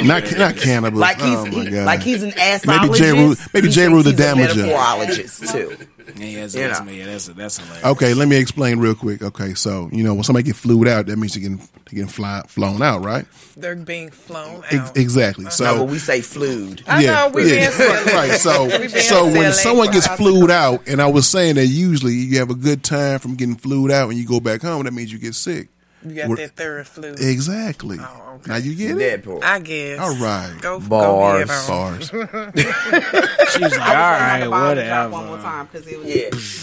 not 0.04 0.22
not 0.38 0.56
cannabis. 0.56 0.98
Like 0.98 1.20
he's 1.20 1.36
oh 1.36 1.44
my 1.46 1.50
he- 1.64 1.70
God. 1.70 1.84
like 1.86 2.00
he's 2.02 2.22
an 2.22 2.30
assologist. 2.32 2.80
Maybe 2.82 2.98
J. 2.98 3.12
Rue- 3.12 3.36
maybe 3.52 3.66
He 3.68 3.74
J. 3.74 3.80
thinks 3.86 3.92
Rue 3.94 4.02
the 4.02 4.10
he's 4.10 4.20
a 4.20 4.22
Damager. 4.22 4.56
metaphorologist 4.56 5.48
too. 5.52 5.76
Yeah, 6.16 6.40
that's, 6.40 6.54
You 6.54 6.60
that's, 6.68 6.80
know. 6.80 6.90
yeah, 6.92 7.06
that's, 7.06 7.26
that's 7.26 7.58
hilarious. 7.58 7.84
Okay, 7.84 8.14
let 8.14 8.28
me 8.28 8.36
explain 8.36 8.78
real 8.78 8.94
quick. 8.94 9.22
Okay, 9.22 9.54
so 9.54 9.88
you 9.92 10.02
know 10.04 10.14
when 10.14 10.22
somebody 10.24 10.44
get 10.44 10.56
flued 10.56 10.88
out, 10.88 11.06
that 11.06 11.16
means 11.16 11.34
they're 11.34 11.42
getting 11.42 11.58
they're 11.58 11.94
getting 11.94 12.06
fly, 12.08 12.42
flown 12.48 12.82
out, 12.82 13.04
right? 13.04 13.26
They're 13.56 13.74
being 13.76 14.10
flown 14.10 14.62
Ex- 14.70 14.74
out. 14.90 14.96
exactly. 14.96 15.46
Uh-huh. 15.46 15.64
No, 15.64 15.70
So 15.72 15.78
but 15.84 15.90
we 15.92 15.98
say 15.98 16.20
flued. 16.20 16.82
I 16.86 17.04
know, 17.04 17.30
we 17.34 17.44
being 17.44 17.70
silly. 17.70 18.12
right. 18.12 18.32
So 18.32 18.64
We 18.64 18.78
being 18.78 18.88
so 18.90 19.26
when 19.26 19.52
someone 19.52 19.90
gets 19.90 20.06
flued 20.06 20.50
out, 20.50 20.86
and 20.88 21.00
I 21.02 21.06
was 21.08 21.28
saying 21.28 21.56
that 21.56 21.66
usually 21.66 22.14
you 22.14 22.38
have 22.38 22.50
a 22.50 22.54
good 22.54 22.82
time 22.84 23.18
from 23.18 23.34
getting 23.36 23.56
flued 23.56 23.90
out, 23.90 24.08
and 24.10 24.18
you 24.18 24.26
go 24.26 24.40
back 24.40 24.62
home, 24.62 24.84
that 24.84 24.92
means 24.92 25.12
you 25.12 25.18
get 25.18 25.34
sick. 25.34 25.68
You 26.02 26.14
got 26.14 26.28
We're- 26.28 26.46
that 26.46 26.56
Theraflu. 26.56 27.20
Exactly. 27.20 27.98
Oh, 28.00 28.32
okay. 28.36 28.50
Now 28.50 28.56
you 28.56 28.74
get 28.74 28.92
it. 28.92 28.98
That 28.98 29.24
part. 29.24 29.44
I 29.44 29.58
guess. 29.60 29.98
All 30.00 30.14
right. 30.16 30.56
Go, 30.62 30.80
go 30.80 30.88
Bars. 30.88 31.50
ahead 31.50 31.70
on. 31.70 31.98
Bars. 31.98 32.10
She 33.50 33.58
was 33.64 33.72
like, 33.76 33.88
all 33.88 33.94
right, 33.96 34.46
whatever. 34.46 35.10
One 35.10 35.26
more 35.26 35.38
time 35.38 35.66
because 35.70 35.86
it 35.88 35.98
was 35.98 36.06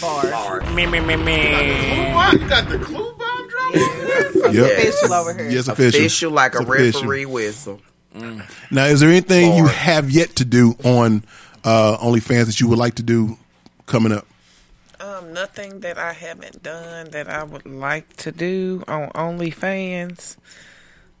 bars. 0.32 0.64
Me, 0.74 0.86
me, 0.86 1.00
me, 1.00 1.16
me. 1.16 2.08
You 2.08 2.48
got 2.48 2.68
the 2.68 2.78
clue 2.82 3.14
bomb 3.18 3.48
dropping? 3.48 4.54
Yep. 4.54 4.72
Official 4.78 5.12
over 5.12 5.34
here. 5.34 5.50
Yes, 5.50 5.68
official. 5.68 6.00
Official 6.00 6.30
like 6.32 6.54
a 6.54 6.58
It's 6.60 6.68
official. 6.70 7.00
referee 7.02 7.26
whistle. 7.26 7.80
Now, 8.70 8.86
is 8.86 9.00
there 9.00 9.10
anything 9.10 9.54
you 9.54 9.66
have 9.66 10.10
yet 10.10 10.34
to 10.36 10.44
do 10.44 10.74
on 10.82 11.22
uh, 11.62 11.98
OnlyFans 11.98 12.46
that 12.46 12.60
you 12.60 12.68
would 12.68 12.78
like 12.78 12.94
to 12.96 13.02
do 13.02 13.36
coming 13.86 14.12
up? 14.12 14.26
Nothing 15.38 15.78
that 15.80 15.98
I 15.98 16.12
haven't 16.14 16.64
done 16.64 17.10
that 17.10 17.28
I 17.28 17.44
would 17.44 17.64
like 17.64 18.16
to 18.16 18.32
do 18.32 18.82
on 18.88 19.08
OnlyFans. 19.10 20.36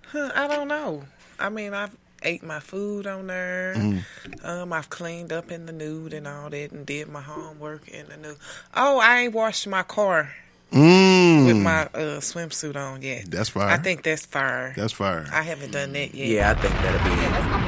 Huh, 0.08 0.32
I 0.34 0.48
don't 0.48 0.66
know. 0.66 1.04
I 1.38 1.48
mean, 1.50 1.72
I've 1.72 1.96
ate 2.24 2.42
my 2.42 2.58
food 2.58 3.06
on 3.06 3.28
there. 3.28 3.74
Mm-hmm. 3.76 4.44
Um, 4.44 4.72
I've 4.72 4.90
cleaned 4.90 5.32
up 5.32 5.52
in 5.52 5.66
the 5.66 5.72
nude 5.72 6.12
and 6.14 6.26
all 6.26 6.50
that, 6.50 6.72
and 6.72 6.84
did 6.84 7.06
my 7.08 7.20
homework 7.20 7.86
in 7.86 8.08
the 8.08 8.16
nude. 8.16 8.38
Oh, 8.74 8.98
I 8.98 9.20
ain't 9.20 9.34
washed 9.34 9.68
my 9.68 9.84
car 9.84 10.32
Mm. 10.72 11.46
with 11.46 11.56
my 11.56 11.82
uh, 11.94 12.20
swimsuit 12.20 12.76
on 12.76 13.00
yet. 13.00 13.30
That's 13.30 13.48
fire. 13.50 13.68
I 13.68 13.76
think 13.78 14.02
that's 14.02 14.26
fire. 14.26 14.74
That's 14.76 14.92
fire. 14.92 15.26
I 15.32 15.42
haven't 15.42 15.70
done 15.70 15.92
that 15.92 16.12
yet. 16.12 16.28
Yeah, 16.28 16.50
I 16.50 16.54
think 16.60 16.74
that'll 16.74 17.04
be 17.04 17.22
Yeah, 17.22 17.67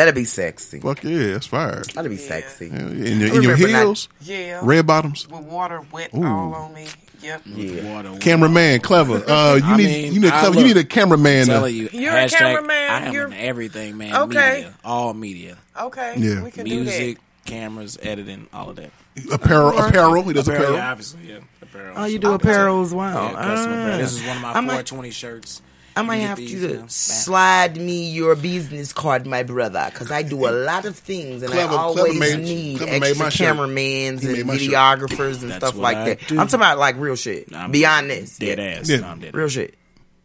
that'd 0.00 0.14
be 0.14 0.24
sexy. 0.24 0.80
Fuck 0.80 1.04
yeah, 1.04 1.32
that's 1.34 1.46
fire. 1.46 1.82
That'd 1.94 2.10
be 2.10 2.16
sexy. 2.16 2.66
Yeah, 2.68 2.78
In, 2.78 2.96
your, 2.96 3.04
in 3.04 3.18
your 3.20 3.30
remember 3.52 3.68
not- 3.68 3.78
heels, 3.82 4.08
Yeah. 4.20 4.60
red 4.62 4.86
bottoms. 4.86 5.28
With 5.28 5.42
water 5.42 5.80
wet 5.92 6.10
Ooh. 6.14 6.24
all 6.24 6.54
on 6.54 6.74
me. 6.74 6.86
Yep. 7.22 7.42
Yeah. 7.44 7.94
Water, 7.94 8.18
Cameraman, 8.18 8.80
Klevah. 8.80 9.22
Uh, 9.28 9.56
you 9.56 9.62
I 9.64 9.76
need 9.76 9.84
mean, 9.86 10.12
you 10.14 10.20
need 10.20 10.30
I 10.32 10.40
Klevah. 10.42 10.44
You 10.44 10.50
look- 10.56 10.66
need 10.66 10.76
a 10.78 10.84
cameraman. 10.84 11.40
I'm 11.42 11.46
to- 11.46 11.52
telling 11.52 11.74
you, 11.74 11.88
You're 11.92 12.12
a 12.16 12.24
hashtag, 12.24 12.38
cameraman, 12.38 12.90
I 12.90 13.00
am 13.06 13.12
you're- 13.12 13.26
an 13.26 13.32
everything 13.34 13.96
man. 13.98 14.16
Okay. 14.16 14.52
Media, 14.56 14.74
all 14.84 15.12
media, 15.14 15.56
Okay. 15.78 16.14
Yeah. 16.16 16.42
We 16.42 16.50
can 16.50 16.64
music, 16.64 17.16
do 17.16 17.22
cameras, 17.44 17.98
editing, 18.02 18.46
all 18.54 18.70
of 18.70 18.76
that. 18.76 18.90
apparel, 19.32 19.78
apparel. 19.78 20.22
He 20.22 20.32
does 20.32 20.48
Apparel, 20.48 20.62
apparel. 20.64 20.78
yeah, 20.78 20.90
obviously, 20.92 21.20
yeah. 21.28 21.38
Apparel. 21.60 21.94
Oh, 21.96 22.04
you 22.06 22.18
do 22.18 22.32
apparel 22.32 22.82
as 22.82 22.94
well. 22.94 23.22
Yeah, 23.22 23.32
custom 23.34 23.72
apparel. 23.72 23.94
Ah. 23.94 23.96
This 23.98 24.12
is 24.14 24.22
one 24.26 24.36
of 24.36 24.42
my 24.42 24.48
I 24.52 24.60
might- 24.60 24.66
420 24.88 25.10
shirts. 25.10 25.62
I 25.96 26.02
might 26.02 26.16
have 26.18 26.38
these, 26.38 26.52
you 26.52 26.60
you 26.60 26.68
to 26.68 26.74
know, 26.80 26.84
slide 26.88 27.76
me 27.76 28.10
your 28.10 28.36
business 28.36 28.92
card, 28.92 29.26
my 29.26 29.42
brother, 29.42 29.88
because 29.92 30.10
I 30.10 30.22
do 30.22 30.46
a 30.48 30.50
lot 30.52 30.84
of 30.84 30.96
things 30.96 31.42
and 31.42 31.52
Klevah- 31.52 31.68
I 31.68 31.72
Klevah 31.72 31.78
always 31.78 32.18
made- 32.18 32.40
need 32.40 32.78
Klevah 32.80 33.00
extra 33.02 33.24
my 33.26 33.30
cameramans 33.30 34.24
and 34.24 34.32
made 34.36 34.46
my 34.46 34.56
videographers 34.56 35.42
and 35.42 35.50
That's 35.50 35.66
stuff 35.66 35.76
like 35.76 35.96
I 35.96 36.04
that. 36.10 36.26
do. 36.28 36.38
I'm 36.38 36.46
talking 36.46 36.60
about 36.60 36.78
like 36.78 36.96
real 36.98 37.16
shit. 37.16 37.54
I'm 37.54 37.70
Beyond 37.72 38.08
this, 38.10 38.38
Dead 38.38 38.58
Yeah. 38.58 38.64
ass. 38.64 38.88
Yeah. 38.88 38.96
No, 39.00 39.06
I'm 39.08 39.20
dead 39.20 39.34
real 39.34 39.46
ass. 39.46 39.52
shit. 39.52 39.74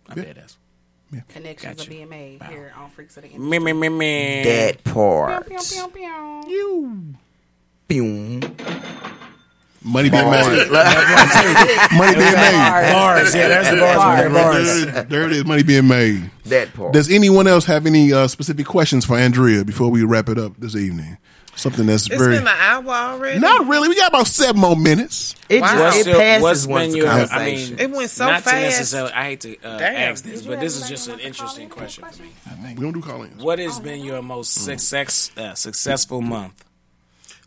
I'm 0.07 0.21
dead 0.21 0.37
ass. 0.43 0.57
Yeah. 1.11 1.21
Connections 1.29 1.77
Gotcha. 1.77 1.87
are 1.89 1.93
being 1.93 2.09
made 2.09 2.43
here 2.43 2.73
on 2.77 2.89
Freaks 2.91 3.17
of 3.17 3.23
the 3.23 3.37
Me, 3.37 3.59
me, 3.59 3.73
me, 3.73 3.89
me. 3.89 4.43
That 4.43 4.83
part. 4.83 5.47
Pew, 5.47 5.57
pew, 5.57 5.87
pew. 6.45 7.15
Boom. 7.87 8.41
Money 9.85 10.09
being 10.09 10.23
made. 10.31 10.41
Money 10.41 12.15
being 12.15 12.33
made. 12.33 12.91
Bars. 12.91 13.35
Yeah, 13.35 13.47
that's 13.47 13.69
the 13.69 13.77
bars. 13.79 13.97
right 13.97 14.21
there, 14.21 14.29
Bars. 14.31 14.85
There, 14.85 15.03
there 15.03 15.23
it 15.27 15.31
is. 15.31 15.45
Money 15.45 15.63
being 15.63 15.87
made. 15.87 16.31
That 16.45 16.73
part. 16.73 16.91
Does 16.93 17.09
anyone 17.11 17.45
else 17.47 17.65
have 17.65 17.85
any 17.85 18.11
uh, 18.11 18.27
specific 18.27 18.65
questions 18.65 19.05
for 19.05 19.15
Andrea 19.17 19.63
before 19.63 19.89
we 19.91 20.03
wrap 20.03 20.27
it 20.29 20.37
up 20.39 20.57
this 20.57 20.75
evening? 20.75 21.17
Something 21.55 21.85
that's 21.85 22.07
It's 22.07 22.17
very 22.21 22.35
been 22.37 22.47
an 22.47 22.53
hour 22.59 22.89
already. 22.89 23.39
not 23.39 23.67
really. 23.67 23.87
We 23.87 23.95
got 23.95 24.09
about 24.09 24.27
seven 24.27 24.59
more 24.59 24.75
minutes. 24.75 25.35
It 25.47 25.61
Wow. 25.61 25.67
just 25.67 25.79
What's 25.79 25.97
it 25.99 26.07
your- 26.07 26.19
passes 26.19 26.43
what's 26.43 26.67
once 26.67 26.87
been 26.93 26.97
your- 26.97 27.07
I 27.07 27.45
mean, 27.45 27.75
It 27.79 27.91
went 27.91 28.09
so 28.09 28.25
not 28.25 28.43
to 28.43 28.51
necessarily. 28.55 29.13
I 29.13 29.23
hate 29.23 29.41
to 29.41 29.57
uh, 29.63 29.77
Damn. 29.77 30.11
ask 30.11 30.25
this, 30.25 30.41
but 30.41 30.59
this 30.59 30.75
is 30.75 30.89
just 30.89 31.07
an 31.07 31.19
interesting 31.19 31.69
call 31.69 31.77
question 31.77 32.03
for 32.11 32.23
me. 32.23 32.73
We 32.75 32.81
don't 32.81 32.91
do 32.91 33.01
call-ins. 33.01 33.41
What 33.41 33.59
has 33.59 33.79
been 33.79 34.03
your 34.03 34.21
most 34.21 34.53
success 34.65 35.31
uh, 35.37 35.53
successful 35.53 36.21
month? 36.21 36.64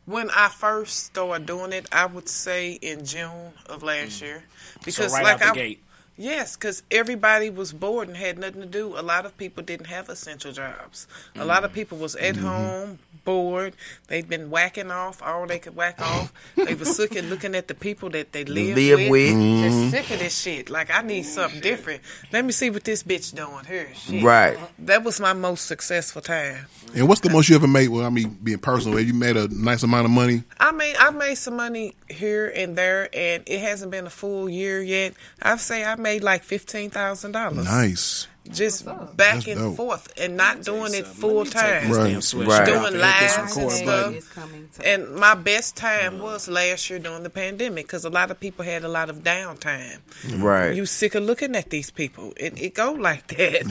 When 0.09 0.30
I 0.30 0.48
first 0.48 1.04
started 1.06 1.46
doing 1.46 1.72
it, 1.72 1.86
I 1.92 2.06
would 2.06 2.28
say 2.28 2.72
in 2.72 3.04
June 3.04 3.52
of 3.66 3.82
last 3.82 4.22
year, 4.22 4.42
because 4.84 5.12
Mm. 5.12 5.16
so 5.18 5.22
right 5.22 5.24
like 5.24 5.42
I, 5.42 5.52
gate. 5.54 5.82
Yes, 6.18 6.56
because 6.56 6.82
everybody 6.90 7.48
was 7.48 7.72
bored 7.72 8.08
and 8.08 8.16
had 8.16 8.38
nothing 8.38 8.60
to 8.60 8.66
do. 8.66 8.98
A 8.98 9.00
lot 9.02 9.24
of 9.24 9.36
people 9.38 9.62
didn't 9.62 9.86
have 9.86 10.08
essential 10.10 10.52
jobs. 10.52 11.06
A 11.36 11.44
lot 11.44 11.64
of 11.64 11.72
people 11.72 11.96
was 11.96 12.14
at 12.16 12.34
Mm-hmm. 12.34 12.46
home 12.46 12.98
bored. 13.24 13.74
They'd 14.08 14.28
been 14.28 14.48
whacking 14.50 14.90
off 14.90 15.22
all 15.22 15.46
they 15.46 15.58
could 15.58 15.76
whack 15.76 16.00
off. 16.00 16.32
They 16.56 16.74
were 16.74 16.84
sick 16.86 17.14
of 17.16 17.28
looking 17.28 17.54
at 17.54 17.68
the 17.68 17.74
people 17.74 18.08
that 18.10 18.32
they 18.32 18.44
live, 18.44 18.74
Live 18.76 19.10
with. 19.10 19.34
Just 19.34 19.90
sick 19.90 20.10
of 20.14 20.18
this 20.20 20.38
shit. 20.38 20.70
Like 20.70 20.90
I 20.90 21.02
need 21.02 21.24
something 21.24 21.60
different. 21.60 22.02
Let 22.32 22.44
me 22.44 22.52
see 22.52 22.70
what 22.70 22.84
this 22.84 23.02
bitch 23.02 23.34
doing 23.34 23.64
here. 23.66 23.88
Shit. 23.94 24.22
Right. 24.22 24.58
That 24.80 25.04
was 25.04 25.20
my 25.20 25.32
most 25.34 25.66
successful 25.66 26.22
time. 26.22 26.66
And 26.94 27.06
what's 27.06 27.20
the 27.20 27.28
most 27.30 27.48
you 27.50 27.56
ever 27.56 27.66
made? 27.68 27.88
Well, 27.88 28.04
I 28.06 28.10
mean, 28.10 28.38
being 28.42 28.58
personal, 28.58 28.96
have 28.96 29.06
you 29.06 29.12
made 29.14 29.36
a 29.36 29.46
nice 29.48 29.82
amount 29.82 30.06
of 30.06 30.10
money? 30.10 30.42
I 30.58 30.72
mean, 30.72 30.94
I 30.98 31.10
made 31.10 31.34
some 31.34 31.56
money 31.56 31.94
here 32.11 32.52
and 32.54 32.76
there, 32.76 33.09
and 33.12 33.42
it 33.46 33.61
hasn't 33.61 33.90
been 33.90 34.06
a 34.06 34.11
full 34.11 34.48
year 34.48 34.82
yet. 34.82 35.14
I'd 35.42 35.61
say 35.61 35.84
I 35.84 35.96
made 35.96 36.22
like 36.22 36.42
fifteen 36.44 36.90
thousand 36.90 37.32
dollars. 37.32 37.64
Nice. 37.64 38.26
Just 38.53 38.84
back 38.86 39.16
That's 39.16 39.46
and 39.46 39.59
dope. 39.59 39.76
forth, 39.76 40.12
and 40.18 40.36
not 40.36 40.62
doing 40.62 40.94
it 40.94 41.07
full 41.07 41.44
time. 41.44 41.90
Right. 41.90 42.20
Damn. 42.20 42.46
Right. 42.49 42.66
Doing 42.66 42.82
Hit 42.82 42.92
this 42.92 43.01
lives 43.03 43.36
and 43.36 43.46
record 43.57 43.72
stuff. 43.72 44.34
coming 44.34 44.68
And 44.84 45.14
my 45.16 45.34
best 45.34 45.76
time 45.76 46.18
was 46.18 46.49
last 46.49 46.88
year 46.90 46.99
during 46.99 47.22
the 47.22 47.30
pandemic 47.30 47.86
because 47.86 48.05
a 48.05 48.11
lot 48.11 48.30
of 48.30 48.40
people 48.40 48.64
had 48.64 48.84
a 48.84 48.88
lot 48.88 49.11
of 49.11 49.18
downtime. 49.22 49.99
Right. 50.36 50.70
You 50.74 50.86
sick 50.86 51.14
of 51.14 51.22
looking 51.24 51.55
at 51.57 51.70
these 51.70 51.90
people. 51.90 52.32
It, 52.36 52.61
it 52.61 52.74
go 52.74 52.92
like 52.92 53.26
that. 53.28 53.64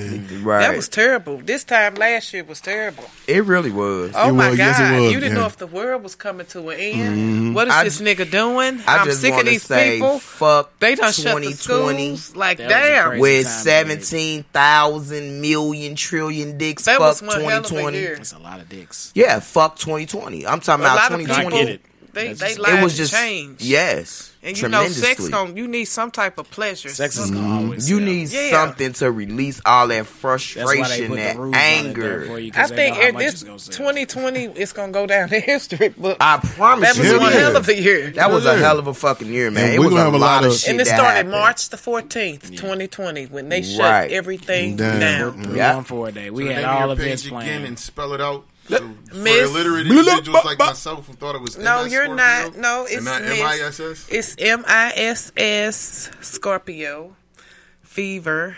Right. 0.43 0.59
That 0.59 0.75
was 0.75 0.89
terrible. 0.89 1.37
This 1.37 1.63
time 1.63 1.95
last 1.95 2.33
year 2.33 2.43
was 2.43 2.61
terrible. 2.61 3.05
It 3.27 3.43
really 3.45 3.71
was. 3.71 4.11
Oh 4.15 4.29
It 4.29 4.33
my 4.33 4.49
was, 4.49 4.57
God! 4.57 4.63
yes, 4.63 4.79
it 4.79 5.01
was, 5.01 5.11
you 5.11 5.19
didn't 5.19 5.23
yeah. 5.23 5.27
Mm-hmm. 5.29 5.39
know 5.41 5.45
if 5.47 5.57
the 5.57 5.67
world 5.67 6.03
was 6.03 6.15
coming 6.15 6.45
to 6.47 6.69
an 6.69 6.79
end. 6.79 7.55
What 7.55 7.67
is 7.67 7.73
I 7.73 7.83
this 7.83 8.01
nigga 8.01 8.29
doing? 8.29 8.81
I 8.87 8.97
am 8.97 9.05
just 9.05 9.21
sick 9.21 9.33
of 9.33 9.45
these 9.45 9.63
say 9.63 9.93
people. 9.95 10.19
fuck 10.19 10.77
They 10.79 10.95
done 10.95 11.11
shut 11.13 11.41
the 11.41 11.51
schools. 11.53 12.35
Like 12.35 12.57
That 12.57 12.69
damn. 12.69 13.19
with 13.19 13.45
time, 13.45 13.51
seventeen 13.53 14.45
thousand 14.67 15.41
million 15.41 15.95
trillion 15.95 16.57
dicks. 16.57 16.85
That 16.85 16.99
fuck 16.99 17.17
twenty 17.17 17.61
twenty. 17.67 18.05
That's 18.05 18.33
a 18.33 18.39
lot 18.39 18.59
of 18.59 18.69
dicks. 18.69 19.11
Yeah, 19.15 19.39
fuck 19.39 19.77
twenty 19.77 20.05
twenty. 20.05 20.45
I'm 20.45 20.59
talking 20.59 20.85
a 20.85 20.89
about 20.91 21.07
twenty 21.09 21.25
twenty. 21.25 21.79
They, 22.13 22.33
they, 22.33 22.53
it 22.53 22.83
was 22.83 22.97
just 22.97 23.13
change 23.13 23.61
Yes. 23.61 24.33
And 24.47 24.57
you 24.61 24.67
know, 24.69 24.83
sex 24.87 24.97
tremendously. 25.27 25.31
gon' 25.31 25.57
you 25.57 25.67
need 25.67 25.85
some 25.85 26.09
type 26.09 26.37
of 26.37 26.49
pleasure. 26.49 26.87
Sex 26.89 27.17
is 27.17 27.25
Some- 27.25 27.35
gonna 27.35 27.47
mm-hmm. 27.47 27.65
always. 27.65 27.89
You 27.89 27.97
sell. 27.97 28.05
need 28.05 28.29
Yeah. 28.31 28.49
something 28.51 28.93
to 28.93 29.11
release 29.11 29.59
all 29.65 29.87
that 29.89 29.97
That's 29.97 30.23
why 30.23 30.37
they 30.37 30.39
frustration, 30.39 31.07
put 31.09 31.15
the 31.15 31.21
that 31.21 31.37
rules 31.37 31.53
on 31.55 31.59
it 31.61 31.93
there 31.93 32.21
for 32.21 32.31
anger. 32.31 32.39
you. 32.39 32.47
I 32.47 32.49
'cause 32.55 32.69
they 32.69 32.75
think 32.77 32.95
know 32.95 33.01
how 33.01 33.07
it- 33.09 33.13
much 33.13 33.23
this 33.23 33.33
it's 33.33 33.43
gonna 33.43 33.59
2020 33.59 34.43
is 34.45 34.71
gonna 34.73 34.91
go 34.93 35.05
down 35.05 35.33
in 35.33 35.41
history 35.53 35.89
book. 35.89 36.17
I 36.21 36.37
promise 36.37 36.93
that 36.93 36.97
was 37.03 37.11
you, 37.11 37.19
one 37.19 37.33
yeah. 37.33 37.39
hell 37.39 37.57
of 37.57 37.67
a 37.67 37.81
year. 37.81 38.09
that 38.11 38.31
was 38.31 38.45
Yeah. 38.45 38.53
a 38.53 38.57
hell 38.57 38.79
of 38.79 38.87
a 38.87 38.93
fucking 38.93 39.27
year, 39.27 39.51
man. 39.51 39.65
And 39.65 39.73
it 39.75 39.79
we 39.79 39.85
was 39.87 39.93
gonna 39.93 40.01
a 40.01 40.05
have 40.05 40.13
a 40.13 40.17
lot 40.17 40.27
lot 40.37 40.45
of 40.45 40.51
of- 40.53 40.57
shit 40.59 40.69
and 40.71 40.79
it 40.81 40.87
started 40.87 41.03
happened. 41.09 41.31
March 41.31 41.69
the 41.69 41.77
14th, 41.77 42.49
2020, 42.55 43.25
when 43.25 43.49
they 43.49 43.61
shut 43.63 43.79
Right. 43.81 44.11
everything 44.11 44.77
Damn. 44.77 44.99
down. 44.99 45.43
Three 45.43 45.57
Yeah. 45.57 45.75
one 45.75 45.83
four 45.83 46.07
a 46.07 46.11
day. 46.13 46.29
We 46.29 46.43
So 46.45 46.49
had 46.53 46.57
name 46.61 46.69
all 46.69 46.79
your 46.87 46.91
events 46.93 47.23
page 47.23 47.31
again 47.31 47.41
planned. 47.45 47.65
and 47.65 47.77
spell 47.79 48.13
it 48.13 48.21
out. 48.21 48.45
So 48.67 48.77
for 48.77 49.27
illiterate 49.27 49.87
individuals 49.87 50.43
like 50.45 50.59
myself 50.59 51.07
who 51.07 51.13
thought 51.13 51.35
it 51.35 51.41
was 51.41 51.57
No, 51.57 51.83
MS 51.83 51.93
you're 51.93 52.03
Scorpio 52.03 52.23
not. 52.23 52.57
No, 52.57 52.85
it's 52.89 53.03
not 53.03 53.21
Miss. 53.21 53.39
M-I-S-S? 53.39 54.07
It's 54.09 54.35
M 54.39 54.65
I 54.67 54.91
S 54.95 55.31
S 55.37 56.11
Scorpio 56.21 57.15
Fever. 57.81 58.57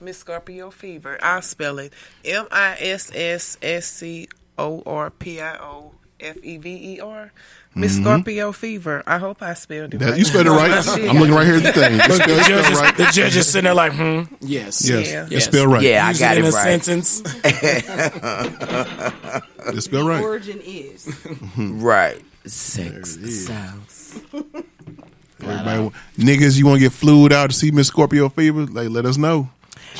Miss 0.00 0.18
Scorpio 0.18 0.70
Fever. 0.70 1.18
I'll 1.22 1.42
spell 1.42 1.78
it. 1.78 1.92
M 2.24 2.46
I 2.50 2.76
S 2.78 3.10
S 3.14 3.56
S 3.62 3.86
C 3.86 4.28
O 4.58 4.82
R 4.84 5.10
P 5.10 5.40
I 5.40 5.56
O 5.58 5.92
F 6.20 6.36
E 6.42 6.58
V 6.58 6.94
E 6.94 7.00
R. 7.00 7.32
Miss 7.76 7.96
Scorpio 7.96 8.52
Fever. 8.52 9.02
I 9.06 9.18
hope 9.18 9.42
I 9.42 9.54
spelled 9.54 9.92
it 9.94 9.98
That- 9.98 10.10
right. 10.10 10.18
you 10.18 10.24
spelled 10.24 10.46
it 10.46 10.50
right. 10.50 10.86
I'm 11.08 11.18
looking 11.18 11.34
right 11.34 11.46
here 11.46 11.56
at 11.56 11.62
the 11.62 11.72
thing. 11.72 11.94
You 11.94 12.00
spelled, 12.00 12.20
The 12.30 12.34
you 12.36 12.40
judge, 12.40 12.44
spelled 12.64 12.72
is, 12.72 12.80
right. 12.80 12.96
the 12.96 13.04
judge 13.12 13.36
is 13.36 13.46
sitting 13.46 13.64
there 13.64 13.74
like, 13.74 13.92
hmm, 13.92 14.22
yes, 14.40 14.88
Yes, 14.88 15.10
Yeah. 15.10 15.28
it's 15.30 15.44
spelled 15.44 15.70
right. 15.72 15.82
Yeah, 15.82 16.06
I 16.06 16.12
got 16.14 16.36
it 16.36 16.40
in 16.40 16.44
it 16.46 16.48
a 16.48 16.52
right. 16.52 16.82
sentence. 16.82 17.22
It's 19.68 19.84
spelled 19.86 20.06
right. 20.08 20.22
origin 20.22 20.60
is. 20.64 21.08
Right. 21.56 22.22
Sex 22.46 23.18
sounds. 23.46 24.20
Everybody, 25.42 25.90
niggas, 26.16 26.56
you 26.56 26.66
want 26.66 26.76
to 26.76 26.80
get 26.86 26.92
flued 26.92 27.32
out 27.32 27.50
to 27.50 27.56
see 27.56 27.70
Miss 27.72 27.88
Scorpio 27.88 28.28
Fever? 28.28 28.66
Like, 28.66 28.88
let 28.90 29.04
us 29.04 29.16
know. 29.18 29.50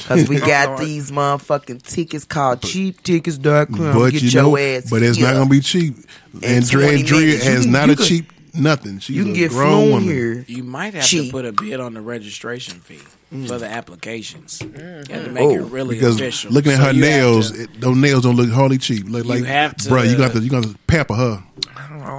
Cause 0.05 0.28
we 0.28 0.38
got 0.40 0.78
these 0.78 1.11
motherfucking 1.11 1.82
tickets 1.82 2.24
called 2.24 2.61
cheaptickets.com. 2.61 3.94
But 3.99 4.11
Get 4.11 4.22
you 4.22 4.28
your 4.28 4.42
know, 4.42 4.57
ass 4.57 4.90
but 4.90 5.03
it's 5.03 5.18
not 5.18 5.34
gonna 5.34 5.51
be 5.51 5.61
cheap. 5.61 5.97
In 6.34 6.44
Andrea, 6.44 6.88
20 6.88 7.01
Andrea 7.01 7.38
has 7.44 7.62
can- 7.64 7.72
not 7.72 7.90
a 7.90 7.97
can- 7.97 8.05
cheap 8.05 8.32
nothing. 8.55 8.99
She's 9.01 9.16
You 9.16 9.24
can 9.24 9.32
a 9.32 9.34
get 9.36 9.51
grown 9.51 9.68
flown 9.70 9.90
woman. 9.90 10.09
here. 10.09 10.44
You 10.49 10.62
might 10.64 10.94
have 10.94 11.05
Cheap. 11.05 11.26
to 11.26 11.30
put 11.32 11.44
a 11.44 11.53
bid 11.53 11.78
on 11.78 11.92
the 11.94 12.01
registration 12.01 12.80
fee 12.80 13.01
mm. 13.32 13.47
for 13.47 13.59
the 13.59 13.66
applications. 13.66 14.62
You 14.62 14.70
have 14.70 15.07
to 15.24 15.30
make 15.30 15.44
Oh, 15.44 15.51
it 15.53 15.70
really 15.70 15.97
because 15.97 16.16
official. 16.16 16.53
looking 16.53 16.72
at 16.72 16.78
So 16.78 16.84
her 16.84 16.92
nails, 16.94 17.51
to- 17.53 17.64
it, 17.64 17.80
those 17.80 17.97
nails 17.97 18.22
don't 18.22 18.36
look 18.36 18.51
hardly 18.51 18.78
cheap. 18.78 19.07
Look 19.09 19.26
like, 19.26 19.44
have 19.44 19.76
to- 19.76 19.90
bruh, 19.90 20.11
you 20.11 20.16
got 20.16 20.32
to 20.32 20.40
you 20.40 20.49
got 20.51 20.62
to 20.64 20.74
pamper 20.86 21.14
her 21.14 21.42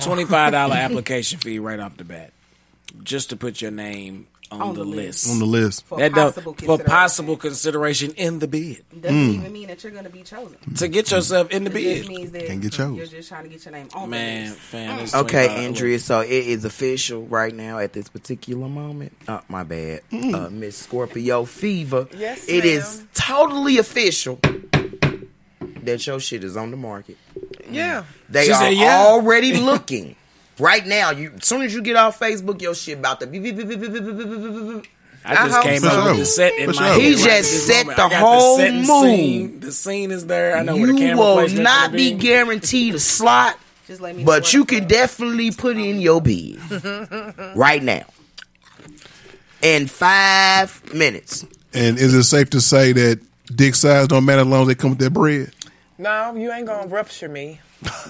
Twenty-five 0.02 0.52
dollar 0.52 0.76
application 0.78 1.40
fee 1.40 1.58
right 1.60 1.80
off 1.80 1.98
the 1.98 2.04
bat, 2.04 2.32
just 3.04 3.30
to 3.32 3.36
put 3.36 3.62
your 3.62 3.72
name 3.72 4.28
on, 4.52 4.62
On 4.62 4.74
the, 4.74 4.84
the 4.84 4.90
list. 4.90 5.30
on 5.30 5.40
the 5.40 5.46
list. 5.46 5.86
For 5.86 5.98
That 5.98 6.14
don't- 6.14 6.28
possible 6.34 6.54
for 6.54 6.58
consideration. 6.58 6.86
possible 6.90 7.38
consideration 7.38 8.12
in 8.16 8.40
the 8.40 8.48
bid 8.48 8.84
Doesn't 9.02 9.16
Mm. 9.30 9.34
even 9.36 9.52
mean 9.54 9.68
that 9.68 9.84
you're 9.84 9.92
going 9.92 10.06
to 10.06 10.10
be 10.10 10.22
chosen. 10.24 10.58
to 10.78 10.88
get 10.88 11.12
yourself 11.12 11.52
in 11.52 11.64
the 11.66 11.70
It 11.72 11.74
bid. 11.74 12.08
means 12.08 12.32
that 12.32 12.48
Can't 12.48 12.62
get 12.62 12.72
chose. 12.74 12.98
you're 12.98 13.06
just 13.08 13.30
trying 13.30 13.44
to 13.44 13.50
get 13.50 13.64
your 13.66 13.72
name 13.74 13.88
on 13.94 14.10
Man, 14.10 14.44
the 14.46 14.50
list. 14.52 14.62
fam, 14.62 15.00
it's 15.00 15.14
Okay, 15.16 15.66
Andrea. 15.66 16.00
So 16.00 16.22
it 16.22 16.30
is 16.32 16.66
official 16.66 17.26
right 17.28 17.54
now 17.56 17.80
at 17.80 17.94
this 17.94 18.08
particular 18.10 18.68
moment. 18.68 19.14
Oh, 19.28 19.42
my 19.50 19.64
bad, 19.64 20.02
uh, 20.12 20.50
Miss 20.52 20.78
Scorpio 20.78 21.46
Fever. 21.46 22.08
Yes, 22.18 22.46
it 22.48 22.64
ma'am. 22.64 22.78
is 22.78 23.04
totally 23.14 23.78
official 23.78 24.40
that 25.84 26.06
your 26.06 26.20
shit 26.20 26.44
is 26.44 26.58
on 26.58 26.72
the 26.72 26.78
market. 26.78 27.18
Yeah. 27.70 28.04
They 28.30 28.46
She 28.46 28.52
are 28.52 28.60
said, 28.60 28.74
yeah. 28.74 29.06
already 29.06 29.54
looking. 29.58 30.17
Right 30.60 30.86
now, 30.86 31.12
you 31.12 31.34
as 31.36 31.46
soon 31.46 31.62
as 31.62 31.74
you 31.74 31.82
get 31.82 31.96
off 31.96 32.20
Facebook, 32.20 32.62
your 32.62 32.74
shit 32.74 32.98
about 32.98 33.20
the. 33.20 34.84
I, 35.24 35.32
I 35.32 35.48
just 35.50 35.62
came 35.62 35.82
so. 35.82 35.88
up 35.90 36.08
with 36.10 36.20
the 36.20 36.26
set 36.26 36.54
in 36.58 36.72
my 36.74 36.94
He 36.96 37.12
head 37.12 37.18
just 37.18 37.70
right 37.70 37.86
set 37.86 37.96
the 37.98 38.10
whole 38.10 38.58
the 38.58 38.84
Scene. 38.84 39.60
The 39.60 39.72
scene 39.72 40.12
is 40.12 40.26
there. 40.26 40.56
I 40.56 40.64
know 40.64 40.76
you 40.76 40.82
where 40.82 40.94
the 40.94 41.00
camera 41.00 41.26
will 41.36 41.50
not 41.50 41.92
be 41.92 42.14
guaranteed 42.14 42.96
a 42.96 43.00
slot, 43.00 43.60
just 43.86 44.00
let 44.02 44.16
me 44.16 44.24
but 44.24 44.54
you 44.54 44.64
can 44.66 44.88
definitely 44.88 45.52
put 45.52 45.78
in 45.78 46.00
your 46.00 46.22
bid 46.22 46.60
right 47.56 47.84
now 47.84 48.06
in 49.62 49.88
five 49.88 50.94
minutes. 50.94 51.46
And 51.74 52.00
is 52.00 52.14
it 52.14 52.24
safe 52.24 52.50
to 52.52 52.62
say 52.62 52.94
that 52.94 53.20
dick 53.54 53.76
size 53.76 54.08
don't 54.08 54.26
matter 54.26 54.42
as 54.42 54.48
long 54.48 54.62
as 54.62 54.68
they 54.70 54.76
come 54.76 54.92
with 54.92 55.00
their 55.00 55.10
bread? 55.10 55.52
No, 55.98 56.34
you 56.36 56.52
ain't 56.52 56.66
gonna 56.66 56.88
rupture 56.88 57.30
me, 57.30 57.60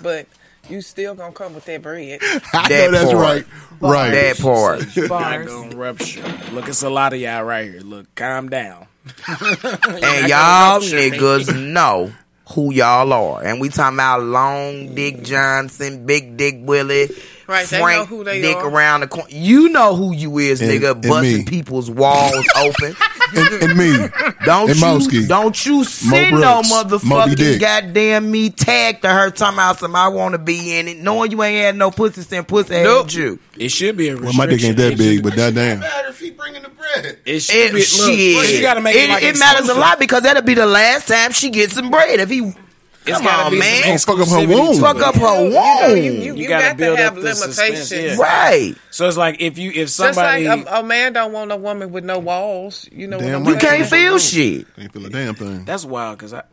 but 0.01 0.27
you 0.69 0.81
still 0.81 1.15
gonna 1.15 1.31
come 1.33 1.53
with 1.55 1.65
that 1.65 1.81
bread. 1.81 2.19
I 2.53 2.67
That 2.69 2.69
know 2.69 2.91
that's 2.91 3.11
part. 3.13 3.15
right. 3.15 3.45
Right. 3.79 4.09
That 4.11 4.39
part. 4.39 4.97
Not 4.97 5.09
Bars. 5.09 5.47
gonna 5.47 5.75
rupture. 5.75 6.23
Look, 6.51 6.67
it's 6.67 6.83
a 6.83 6.89
lot 6.89 7.13
of 7.13 7.19
y'all 7.19 7.43
right 7.43 7.69
here. 7.71 7.81
Look, 7.81 8.13
calm 8.15 8.49
down. 8.49 8.87
And 9.27 10.27
y'all 10.27 10.79
niggas 10.81 11.55
know 11.71 12.11
who 12.49 12.71
y'all 12.73 13.11
are. 13.13 13.43
And 13.43 13.59
we 13.61 13.69
talking 13.69 13.95
about 13.97 14.21
Long 14.23 14.95
Dick 14.95 15.17
mm. 15.17 15.25
Johnson, 15.25 16.05
Big 16.05 16.37
Dick 16.37 16.55
Willie, 16.59 17.09
Right, 17.47 17.65
they 17.67 17.79
Frank 17.79 18.09
know 18.09 18.17
who 18.17 18.23
they 18.25 18.41
Dick 18.41 18.57
are. 18.57 18.67
around 18.69 19.01
the 19.01 19.07
corner. 19.07 19.29
You 19.29 19.69
know 19.69 19.95
who 19.95 20.13
you 20.13 20.37
is, 20.39 20.61
And- 20.61 20.69
nigga, 20.71 20.91
and 20.93 21.01
busting 21.01 21.37
me. 21.39 21.43
people's 21.45 21.89
walls 21.89 22.45
open. 22.57 22.95
And, 23.35 23.63
and 23.63 23.77
me. 23.77 24.07
Don't 24.45 24.69
and 24.69 24.79
you, 24.79 24.85
Mosky. 24.85 25.27
don't 25.27 25.65
you 25.65 25.83
send 25.83 26.35
Moe 26.35 26.39
no 26.39 26.61
Brux, 26.61 26.69
Moby 27.03 27.35
motherfucking 27.35 27.59
goddamn 27.59 28.31
me 28.31 28.49
tag 28.49 29.01
to 29.01 29.09
her 29.09 29.29
talking 29.31 29.55
about 29.57 29.79
some 29.79 29.95
I 29.95 30.07
want 30.07 30.33
to 30.33 30.37
be 30.39 30.77
in 30.77 30.87
it, 30.87 30.97
knowing 30.97 31.31
you 31.31 31.41
ain't 31.43 31.65
had 31.65 31.75
no 31.75 31.91
pussy 31.91 32.21
since 32.21 32.45
pussy 32.45 32.75
had 32.75 33.11
you. 33.13 33.39
It 33.57 33.69
should 33.69 33.97
be 33.97 34.09
a 34.09 34.17
Well, 34.17 34.33
my 34.33 34.45
dick 34.45 34.63
ain't 34.63 34.77
that 34.77 34.97
big, 34.97 35.23
but 35.23 35.35
that 35.35 35.53
damn. 35.55 35.79
matter 35.79 36.09
if 36.09 36.19
he 36.19 36.31
bringing 36.31 36.61
the 36.63 36.69
bread? 36.69 37.17
It 37.25 37.39
should 37.41 37.55
It, 37.55 37.71
be. 37.73 37.77
Look, 37.79 38.45
shit. 38.45 38.55
you 38.55 38.61
gotta 38.61 38.81
make 38.81 38.95
it, 38.95 39.09
like 39.09 39.23
it 39.23 39.37
matters 39.37 39.67
a 39.69 39.73
lot 39.73 39.99
because 39.99 40.23
that'll 40.23 40.43
be 40.43 40.53
the 40.53 40.65
last 40.65 41.07
time 41.07 41.31
she 41.31 41.49
gets 41.49 41.73
some 41.73 41.89
bread. 41.91 42.19
If 42.19 42.29
he, 42.29 42.53
It's 43.07 43.17
come 43.17 43.23
gotta 43.25 43.43
on, 43.45 43.51
be 43.51 43.59
man, 43.59 43.97
some 43.99 44.15
Fuck 44.17 44.21
up 44.21 44.27
her 44.29 44.35
exclusivity 44.45 44.69
womb. 44.69 44.79
fuck 44.81 44.97
up 45.01 45.15
her 45.15 45.43
You, 45.43 45.49
know, 45.49 45.87
you, 45.87 45.93
womb. 45.93 45.97
you, 46.03 46.11
You 46.21 46.33
you 46.35 46.47
gotta 46.47 46.63
got 46.65 46.71
to 46.71 46.77
build 46.77 46.99
have 46.99 47.17
up 47.17 47.23
the 47.23 47.35
suspense, 47.35 47.91
limitations. 47.91 48.17
yeah. 48.19 48.23
Right. 48.23 48.75
So 48.91 49.07
it's 49.07 49.17
like 49.17 49.41
if 49.41 49.57
you 49.57 49.69
if 49.71 49.75
Just 49.87 49.99
like 49.99 50.13
somebody 50.15 50.45
a, 50.45 50.53
a 50.79 50.83
man 50.83 51.13
don't 51.13 51.31
want 51.31 51.51
a 51.51 51.55
woman 51.57 51.91
with 51.91 52.03
no 52.03 52.19
walls. 52.19 52.87
You 52.91 53.07
know 53.07 53.19
Damn 53.19 53.43
what 53.43 53.49
I'm 53.49 53.53
right. 53.55 53.63
You 53.63 53.69
saying? 53.69 53.77
can't 53.79 53.89
feel 53.89 54.17
shit. 54.19 54.67
Ain't 54.77 54.93
feel 54.93 55.05
a 55.05 55.09
damn 55.09 55.35
thing. 55.35 55.65
that's 55.65 55.85
wild 55.85 56.17
because 56.17 56.33
I 56.33 56.43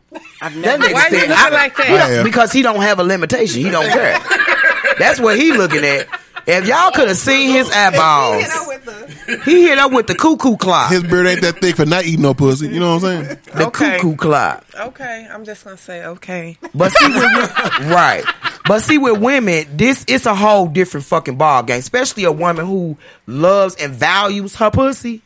I've 0.41 0.55
never 0.55 0.83
nigga 0.83 0.93
Why 0.93 1.07
you 1.11 1.19
said, 1.19 1.31
I- 1.31 1.49
like 1.49 1.75
that? 1.77 2.17
he. 2.17 2.23
Because 2.23 2.51
he 2.51 2.61
don't 2.61 2.81
have 2.81 2.99
a 2.99 3.03
limitation. 3.03 3.61
He 3.61 3.69
don't 3.69 3.89
care. 3.91 4.19
That's 4.97 5.19
what 5.19 5.37
he 5.37 5.51
looking 5.51 5.83
at. 5.83 6.07
If 6.47 6.67
y'all 6.67 6.91
could 6.91 7.07
have 7.07 7.17
seen 7.17 7.49
his 7.49 7.69
eyeballs, 7.71 8.43
You 8.43 8.47
know, 8.49 8.63
with 8.67 8.85
the 8.85 9.41
he 9.45 9.63
hit 9.63 9.77
up 9.79 9.91
with 9.91 10.05
the 10.07 10.13
cuckoo 10.15 10.57
clock. 10.57 10.91
His 10.91 11.01
beard 11.03 11.25
ain't 11.25 11.41
that 11.41 11.59
thick 11.59 11.75
for 11.75 11.85
not 11.85 12.05
eating 12.05 12.21
no 12.21 12.33
pussy. 12.35 12.67
You 12.67 12.79
know 12.79 12.95
what 12.95 13.03
I'm 13.05 13.25
saying? 13.25 13.39
The 13.55 13.67
Okay. 13.67 13.95
cuckoo 13.97 14.15
clock. 14.15 14.63
Okay, 14.79 15.27
I'm 15.31 15.43
just 15.43 15.63
gonna 15.63 15.77
say 15.77 16.05
okay. 16.05 16.57
But 16.75 16.91
see, 16.91 17.07
with, 17.07 17.79
right. 17.89 18.23
But 18.67 18.81
see, 18.83 18.97
with 18.99 19.19
women, 19.19 19.65
this 19.75 20.05
it's 20.07 20.25
a 20.27 20.35
whole 20.35 20.67
different 20.67 21.05
fucking 21.07 21.35
ball 21.37 21.63
game. 21.63 21.79
Especially 21.79 22.23
a 22.25 22.31
woman 22.31 22.65
who 22.65 22.97
loves 23.25 23.75
and 23.75 23.93
values 23.93 24.55
her 24.57 24.69
pussy. 24.69 25.21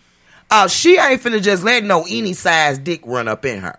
Uh, 0.51 0.67
she 0.67 0.97
ain't 0.97 1.21
finna 1.21 1.41
just 1.41 1.63
let 1.63 1.83
no 1.83 2.05
any 2.09 2.33
size 2.33 2.77
dick 2.77 3.01
run 3.05 3.27
up 3.27 3.45
in 3.45 3.59
her. 3.59 3.77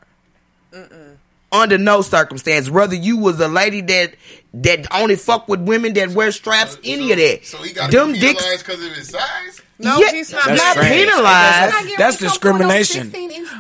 Under 1.52 1.78
no 1.78 2.00
circumstance, 2.02 2.70
whether 2.70 2.94
you 2.94 3.16
was 3.16 3.40
a 3.40 3.48
lady 3.48 3.80
that 3.80 4.14
that 4.54 4.86
only 4.94 5.16
fuck 5.16 5.48
with 5.48 5.60
women 5.60 5.94
that 5.94 6.10
wear 6.10 6.30
straps, 6.30 6.78
any 6.84 7.10
of 7.10 7.18
that. 7.18 7.44
So 7.44 7.58
he 7.58 7.72
got 7.72 7.90
Them 7.90 8.08
to 8.08 8.12
be 8.14 8.20
dicks, 8.20 8.40
penalized 8.42 8.66
because 8.66 8.84
of 8.86 8.92
his 8.92 9.08
size. 9.08 9.60
No, 9.80 9.98
yeah, 9.98 10.12
he's 10.12 10.30
not. 10.32 10.44
That's 10.44 10.62
not 10.62 10.74
trash. 10.74 10.88
penalized. 10.92 11.72
Not 11.74 11.98
That's 11.98 12.22
ready 12.22 12.34
to 12.34 12.38
come 12.40 12.58
for 12.58 12.64
no 12.64 12.68
discrimination. 12.78 13.10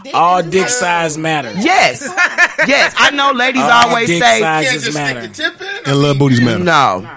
dick 0.04 0.14
all 0.14 0.42
dick 0.42 0.68
size 0.68 1.16
matter. 1.18 1.50
Yes, 1.56 2.02
yes. 2.68 2.94
I 2.98 3.10
know 3.10 3.32
ladies 3.32 3.62
All 3.62 3.70
always 3.88 4.06
dick 4.08 4.22
say 4.22 4.40
size- 4.40 4.64
Can't 4.64 4.74
just 4.74 4.84
just 4.84 4.96
matter. 4.96 5.20
stick 5.22 5.32
the 5.34 5.42
tip 5.58 5.60
in. 5.86 5.90
And 5.90 6.02
love 6.02 6.18
booties 6.18 6.40
matter. 6.40 6.58
no. 6.62 7.10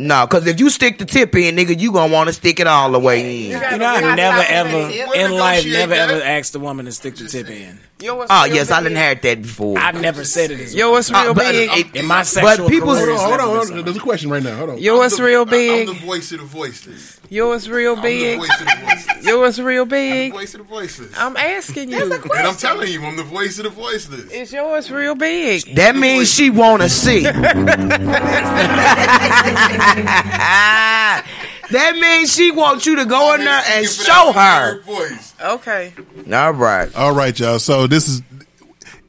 No, 0.00 0.14
that's 0.14 0.26
because 0.26 0.46
if 0.46 0.60
you 0.60 0.70
stick 0.70 0.98
the 0.98 1.04
tip 1.04 1.34
in, 1.34 1.56
nigga, 1.56 1.76
you 1.78 1.90
gonna 1.90 2.12
want 2.12 2.28
to 2.28 2.32
stick 2.32 2.60
it 2.60 2.68
all 2.68 2.92
the 2.92 3.00
way 3.00 3.46
in. 3.50 3.60
You 3.72 3.78
know, 3.78 3.86
I 3.86 4.14
never 4.14 4.38
ever 4.38 4.78
at 4.78 4.88
the 4.88 4.92
tip. 4.92 5.14
in 5.16 5.32
life 5.32 5.66
never 5.66 5.92
that. 5.94 6.10
ever 6.10 6.22
asked 6.22 6.54
a 6.54 6.60
woman 6.60 6.84
to 6.86 6.92
stick 6.92 7.16
the 7.16 7.26
tip 7.26 7.50
in. 7.50 7.80
Yours 8.00 8.28
Oh 8.30 8.44
real 8.44 8.54
yes, 8.54 8.70
I 8.70 8.80
didn't 8.80 8.96
heard 8.98 9.22
that 9.22 9.42
before. 9.42 9.76
I 9.76 9.90
never 9.90 10.24
said 10.24 10.52
it 10.52 10.60
as 10.60 10.72
Yours 10.72 11.10
Uh, 11.10 11.20
real 11.24 11.34
but 11.34 11.50
big. 11.50 11.68
it- 11.72 11.96
in 11.96 12.06
my 12.06 12.22
sexual 12.22 12.68
people- 12.68 12.94
Hold 12.94 13.08
on, 13.08 13.16
hold 13.18 13.40
on, 13.40 13.48
hold 13.48 13.70
on. 13.72 13.84
There's 13.84 13.96
a 13.96 14.00
question 14.00 14.30
right 14.30 14.40
now. 14.40 14.56
Hold 14.56 14.70
on. 14.70 14.78
Yo, 14.78 15.02
I'm 15.02 15.10
the- 15.10 15.20
real 15.20 15.44
big? 15.44 15.88
I'm 15.88 15.94
the 15.96 16.00
voice 16.06 16.30
of 16.30 16.38
the 16.38 16.44
voiceless. 16.44 17.18
Yours 17.28 17.68
real 17.68 17.94
I'm 17.96 18.00
the 18.02 18.02
big. 18.02 18.38
voice 18.38 18.50
of 18.60 18.66
the 18.66 18.76
voiceless. 18.86 19.26
Yours 19.26 19.60
real 19.60 19.82
I'm 19.82 19.88
the 19.88 19.96
big. 19.96 20.32
voice 20.32 20.54
of 20.54 20.58
the 20.60 20.64
voiceless. 20.64 21.10
I'm 21.18 21.36
asking 21.36 21.90
you. 21.90 22.08
That's 22.08 22.24
a 22.24 22.28
question. 22.28 22.38
and 22.38 22.46
I'm 22.46 22.56
telling 22.56 22.92
you, 22.92 23.04
I'm 23.04 23.16
the 23.16 23.24
voice 23.24 23.58
of 23.58 23.64
the 23.64 23.70
voiceless. 23.70 24.30
Is 24.30 24.52
yours 24.52 24.92
real 24.92 25.16
big? 25.16 25.74
that 25.74 25.96
means 25.96 26.32
she 26.32 26.50
want 26.50 26.82
to 26.82 26.88
see. 26.88 27.22
that 31.70 31.96
means 32.00 32.34
she 32.34 32.50
wants 32.50 32.86
you 32.86 32.96
to 32.96 33.04
go 33.04 33.34
in 33.34 33.44
there 33.44 33.62
and 33.68 33.86
show 33.86 34.32
her. 34.32 34.70
in 34.70 34.76
her 34.76 34.82
voice. 34.82 35.34
Okay. 35.42 35.92
All 36.32 36.52
right. 36.52 36.94
All 36.94 37.14
right, 37.14 37.38
y'all. 37.38 37.58
So 37.58 37.86
this 37.86 38.08
is 38.08 38.22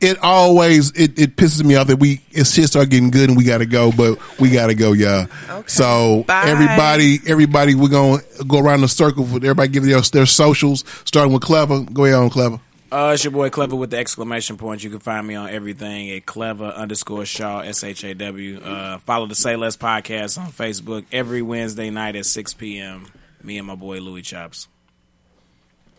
it. 0.01 0.17
Always 0.19 0.91
it, 0.91 1.19
it 1.19 1.35
pisses 1.35 1.63
me 1.63 1.75
off 1.75 1.87
that 1.87 1.97
we 1.97 2.21
it's 2.31 2.53
shit 2.53 2.67
start 2.67 2.89
getting 2.89 3.11
good 3.11 3.29
and 3.29 3.37
we 3.37 3.43
gotta 3.43 3.65
go, 3.65 3.91
but 3.91 4.17
we 4.39 4.49
gotta 4.49 4.75
go, 4.75 4.93
y'all. 4.93 5.27
Okay. 5.49 5.67
So 5.67 6.23
Bye. 6.27 6.43
everybody, 6.45 7.19
everybody, 7.27 7.75
we're 7.75 7.89
gonna 7.89 8.21
go 8.47 8.59
around 8.59 8.81
the 8.81 8.87
circle 8.87 9.25
for 9.25 9.37
everybody 9.37 9.69
give 9.69 9.83
their 9.83 10.01
their 10.01 10.25
socials, 10.25 10.83
starting 11.05 11.33
with 11.33 11.43
Klevah. 11.43 11.91
Go 11.93 12.05
ahead 12.05 12.17
on 12.17 12.29
Klevah. 12.29 12.59
Uh, 12.91 13.11
it's 13.13 13.23
your 13.23 13.29
boy 13.31 13.49
Klevah 13.51 13.77
with 13.77 13.91
the 13.91 13.97
exclamation 13.97 14.57
point. 14.57 14.83
You 14.83 14.89
can 14.89 14.99
find 14.99 15.27
me 15.27 15.35
on 15.35 15.49
everything 15.49 16.09
at 16.09 16.25
Klevah 16.25 16.75
underscore 16.75 17.23
Shaw 17.25 17.59
S 17.59 17.83
H 17.83 18.03
A 18.03 18.15
W. 18.15 18.59
Uh, 18.59 18.97
follow 18.99 19.27
the 19.27 19.35
Say 19.35 19.55
Less 19.55 19.77
podcast 19.77 20.39
on 20.39 20.51
Facebook 20.51 21.05
every 21.11 21.43
Wednesday 21.43 21.91
night 21.91 22.15
at 22.15 22.25
six 22.25 22.55
p.m. 22.55 23.05
Me 23.43 23.59
and 23.59 23.67
my 23.67 23.75
boy 23.75 23.99
Louis 23.99 24.23
Chops. 24.23 24.67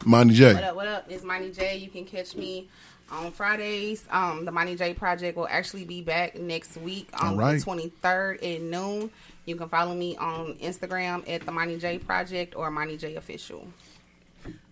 Moni 0.05 0.35
J. 0.35 0.55
What 0.55 0.65
up? 0.65 0.77
What 0.77 0.89
up? 0.89 1.05
It's 1.09 1.23
Moni 1.23 1.53
J. 1.53 1.77
You 1.77 1.91
can 1.91 2.05
catch 2.07 2.35
me 2.35 2.69
on 3.13 3.31
Fridays. 3.31 4.05
Um, 4.11 4.45
the 4.45 4.51
Moni 4.51 4.75
J 4.75 4.93
Project 4.95 5.37
will 5.37 5.49
actually 5.49 5.85
be 5.85 6.03
back 6.03 6.37
next 6.37 6.77
week 6.77 7.09
on 7.23 7.35
All 7.35 7.37
right. 7.37 7.59
the 7.59 7.63
twenty 7.63 7.91
third 8.03 8.43
at 8.43 8.63
noon. 8.63 9.11
You 9.47 9.55
can 9.55 9.69
follow 9.69 9.95
me 9.95 10.17
on 10.17 10.55
Instagram 10.55 11.23
at 11.31 11.47
the 11.47 11.53
Moni 11.53 11.79
J 11.79 12.01
Project 12.01 12.57
or 12.57 12.69
Moni 12.73 12.97
J 12.97 13.15
Official. 13.15 13.69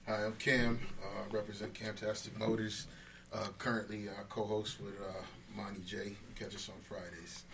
Hi, 0.09 0.25
I'm 0.25 0.33
Kam. 0.35 0.81
Represent 1.33 1.75
Camtastic 1.75 2.37
Motors. 2.39 2.87
Uh, 3.33 3.49
currently, 3.59 4.09
uh, 4.09 4.13
co-host 4.29 4.81
with 4.81 4.95
uh, 5.01 5.13
Moni 5.55 5.81
J. 5.87 6.17
Catch 6.39 6.55
us 6.55 6.69
on 6.69 6.81
Fridays. 6.83 7.45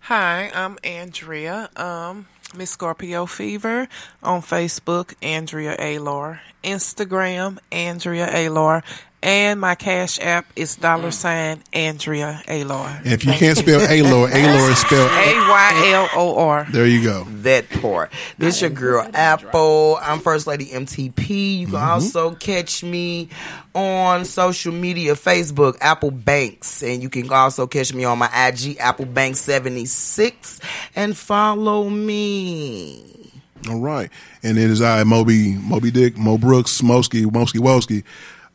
Hi, 0.00 0.50
I'm 0.54 0.78
Andrea. 0.84 1.70
Um, 1.76 2.26
Miss 2.54 2.70
Scorpio 2.70 3.26
Fever 3.26 3.88
on 4.22 4.42
Facebook, 4.42 5.14
Andrea 5.22 5.74
Aylor. 5.78 6.40
Instagram, 6.62 7.58
Andrea 7.72 8.28
Aylor. 8.32 8.82
And 9.22 9.60
my 9.60 9.74
cash 9.74 10.20
app 10.20 10.46
is 10.54 10.76
dollar 10.76 11.10
sign 11.10 11.60
Andrea 11.72 12.42
Aylor. 12.46 13.00
And 13.04 13.12
if 13.12 13.24
you 13.24 13.32
can't 13.32 13.58
spell 13.58 13.80
Aylor, 13.90 14.28
Aylor 14.30 14.70
is 14.70 14.78
spelled. 14.78 15.10
A 15.12 15.34
Y 15.48 15.82
L 15.94 16.08
O 16.14 16.36
R. 16.38 16.66
There 16.70 16.86
you 16.86 17.02
go. 17.02 17.24
That 17.42 17.68
part. 17.68 18.12
This 18.38 18.60
your 18.60 18.70
girl 18.70 19.08
Apple. 19.14 19.98
I'm 20.00 20.20
First 20.20 20.46
Lady 20.46 20.66
MTP. 20.66 21.58
You 21.60 21.66
can 21.66 21.74
Mm-hmm. 21.76 21.84
also 21.84 22.34
catch 22.36 22.84
me 22.84 23.28
on 23.74 24.24
social 24.24 24.72
media, 24.72 25.14
Facebook, 25.14 25.76
Apple 25.80 26.10
Banks, 26.12 26.82
and 26.82 27.02
you 27.02 27.08
can 27.10 27.28
also 27.32 27.66
catch 27.66 27.92
me 27.92 28.04
on 28.04 28.18
my 28.18 28.26
IG, 28.48 28.76
Apple 28.78 29.06
Banks 29.06 29.40
76, 29.40 30.60
and 30.94 31.16
follow 31.16 31.88
me. 31.90 33.32
All 33.68 33.80
right. 33.80 34.10
And 34.42 34.56
it 34.58 34.70
is 34.70 34.80
I, 34.80 35.02
Moby, 35.04 35.54
Moby 35.54 35.90
Dick, 35.90 36.16
Moe 36.16 36.38
Brux, 36.38 36.80
Mosky, 36.82 37.24
Mosky 37.24 37.58
Woski, 37.58 38.04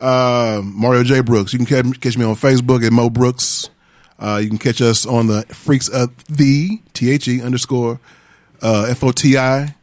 uh, 0.02 0.60
Mario 0.64 1.04
J. 1.04 1.20
Brooks. 1.20 1.52
You 1.52 1.64
can 1.64 1.66
catch, 1.66 2.18
me 2.18 2.24
on 2.24 2.34
Facebook 2.34 2.84
at 2.84 2.92
Moe 2.92 3.08
Brux. 3.08 3.70
Uh, 4.18 4.40
you 4.42 4.48
can 4.48 4.58
catch 4.58 4.82
us 4.82 5.06
on 5.06 5.28
the 5.28 5.42
Freaks 5.48 5.88
of 5.88 6.12
the 6.26 6.80
T-H-E 6.92 7.40
underscore, 7.40 8.00
uh, 8.60 8.86
F-O-T-I, 8.90 9.74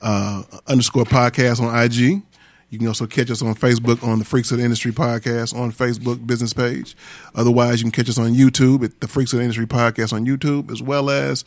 uh, 0.00 0.42
underscore 0.66 1.04
podcast 1.04 1.60
on 1.60 1.76
IG. 1.76 2.22
You 2.70 2.78
can 2.78 2.88
also 2.88 3.06
catch 3.06 3.30
us 3.30 3.42
on 3.42 3.54
Facebook 3.54 4.02
on 4.02 4.18
the 4.18 4.24
Freaks 4.24 4.50
of 4.50 4.58
the 4.58 4.64
Industry 4.64 4.92
podcast 4.92 5.56
on 5.56 5.70
Facebook 5.72 6.26
business 6.26 6.52
page. 6.52 6.96
Otherwise, 7.34 7.80
you 7.80 7.84
can 7.84 7.92
catch 7.92 8.08
us 8.08 8.18
on 8.18 8.34
YouTube 8.34 8.84
at 8.84 9.00
the 9.00 9.08
Freaks 9.08 9.32
of 9.32 9.38
the 9.38 9.44
Industry 9.44 9.66
podcast 9.66 10.12
on 10.12 10.26
YouTube, 10.26 10.70
as 10.70 10.82
well 10.82 11.08
as 11.10 11.44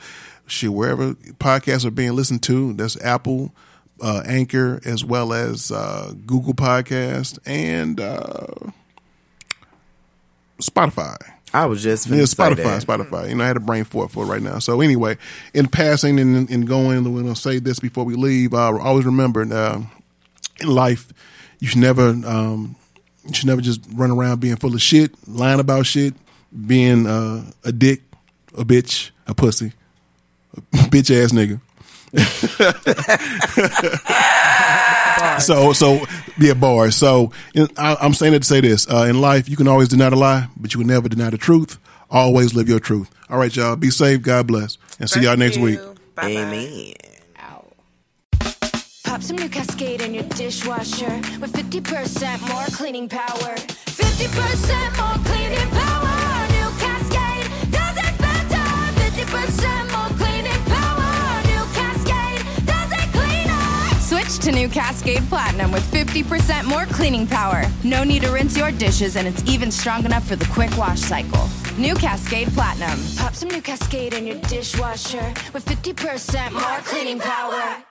shit 0.48 0.74
wherever 0.74 1.14
podcasts 1.14 1.86
are 1.86 1.92
being 1.92 2.14
listened 2.14 2.42
to. 2.44 2.74
That's 2.74 3.00
Apple, 3.02 3.54
uh, 4.02 4.24
Anchor, 4.26 4.80
as 4.86 5.04
well 5.04 5.34
as 5.34 5.72
uh, 5.72 6.14
Google 6.26 6.54
Podcast 6.54 7.40
and 7.46 8.00
uh, 8.00 8.48
Spotify. 10.62 11.16
I 11.54 11.66
was 11.66 11.82
just 11.82 12.08
Yeah, 12.08 12.18
Spotify. 12.24 12.84
Spotify. 12.84 13.30
You 13.30 13.36
know, 13.36 13.44
I 13.44 13.48
had 13.48 13.58
a 13.58 13.62
brain 13.62 13.84
for 13.84 14.06
it 14.06 14.10
for 14.10 14.24
it 14.24 14.28
right 14.28 14.42
now. 14.42 14.60
So 14.60 14.82
anyway, 14.82 15.18
in 15.54 15.68
passing 15.68 16.20
and 16.20 16.50
in 16.50 16.66
going, 16.66 17.12
we're 17.12 17.24
gonna 17.24 17.36
say 17.36 17.60
this 17.60 17.80
before 17.80 18.04
we 18.04 18.16
leave. 18.16 18.54
Uh, 18.54 18.78
always 18.78 19.06
remember, 19.06 19.42
uh, 19.52 19.82
in 20.62 20.68
life, 20.68 21.12
you 21.60 21.68
should 21.68 21.80
never, 21.80 22.10
um, 22.10 22.76
you 23.26 23.34
should 23.34 23.48
never 23.48 23.62
just 23.62 23.82
run 23.94 24.12
around 24.12 24.40
being 24.42 24.58
full 24.58 24.76
of 24.76 24.82
shit, 24.82 25.12
lying 25.28 25.60
about 25.60 25.86
shit, 25.88 26.14
being 26.68 27.08
uh, 27.08 27.50
a 27.64 27.72
dick, 27.72 28.04
a 28.56 28.64
bitch, 28.64 29.10
a 29.26 29.34
pussy, 29.34 29.74
a 30.56 30.62
bitch 30.90 31.10
ass 31.12 31.32
nigga. 31.32 31.60
So 35.40 35.74
so 35.74 36.00
be 36.40 36.50
a 36.50 36.56
bar. 36.56 36.92
So 36.92 37.32
in, 37.54 37.68
I, 37.78 37.96
I'm 38.02 38.14
saying 38.14 38.34
it 38.34 38.40
to 38.40 38.48
say 38.48 38.62
this: 38.62 38.90
uh, 38.90 39.06
in 39.10 39.22
life, 39.22 39.48
you 39.50 39.56
can 39.56 39.68
always 39.68 39.90
deny 39.90 40.10
the 40.10 40.16
lie, 40.16 40.48
but 40.58 40.74
you 40.74 40.80
can 40.80 40.88
never 40.88 41.08
deny 41.10 41.30
the 41.30 41.38
truth. 41.38 41.78
Always 42.10 42.56
live 42.56 42.68
your 42.68 42.80
truth. 42.80 43.10
All 43.30 43.38
right, 43.38 43.56
y'all. 43.56 43.76
Be 43.76 43.92
safe. 43.92 44.22
God 44.22 44.48
bless, 44.48 44.78
and 45.00 45.10
see 45.10 45.22
y'all 45.22 45.38
next 45.38 45.58
week. 45.58 45.80
Amen. 46.22 46.94
Pop 49.10 49.24
some 49.24 49.38
new 49.38 49.50
Cascade 49.50 50.02
in 50.02 50.14
your 50.14 50.24
dishwasher 50.24 51.10
with 51.42 51.52
50% 51.52 52.48
more 52.48 52.66
cleaning 52.78 53.10
power. 53.10 53.56
50% 53.56 54.98
more 55.00 55.18
cleaning 55.26 55.70
power. 55.72 56.48
New 56.54 56.70
Cascade 56.78 57.72
does 57.72 57.98
it 57.98 58.18
better. 58.20 58.68
50% 59.26 59.59
Switch 64.40 64.54
to 64.54 64.60
to 64.60 64.66
new 64.66 64.70
Cascade 64.70 65.24
Platinum 65.30 65.72
with 65.72 65.84
50% 65.92 66.66
more 66.66 66.86
cleaning 66.86 67.28
power. 67.28 67.64
No 67.84 68.04
need 68.04 68.22
to 68.24 68.32
rinse 68.32 68.58
your 68.58 68.72
dishes, 68.72 69.16
and 69.16 69.28
it's 69.28 69.44
even 69.46 69.72
strong 69.72 70.06
enough 70.06 70.26
for 70.26 70.36
the 70.36 70.46
quick 70.46 70.76
wash 70.78 71.00
cycle. 71.00 71.48
New 71.78 71.96
Cascade 71.96 72.48
Platinum. 72.50 73.00
Pop 73.18 73.34
some 73.34 73.50
new 73.50 73.62
Cascade 73.62 74.14
in 74.14 74.26
your 74.26 74.40
dishwasher 74.42 75.34
with 75.54 75.66
50% 75.66 76.52
more 76.52 76.80
cleaning 76.84 77.20
power. 77.20 77.84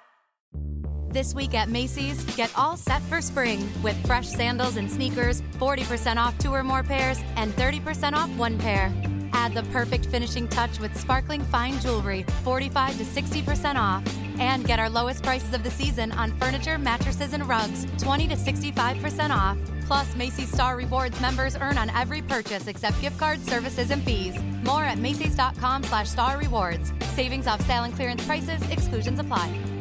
This 1.10 1.34
week 1.34 1.54
at 1.54 1.68
Macy's, 1.68 2.22
get 2.36 2.50
all 2.56 2.76
set 2.76 3.02
for 3.02 3.20
spring 3.20 3.68
with 3.82 3.96
fresh 4.06 4.28
sandals 4.28 4.76
and 4.76 4.90
sneakers, 4.90 5.42
40% 5.58 6.16
off 6.16 6.36
two 6.38 6.52
or 6.52 6.62
more 6.62 6.82
pairs, 6.82 7.18
and 7.36 7.52
30% 7.54 8.12
off 8.12 8.30
one 8.36 8.58
pair. 8.58 8.92
Add 9.32 9.54
the 9.54 9.62
perfect 9.64 10.06
finishing 10.06 10.48
touch 10.48 10.78
with 10.78 10.96
sparkling 10.98 11.42
fine 11.42 11.78
jewelry, 11.80 12.24
45 12.44 12.98
to 12.98 13.04
60% 13.04 13.76
off. 13.76 14.02
And 14.38 14.64
get 14.64 14.78
our 14.78 14.88
lowest 14.88 15.22
prices 15.22 15.52
of 15.52 15.62
the 15.64 15.70
season 15.70 16.12
on 16.12 16.36
furniture, 16.38 16.78
mattresses, 16.78 17.32
and 17.32 17.48
rugs, 17.48 17.86
20 17.98 18.28
to 18.28 18.36
65% 18.36 19.30
off. 19.30 19.58
Plus, 19.86 20.14
Macy's 20.14 20.52
Star 20.52 20.76
Rewards 20.76 21.20
members 21.20 21.56
earn 21.56 21.78
on 21.78 21.90
every 21.90 22.22
purchase 22.22 22.66
except 22.66 23.00
gift 23.00 23.18
cards, 23.18 23.44
services, 23.44 23.90
and 23.90 24.02
fees. 24.04 24.36
More 24.62 24.84
at 24.84 24.98
Macy's.com 24.98 25.82
slash 25.84 26.10
star 26.10 26.38
rewards. 26.38 26.92
Savings 27.14 27.46
off 27.46 27.60
sale 27.66 27.84
and 27.84 27.94
clearance 27.94 28.24
prices, 28.26 28.60
exclusions 28.70 29.18
apply. 29.18 29.77